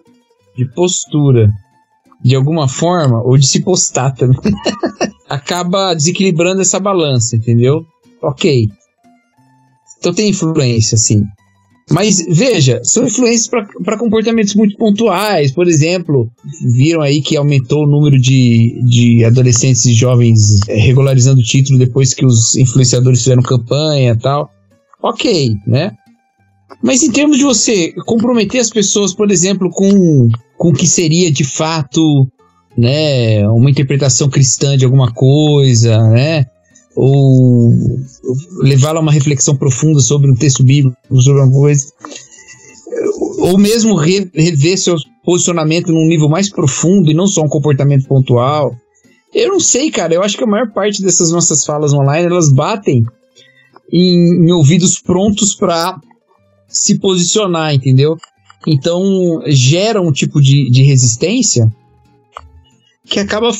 De 0.57 0.65
postura 0.73 1.49
de 2.23 2.35
alguma 2.35 2.67
forma, 2.67 3.21
ou 3.23 3.37
de 3.37 3.47
se 3.47 3.61
postar 3.61 4.11
também, 4.11 4.39
acaba 5.29 5.93
desequilibrando 5.93 6.61
essa 6.61 6.79
balança, 6.79 7.35
entendeu? 7.35 7.85
Ok. 8.21 8.69
Então 9.99 10.13
tem 10.13 10.29
influência, 10.29 10.97
sim. 10.97 11.23
Mas 11.91 12.25
veja, 12.27 12.79
são 12.83 13.05
influências 13.05 13.47
para 13.47 13.97
comportamentos 13.97 14.55
muito 14.55 14.77
pontuais. 14.77 15.51
Por 15.51 15.67
exemplo, 15.67 16.29
viram 16.73 17.01
aí 17.01 17.21
que 17.21 17.35
aumentou 17.35 17.83
o 17.83 17.87
número 17.87 18.19
de, 18.19 18.81
de 18.89 19.25
adolescentes 19.25 19.85
e 19.85 19.93
jovens 19.93 20.61
é, 20.69 20.75
regularizando 20.75 21.41
o 21.41 21.43
título 21.43 21.77
depois 21.77 22.13
que 22.13 22.25
os 22.25 22.55
influenciadores 22.55 23.19
fizeram 23.19 23.41
campanha 23.41 24.15
tal. 24.15 24.49
ok, 25.03 25.53
né? 25.67 25.91
Mas 26.81 27.03
em 27.03 27.11
termos 27.11 27.37
de 27.37 27.43
você 27.43 27.91
comprometer 28.05 28.61
as 28.61 28.69
pessoas, 28.69 29.13
por 29.13 29.29
exemplo, 29.29 29.69
com, 29.69 30.29
com 30.61 30.69
o 30.69 30.73
que 30.73 30.85
seria 30.85 31.31
de 31.31 31.43
fato 31.43 32.27
né, 32.77 33.47
uma 33.49 33.71
interpretação 33.71 34.29
cristã 34.29 34.77
de 34.77 34.85
alguma 34.85 35.11
coisa, 35.11 35.97
né? 36.09 36.45
Ou 36.95 37.73
levá-la 38.61 38.99
a 38.99 39.01
uma 39.01 39.11
reflexão 39.11 39.55
profunda 39.57 39.99
sobre 40.01 40.29
um 40.29 40.35
texto 40.35 40.63
bíblico, 40.63 40.95
sobre 41.19 41.41
alguma 41.41 41.61
coisa. 41.61 41.87
Ou 43.39 43.57
mesmo 43.57 43.95
re, 43.95 44.29
rever 44.35 44.77
seu 44.77 44.97
posicionamento 45.25 45.91
num 45.91 46.05
nível 46.05 46.29
mais 46.29 46.47
profundo 46.47 47.09
e 47.09 47.15
não 47.15 47.25
só 47.25 47.41
um 47.41 47.49
comportamento 47.49 48.07
pontual. 48.07 48.75
Eu 49.33 49.47
não 49.47 49.59
sei, 49.59 49.89
cara. 49.89 50.13
Eu 50.13 50.21
acho 50.21 50.37
que 50.37 50.43
a 50.43 50.47
maior 50.47 50.71
parte 50.71 51.01
dessas 51.01 51.31
nossas 51.31 51.65
falas 51.65 51.91
online 51.91 52.27
elas 52.27 52.53
batem 52.53 53.03
em, 53.91 54.45
em 54.45 54.51
ouvidos 54.51 55.01
prontos 55.01 55.55
para 55.55 55.99
se 56.67 56.99
posicionar, 56.99 57.73
entendeu? 57.73 58.15
Então 58.67 59.41
gera 59.47 60.01
um 60.01 60.11
tipo 60.11 60.41
de, 60.41 60.69
de 60.69 60.83
resistência 60.83 61.71
que 63.05 63.19
acaba 63.19 63.51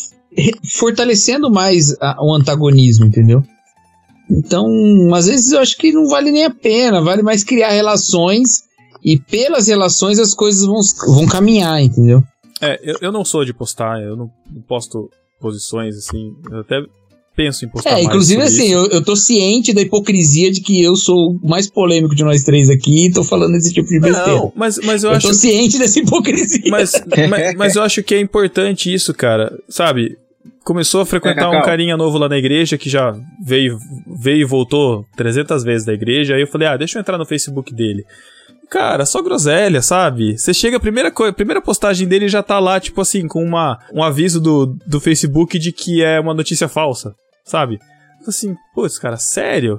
fortalecendo 0.80 1.50
mais 1.52 1.96
a, 2.00 2.24
o 2.24 2.34
antagonismo, 2.34 3.06
entendeu? 3.06 3.44
Então, 4.30 4.66
às 5.14 5.26
vezes 5.26 5.52
eu 5.52 5.60
acho 5.60 5.78
que 5.78 5.92
não 5.92 6.08
vale 6.08 6.32
nem 6.32 6.46
a 6.46 6.50
pena, 6.50 7.02
vale 7.02 7.22
mais 7.22 7.44
criar 7.44 7.72
relações 7.72 8.64
e 9.04 9.20
pelas 9.20 9.68
relações 9.68 10.20
as 10.20 10.34
coisas 10.34 10.66
vão, 10.66 10.80
vão 11.14 11.28
caminhar, 11.28 11.82
entendeu? 11.82 12.24
É, 12.62 12.80
eu, 12.84 12.98
eu 13.02 13.12
não 13.12 13.26
sou 13.26 13.44
de 13.44 13.54
postar, 13.54 14.02
eu 14.02 14.16
não, 14.16 14.32
posto 14.68 15.10
posições 15.40 15.98
assim, 15.98 16.34
eu 16.50 16.60
até 16.60 16.82
penso 17.36 17.66
em 17.66 17.70
postar 17.70 17.98
É, 17.98 18.04
inclusive 18.04 18.42
assim, 18.42 18.72
eu, 18.72 18.88
eu 18.88 19.04
tô 19.04 19.16
ciente 19.16 19.74
da 19.74 19.82
hipocrisia 19.82 20.52
de 20.52 20.62
que 20.62 20.82
eu 20.82 20.96
sou 20.96 21.40
o 21.42 21.48
mais 21.48 21.70
polêmico 21.70 22.16
de 22.16 22.24
nós 22.24 22.44
três 22.44 22.70
aqui 22.70 23.08
e 23.08 23.12
tô 23.12 23.24
falando 23.24 23.56
esse 23.56 23.74
tipo 23.74 23.88
de 23.88 24.00
besteira. 24.00 24.28
Não, 24.28 24.54
mas, 24.56 24.78
mas 24.84 25.04
eu, 25.04 25.12
eu 25.12 25.18
acho... 25.18 25.28
tô 25.28 25.34
ciente 25.34 25.78
dessa 25.78 26.00
hipocrisia. 26.00 26.70
Mas, 26.70 26.92
mas, 27.30 27.56
mas, 27.56 27.76
eu 27.76 27.84
acho 27.84 28.04
que 28.04 28.16
é 28.16 28.20
importante 28.20 28.94
isso, 28.94 29.14
cara, 29.14 29.52
sabe? 29.70 30.18
Começou 30.64 31.02
a 31.02 31.06
frequentar 31.06 31.54
é, 31.54 31.60
um 31.60 31.62
carinha 31.64 31.98
novo 31.98 32.18
lá 32.18 32.30
na 32.30 32.38
igreja 32.38 32.78
que 32.78 32.90
já 32.90 33.16
veio, 33.44 33.80
veio 34.08 34.42
e 34.42 34.46
voltou 34.46 35.06
300 35.16 35.64
vezes 35.64 35.86
da 35.86 35.94
igreja. 35.94 36.36
Aí 36.36 36.42
eu 36.42 36.48
falei, 36.48 36.68
ah, 36.68 36.78
deixa 36.78 36.98
eu 36.98 37.02
entrar 37.02 37.18
no 37.18 37.26
Facebook 37.26 37.74
dele. 37.74 38.06
Cara, 38.72 39.06
só 39.06 39.22
groselha, 39.22 39.82
sabe? 39.82 40.38
Você 40.38 40.54
chega, 40.54 40.78
a 40.78 40.80
primeira, 40.80 41.12
coisa, 41.12 41.34
primeira 41.34 41.62
postagem 41.62 42.08
dele 42.08 42.30
já 42.30 42.42
tá 42.42 42.58
lá, 42.58 42.80
tipo 42.80 43.02
assim, 43.02 43.28
com 43.28 43.44
uma, 43.44 43.78
um 43.94 44.02
aviso 44.02 44.40
do, 44.40 44.78
do 44.88 45.02
Facebook 45.02 45.60
de 45.60 45.74
que 45.74 46.02
é 46.02 46.18
uma 46.22 46.34
notícia 46.34 46.70
falsa, 46.70 47.14
sabe? 47.44 47.80
Assim, 48.26 48.56
putz, 48.74 48.98
cara, 48.98 49.18
sério? 49.18 49.78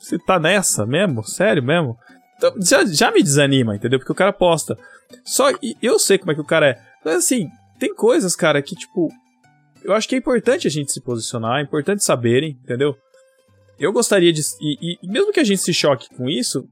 Você 0.00 0.18
tá 0.18 0.40
nessa 0.40 0.84
mesmo? 0.84 1.22
Sério 1.22 1.62
mesmo? 1.62 1.96
Então, 2.36 2.52
já, 2.60 2.84
já 2.84 3.12
me 3.12 3.22
desanima, 3.22 3.76
entendeu? 3.76 4.00
Porque 4.00 4.10
o 4.10 4.16
cara 4.16 4.32
posta. 4.32 4.76
Só 5.24 5.50
eu 5.80 5.96
sei 6.00 6.18
como 6.18 6.32
é 6.32 6.34
que 6.34 6.40
o 6.40 6.44
cara 6.44 6.70
é. 6.70 6.78
Mas 7.04 7.14
assim, 7.14 7.48
tem 7.78 7.94
coisas, 7.94 8.34
cara, 8.34 8.60
que 8.60 8.74
tipo. 8.74 9.10
Eu 9.84 9.94
acho 9.94 10.08
que 10.08 10.14
é 10.16 10.18
importante 10.18 10.66
a 10.66 10.70
gente 10.70 10.90
se 10.90 11.00
posicionar, 11.00 11.60
é 11.60 11.62
importante 11.62 12.02
saberem, 12.02 12.58
entendeu? 12.64 12.96
Eu 13.78 13.92
gostaria 13.92 14.32
de. 14.32 14.40
E, 14.60 14.98
e 15.00 15.08
mesmo 15.08 15.32
que 15.32 15.38
a 15.38 15.44
gente 15.44 15.62
se 15.62 15.72
choque 15.72 16.08
com 16.16 16.28
isso, 16.28 16.68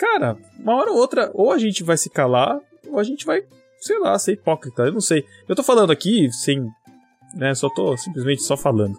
cara, 0.00 0.36
uma 0.58 0.74
hora 0.76 0.90
ou 0.90 0.96
outra, 0.96 1.30
ou 1.34 1.52
a 1.52 1.58
gente 1.58 1.84
vai 1.84 1.98
se 1.98 2.08
calar, 2.08 2.58
ou 2.88 2.98
a 2.98 3.04
gente 3.04 3.26
vai, 3.26 3.42
sei 3.78 3.98
lá, 3.98 4.18
ser 4.18 4.32
hipócrita. 4.32 4.84
Eu 4.84 4.92
não 4.92 5.00
sei. 5.00 5.24
Eu 5.46 5.54
tô 5.54 5.62
falando 5.62 5.92
aqui 5.92 6.32
sem. 6.32 6.66
Né, 7.32 7.54
só 7.54 7.68
tô 7.68 7.96
simplesmente 7.96 8.42
só 8.42 8.56
falando, 8.56 8.96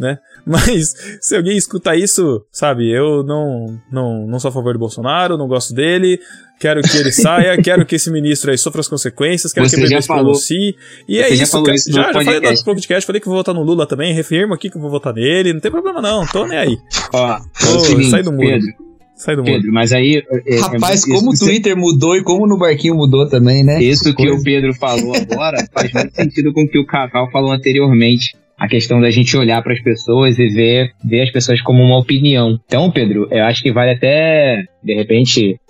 né? 0.00 0.18
Mas 0.44 0.96
se 1.20 1.36
alguém 1.36 1.56
escuta 1.56 1.94
isso, 1.94 2.44
sabe, 2.50 2.90
eu 2.90 3.22
não, 3.22 3.80
não, 3.88 4.26
não 4.26 4.40
sou 4.40 4.48
a 4.48 4.52
favor 4.52 4.72
do 4.72 4.80
Bolsonaro, 4.80 5.38
não 5.38 5.46
gosto 5.46 5.72
dele, 5.72 6.18
quero 6.58 6.82
que 6.82 6.96
ele 6.96 7.12
saia, 7.12 7.56
quero 7.62 7.86
que 7.86 7.94
esse 7.94 8.10
ministro 8.10 8.50
aí 8.50 8.58
sofra 8.58 8.80
as 8.80 8.88
consequências, 8.88 9.52
quero 9.52 9.68
Você 9.68 9.76
que 9.76 9.82
ele 9.84 10.02
se 10.02 10.08
pronuncie. 10.08 10.76
E 11.06 11.20
é 11.20 11.32
já 11.32 11.44
isso, 11.44 11.62
cara. 11.62 11.76
isso 11.76 11.92
já, 11.92 12.02
já 12.02 12.12
falei 12.12 12.40
no 12.40 12.64
podcast. 12.64 13.06
falei 13.06 13.20
que 13.20 13.28
vou 13.28 13.36
votar 13.36 13.54
no 13.54 13.62
Lula 13.62 13.86
também, 13.86 14.12
reafirmo 14.12 14.54
aqui 14.54 14.68
que 14.68 14.76
eu 14.76 14.80
vou 14.80 14.90
votar 14.90 15.14
nele, 15.14 15.52
não 15.52 15.60
tem 15.60 15.70
problema 15.70 16.02
não, 16.02 16.26
tô 16.26 16.48
nem 16.48 16.58
aí. 16.58 16.78
Ó, 17.12 17.36
é 17.36 17.40
Ô, 17.68 17.76
o 17.76 17.78
seguinte, 17.78 18.10
sai 18.10 18.24
do 18.24 18.32
muro. 18.32 18.44
Pedro, 18.44 18.87
Sai 19.18 19.34
do 19.36 19.42
mundo. 19.42 19.52
Pedro, 19.52 19.72
mas 19.72 19.92
aí... 19.92 20.22
é- 20.30 20.54
é- 20.56 20.60
Rapaz, 20.60 21.00
isso- 21.00 21.10
como 21.12 21.30
o 21.30 21.34
isso- 21.34 21.44
Twitter 21.44 21.76
mudou 21.76 22.16
e 22.16 22.22
como 22.22 22.46
no 22.46 22.56
barquinho 22.56 22.94
mudou 22.94 23.28
também, 23.28 23.64
né? 23.64 23.82
Isso 23.82 24.14
que 24.14 24.24
Coisa. 24.26 24.40
o 24.40 24.44
Pedro 24.44 24.72
falou 24.74 25.12
agora 25.30 25.58
faz 25.72 25.92
muito 25.92 26.14
sentido 26.14 26.52
com 26.52 26.62
o 26.62 26.68
que 26.68 26.78
o 26.78 26.86
Cacau 26.86 27.30
falou 27.30 27.52
anteriormente. 27.52 28.36
A 28.56 28.66
questão 28.66 29.00
da 29.00 29.10
gente 29.10 29.36
olhar 29.36 29.62
para 29.62 29.72
as 29.72 29.80
pessoas 29.82 30.36
e 30.38 30.48
ver, 30.48 30.90
ver 31.04 31.22
as 31.22 31.30
pessoas 31.30 31.60
como 31.62 31.80
uma 31.82 31.98
opinião. 31.98 32.58
Então, 32.66 32.90
Pedro, 32.90 33.28
eu 33.30 33.44
acho 33.44 33.62
que 33.62 33.70
vale 33.72 33.92
até, 33.92 34.64
de 34.82 34.94
repente, 34.94 35.60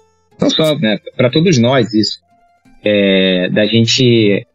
não 0.40 0.48
só, 0.48 0.74
né, 0.78 0.96
para 1.16 1.28
todos 1.30 1.58
nós 1.58 1.92
isso, 1.92 2.18
é, 2.84 3.50
da 3.50 3.66
gente, 3.66 4.46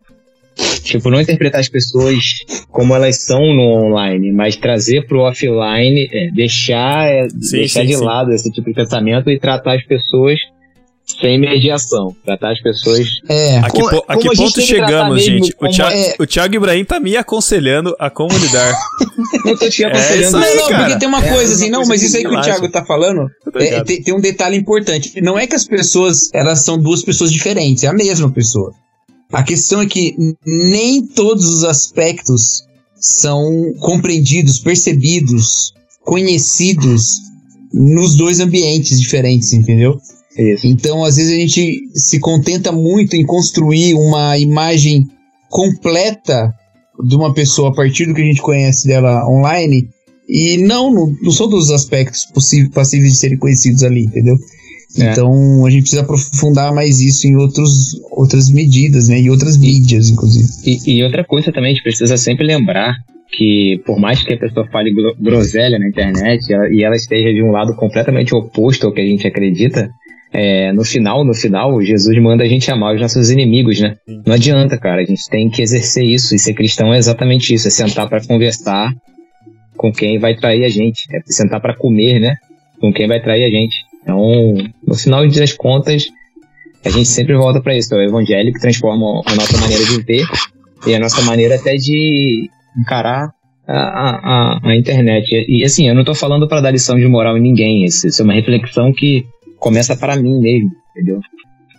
tipo, 0.83 1.09
não 1.09 1.19
interpretar 1.21 1.61
as 1.61 1.69
pessoas 1.69 2.17
como 2.69 2.93
elas 2.95 3.23
são 3.23 3.39
no 3.39 3.63
online, 3.87 4.31
mas 4.31 4.55
trazer 4.55 5.05
pro 5.07 5.21
offline, 5.21 6.09
é, 6.11 6.29
deixar, 6.31 7.07
é, 7.07 7.27
Sim, 7.29 7.57
deixar 7.57 7.81
sim, 7.81 7.87
de 7.87 7.95
sim. 7.97 8.03
lado 8.03 8.31
esse 8.33 8.51
tipo 8.51 8.67
de 8.69 8.75
pensamento 8.75 9.29
e 9.29 9.39
tratar 9.39 9.75
as 9.75 9.83
pessoas 9.85 10.39
sem 11.19 11.37
mediação. 11.37 12.15
Tratar 12.23 12.53
as 12.53 12.61
pessoas 12.61 13.05
É. 13.29 13.57
A 13.59 13.63
que, 13.63 13.71
Como- 13.71 13.89
po- 13.89 14.05
a 14.07 14.15
que 14.17 14.29
ponto 14.35 14.61
chegamos, 14.61 15.21
gente? 15.23 15.53
O 15.59 15.67
Thiago, 15.67 15.93
é- 15.95 16.15
o 16.17 16.25
Thiago 16.25 16.55
Ibrahim 16.55 16.85
tá 16.85 16.97
me 16.99 17.17
aconselhando 17.17 17.93
a 17.99 18.09
como 18.09 18.35
lidar. 18.37 18.73
Não 19.45 19.57
tô 19.57 19.69
te 19.69 19.83
É 19.83 19.87
aconselhando. 19.87 20.27
isso 20.27 20.37
aí, 20.37 20.55
Não, 20.55 20.61
não, 20.63 20.69
cara. 20.69 20.83
porque 20.85 20.99
tem 20.99 21.07
uma 21.09 21.23
É, 21.25 21.33
coisa 21.33 21.53
assim, 21.53 21.69
não, 21.69 21.79
coisa 21.79 21.89
mas 21.91 22.01
isso 22.03 22.15
aí 22.17 22.23
que 22.23 22.29
o. 22.29 22.41
Thiago 22.41 22.69
tá 22.71 22.85
falando, 22.85 23.27
é, 23.55 23.83
tem, 23.83 24.01
tem 24.01 24.13
um 24.15 24.21
detalhe 24.21 24.55
importante. 24.55 25.19
Não 25.21 25.37
é 25.37 25.45
que 25.45 25.55
as 25.55 25.65
pessoas, 25.67 26.29
elas 26.33 26.59
são 26.63 26.77
duas 26.77 27.03
pessoas 27.03 27.31
diferentes, 27.31 27.83
é 27.83 27.87
a 27.87 27.93
mesma 27.93 28.31
pessoa. 28.31 28.71
A 29.33 29.43
questão 29.43 29.81
é 29.81 29.85
que 29.85 30.15
nem 30.45 31.05
todos 31.05 31.49
os 31.49 31.63
aspectos 31.63 32.63
são 32.95 33.73
compreendidos, 33.79 34.59
percebidos, 34.59 35.73
conhecidos 36.01 37.19
nos 37.73 38.15
dois 38.15 38.39
ambientes 38.39 38.99
diferentes, 39.01 39.51
entendeu? 39.51 39.99
Isso. 40.37 40.65
Então, 40.67 41.03
às 41.03 41.15
vezes 41.15 41.31
a 41.31 41.35
gente 41.35 41.81
se 41.95 42.19
contenta 42.19 42.71
muito 42.71 43.15
em 43.15 43.25
construir 43.25 43.95
uma 43.95 44.37
imagem 44.37 45.07
completa 45.49 46.53
de 47.03 47.15
uma 47.15 47.33
pessoa 47.33 47.69
a 47.69 47.73
partir 47.73 48.05
do 48.05 48.13
que 48.13 48.21
a 48.21 48.25
gente 48.25 48.41
conhece 48.41 48.87
dela 48.87 49.27
online 49.27 49.89
e 50.29 50.57
não, 50.57 50.93
não, 50.93 51.15
não 51.21 51.31
são 51.31 51.49
todos 51.49 51.65
os 51.65 51.71
aspectos 51.71 52.25
possi- 52.25 52.69
passíveis 52.69 53.13
de 53.13 53.19
serem 53.19 53.37
conhecidos 53.37 53.83
ali, 53.83 54.03
entendeu? 54.05 54.35
É. 54.99 55.11
Então 55.11 55.65
a 55.65 55.69
gente 55.69 55.81
precisa 55.81 56.01
aprofundar 56.03 56.73
mais 56.73 56.99
isso 57.01 57.27
em 57.27 57.35
outros, 57.35 57.99
outras 58.11 58.49
medidas, 58.51 59.07
né? 59.07 59.19
E 59.19 59.29
outras 59.29 59.57
mídias, 59.57 60.09
inclusive. 60.09 60.47
E, 60.65 60.97
e 60.99 61.03
outra 61.03 61.23
coisa 61.23 61.51
também, 61.51 61.71
a 61.71 61.73
gente 61.73 61.83
precisa 61.83 62.15
sempre 62.17 62.45
lembrar 62.45 62.95
que, 63.35 63.81
por 63.85 63.99
mais 63.99 64.21
que 64.23 64.33
a 64.33 64.37
pessoa 64.37 64.67
fale 64.71 64.93
gro- 64.93 65.15
groselha 65.19 65.79
na 65.79 65.87
internet 65.87 66.53
ela- 66.53 66.69
e 66.69 66.83
ela 66.83 66.95
esteja 66.95 67.33
de 67.33 67.41
um 67.41 67.49
lado 67.51 67.75
completamente 67.75 68.35
oposto 68.35 68.85
ao 68.85 68.93
que 68.93 69.01
a 69.01 69.05
gente 69.05 69.25
acredita, 69.25 69.89
é, 70.31 70.71
no 70.71 70.83
final, 70.83 71.23
no 71.25 71.33
final, 71.33 71.81
Jesus 71.81 72.15
manda 72.21 72.43
a 72.43 72.47
gente 72.47 72.69
amar 72.71 72.93
os 72.93 73.01
nossos 73.01 73.31
inimigos, 73.31 73.79
né? 73.79 73.95
Não 74.25 74.33
adianta, 74.33 74.77
cara. 74.77 75.01
A 75.01 75.05
gente 75.05 75.27
tem 75.29 75.49
que 75.49 75.61
exercer 75.63 76.03
isso. 76.03 76.35
E 76.35 76.39
ser 76.39 76.53
cristão 76.53 76.93
é 76.93 76.97
exatamente 76.97 77.51
isso: 77.53 77.67
é 77.67 77.71
sentar 77.71 78.07
para 78.07 78.23
conversar 78.23 78.93
com 79.75 79.91
quem 79.91 80.19
vai 80.19 80.35
trair 80.35 80.63
a 80.65 80.69
gente, 80.69 81.03
é 81.11 81.19
sentar 81.25 81.59
para 81.59 81.75
comer, 81.75 82.19
né? 82.19 82.35
Com 82.79 82.91
quem 82.93 83.07
vai 83.07 83.21
trair 83.21 83.43
a 83.45 83.49
gente. 83.49 83.75
Então, 84.03 84.53
no 84.85 84.93
final 84.95 85.27
das 85.29 85.53
contas, 85.53 86.05
a 86.85 86.89
gente 86.89 87.07
sempre 87.07 87.35
volta 87.35 87.59
para 87.61 87.75
isso: 87.75 87.93
é 87.95 87.97
o 87.97 88.01
evangelho 88.01 88.53
que 88.53 88.59
transforma 88.59 89.21
a 89.25 89.35
nossa 89.35 89.57
maneira 89.57 89.83
de 89.85 90.01
ver 90.03 90.25
e 90.85 90.93
a 90.93 90.99
nossa 90.99 91.21
maneira 91.23 91.55
até 91.55 91.75
de 91.75 92.49
encarar 92.77 93.31
a, 93.67 93.73
a, 93.77 94.59
a- 94.69 94.75
internet. 94.75 95.25
E, 95.33 95.61
e, 95.61 95.63
assim, 95.63 95.87
eu 95.87 95.95
não 95.95 96.03
tô 96.03 96.13
falando 96.13 96.47
para 96.47 96.59
dar 96.61 96.71
lição 96.71 96.99
de 96.99 97.07
moral 97.07 97.37
em 97.37 97.41
ninguém. 97.41 97.85
Isso, 97.85 98.07
isso 98.07 98.21
é 98.21 98.25
uma 98.25 98.33
reflexão 98.33 98.91
que 98.91 99.25
começa 99.57 99.95
para 99.95 100.17
mim 100.17 100.39
mesmo, 100.41 100.69
entendeu? 100.91 101.19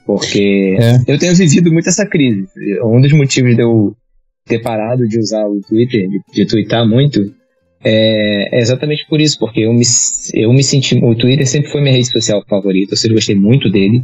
Porque 0.07 0.77
É. 0.81 1.13
eu 1.13 1.19
tenho 1.19 1.35
vivido 1.35 1.71
muito 1.73 1.89
essa 1.89 2.07
crise. 2.07 2.47
Um 2.85 3.01
dos 3.01 3.13
motivos 3.13 3.55
de 3.55 3.63
eu 3.63 3.95
ter 4.47 4.61
parado 4.61 5.07
de 5.09 5.19
usar 5.19 5.47
o 5.47 5.61
Twitter, 5.67 6.09
de, 6.09 6.21
de 6.33 6.47
twittar 6.47 6.87
muito, 6.87 7.21
é, 7.85 8.57
é 8.57 8.61
exatamente 8.61 9.07
por 9.09 9.21
isso, 9.21 9.39
porque 9.39 9.61
eu 9.61 9.73
me, 9.73 9.83
eu 10.33 10.53
me 10.53 10.65
senti. 10.65 10.97
O 10.97 11.15
Twitter 11.15 11.47
sempre 11.47 11.71
foi 11.71 11.83
minha 11.83 11.95
rede 11.95 12.11
social 12.11 12.43
favorita, 12.49 12.95
eu 12.95 12.97
sempre 12.97 13.17
gostei 13.17 13.35
muito 13.35 13.71
dele. 13.71 14.03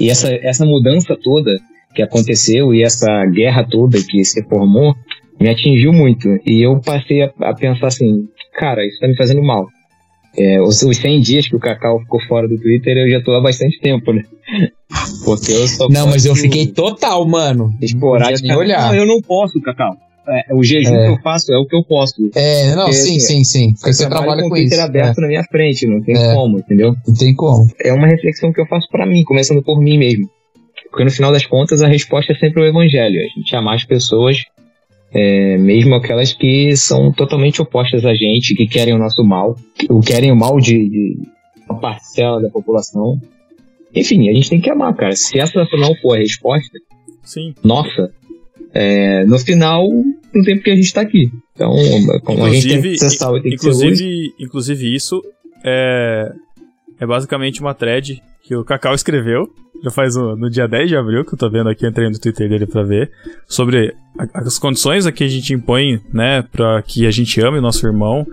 E 0.00 0.08
essa, 0.08 0.32
essa 0.42 0.64
mudança 0.64 1.16
toda 1.22 1.58
que 1.94 2.02
aconteceu 2.02 2.74
e 2.74 2.82
essa 2.82 3.24
guerra 3.26 3.66
toda 3.68 3.98
que 4.02 4.24
se 4.24 4.42
formou 4.44 4.94
me 5.38 5.50
atingiu 5.50 5.92
muito. 5.92 6.28
E 6.46 6.64
eu 6.64 6.80
passei 6.80 7.22
a, 7.22 7.32
a 7.40 7.54
pensar 7.54 7.88
assim: 7.88 8.26
cara, 8.54 8.86
isso 8.86 8.98
tá 8.98 9.06
me 9.06 9.16
fazendo 9.16 9.42
mal. 9.42 9.66
É, 10.36 10.62
os, 10.62 10.80
os 10.82 10.96
100 10.96 11.20
dias 11.20 11.46
que 11.46 11.54
o 11.54 11.60
Cacau 11.60 12.00
ficou 12.00 12.18
fora 12.26 12.48
do 12.48 12.56
Twitter, 12.56 12.96
eu 12.96 13.10
já 13.10 13.22
tô 13.22 13.32
há 13.32 13.42
bastante 13.42 13.78
tempo, 13.80 14.14
né? 14.14 14.22
Porque 15.26 15.52
eu 15.52 15.68
só 15.68 15.88
Não, 15.88 16.06
mas 16.06 16.24
eu 16.24 16.34
fiquei 16.34 16.66
total, 16.68 17.26
mano. 17.28 17.70
podia 18.40 18.48
nem 18.48 18.56
olhar. 18.56 18.88
Não, 18.88 18.94
eu 18.94 19.06
não 19.06 19.20
posso, 19.20 19.60
Cacau. 19.60 19.94
É, 20.28 20.54
o 20.54 20.62
jejum 20.62 20.94
É. 20.94 21.06
que 21.06 21.12
eu 21.12 21.22
faço 21.22 21.52
é 21.52 21.56
o 21.58 21.66
que 21.66 21.74
eu 21.76 21.82
posto. 21.84 22.30
É, 22.34 22.74
não, 22.74 22.84
Porque, 22.84 22.92
sim, 22.94 23.16
assim, 23.16 23.20
sim, 23.20 23.44
sim. 23.44 23.72
Porque 23.74 23.90
Eu 23.90 23.94
você 23.94 24.08
trabalha 24.08 24.42
com 24.42 24.48
com 24.48 24.54
Twitter 24.54 24.78
isso. 24.78 24.86
aberto 24.86 25.20
na 25.20 25.26
minha 25.28 25.44
frente, 25.44 25.86
não 25.86 26.00
tem 26.02 26.16
É. 26.16 26.34
como, 26.34 26.58
entendeu? 26.58 26.94
Não 27.06 27.14
tem 27.14 27.34
como. 27.34 27.66
É 27.80 27.92
uma 27.92 28.06
reflexão 28.06 28.52
que 28.52 28.60
eu 28.60 28.66
faço 28.66 28.88
pra 28.90 29.04
mim, 29.06 29.22
começando 29.24 29.62
por 29.62 29.80
mim 29.80 29.98
mesmo. 29.98 30.28
Porque 30.90 31.04
no 31.04 31.10
final 31.10 31.32
das 31.32 31.46
contas 31.46 31.82
a 31.82 31.88
resposta 31.88 32.32
é 32.32 32.36
sempre 32.36 32.60
o 32.62 32.66
evangelho. 32.66 33.20
A 33.20 33.38
gente 33.38 33.56
amar 33.56 33.76
as 33.76 33.84
pessoas, 33.84 34.36
é, 35.14 35.56
mesmo 35.58 35.94
aquelas 35.94 36.32
que 36.34 36.76
são 36.76 37.10
totalmente 37.12 37.60
opostas 37.62 38.04
a 38.04 38.14
gente, 38.14 38.54
que 38.54 38.66
querem 38.66 38.94
o 38.94 38.98
nosso 38.98 39.24
mal, 39.24 39.56
que 39.74 39.88
querem 40.06 40.30
o 40.30 40.36
mal 40.36 40.60
de, 40.60 40.88
de 40.88 41.16
uma 41.68 41.78
parcela 41.80 42.40
da 42.42 42.48
população. 42.50 43.18
Enfim, 43.94 44.28
a 44.28 44.32
gente 44.34 44.48
tem 44.50 44.60
que 44.60 44.70
amar, 44.70 44.94
cara. 44.94 45.14
Se 45.16 45.38
essa 45.38 45.66
não 45.78 45.94
for 45.96 46.16
a 46.16 46.18
resposta, 46.20 46.78
Sim. 47.22 47.54
nossa, 47.64 48.10
é, 48.74 49.24
no 49.26 49.38
final 49.38 49.88
não 50.34 50.42
tem 50.44 50.56
porque 50.56 50.70
a 50.70 50.76
gente 50.76 50.92
tá 50.92 51.00
aqui. 51.02 51.30
Então, 51.54 51.70
como 52.24 52.44
a 52.44 52.50
gente 52.50 52.68
tem 52.68 52.80
que 52.82 52.98
e 53.36 53.42
tem 53.42 53.50
que 53.50 53.56
inclusive, 53.56 54.32
inclusive 54.40 54.94
isso 54.94 55.22
é, 55.64 56.32
é 57.00 57.06
basicamente 57.06 57.60
uma 57.60 57.74
thread 57.74 58.22
que 58.42 58.56
o 58.56 58.64
Cacau 58.64 58.94
escreveu. 58.94 59.48
Já 59.84 59.90
faz 59.90 60.16
um- 60.16 60.36
no 60.36 60.48
dia 60.48 60.68
10 60.68 60.88
de 60.88 60.96
abril, 60.96 61.24
que 61.24 61.34
eu 61.34 61.38
tô 61.38 61.50
vendo 61.50 61.68
aqui, 61.68 61.86
entrei 61.86 62.08
no 62.08 62.18
Twitter 62.18 62.48
dele 62.48 62.66
pra 62.66 62.82
ver, 62.84 63.10
sobre 63.48 63.92
a- 64.18 64.40
as 64.40 64.56
condições 64.58 65.06
a 65.06 65.12
que 65.12 65.24
a 65.24 65.28
gente 65.28 65.52
impõe, 65.52 66.00
né, 66.12 66.42
pra 66.52 66.80
que 66.82 67.04
a 67.04 67.10
gente 67.10 67.40
ame 67.40 67.58
o 67.58 67.62
nosso 67.62 67.84
irmão. 67.86 68.24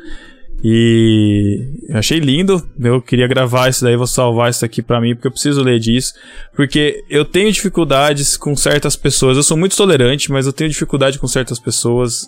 E 0.63 1.87
achei 1.91 2.19
lindo. 2.19 2.61
Eu 2.79 3.01
queria 3.01 3.27
gravar 3.27 3.69
isso 3.69 3.83
daí, 3.83 3.95
vou 3.95 4.07
salvar 4.07 4.49
isso 4.49 4.65
aqui 4.65 4.81
pra 4.81 4.99
mim, 4.99 5.15
porque 5.15 5.27
eu 5.27 5.31
preciso 5.31 5.63
ler 5.63 5.79
disso. 5.79 6.13
Porque 6.55 7.03
eu 7.09 7.23
tenho 7.23 7.51
dificuldades 7.51 8.35
com 8.35 8.55
certas 8.55 8.95
pessoas. 8.95 9.37
Eu 9.37 9.43
sou 9.43 9.57
muito 9.57 9.77
tolerante, 9.77 10.31
mas 10.31 10.45
eu 10.45 10.53
tenho 10.53 10.69
dificuldade 10.69 11.17
com 11.17 11.27
certas 11.27 11.59
pessoas. 11.59 12.27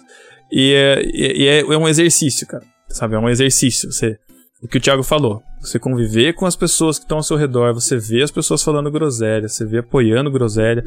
E 0.52 0.74
é, 0.74 1.02
é, 1.14 1.60
é 1.60 1.78
um 1.78 1.88
exercício, 1.88 2.48
cara. 2.48 2.64
Sabe? 2.88 3.16
É 3.16 3.20
um 3.20 3.30
exercício. 3.30 3.92
Você, 3.92 4.18
o 4.62 4.68
que 4.68 4.78
o 4.78 4.82
Thiago 4.82 5.04
falou. 5.04 5.42
Você 5.60 5.78
conviver 5.78 6.34
com 6.34 6.46
as 6.46 6.56
pessoas 6.56 6.98
que 6.98 7.06
estão 7.06 7.18
ao 7.18 7.24
seu 7.24 7.38
redor, 7.38 7.74
você 7.74 7.98
vê 7.98 8.24
as 8.24 8.32
pessoas 8.32 8.64
falando 8.64 8.90
groselha, 8.90 9.48
você 9.48 9.66
vê 9.66 9.80
apoiando 9.80 10.32
groselha. 10.32 10.84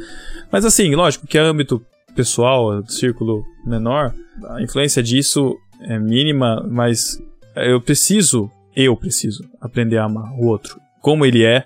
Mas 0.51 0.65
assim, 0.65 0.95
lógico 0.95 1.27
que 1.27 1.39
é 1.39 1.41
âmbito 1.41 1.81
pessoal, 2.15 2.85
círculo 2.89 3.45
menor, 3.67 4.13
a 4.51 4.63
influência 4.63 5.03
disso 5.03 5.57
é 5.81 5.99
mínima, 5.99 6.67
mas 6.69 7.19
eu 7.57 7.81
preciso, 7.81 8.51
eu 8.75 8.97
preciso 8.97 9.45
aprender 9.61 9.99
a 9.99 10.05
amar 10.05 10.33
o 10.39 10.47
outro 10.47 10.81
como 11.01 11.27
ele 11.27 11.45
é, 11.45 11.65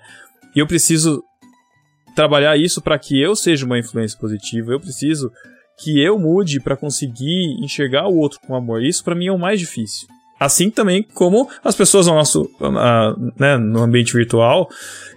e 0.55 0.59
eu 0.59 0.67
preciso 0.67 1.23
trabalhar 2.15 2.57
isso 2.57 2.81
para 2.81 2.99
que 2.99 3.19
eu 3.19 3.35
seja 3.35 3.65
uma 3.65 3.79
influência 3.79 4.19
positiva. 4.19 4.73
Eu 4.73 4.79
preciso 4.79 5.31
que 5.81 6.01
eu 6.01 6.19
mude 6.19 6.59
para 6.59 6.75
conseguir 6.75 7.55
enxergar 7.63 8.07
o 8.07 8.17
outro 8.17 8.39
com 8.45 8.53
amor. 8.53 8.83
Isso 8.83 9.03
para 9.03 9.15
mim 9.15 9.27
é 9.27 9.31
o 9.31 9.39
mais 9.39 9.59
difícil. 9.59 10.07
Assim 10.37 10.69
também 10.69 11.01
como 11.01 11.49
as 11.63 11.75
pessoas 11.75 12.07
no 12.07 12.15
nosso, 12.15 12.49
ah, 12.61 13.15
né, 13.37 13.57
no 13.57 13.81
ambiente 13.81 14.13
virtual, 14.13 14.69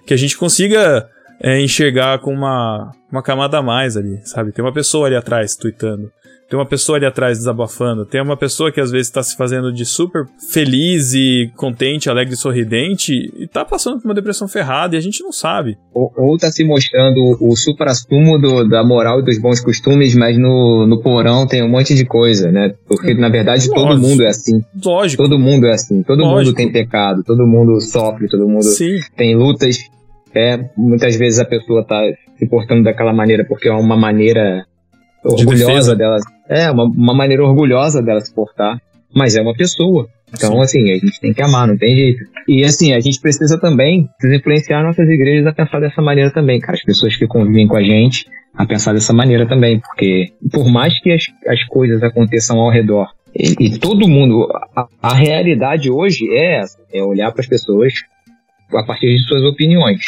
que 0.07 0.15
a 0.15 0.16
gente 0.16 0.36
consiga 0.36 1.09
é, 1.43 1.60
enxergar 1.60 2.20
com 2.20 2.32
uma, 2.32 2.93
uma 3.10 3.23
camada 3.23 3.59
a 3.59 3.62
mais 3.62 3.97
ali, 3.97 4.20
sabe? 4.24 4.52
Tem 4.52 4.64
uma 4.64 4.73
pessoa 4.73 5.06
ali 5.09 5.16
atrás 5.16 5.56
tweetando. 5.56 6.10
Tem 6.48 6.59
uma 6.59 6.66
pessoa 6.66 6.98
ali 6.98 7.06
atrás 7.06 7.39
desabafando. 7.39 8.05
Tem 8.05 8.20
uma 8.20 8.36
pessoa 8.36 8.70
que 8.70 8.78
às 8.78 8.90
vezes 8.90 9.06
está 9.06 9.23
se 9.23 9.35
fazendo 9.39 9.73
de 9.73 9.86
super 9.86 10.27
feliz 10.51 11.14
e 11.14 11.51
contente, 11.56 12.10
alegre 12.10 12.35
e 12.35 12.36
sorridente 12.36 13.32
e 13.39 13.48
tá 13.48 13.64
passando 13.64 13.98
por 13.98 14.05
uma 14.09 14.14
depressão 14.14 14.47
ferrada 14.47 14.94
e 14.94 14.98
a 14.98 15.01
gente 15.01 15.23
não 15.23 15.32
sabe. 15.32 15.78
Ou, 15.94 16.12
ou 16.14 16.36
tá 16.36 16.52
se 16.52 16.62
mostrando 16.62 17.39
o 17.40 17.56
supra-sumo 17.56 18.39
da 18.69 18.85
moral 18.85 19.20
e 19.20 19.24
dos 19.24 19.39
bons 19.39 19.60
costumes, 19.60 20.14
mas 20.14 20.36
no, 20.36 20.86
no 20.86 21.01
porão 21.01 21.47
tem 21.47 21.62
um 21.64 21.70
monte 21.70 21.94
de 21.94 22.05
coisa, 22.05 22.52
né? 22.52 22.74
Porque, 22.86 23.14
na 23.14 23.31
verdade, 23.31 23.66
todo 23.70 23.86
Lógico. 23.86 24.06
mundo 24.06 24.23
é 24.23 24.28
assim. 24.28 24.62
Lógico. 24.85 25.23
Todo 25.23 25.39
mundo 25.39 25.66
é 25.66 25.73
assim. 25.73 26.02
Todo 26.02 26.19
mundo 26.19 26.35
Lógico. 26.35 26.56
tem 26.56 26.70
pecado. 26.70 27.24
Todo 27.24 27.47
mundo 27.47 27.81
sofre. 27.81 28.28
Todo 28.28 28.47
mundo 28.47 28.64
Sim, 28.64 29.01
tem 29.16 29.35
lutas. 29.35 29.78
É, 30.34 30.59
muitas 30.76 31.16
vezes 31.16 31.38
a 31.38 31.44
pessoa 31.44 31.84
tá 31.84 32.00
se 32.36 32.46
portando 32.48 32.84
daquela 32.84 33.12
maneira 33.12 33.44
porque 33.44 33.68
é 33.68 33.72
uma 33.72 33.96
maneira 33.96 34.64
De 35.24 35.30
orgulhosa 35.30 35.94
defesa. 35.94 35.96
dela. 35.96 36.16
É, 36.48 36.70
uma, 36.70 36.84
uma 36.84 37.14
maneira 37.14 37.44
orgulhosa 37.44 38.02
dela 38.02 38.20
se 38.20 38.34
portar. 38.34 38.80
Mas 39.14 39.36
é 39.36 39.42
uma 39.42 39.54
pessoa. 39.54 40.09
Então, 40.34 40.52
Sim. 40.52 40.60
assim, 40.60 40.90
a 40.92 40.94
gente 40.94 41.20
tem 41.20 41.34
que 41.34 41.42
amar, 41.42 41.68
não 41.68 41.76
tem 41.76 41.94
jeito. 41.94 42.24
E, 42.48 42.64
assim, 42.64 42.94
a 42.94 43.00
gente 43.00 43.20
precisa 43.20 43.60
também 43.60 44.09
influenciar 44.24 44.82
nossas 44.82 45.06
igrejas 45.06 45.46
a 45.46 45.52
pensar 45.52 45.80
dessa 45.80 46.00
maneira 46.00 46.30
também, 46.30 46.59
cara. 46.59 46.72
As 46.72 46.82
pessoas 46.82 47.14
que 47.14 47.26
convivem 47.26 47.68
com 47.68 47.76
a 47.76 47.82
gente 47.82 48.26
a 48.54 48.64
pensar 48.64 48.94
dessa 48.94 49.12
maneira 49.12 49.46
também. 49.46 49.80
Porque, 49.80 50.32
por 50.50 50.64
mais 50.70 50.98
que 51.00 51.12
as, 51.12 51.24
as 51.46 51.62
coisas 51.64 52.02
aconteçam 52.02 52.59
ao 52.59 52.70
redor, 52.70 53.09
e, 53.34 53.54
e 53.66 53.78
todo 53.78 54.09
mundo. 54.09 54.48
A, 54.74 54.86
a 55.02 55.14
realidade 55.14 55.90
hoje 55.90 56.28
é 56.30 56.60
essa: 56.60 56.78
é 56.92 57.02
olhar 57.02 57.32
para 57.32 57.40
as 57.40 57.48
pessoas 57.48 57.92
a 58.74 58.82
partir 58.84 59.14
de 59.14 59.22
suas 59.24 59.42
opiniões. 59.44 60.00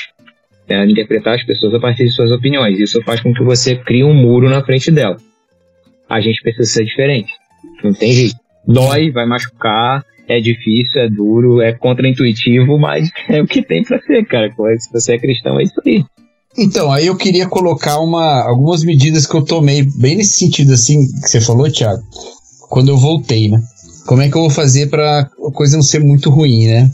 É 0.68 0.84
interpretar 0.84 1.34
as 1.34 1.44
pessoas 1.44 1.74
a 1.74 1.80
partir 1.80 2.04
de 2.04 2.12
suas 2.12 2.30
opiniões. 2.30 2.78
Isso 2.78 3.02
faz 3.02 3.20
com 3.20 3.34
que 3.34 3.42
você 3.42 3.76
crie 3.76 4.04
um 4.04 4.14
muro 4.14 4.48
na 4.48 4.64
frente 4.64 4.90
dela. 4.90 5.16
A 6.08 6.20
gente 6.20 6.40
precisa 6.42 6.68
ser 6.70 6.84
diferente. 6.84 7.30
Não 7.82 7.92
tem 7.92 8.12
jeito. 8.12 8.36
Dói, 8.66 9.10
vai 9.10 9.26
machucar, 9.26 10.02
é 10.26 10.40
difícil, 10.40 11.02
é 11.02 11.08
duro, 11.08 11.60
é 11.60 11.72
contraintuitivo, 11.72 12.78
mas 12.78 13.10
é 13.28 13.42
o 13.42 13.46
que 13.46 13.62
tem 13.62 13.82
pra 13.82 14.00
ser, 14.00 14.24
cara. 14.24 14.52
Se 14.78 14.92
você 14.92 15.14
é 15.14 15.18
cristão, 15.18 15.60
é 15.60 15.64
isso 15.64 15.80
aí. 15.84 16.04
Então, 16.56 16.90
aí 16.92 17.06
eu 17.06 17.16
queria 17.16 17.48
colocar 17.48 17.98
uma, 17.98 18.42
algumas 18.42 18.84
medidas 18.84 19.26
que 19.26 19.34
eu 19.34 19.42
tomei, 19.42 19.82
bem 19.98 20.16
nesse 20.16 20.38
sentido 20.38 20.72
assim 20.72 21.04
que 21.20 21.28
você 21.28 21.40
falou, 21.40 21.70
Thiago, 21.70 22.02
quando 22.70 22.90
eu 22.90 22.96
voltei, 22.96 23.48
né? 23.48 23.60
Como 24.06 24.22
é 24.22 24.28
que 24.28 24.36
eu 24.36 24.42
vou 24.42 24.50
fazer 24.50 24.88
pra 24.88 25.20
a 25.20 25.52
coisa 25.52 25.76
não 25.76 25.82
ser 25.82 26.04
muito 26.04 26.30
ruim, 26.30 26.66
né? 26.66 26.90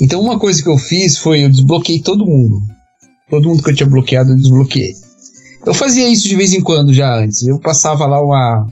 Então, 0.00 0.20
uma 0.20 0.38
coisa 0.38 0.62
que 0.62 0.68
eu 0.68 0.78
fiz 0.78 1.18
foi 1.18 1.44
eu 1.44 1.48
desbloqueei 1.48 2.00
todo 2.00 2.26
mundo. 2.26 2.60
Todo 3.30 3.48
mundo 3.48 3.62
que 3.62 3.70
eu 3.70 3.74
tinha 3.74 3.88
bloqueado, 3.88 4.32
eu 4.32 4.36
desbloqueei. 4.36 4.94
Eu 5.66 5.74
fazia 5.74 6.08
isso 6.08 6.28
de 6.28 6.36
vez 6.36 6.52
em 6.52 6.60
quando 6.60 6.94
já 6.94 7.14
antes. 7.14 7.46
Eu 7.46 7.58
passava 7.58 8.06
lá 8.06 8.22
uma 8.22 8.66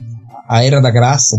a 0.47 0.63
era 0.63 0.79
da 0.79 0.89
graça 0.89 1.37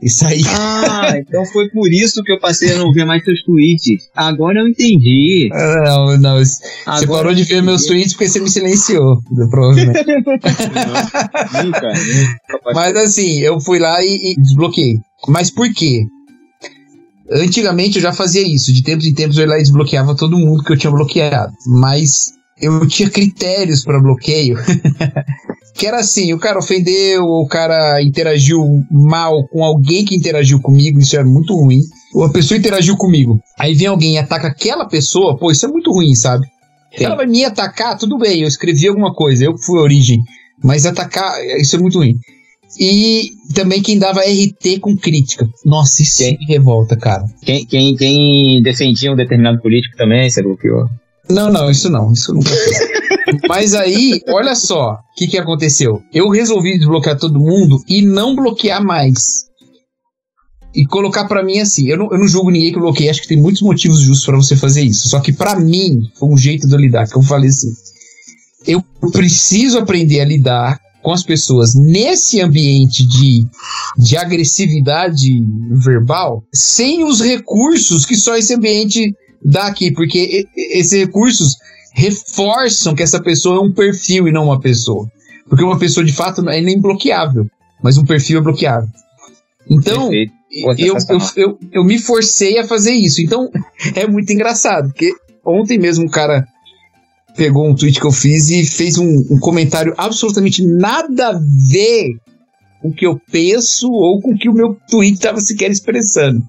e 0.00 0.08
saía. 0.10 0.44
Ah, 0.50 1.14
então 1.18 1.44
foi 1.46 1.68
por 1.70 1.90
isso 1.90 2.22
que 2.22 2.30
eu 2.30 2.38
passei 2.38 2.72
a 2.72 2.78
não 2.78 2.92
ver 2.92 3.04
mais 3.06 3.24
seus 3.24 3.42
tweets. 3.42 4.08
Agora 4.14 4.60
eu 4.60 4.68
entendi. 4.68 5.48
Ah, 5.52 5.82
Não, 5.84 6.18
não, 6.18 6.38
você 6.38 6.62
Agora 6.84 7.06
parou 7.06 7.32
eu 7.32 7.36
de 7.36 7.44
ver 7.44 7.62
meus 7.62 7.86
tweets 7.86 8.12
porque 8.12 8.28
você 8.28 8.40
me 8.40 8.50
silenciou, 8.50 9.18
provavelmente. 9.50 10.04
Não, 10.06 11.64
nunca, 11.64 11.88
nunca. 11.88 12.72
Mas 12.74 12.96
assim, 12.96 13.40
eu 13.40 13.58
fui 13.60 13.78
lá 13.78 14.04
e, 14.04 14.32
e 14.32 14.40
desbloqueei. 14.40 14.98
Mas 15.26 15.50
por 15.50 15.72
quê? 15.72 16.04
Antigamente 17.34 17.96
eu 17.96 18.02
já 18.02 18.12
fazia 18.12 18.46
isso. 18.46 18.72
De 18.72 18.82
tempos 18.82 19.06
em 19.06 19.12
tempos 19.12 19.36
eu 19.36 19.44
ia 19.44 19.50
lá 19.50 19.58
e 19.58 19.62
desbloqueava 19.62 20.14
todo 20.14 20.38
mundo 20.38 20.62
que 20.62 20.72
eu 20.72 20.76
tinha 20.76 20.90
bloqueado. 20.90 21.52
Mas 21.66 22.32
eu 22.60 22.86
tinha 22.86 23.10
critérios 23.10 23.82
para 23.84 24.00
bloqueio. 24.00 24.56
que 25.74 25.86
era 25.86 25.98
assim, 25.98 26.32
o 26.32 26.38
cara 26.38 26.58
ofendeu, 26.58 27.24
o 27.24 27.46
cara 27.48 28.00
interagiu 28.00 28.60
mal 28.90 29.46
com 29.48 29.64
alguém 29.64 30.04
que 30.04 30.14
interagiu 30.14 30.60
comigo, 30.60 31.00
isso 31.00 31.16
é 31.16 31.24
muito 31.24 31.54
ruim. 31.54 31.80
Ou 32.14 32.24
a 32.24 32.32
pessoa 32.32 32.56
interagiu 32.56 32.96
comigo. 32.96 33.40
Aí 33.58 33.74
vem 33.74 33.88
alguém 33.88 34.14
e 34.14 34.18
ataca 34.18 34.46
aquela 34.46 34.86
pessoa, 34.86 35.36
pô, 35.36 35.50
isso 35.50 35.66
é 35.66 35.68
muito 35.68 35.90
ruim, 35.90 36.14
sabe? 36.14 36.46
Sim. 36.96 37.04
Ela 37.04 37.16
vai 37.16 37.26
me 37.26 37.44
atacar, 37.44 37.98
tudo 37.98 38.16
bem, 38.16 38.42
eu 38.42 38.48
escrevi 38.48 38.86
alguma 38.86 39.12
coisa, 39.12 39.44
eu 39.44 39.54
que 39.54 39.64
fui 39.64 39.80
a 39.80 39.82
origem. 39.82 40.20
Mas 40.62 40.86
atacar, 40.86 41.34
isso 41.58 41.74
é 41.74 41.78
muito 41.80 41.98
ruim. 41.98 42.14
E 42.78 43.30
também 43.54 43.80
quem 43.80 43.98
dava 43.98 44.20
RT 44.20 44.80
com 44.80 44.96
crítica. 44.96 45.48
Nossa, 45.64 46.02
isso 46.02 46.18
Quem? 46.18 46.38
me 46.38 46.46
revolta, 46.46 46.96
cara. 46.96 47.24
Quem, 47.42 47.64
quem, 47.64 47.96
quem 47.96 48.62
defendia 48.62 49.12
um 49.12 49.16
determinado 49.16 49.60
político 49.60 49.96
também, 49.96 50.28
você 50.28 50.42
bloqueou. 50.42 50.88
Não, 51.30 51.50
não, 51.50 51.70
isso 51.70 51.88
não, 51.88 52.12
isso 52.12 52.34
nunca. 52.34 52.50
Mas 53.48 53.74
aí, 53.74 54.20
olha 54.28 54.54
só, 54.54 54.92
o 54.92 55.16
que, 55.16 55.26
que 55.26 55.38
aconteceu? 55.38 56.02
Eu 56.12 56.28
resolvi 56.28 56.76
desbloquear 56.76 57.18
todo 57.18 57.38
mundo 57.38 57.82
e 57.88 58.02
não 58.02 58.34
bloquear 58.34 58.84
mais. 58.84 59.44
E 60.74 60.84
colocar 60.84 61.26
pra 61.26 61.42
mim 61.42 61.60
assim, 61.60 61.88
eu 61.88 61.96
não, 61.96 62.10
eu 62.10 62.18
não 62.18 62.26
julgo 62.26 62.50
ninguém 62.50 62.72
que 62.72 62.80
bloqueia, 62.80 63.10
acho 63.10 63.22
que 63.22 63.28
tem 63.28 63.40
muitos 63.40 63.62
motivos 63.62 64.00
justos 64.00 64.26
pra 64.26 64.36
você 64.36 64.56
fazer 64.56 64.82
isso. 64.82 65.08
Só 65.08 65.20
que 65.20 65.32
pra 65.32 65.58
mim, 65.58 66.10
foi 66.18 66.28
um 66.28 66.36
jeito 66.36 66.66
de 66.66 66.74
eu 66.74 66.80
lidar, 66.80 67.08
que 67.08 67.16
eu 67.16 67.22
falei 67.22 67.48
assim, 67.48 67.72
eu 68.66 68.82
preciso 69.12 69.78
aprender 69.78 70.20
a 70.20 70.24
lidar 70.24 70.83
com 71.04 71.12
as 71.12 71.22
pessoas 71.22 71.74
nesse 71.74 72.40
ambiente 72.40 73.06
de, 73.06 73.46
de 73.98 74.16
agressividade 74.16 75.46
verbal, 75.70 76.42
sem 76.52 77.04
os 77.04 77.20
recursos 77.20 78.06
que 78.06 78.16
só 78.16 78.34
esse 78.36 78.54
ambiente 78.54 79.14
dá 79.44 79.66
aqui, 79.66 79.92
porque 79.92 80.46
esses 80.56 80.98
recursos 80.98 81.56
reforçam 81.92 82.94
que 82.94 83.02
essa 83.02 83.22
pessoa 83.22 83.58
é 83.58 83.60
um 83.60 83.70
perfil 83.70 84.26
e 84.26 84.32
não 84.32 84.46
uma 84.46 84.58
pessoa. 84.58 85.06
Porque 85.46 85.62
uma 85.62 85.78
pessoa 85.78 86.04
de 86.04 86.12
fato 86.12 86.48
é 86.48 86.62
nem 86.62 86.80
bloqueável, 86.80 87.46
mas 87.82 87.98
um 87.98 88.04
perfil 88.06 88.38
é 88.38 88.42
bloqueável. 88.42 88.88
Então, 89.70 90.10
eu, 90.10 90.30
eu, 90.78 90.96
eu, 91.36 91.58
eu 91.70 91.84
me 91.84 91.98
forcei 91.98 92.58
a 92.58 92.66
fazer 92.66 92.92
isso. 92.92 93.20
Então, 93.20 93.50
é 93.94 94.06
muito 94.06 94.32
engraçado, 94.32 94.88
porque 94.88 95.12
ontem 95.44 95.78
mesmo 95.78 96.06
um 96.06 96.08
cara 96.08 96.48
pegou 97.36 97.68
um 97.68 97.74
tweet 97.74 98.00
que 98.00 98.06
eu 98.06 98.12
fiz 98.12 98.48
e 98.50 98.64
fez 98.64 98.98
um, 98.98 99.24
um 99.30 99.38
comentário 99.38 99.94
absolutamente 99.96 100.64
nada 100.64 101.28
a 101.28 101.40
ver 101.70 102.16
com 102.80 102.88
o 102.88 102.94
que 102.94 103.06
eu 103.06 103.20
penso 103.30 103.90
ou 103.90 104.20
com 104.20 104.32
o 104.32 104.38
que 104.38 104.48
o 104.48 104.54
meu 104.54 104.76
tweet 104.88 105.14
estava 105.14 105.40
sequer 105.40 105.70
expressando. 105.70 106.42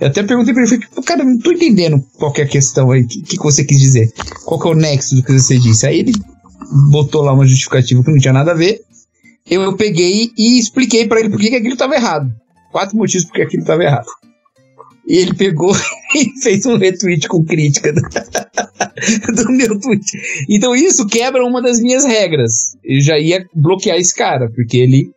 Eu 0.00 0.06
até 0.06 0.22
perguntei 0.22 0.54
pra 0.54 0.62
ele, 0.62 0.70
falei, 0.70 1.04
cara, 1.04 1.24
não 1.24 1.38
tô 1.38 1.52
entendendo 1.52 2.02
qual 2.18 2.32
que 2.32 2.40
é 2.40 2.44
a 2.44 2.48
questão 2.48 2.90
aí, 2.90 3.02
o 3.02 3.06
que, 3.06 3.22
que 3.22 3.42
você 3.42 3.64
quis 3.64 3.78
dizer? 3.78 4.12
Qual 4.44 4.58
que 4.58 4.66
é 4.66 4.70
o 4.70 4.74
nexo 4.74 5.14
do 5.14 5.22
que 5.22 5.32
você 5.32 5.58
disse? 5.58 5.86
Aí 5.86 5.98
ele 5.98 6.12
botou 6.90 7.22
lá 7.22 7.32
uma 7.32 7.46
justificativa 7.46 8.02
que 8.02 8.10
não 8.10 8.18
tinha 8.18 8.32
nada 8.32 8.52
a 8.52 8.54
ver. 8.54 8.80
Eu, 9.48 9.62
eu 9.62 9.76
peguei 9.76 10.30
e 10.38 10.58
expliquei 10.58 11.06
para 11.06 11.20
ele 11.20 11.28
por 11.28 11.38
que 11.38 11.54
aquilo 11.54 11.74
estava 11.74 11.94
errado. 11.94 12.32
Quatro 12.72 12.96
motivos 12.96 13.26
porque 13.26 13.42
aquilo 13.42 13.62
estava 13.62 13.82
errado. 13.82 14.06
E 15.06 15.18
ele 15.18 15.34
pegou 15.34 15.74
e 16.14 16.40
fez 16.40 16.64
um 16.64 16.78
retweet 16.78 17.28
com 17.28 17.44
crítica 17.44 17.92
do, 19.34 19.52
meu 19.52 19.78
tweet. 19.80 20.04
Então 20.48 20.74
isso 20.74 21.06
quebra 21.06 21.44
uma 21.44 21.60
das 21.62 21.80
minhas 21.80 22.04
regras. 22.04 22.76
Eu 22.84 23.00
já 23.00 23.18
ia 23.18 23.46
bloquear 23.54 23.96
esse 23.96 24.14
cara, 24.14 24.50
porque 24.54 24.76
ele. 24.76 25.10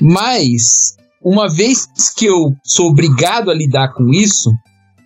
Mas, 0.00 0.96
uma 1.22 1.48
vez 1.48 1.86
que 2.16 2.26
eu 2.26 2.54
sou 2.64 2.90
obrigado 2.90 3.50
a 3.50 3.54
lidar 3.54 3.92
com 3.94 4.10
isso, 4.10 4.50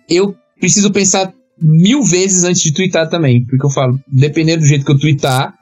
eu 0.09 0.35
preciso 0.59 0.91
pensar 0.91 1.33
mil 1.59 2.03
vezes 2.03 2.43
antes 2.43 2.61
de 2.61 2.73
twittar 2.73 3.09
também. 3.09 3.45
Porque 3.45 3.65
eu 3.65 3.69
falo, 3.69 3.99
dependendo 4.07 4.61
do 4.61 4.67
jeito 4.67 4.85
que 4.85 4.91
eu 4.91 4.99
twittar, 4.99 5.53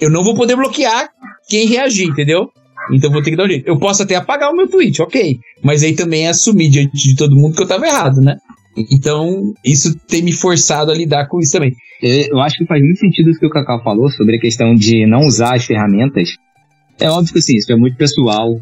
eu 0.00 0.10
não 0.10 0.24
vou 0.24 0.34
poder 0.34 0.56
bloquear 0.56 1.08
quem 1.48 1.66
reagir, 1.66 2.08
entendeu? 2.08 2.50
Então 2.92 3.10
vou 3.10 3.22
ter 3.22 3.30
que 3.30 3.36
dar 3.36 3.44
um 3.44 3.48
jeito. 3.48 3.68
Eu 3.68 3.78
posso 3.78 4.02
até 4.02 4.16
apagar 4.16 4.50
o 4.50 4.56
meu 4.56 4.68
tweet, 4.68 5.00
ok. 5.02 5.38
Mas 5.62 5.82
aí 5.82 5.94
também 5.94 6.26
é 6.26 6.30
assumir 6.30 6.70
diante 6.70 6.96
de 6.96 7.14
todo 7.14 7.36
mundo 7.36 7.54
que 7.54 7.62
eu 7.62 7.68
tava 7.68 7.86
errado, 7.86 8.20
né? 8.20 8.36
Então, 8.76 9.52
isso 9.64 9.98
tem 10.06 10.22
me 10.22 10.32
forçado 10.32 10.90
a 10.90 10.94
lidar 10.94 11.26
com 11.26 11.40
isso 11.40 11.52
também. 11.52 11.74
Eu 12.02 12.40
acho 12.40 12.56
que 12.56 12.66
faz 12.66 12.80
muito 12.82 12.98
sentido 12.98 13.30
o 13.30 13.38
que 13.38 13.46
o 13.46 13.50
Cacau 13.50 13.82
falou 13.82 14.08
sobre 14.10 14.36
a 14.36 14.40
questão 14.40 14.74
de 14.74 15.06
não 15.06 15.20
usar 15.20 15.56
as 15.56 15.64
ferramentas. 15.64 16.30
É 16.98 17.10
óbvio 17.10 17.32
que 17.32 17.38
assim, 17.38 17.56
isso 17.56 17.72
é 17.72 17.76
muito 17.76 17.96
pessoal. 17.96 18.60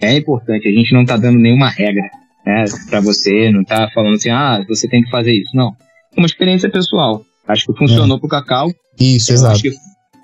É 0.00 0.16
importante, 0.16 0.66
a 0.66 0.72
gente 0.72 0.94
não 0.94 1.04
tá 1.04 1.16
dando 1.16 1.38
nenhuma 1.38 1.68
regra 1.68 2.08
né, 2.44 2.64
para 2.88 3.00
você, 3.00 3.50
não 3.50 3.62
tá 3.62 3.88
falando 3.94 4.14
assim, 4.14 4.30
ah, 4.30 4.64
você 4.66 4.88
tem 4.88 5.02
que 5.02 5.10
fazer 5.10 5.32
isso. 5.32 5.54
Não. 5.54 5.76
É 6.16 6.20
uma 6.20 6.26
experiência 6.26 6.70
pessoal. 6.70 7.22
Acho 7.46 7.66
que 7.66 7.78
funcionou 7.78 8.16
é. 8.16 8.20
pro 8.20 8.28
Cacau. 8.28 8.70
Isso, 8.98 9.30
eu 9.30 9.34
exato. 9.34 9.52
Acho 9.54 9.62
que, 9.62 9.72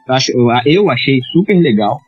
acho, 0.09 0.33
eu 0.65 0.91
achei 0.91 1.21
super 1.33 1.55
legal. 1.55 1.99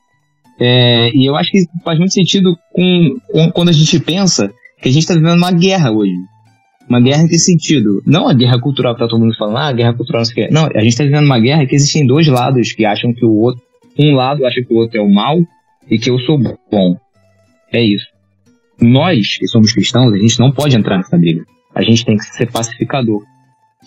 É, 0.60 1.10
e 1.14 1.28
eu 1.28 1.36
acho 1.36 1.50
que 1.52 1.64
faz 1.84 1.98
muito 1.98 2.12
sentido 2.12 2.56
com, 2.72 3.14
com, 3.30 3.50
quando 3.52 3.68
a 3.68 3.72
gente 3.72 4.00
pensa 4.00 4.50
que 4.80 4.88
a 4.88 4.92
gente 4.92 5.02
está 5.02 5.14
vivendo 5.14 5.36
uma 5.36 5.52
guerra 5.52 5.90
hoje. 5.90 6.14
Uma 6.88 7.00
guerra 7.00 7.22
em 7.22 7.28
que 7.28 7.38
sentido? 7.38 8.02
Não 8.06 8.28
a 8.28 8.34
guerra 8.34 8.58
cultural 8.58 8.94
que 8.94 9.00
tá 9.00 9.08
todo 9.08 9.20
mundo 9.20 9.36
falando, 9.36 9.58
ah, 9.58 9.72
guerra 9.72 9.92
cultural 9.92 10.20
não 10.20 10.24
sei 10.24 10.32
o 10.32 10.48
quê. 10.48 10.54
Não, 10.54 10.64
a 10.64 10.80
gente 10.80 10.88
está 10.88 11.04
vivendo 11.04 11.26
uma 11.26 11.38
guerra 11.38 11.66
que 11.66 11.74
existem 11.74 12.06
dois 12.06 12.26
lados 12.26 12.72
que 12.72 12.84
acham 12.84 13.12
que 13.12 13.24
o 13.24 13.34
outro. 13.34 13.62
Um 13.98 14.14
lado 14.14 14.46
acha 14.46 14.62
que 14.62 14.72
o 14.72 14.76
outro 14.76 14.98
é 14.98 15.02
o 15.02 15.12
mal 15.12 15.36
e 15.90 15.98
que 15.98 16.08
eu 16.10 16.18
sou 16.20 16.38
bom. 16.38 16.96
É 17.72 17.82
isso. 17.82 18.06
Nós, 18.80 19.36
que 19.36 19.46
somos 19.48 19.72
cristãos, 19.72 20.12
a 20.12 20.18
gente 20.18 20.38
não 20.38 20.52
pode 20.52 20.76
entrar 20.76 20.96
nessa 20.96 21.18
briga. 21.18 21.44
A 21.74 21.82
gente 21.82 22.04
tem 22.04 22.16
que 22.16 22.24
ser 22.24 22.50
pacificador. 22.50 23.22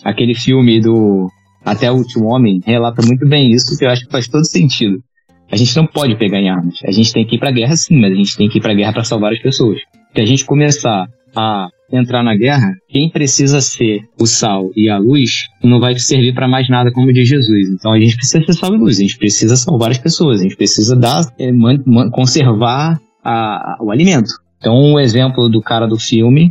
Aquele 0.04 0.34
filme 0.34 0.80
do 0.80 1.28
Até 1.64 1.90
o 1.90 1.96
Último 1.96 2.26
Homem 2.26 2.60
relata 2.64 3.04
muito 3.04 3.26
bem 3.26 3.50
isso, 3.50 3.76
que 3.76 3.84
eu 3.84 3.90
acho 3.90 4.04
que 4.04 4.12
faz 4.12 4.28
todo 4.28 4.44
sentido. 4.44 5.02
A 5.50 5.56
gente 5.56 5.76
não 5.76 5.86
pode 5.86 6.16
pegar 6.16 6.38
em 6.38 6.48
armas. 6.48 6.76
A 6.86 6.90
gente 6.90 7.12
tem 7.12 7.26
que 7.26 7.36
ir 7.36 7.38
pra 7.38 7.50
guerra 7.50 7.76
sim, 7.76 8.00
mas 8.00 8.12
a 8.12 8.14
gente 8.14 8.36
tem 8.36 8.48
que 8.48 8.58
ir 8.58 8.60
pra 8.60 8.74
guerra 8.74 8.92
para 8.92 9.04
salvar 9.04 9.32
as 9.32 9.38
pessoas. 9.40 9.78
Se 10.14 10.20
a 10.20 10.24
gente 10.24 10.44
começar 10.44 11.06
a 11.34 11.68
entrar 11.92 12.22
na 12.22 12.34
guerra, 12.34 12.74
quem 12.88 13.10
precisa 13.10 13.60
ser 13.60 14.08
o 14.18 14.26
sal 14.26 14.70
e 14.74 14.88
a 14.88 14.96
luz 14.98 15.48
não 15.62 15.78
vai 15.78 15.98
servir 15.98 16.34
para 16.34 16.48
mais 16.48 16.68
nada, 16.68 16.90
como 16.90 17.12
diz 17.12 17.28
Jesus. 17.28 17.68
Então 17.68 17.92
a 17.92 17.98
gente 18.00 18.16
precisa 18.16 18.44
ser 18.44 18.52
sal 18.54 18.74
e 18.74 18.78
luz, 18.78 18.98
a 18.98 19.02
gente 19.02 19.18
precisa 19.18 19.56
salvar 19.56 19.90
as 19.90 19.98
pessoas, 19.98 20.40
a 20.40 20.42
gente 20.44 20.56
precisa 20.56 20.96
dar, 20.96 21.22
man, 21.52 22.10
conservar 22.10 22.98
a, 23.22 23.32
a, 23.32 23.76
o 23.80 23.90
alimento. 23.90 24.30
Então 24.58 24.94
o 24.94 24.98
exemplo 24.98 25.48
do 25.48 25.60
cara 25.60 25.86
do 25.86 25.98
filme, 25.98 26.50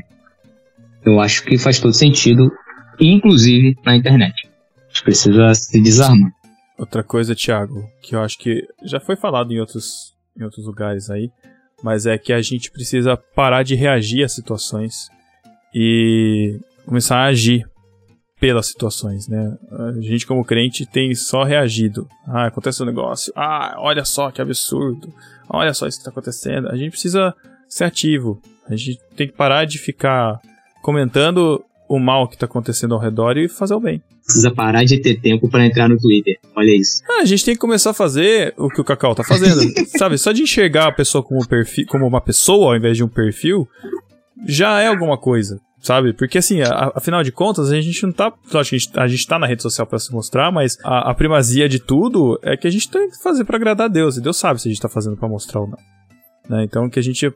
eu 1.04 1.20
acho 1.20 1.44
que 1.44 1.58
faz 1.58 1.80
todo 1.80 1.94
sentido, 1.94 2.52
inclusive 3.00 3.76
na 3.84 3.96
internet. 3.96 4.48
A 4.78 4.94
gente 4.94 5.04
precisa 5.04 5.54
se 5.56 5.82
desarmar. 5.82 6.32
Outra 6.78 7.04
coisa, 7.04 7.36
Thiago, 7.36 7.84
que 8.02 8.16
eu 8.16 8.22
acho 8.22 8.38
que 8.38 8.64
já 8.84 9.00
foi 9.00 9.16
falado 9.16 9.52
em 9.52 9.60
outros, 9.60 10.14
em 10.38 10.44
outros 10.44 10.66
lugares 10.66 11.10
aí, 11.10 11.30
mas 11.84 12.06
é 12.06 12.18
que 12.18 12.34
a 12.34 12.42
gente 12.42 12.72
precisa 12.72 13.18
parar 13.18 13.64
de 13.64 13.76
reagir 13.76 14.24
às 14.24 14.34
situações 14.34 15.10
e 15.74 16.60
começar 16.86 17.18
a 17.18 17.26
agir 17.26 17.66
pelas 18.40 18.68
situações, 18.68 19.28
né? 19.28 19.56
A 19.72 20.02
gente 20.02 20.26
como 20.26 20.44
crente 20.44 20.86
tem 20.86 21.14
só 21.14 21.44
reagido. 21.44 22.08
Ah, 22.28 22.48
acontece 22.48 22.82
um 22.82 22.88
negócio. 22.88 23.32
Ah, 23.36 23.76
olha 23.78 24.04
só 24.04 24.32
que 24.32 24.42
absurdo. 24.42 25.14
Olha 25.48 25.74
só 25.74 25.88
isso 25.88 25.98
que 25.98 26.02
está 26.02 26.10
acontecendo. 26.10 26.68
A 26.70 26.76
gente 26.76 26.92
precisa 26.92 27.36
ser 27.70 27.84
ativo. 27.84 28.42
A 28.68 28.76
gente 28.76 29.00
tem 29.16 29.28
que 29.28 29.34
parar 29.34 29.66
de 29.66 29.78
ficar 29.78 30.40
comentando 30.82 31.64
o 31.88 32.00
mal 32.00 32.28
que 32.28 32.36
está 32.36 32.46
acontecendo 32.46 32.96
ao 32.96 33.00
redor 33.00 33.38
e 33.38 33.48
fazer 33.48 33.76
o 33.76 33.80
bem 33.80 34.02
precisa 34.32 34.52
parar 34.52 34.84
de 34.84 34.98
ter 34.98 35.20
tempo 35.20 35.50
para 35.50 35.66
entrar 35.66 35.90
no 35.90 35.98
Twitter. 35.98 36.38
Olha 36.56 36.72
isso. 36.76 37.02
Ah, 37.10 37.22
a 37.22 37.26
gente 37.26 37.44
tem 37.44 37.54
que 37.54 37.60
começar 37.60 37.90
a 37.90 37.94
fazer 37.94 38.54
o 38.58 38.70
que 38.70 38.80
o 38.80 38.84
Cacau 38.84 39.14
tá 39.14 39.24
fazendo. 39.24 39.62
sabe? 39.98 40.18
Só 40.18 40.32
de 40.32 40.44
enxergar 40.44 40.88
a 40.88 40.92
pessoa 40.92 41.24
como, 41.24 41.46
perfil, 41.48 41.86
como 41.88 42.08
uma 42.08 42.22
pessoa 42.22 42.72
ao 42.72 42.78
invés 42.78 42.96
de 42.96 43.04
um 43.04 43.08
perfil, 43.08 43.68
já 44.48 44.80
é 44.82 44.88
alguma 44.88 45.18
coisa. 45.18 45.60
Sabe? 45.82 46.14
Porque 46.14 46.38
assim, 46.38 46.62
a, 46.62 46.92
afinal 46.96 47.24
de 47.24 47.32
contas, 47.32 47.72
a 47.72 47.82
gente 47.82 48.04
não 48.06 48.14
tá. 48.14 48.32
A 48.54 48.64
gente, 48.64 48.92
a 48.96 49.08
gente 49.08 49.28
tá 49.28 49.40
na 49.40 49.48
rede 49.48 49.64
social 49.64 49.88
para 49.88 49.98
se 49.98 50.14
mostrar, 50.14 50.52
mas 50.52 50.78
a, 50.84 51.10
a, 51.10 51.14
primazia 51.16 51.68
de 51.68 51.80
tudo 51.80 52.40
é 52.44 52.56
que 52.56 52.68
a 52.68 52.72
gente 52.72 52.88
tem 52.88 53.10
que 53.10 53.18
fazer 53.22 53.44
para 53.46 53.58
agradar 53.58 53.86
a 53.86 53.90
Deus. 53.90 54.16
E 54.16 54.22
Deus 54.22 54.38
sabe 54.38 54.62
se 54.62 54.68
a 54.68 54.72
gente 54.72 54.82
tá 54.82 54.88
fazendo 54.88 55.18
para 55.18 55.28
mostrar 55.28 55.62
ou 55.62 55.68
não. 55.68 55.78
Né? 56.48 56.64
Então 56.66 56.88
que 56.88 57.00
a 57.00 57.04
gente 57.04 57.34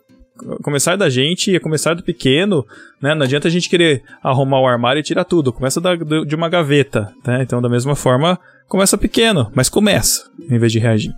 começar 0.61 0.95
da 0.95 1.09
gente, 1.09 1.55
é 1.55 1.59
começar 1.59 1.93
do 1.93 2.03
pequeno, 2.03 2.65
né? 3.01 3.15
Não 3.15 3.23
adianta 3.23 3.47
a 3.47 3.51
gente 3.51 3.69
querer 3.69 4.03
arrumar 4.21 4.59
o 4.59 4.67
armário 4.67 4.99
e 4.99 5.03
tirar 5.03 5.23
tudo. 5.23 5.53
Começa 5.53 5.79
da, 5.79 5.95
de 5.95 6.35
uma 6.35 6.49
gaveta, 6.49 7.11
né? 7.25 7.41
Então, 7.41 7.61
da 7.61 7.69
mesma 7.69 7.95
forma, 7.95 8.39
começa 8.67 8.97
pequeno, 8.97 9.49
mas 9.55 9.69
começa, 9.69 10.29
em 10.49 10.59
vez 10.59 10.71
de 10.71 10.79
reagir. 10.79 11.13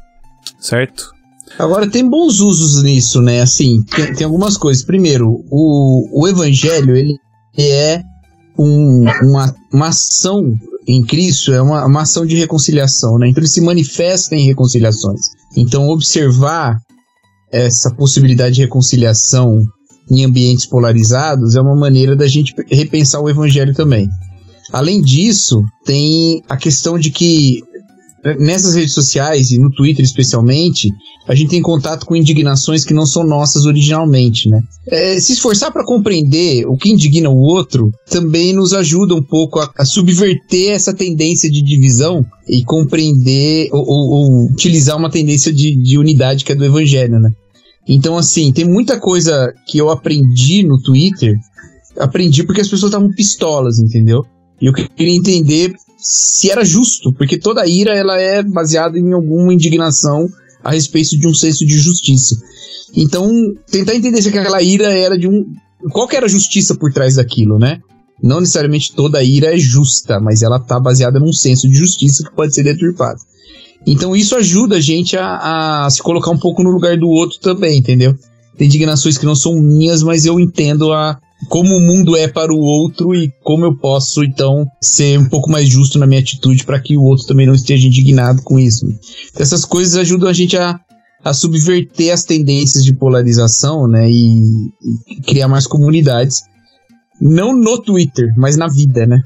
Certo? 0.59 1.11
Agora, 1.57 1.89
tem 1.89 2.07
bons 2.07 2.39
usos 2.39 2.83
nisso, 2.83 3.21
né? 3.21 3.41
Assim, 3.41 3.81
tem, 3.83 4.13
tem 4.13 4.25
algumas 4.25 4.57
coisas. 4.57 4.83
Primeiro, 4.83 5.43
o, 5.49 6.21
o 6.21 6.27
evangelho, 6.27 6.95
ele 6.95 7.17
é 7.57 8.01
um, 8.57 9.05
uma, 9.23 9.55
uma 9.73 9.87
ação 9.87 10.53
em 10.87 11.03
Cristo, 11.03 11.51
é 11.53 11.61
uma, 11.61 11.85
uma 11.85 12.01
ação 12.01 12.25
de 12.25 12.35
reconciliação, 12.35 13.17
né? 13.17 13.27
Então, 13.27 13.41
ele 13.41 13.49
se 13.49 13.61
manifesta 13.61 14.35
em 14.35 14.45
reconciliações. 14.45 15.21
Então, 15.55 15.89
observar 15.89 16.77
essa 17.51 17.93
possibilidade 17.93 18.55
de 18.55 18.61
reconciliação 18.61 19.61
em 20.09 20.23
ambientes 20.23 20.65
polarizados 20.65 21.55
é 21.55 21.61
uma 21.61 21.75
maneira 21.75 22.15
da 22.15 22.27
gente 22.27 22.53
repensar 22.69 23.19
o 23.19 23.29
evangelho 23.29 23.73
também. 23.73 24.07
Além 24.71 25.01
disso, 25.01 25.63
tem 25.85 26.41
a 26.49 26.57
questão 26.57 26.99
de 26.99 27.09
que 27.09 27.61
nessas 28.35 28.75
redes 28.75 28.93
sociais 28.93 29.51
e 29.51 29.59
no 29.59 29.71
Twitter 29.71 30.03
especialmente, 30.03 30.89
a 31.27 31.35
gente 31.35 31.49
tem 31.49 31.61
contato 31.61 32.05
com 32.05 32.15
indignações 32.15 32.83
que 32.83 32.93
não 32.93 33.05
são 33.05 33.23
nossas 33.23 33.65
originalmente, 33.65 34.49
né? 34.49 34.61
É, 34.87 35.19
se 35.19 35.33
esforçar 35.33 35.71
para 35.71 35.85
compreender 35.85 36.65
o 36.65 36.77
que 36.77 36.89
indigna 36.89 37.29
o 37.29 37.37
outro 37.37 37.91
também 38.09 38.53
nos 38.53 38.73
ajuda 38.73 39.13
um 39.13 39.21
pouco 39.21 39.59
a, 39.59 39.71
a 39.77 39.85
subverter 39.85 40.71
essa 40.71 40.93
tendência 40.93 41.49
de 41.49 41.61
divisão 41.61 42.25
e 42.47 42.63
compreender 42.63 43.69
ou, 43.71 43.85
ou, 43.85 44.09
ou 44.09 44.45
utilizar 44.45 44.97
uma 44.97 45.09
tendência 45.09 45.51
de, 45.51 45.75
de 45.75 45.97
unidade 45.97 46.43
que 46.43 46.51
é 46.51 46.55
do 46.55 46.65
evangelho, 46.65 47.19
né? 47.19 47.31
Então, 47.87 48.17
assim, 48.17 48.51
tem 48.51 48.65
muita 48.65 48.99
coisa 48.99 49.53
que 49.65 49.77
eu 49.77 49.89
aprendi 49.89 50.61
no 50.63 50.81
Twitter, 50.81 51.35
aprendi 51.97 52.43
porque 52.43 52.61
as 52.61 52.67
pessoas 52.67 52.89
estavam 52.91 53.09
pistolas, 53.13 53.79
entendeu? 53.79 54.25
E 54.61 54.65
eu 54.65 54.73
queria 54.73 55.15
entender 55.15 55.73
se 55.97 56.51
era 56.51 56.63
justo, 56.63 57.11
porque 57.13 57.37
toda 57.37 57.67
ira 57.67 57.95
ela 57.95 58.19
é 58.19 58.43
baseada 58.43 58.97
em 58.97 59.13
alguma 59.13 59.53
indignação 59.53 60.29
a 60.63 60.71
respeito 60.71 61.17
de 61.17 61.27
um 61.27 61.33
senso 61.33 61.65
de 61.65 61.77
justiça. 61.77 62.35
Então, 62.95 63.29
tentar 63.69 63.95
entender 63.95 64.21
se 64.21 64.29
aquela 64.29 64.61
ira 64.61 64.93
era 64.93 65.17
de 65.17 65.27
um. 65.27 65.45
Qual 65.91 66.07
que 66.07 66.15
era 66.15 66.25
a 66.25 66.29
justiça 66.29 66.75
por 66.75 66.91
trás 66.91 67.15
daquilo, 67.15 67.59
né? 67.59 67.79
Não 68.21 68.39
necessariamente 68.39 68.95
toda 68.95 69.23
ira 69.23 69.53
é 69.53 69.57
justa, 69.57 70.19
mas 70.19 70.41
ela 70.41 70.59
tá 70.59 70.79
baseada 70.79 71.19
num 71.19 71.33
senso 71.33 71.67
de 71.67 71.75
justiça 71.75 72.23
que 72.23 72.35
pode 72.35 72.53
ser 72.53 72.63
deturpado. 72.63 73.19
Então 73.85 74.15
isso 74.15 74.35
ajuda 74.35 74.77
a 74.77 74.81
gente 74.81 75.15
a, 75.15 75.85
a 75.85 75.89
se 75.89 76.01
colocar 76.01 76.31
um 76.31 76.37
pouco 76.37 76.63
no 76.63 76.71
lugar 76.71 76.97
do 76.97 77.07
outro 77.07 77.39
também, 77.39 77.77
entendeu? 77.77 78.17
Tem 78.57 78.67
indignações 78.67 79.17
que 79.17 79.25
não 79.25 79.35
são 79.35 79.61
minhas, 79.61 80.01
mas 80.01 80.25
eu 80.25 80.39
entendo 80.39 80.91
a, 80.91 81.19
como 81.47 81.75
o 81.75 81.79
mundo 81.79 82.15
é 82.15 82.27
para 82.27 82.53
o 82.53 82.59
outro 82.59 83.13
e 83.13 83.31
como 83.43 83.65
eu 83.65 83.77
posso, 83.77 84.23
então, 84.23 84.65
ser 84.81 85.19
um 85.19 85.29
pouco 85.29 85.49
mais 85.49 85.69
justo 85.69 85.99
na 85.99 86.07
minha 86.07 86.19
atitude 86.19 86.65
para 86.65 86.79
que 86.79 86.97
o 86.97 87.03
outro 87.03 87.27
também 87.27 87.45
não 87.45 87.53
esteja 87.53 87.87
indignado 87.87 88.41
com 88.41 88.59
isso. 88.59 88.85
Essas 89.37 89.63
coisas 89.63 89.95
ajudam 89.95 90.27
a 90.27 90.33
gente 90.33 90.57
a, 90.57 90.79
a 91.23 91.33
subverter 91.33 92.11
as 92.11 92.23
tendências 92.23 92.83
de 92.83 92.93
polarização, 92.93 93.87
né, 93.87 94.09
e, 94.09 94.41
e 95.07 95.21
criar 95.21 95.47
mais 95.47 95.67
comunidades. 95.67 96.41
Não 97.21 97.55
no 97.55 97.79
Twitter, 97.81 98.33
mas 98.37 98.57
na 98.57 98.67
vida, 98.67 99.05
né? 99.05 99.21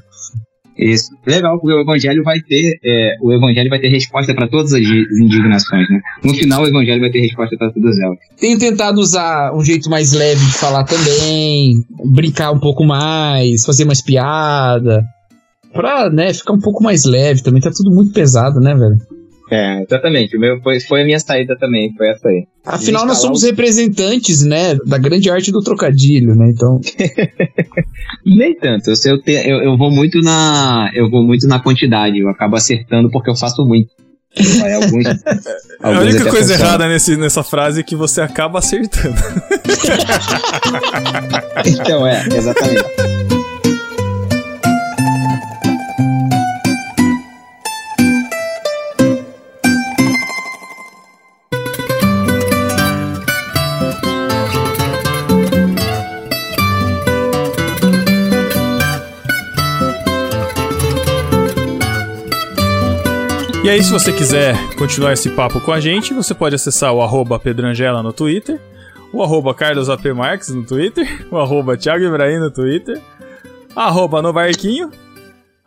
Isso. 0.76 1.10
Legal, 1.26 1.58
porque 1.58 1.74
o 1.76 1.80
evangelho 1.80 2.22
vai 2.22 2.40
ter, 2.40 2.78
é, 2.84 3.16
o 3.20 3.32
evangelho 3.32 3.68
vai 3.68 3.78
ter 3.78 3.88
resposta 3.88 4.34
para 4.34 4.48
todas 4.48 4.72
as 4.72 4.80
indignações, 4.80 5.88
né? 5.90 6.00
No 6.24 6.34
final 6.34 6.62
o 6.62 6.66
evangelho 6.66 7.00
vai 7.00 7.10
ter 7.10 7.20
resposta 7.20 7.56
para 7.56 7.70
todas 7.70 7.98
elas. 7.98 8.18
Tenho 8.38 8.58
tentado 8.58 8.98
usar 9.00 9.54
um 9.54 9.64
jeito 9.64 9.90
mais 9.90 10.12
leve 10.12 10.44
de 10.44 10.52
falar 10.52 10.84
também, 10.84 11.74
brincar 12.06 12.52
um 12.52 12.58
pouco 12.58 12.84
mais, 12.84 13.64
fazer 13.64 13.84
mais 13.84 14.00
piada, 14.00 15.04
pra, 15.72 16.10
né, 16.10 16.32
ficar 16.32 16.52
um 16.52 16.60
pouco 16.60 16.82
mais 16.82 17.04
leve 17.04 17.42
também. 17.42 17.60
Tá 17.60 17.70
tudo 17.70 17.90
muito 17.90 18.12
pesado, 18.12 18.60
né, 18.60 18.74
velho? 18.74 18.96
É, 19.52 19.82
exatamente. 19.82 20.34
O 20.34 20.40
meu 20.40 20.58
foi, 20.62 20.80
foi 20.80 21.02
a 21.02 21.04
minha 21.04 21.20
saída 21.20 21.54
também, 21.58 21.92
foi 21.94 22.08
essa 22.08 22.26
aí. 22.26 22.46
Afinal, 22.64 23.04
nós 23.04 23.18
somos 23.18 23.42
representantes, 23.42 24.42
né, 24.42 24.74
da 24.86 24.96
grande 24.96 25.28
arte 25.28 25.52
do 25.52 25.60
trocadilho, 25.60 26.34
né? 26.34 26.48
Então. 26.48 26.80
Nem 28.24 28.56
tanto. 28.56 28.88
Eu, 28.88 28.94
eu, 29.04 29.20
te, 29.20 29.32
eu, 29.32 29.62
eu, 29.62 29.76
vou 29.76 29.90
muito 29.90 30.22
na. 30.22 30.90
Eu 30.94 31.10
vou 31.10 31.22
muito 31.22 31.46
na 31.46 31.60
quantidade. 31.60 32.18
Eu 32.18 32.30
acabo 32.30 32.56
acertando 32.56 33.10
porque 33.10 33.28
eu 33.28 33.36
faço 33.36 33.62
muito. 33.66 33.90
alguns, 34.74 35.04
a 35.82 35.90
única 36.00 36.30
coisa 36.30 36.54
errada 36.54 36.88
nesse, 36.88 37.14
nessa 37.18 37.42
frase 37.42 37.80
é 37.80 37.82
que 37.82 37.94
você 37.94 38.22
acaba 38.22 38.58
acertando. 38.58 39.20
então, 41.66 42.06
é, 42.06 42.24
exatamente. 42.34 43.51
E 63.64 63.70
aí, 63.70 63.80
se 63.80 63.92
você 63.92 64.12
quiser 64.12 64.56
continuar 64.74 65.12
esse 65.12 65.30
papo 65.30 65.60
com 65.60 65.70
a 65.70 65.78
gente, 65.78 66.12
você 66.12 66.34
pode 66.34 66.56
acessar 66.56 66.92
o 66.92 67.00
arroba 67.00 67.38
Pedrangela 67.38 68.02
no 68.02 68.12
Twitter, 68.12 68.60
o 69.12 69.22
arroba 69.22 69.54
Carlos 69.54 69.88
AP 69.88 70.06
Marques 70.06 70.48
no 70.48 70.64
Twitter, 70.64 71.06
o 71.30 71.36
arroba 71.36 71.76
Thiago 71.76 72.04
Ibrahim 72.04 72.40
no 72.40 72.50
Twitter, 72.50 73.00
arroba 73.76 74.20
no 74.20 74.32
Barquinho, 74.32 74.90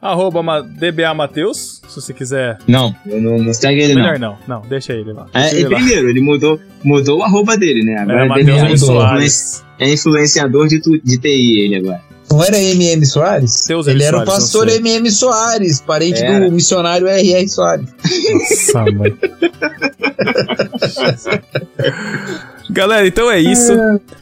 arroba 0.01 0.61
DBA 0.61 1.13
Mateus, 1.13 1.81
se 1.87 2.01
você 2.01 2.13
quiser. 2.13 2.57
Não, 2.67 2.93
não, 3.05 3.37
não 3.37 3.53
segue 3.53 3.81
ele 3.81 3.95
Melhor 3.95 4.19
não. 4.19 4.37
não, 4.45 4.59
não, 4.59 4.67
deixa 4.67 4.91
ele 4.91 5.13
lá. 5.13 5.27
Deixa 5.33 5.55
é, 5.55 5.59
ele 5.61 5.73
primeiro, 5.73 6.03
lá. 6.03 6.09
ele 6.09 6.21
mudou, 6.21 6.59
mudou 6.83 7.19
o 7.19 7.23
arroba 7.23 7.57
dele, 7.57 7.81
né? 7.81 7.97
Agora 7.97 8.25
é, 8.25 8.27
Mateus 8.27 8.81
Soares. 8.81 9.63
É 9.79 9.89
influenciador 9.89 10.67
de, 10.67 10.81
de 11.01 11.17
TI 11.17 11.61
ele 11.61 11.75
agora. 11.77 12.01
Não 12.31 12.43
era 12.43 12.57
MM 12.57 13.05
Soares? 13.05 13.65
Deus 13.67 13.87
ele 13.87 14.03
era 14.03 14.17
Soares, 14.17 14.33
o 14.33 14.35
pastor 14.35 14.69
MM 14.69 15.09
Soares, 15.11 15.81
parente 15.81 16.21
do 16.23 16.51
missionário 16.51 17.07
R.R. 17.07 17.47
Soares. 17.47 17.87
Nossa, 18.33 18.91
mãe. 18.91 19.15
Galera, 22.69 23.07
então 23.07 23.29
é 23.29 23.39
isso. 23.39 23.71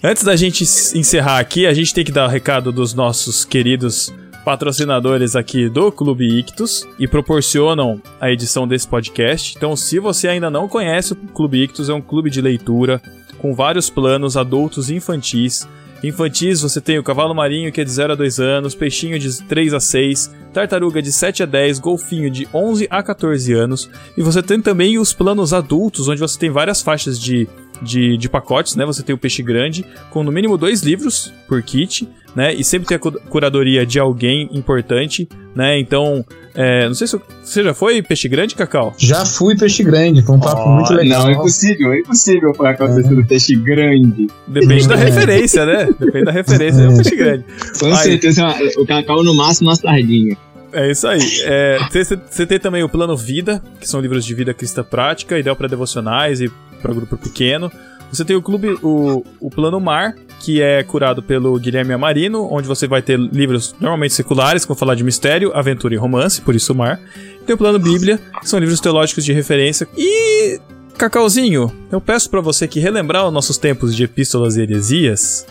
Antes 0.04 0.24
da 0.24 0.36
gente 0.36 0.64
encerrar 0.64 1.40
aqui, 1.40 1.66
a 1.66 1.74
gente 1.74 1.94
tem 1.94 2.04
que 2.04 2.12
dar 2.12 2.28
o 2.28 2.30
recado 2.30 2.72
dos 2.72 2.94
nossos 2.94 3.46
queridos 3.46 4.14
patrocinadores 4.44 5.36
aqui 5.36 5.70
do 5.70 5.92
Clube 5.92 6.40
Ictus 6.40 6.86
e 7.00 7.08
proporcionam 7.08 8.02
a 8.20 8.30
edição 8.30 8.68
desse 8.68 8.88
podcast. 8.88 9.56
Então, 9.56 9.76
se 9.76 10.00
você 10.00 10.28
ainda 10.28 10.50
não 10.50 10.68
conhece 10.68 11.14
o 11.14 11.16
Clube 11.16 11.64
Ictus, 11.64 11.90
é 11.90 11.94
um 11.94 12.02
clube 12.02 12.30
de 12.30 12.42
leitura 12.42 13.02
com 13.40 13.56
vários 13.56 13.90
planos 13.90 14.36
adultos 14.36 14.90
e 14.90 14.96
infantis 14.96 15.68
Infantis, 16.04 16.62
você 16.62 16.82
tem 16.82 17.00
o 17.00 17.04
cavalo 17.04 17.34
marinho, 17.34 17.72
que 17.72 17.80
é 17.80 17.84
de 17.84 17.92
0 17.92 18.14
a 18.14 18.16
2 18.16 18.40
anos, 18.40 18.76
peixinho 18.76 19.18
de 19.18 19.42
3 19.44 19.74
a 19.74 19.80
6, 19.80 20.36
tartaruga 20.52 21.02
de 21.02 21.12
7 21.12 21.44
a 21.44 21.46
10, 21.46 21.80
golfinho 21.80 22.30
de 22.30 22.48
11 22.54 22.88
a 22.90 23.02
14 23.02 23.54
anos. 23.54 23.90
E 24.18 24.22
você 24.22 24.44
tem 24.44 24.62
também 24.62 25.00
os 25.00 25.14
planos 25.14 25.54
adultos, 25.54 26.10
onde 26.10 26.20
você 26.20 26.38
tem 26.38 26.50
várias 26.50 26.82
faixas 26.82 27.18
de, 27.20 27.48
de, 27.82 28.18
de 28.18 28.30
pacotes, 28.30 28.76
né? 28.76 28.86
Você 28.86 29.02
tem 29.02 29.16
o 29.16 29.18
peixe 29.18 29.42
grande, 29.42 29.86
com 30.10 30.24
no 30.24 30.32
mínimo 30.32 30.58
dois 30.58 30.82
livros 30.82 31.34
por 31.48 31.64
kit 31.64 32.08
né? 32.36 32.54
E 32.54 32.64
sempre 32.64 32.88
tem 32.88 32.98
a 32.98 33.30
curadoria 33.30 33.86
de 33.86 34.00
alguém 34.00 34.50
importante, 34.52 35.28
né? 35.56 35.78
Então, 35.80 36.26
é, 36.56 36.88
não 36.88 36.94
sei 36.94 37.08
se 37.08 37.20
você 37.44 37.64
já 37.64 37.74
foi 37.74 38.02
peixe 38.02 38.28
grande, 38.28 38.56
Cacau? 38.56 38.94
Já 38.98 39.26
fui 39.26 39.58
peixe 39.58 39.84
grande, 39.84 40.22
foi 40.22 40.36
um 40.36 40.40
papo 40.40 40.64
oh, 40.64 40.70
muito 40.70 40.94
legal. 40.94 41.24
Não, 41.24 41.30
é 41.30 41.34
impossível, 41.34 41.94
é 41.94 42.00
impossível 42.00 42.54
falar 42.54 42.76
que 42.76 42.86
você 42.86 43.02
é. 43.02 43.24
peixe 43.24 43.56
grande. 43.56 44.28
Depende 44.48 44.88
da 44.88 44.96
referência, 44.96 45.66
né? 45.66 45.90
Depende 46.00 46.26
da 46.26 46.32
referência, 46.32 46.82
é, 46.82 46.90
um 46.90 46.96
peixe 46.96 47.16
grande. 47.16 47.46
Com 47.80 47.88
aí, 47.88 47.96
certeza, 47.96 48.56
o 48.78 48.86
Cacau 48.86 49.24
no 49.24 49.34
máximo 49.34 49.70
uma 49.70 49.76
sardinha. 49.76 50.38
É 50.72 50.90
isso 50.90 51.08
aí. 51.08 51.20
Você 51.20 52.44
é, 52.44 52.46
tem 52.46 52.60
também 52.60 52.84
o 52.84 52.90
Plano 52.90 53.16
Vida, 53.16 53.62
que 53.80 53.88
são 53.88 54.02
livros 54.02 54.26
de 54.26 54.34
vida 54.34 54.54
cristã 54.54 54.84
prática, 54.84 55.38
ideal 55.38 55.56
para 55.56 55.68
devocionais 55.68 56.42
e 56.42 56.52
para 56.82 56.94
grupo 56.94 57.18
pequeno. 57.18 57.72
Você 58.12 58.24
tem 58.24 58.36
o 58.36 58.42
clube, 58.42 58.78
o, 58.84 59.24
o 59.40 59.50
Plano 59.50 59.80
Mar, 59.80 60.16
que 60.44 60.62
é 60.62 60.84
curado 60.84 61.24
pelo 61.24 61.58
Guilherme 61.58 61.94
Amarino, 61.94 62.48
onde 62.52 62.68
você 62.68 62.86
vai 62.86 63.02
ter 63.02 63.18
livros 63.18 63.74
normalmente 63.80 64.14
seculares, 64.14 64.66
vão 64.66 64.76
falar 64.76 64.94
de 64.94 65.04
mistério, 65.04 65.52
aventura 65.56 65.94
e 65.94 65.98
romance, 65.98 66.42
por 66.42 66.54
isso 66.54 66.74
o 66.74 66.76
mar. 66.76 67.00
Tem 67.46 67.56
o 67.56 67.58
Plano 67.58 67.80
Bíblia, 67.80 68.20
que 68.42 68.50
são 68.50 68.60
livros 68.60 68.82
teológicos 68.82 69.24
de 69.24 69.32
referência. 69.32 69.88
E 69.98 70.60
Cacauzinho, 70.98 71.72
eu 71.90 72.02
peço 72.02 72.30
para 72.30 72.42
você 72.42 72.68
que 72.68 72.80
relembrar 72.80 73.26
os 73.26 73.34
nossos 73.34 73.58
tempos 73.58 73.96
de 73.96 74.04
epístolas 74.04 74.58
e 74.58 74.62
heresias, 74.62 75.48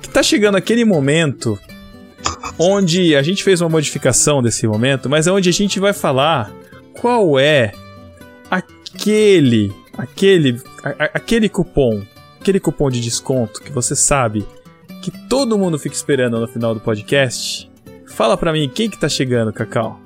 que 0.00 0.08
tá 0.08 0.22
chegando 0.22 0.56
aquele 0.56 0.86
momento 0.86 1.58
onde 2.58 3.14
a 3.14 3.22
gente 3.22 3.44
fez 3.44 3.60
uma 3.60 3.68
modificação 3.68 4.42
desse 4.42 4.66
momento, 4.66 5.08
mas 5.08 5.26
é 5.26 5.32
onde 5.32 5.50
a 5.50 5.52
gente 5.52 5.78
vai 5.78 5.92
falar 5.92 6.50
qual 6.94 7.38
é 7.38 7.72
aquele 8.50 9.70
aquele, 9.96 10.60
a, 10.82 11.04
aquele 11.14 11.48
cupom, 11.48 12.02
aquele 12.40 12.58
cupom 12.58 12.88
de 12.88 13.00
desconto 13.00 13.60
que 13.60 13.70
você 13.70 13.94
sabe 13.94 14.46
que 15.02 15.10
todo 15.28 15.58
mundo 15.58 15.78
fica 15.78 15.94
esperando 15.94 16.40
no 16.40 16.48
final 16.48 16.74
do 16.74 16.80
podcast. 16.80 17.70
Fala 18.08 18.36
pra 18.36 18.52
mim, 18.52 18.70
quem 18.74 18.88
que 18.88 18.98
tá 18.98 19.08
chegando, 19.08 19.52
Cacau? 19.52 20.00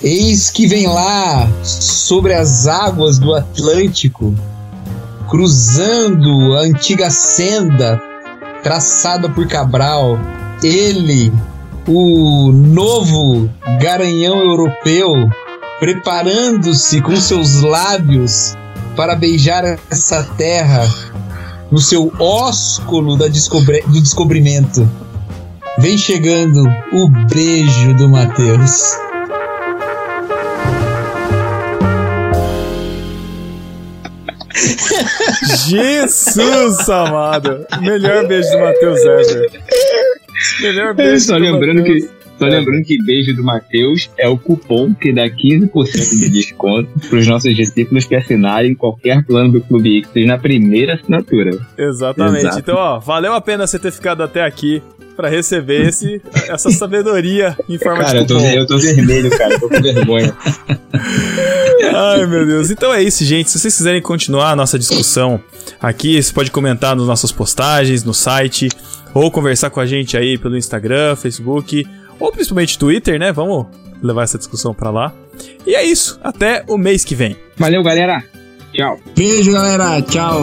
Eis 0.00 0.50
que 0.50 0.66
vem 0.66 0.86
lá 0.86 1.48
sobre 1.62 2.34
as 2.34 2.66
águas 2.66 3.18
do 3.18 3.34
Atlântico, 3.34 4.34
cruzando 5.28 6.54
a 6.54 6.60
antiga 6.62 7.10
senda 7.10 8.00
traçada 8.62 9.28
por 9.28 9.46
Cabral, 9.46 10.18
ele, 10.62 11.32
o 11.86 12.52
novo 12.52 13.48
garanhão 13.80 14.38
europeu, 14.38 15.12
preparando-se 15.78 17.00
com 17.00 17.16
seus 17.16 17.62
lábios 17.62 18.56
para 18.96 19.14
beijar 19.14 19.78
essa 19.90 20.22
terra 20.36 20.82
no 21.70 21.78
seu 21.78 22.12
ósculo 22.18 23.16
da 23.16 23.28
descobri 23.28 23.82
do 23.86 24.00
descobrimento. 24.00 24.88
Vem 25.78 25.96
chegando 25.96 26.62
o 26.92 27.08
beijo 27.32 27.94
do 27.94 28.08
Mateus. 28.08 28.92
Jesus 35.66 36.88
amado! 36.90 37.66
Melhor 37.80 38.26
beijo 38.26 38.50
do 38.50 38.58
Matheus 38.58 39.00
ever. 39.00 39.62
Melhor 40.60 40.94
beijo. 40.94 41.24
Só 41.26 41.36
lembrando 41.36 41.80
Mateus. 41.80 42.04
que 42.04 42.21
só 42.42 42.48
lembrando 42.48 42.84
que 42.84 43.02
beijo 43.04 43.34
do 43.34 43.44
Matheus 43.44 44.10
é 44.18 44.28
o 44.28 44.36
cupom 44.36 44.92
que 44.92 45.12
dá 45.12 45.28
15% 45.28 46.20
de 46.20 46.28
desconto 46.30 46.88
para 47.08 47.18
os 47.18 47.26
nossos 47.26 47.54
discípulos 47.54 48.04
que 48.04 48.16
assinarem 48.16 48.74
qualquer 48.74 49.24
plano 49.24 49.52
do 49.52 49.60
Clube 49.60 49.98
Ictus 49.98 50.26
na 50.26 50.38
primeira 50.38 50.94
assinatura. 50.94 51.58
Exatamente. 51.78 52.40
Exato. 52.40 52.58
Então, 52.58 52.76
ó, 52.76 52.98
valeu 52.98 53.32
a 53.32 53.40
pena 53.40 53.66
você 53.66 53.78
ter 53.78 53.92
ficado 53.92 54.22
até 54.22 54.42
aqui 54.42 54.82
para 55.14 55.28
receber 55.28 55.88
esse, 55.88 56.20
essa 56.48 56.70
sabedoria 56.70 57.56
em 57.68 57.78
forma 57.78 58.00
cara, 58.02 58.24
de 58.24 58.26
cupom. 58.26 58.42
Cara, 58.42 58.56
eu 58.56 58.66
tô 58.66 58.78
vermelho, 58.78 59.30
cara, 59.30 59.54
eu 59.54 59.60
tô 59.60 59.68
com 59.68 59.80
vergonha. 59.80 60.36
Ai, 61.94 62.26
meu 62.26 62.46
Deus. 62.46 62.70
Então 62.70 62.92
é 62.92 63.02
isso, 63.02 63.24
gente. 63.24 63.50
Se 63.50 63.58
vocês 63.58 63.76
quiserem 63.76 64.00
continuar 64.00 64.50
a 64.50 64.56
nossa 64.56 64.78
discussão 64.78 65.40
aqui, 65.80 66.20
você 66.20 66.32
pode 66.32 66.50
comentar 66.50 66.96
nas 66.96 67.06
nossas 67.06 67.30
postagens, 67.30 68.02
no 68.02 68.14
site, 68.14 68.68
ou 69.14 69.30
conversar 69.30 69.70
com 69.70 69.80
a 69.80 69.86
gente 69.86 70.16
aí 70.16 70.38
pelo 70.38 70.56
Instagram, 70.56 71.16
Facebook 71.16 71.86
ou 72.22 72.30
principalmente 72.30 72.78
Twitter, 72.78 73.18
né? 73.18 73.32
Vamos 73.32 73.66
levar 74.00 74.22
essa 74.22 74.38
discussão 74.38 74.72
para 74.72 74.90
lá. 74.90 75.12
E 75.66 75.74
é 75.74 75.84
isso. 75.84 76.20
Até 76.22 76.64
o 76.68 76.78
mês 76.78 77.04
que 77.04 77.14
vem. 77.14 77.36
Valeu, 77.56 77.82
galera. 77.82 78.22
Tchau. 78.72 78.98
Beijo, 79.16 79.52
galera. 79.52 80.00
Tchau. 80.02 80.40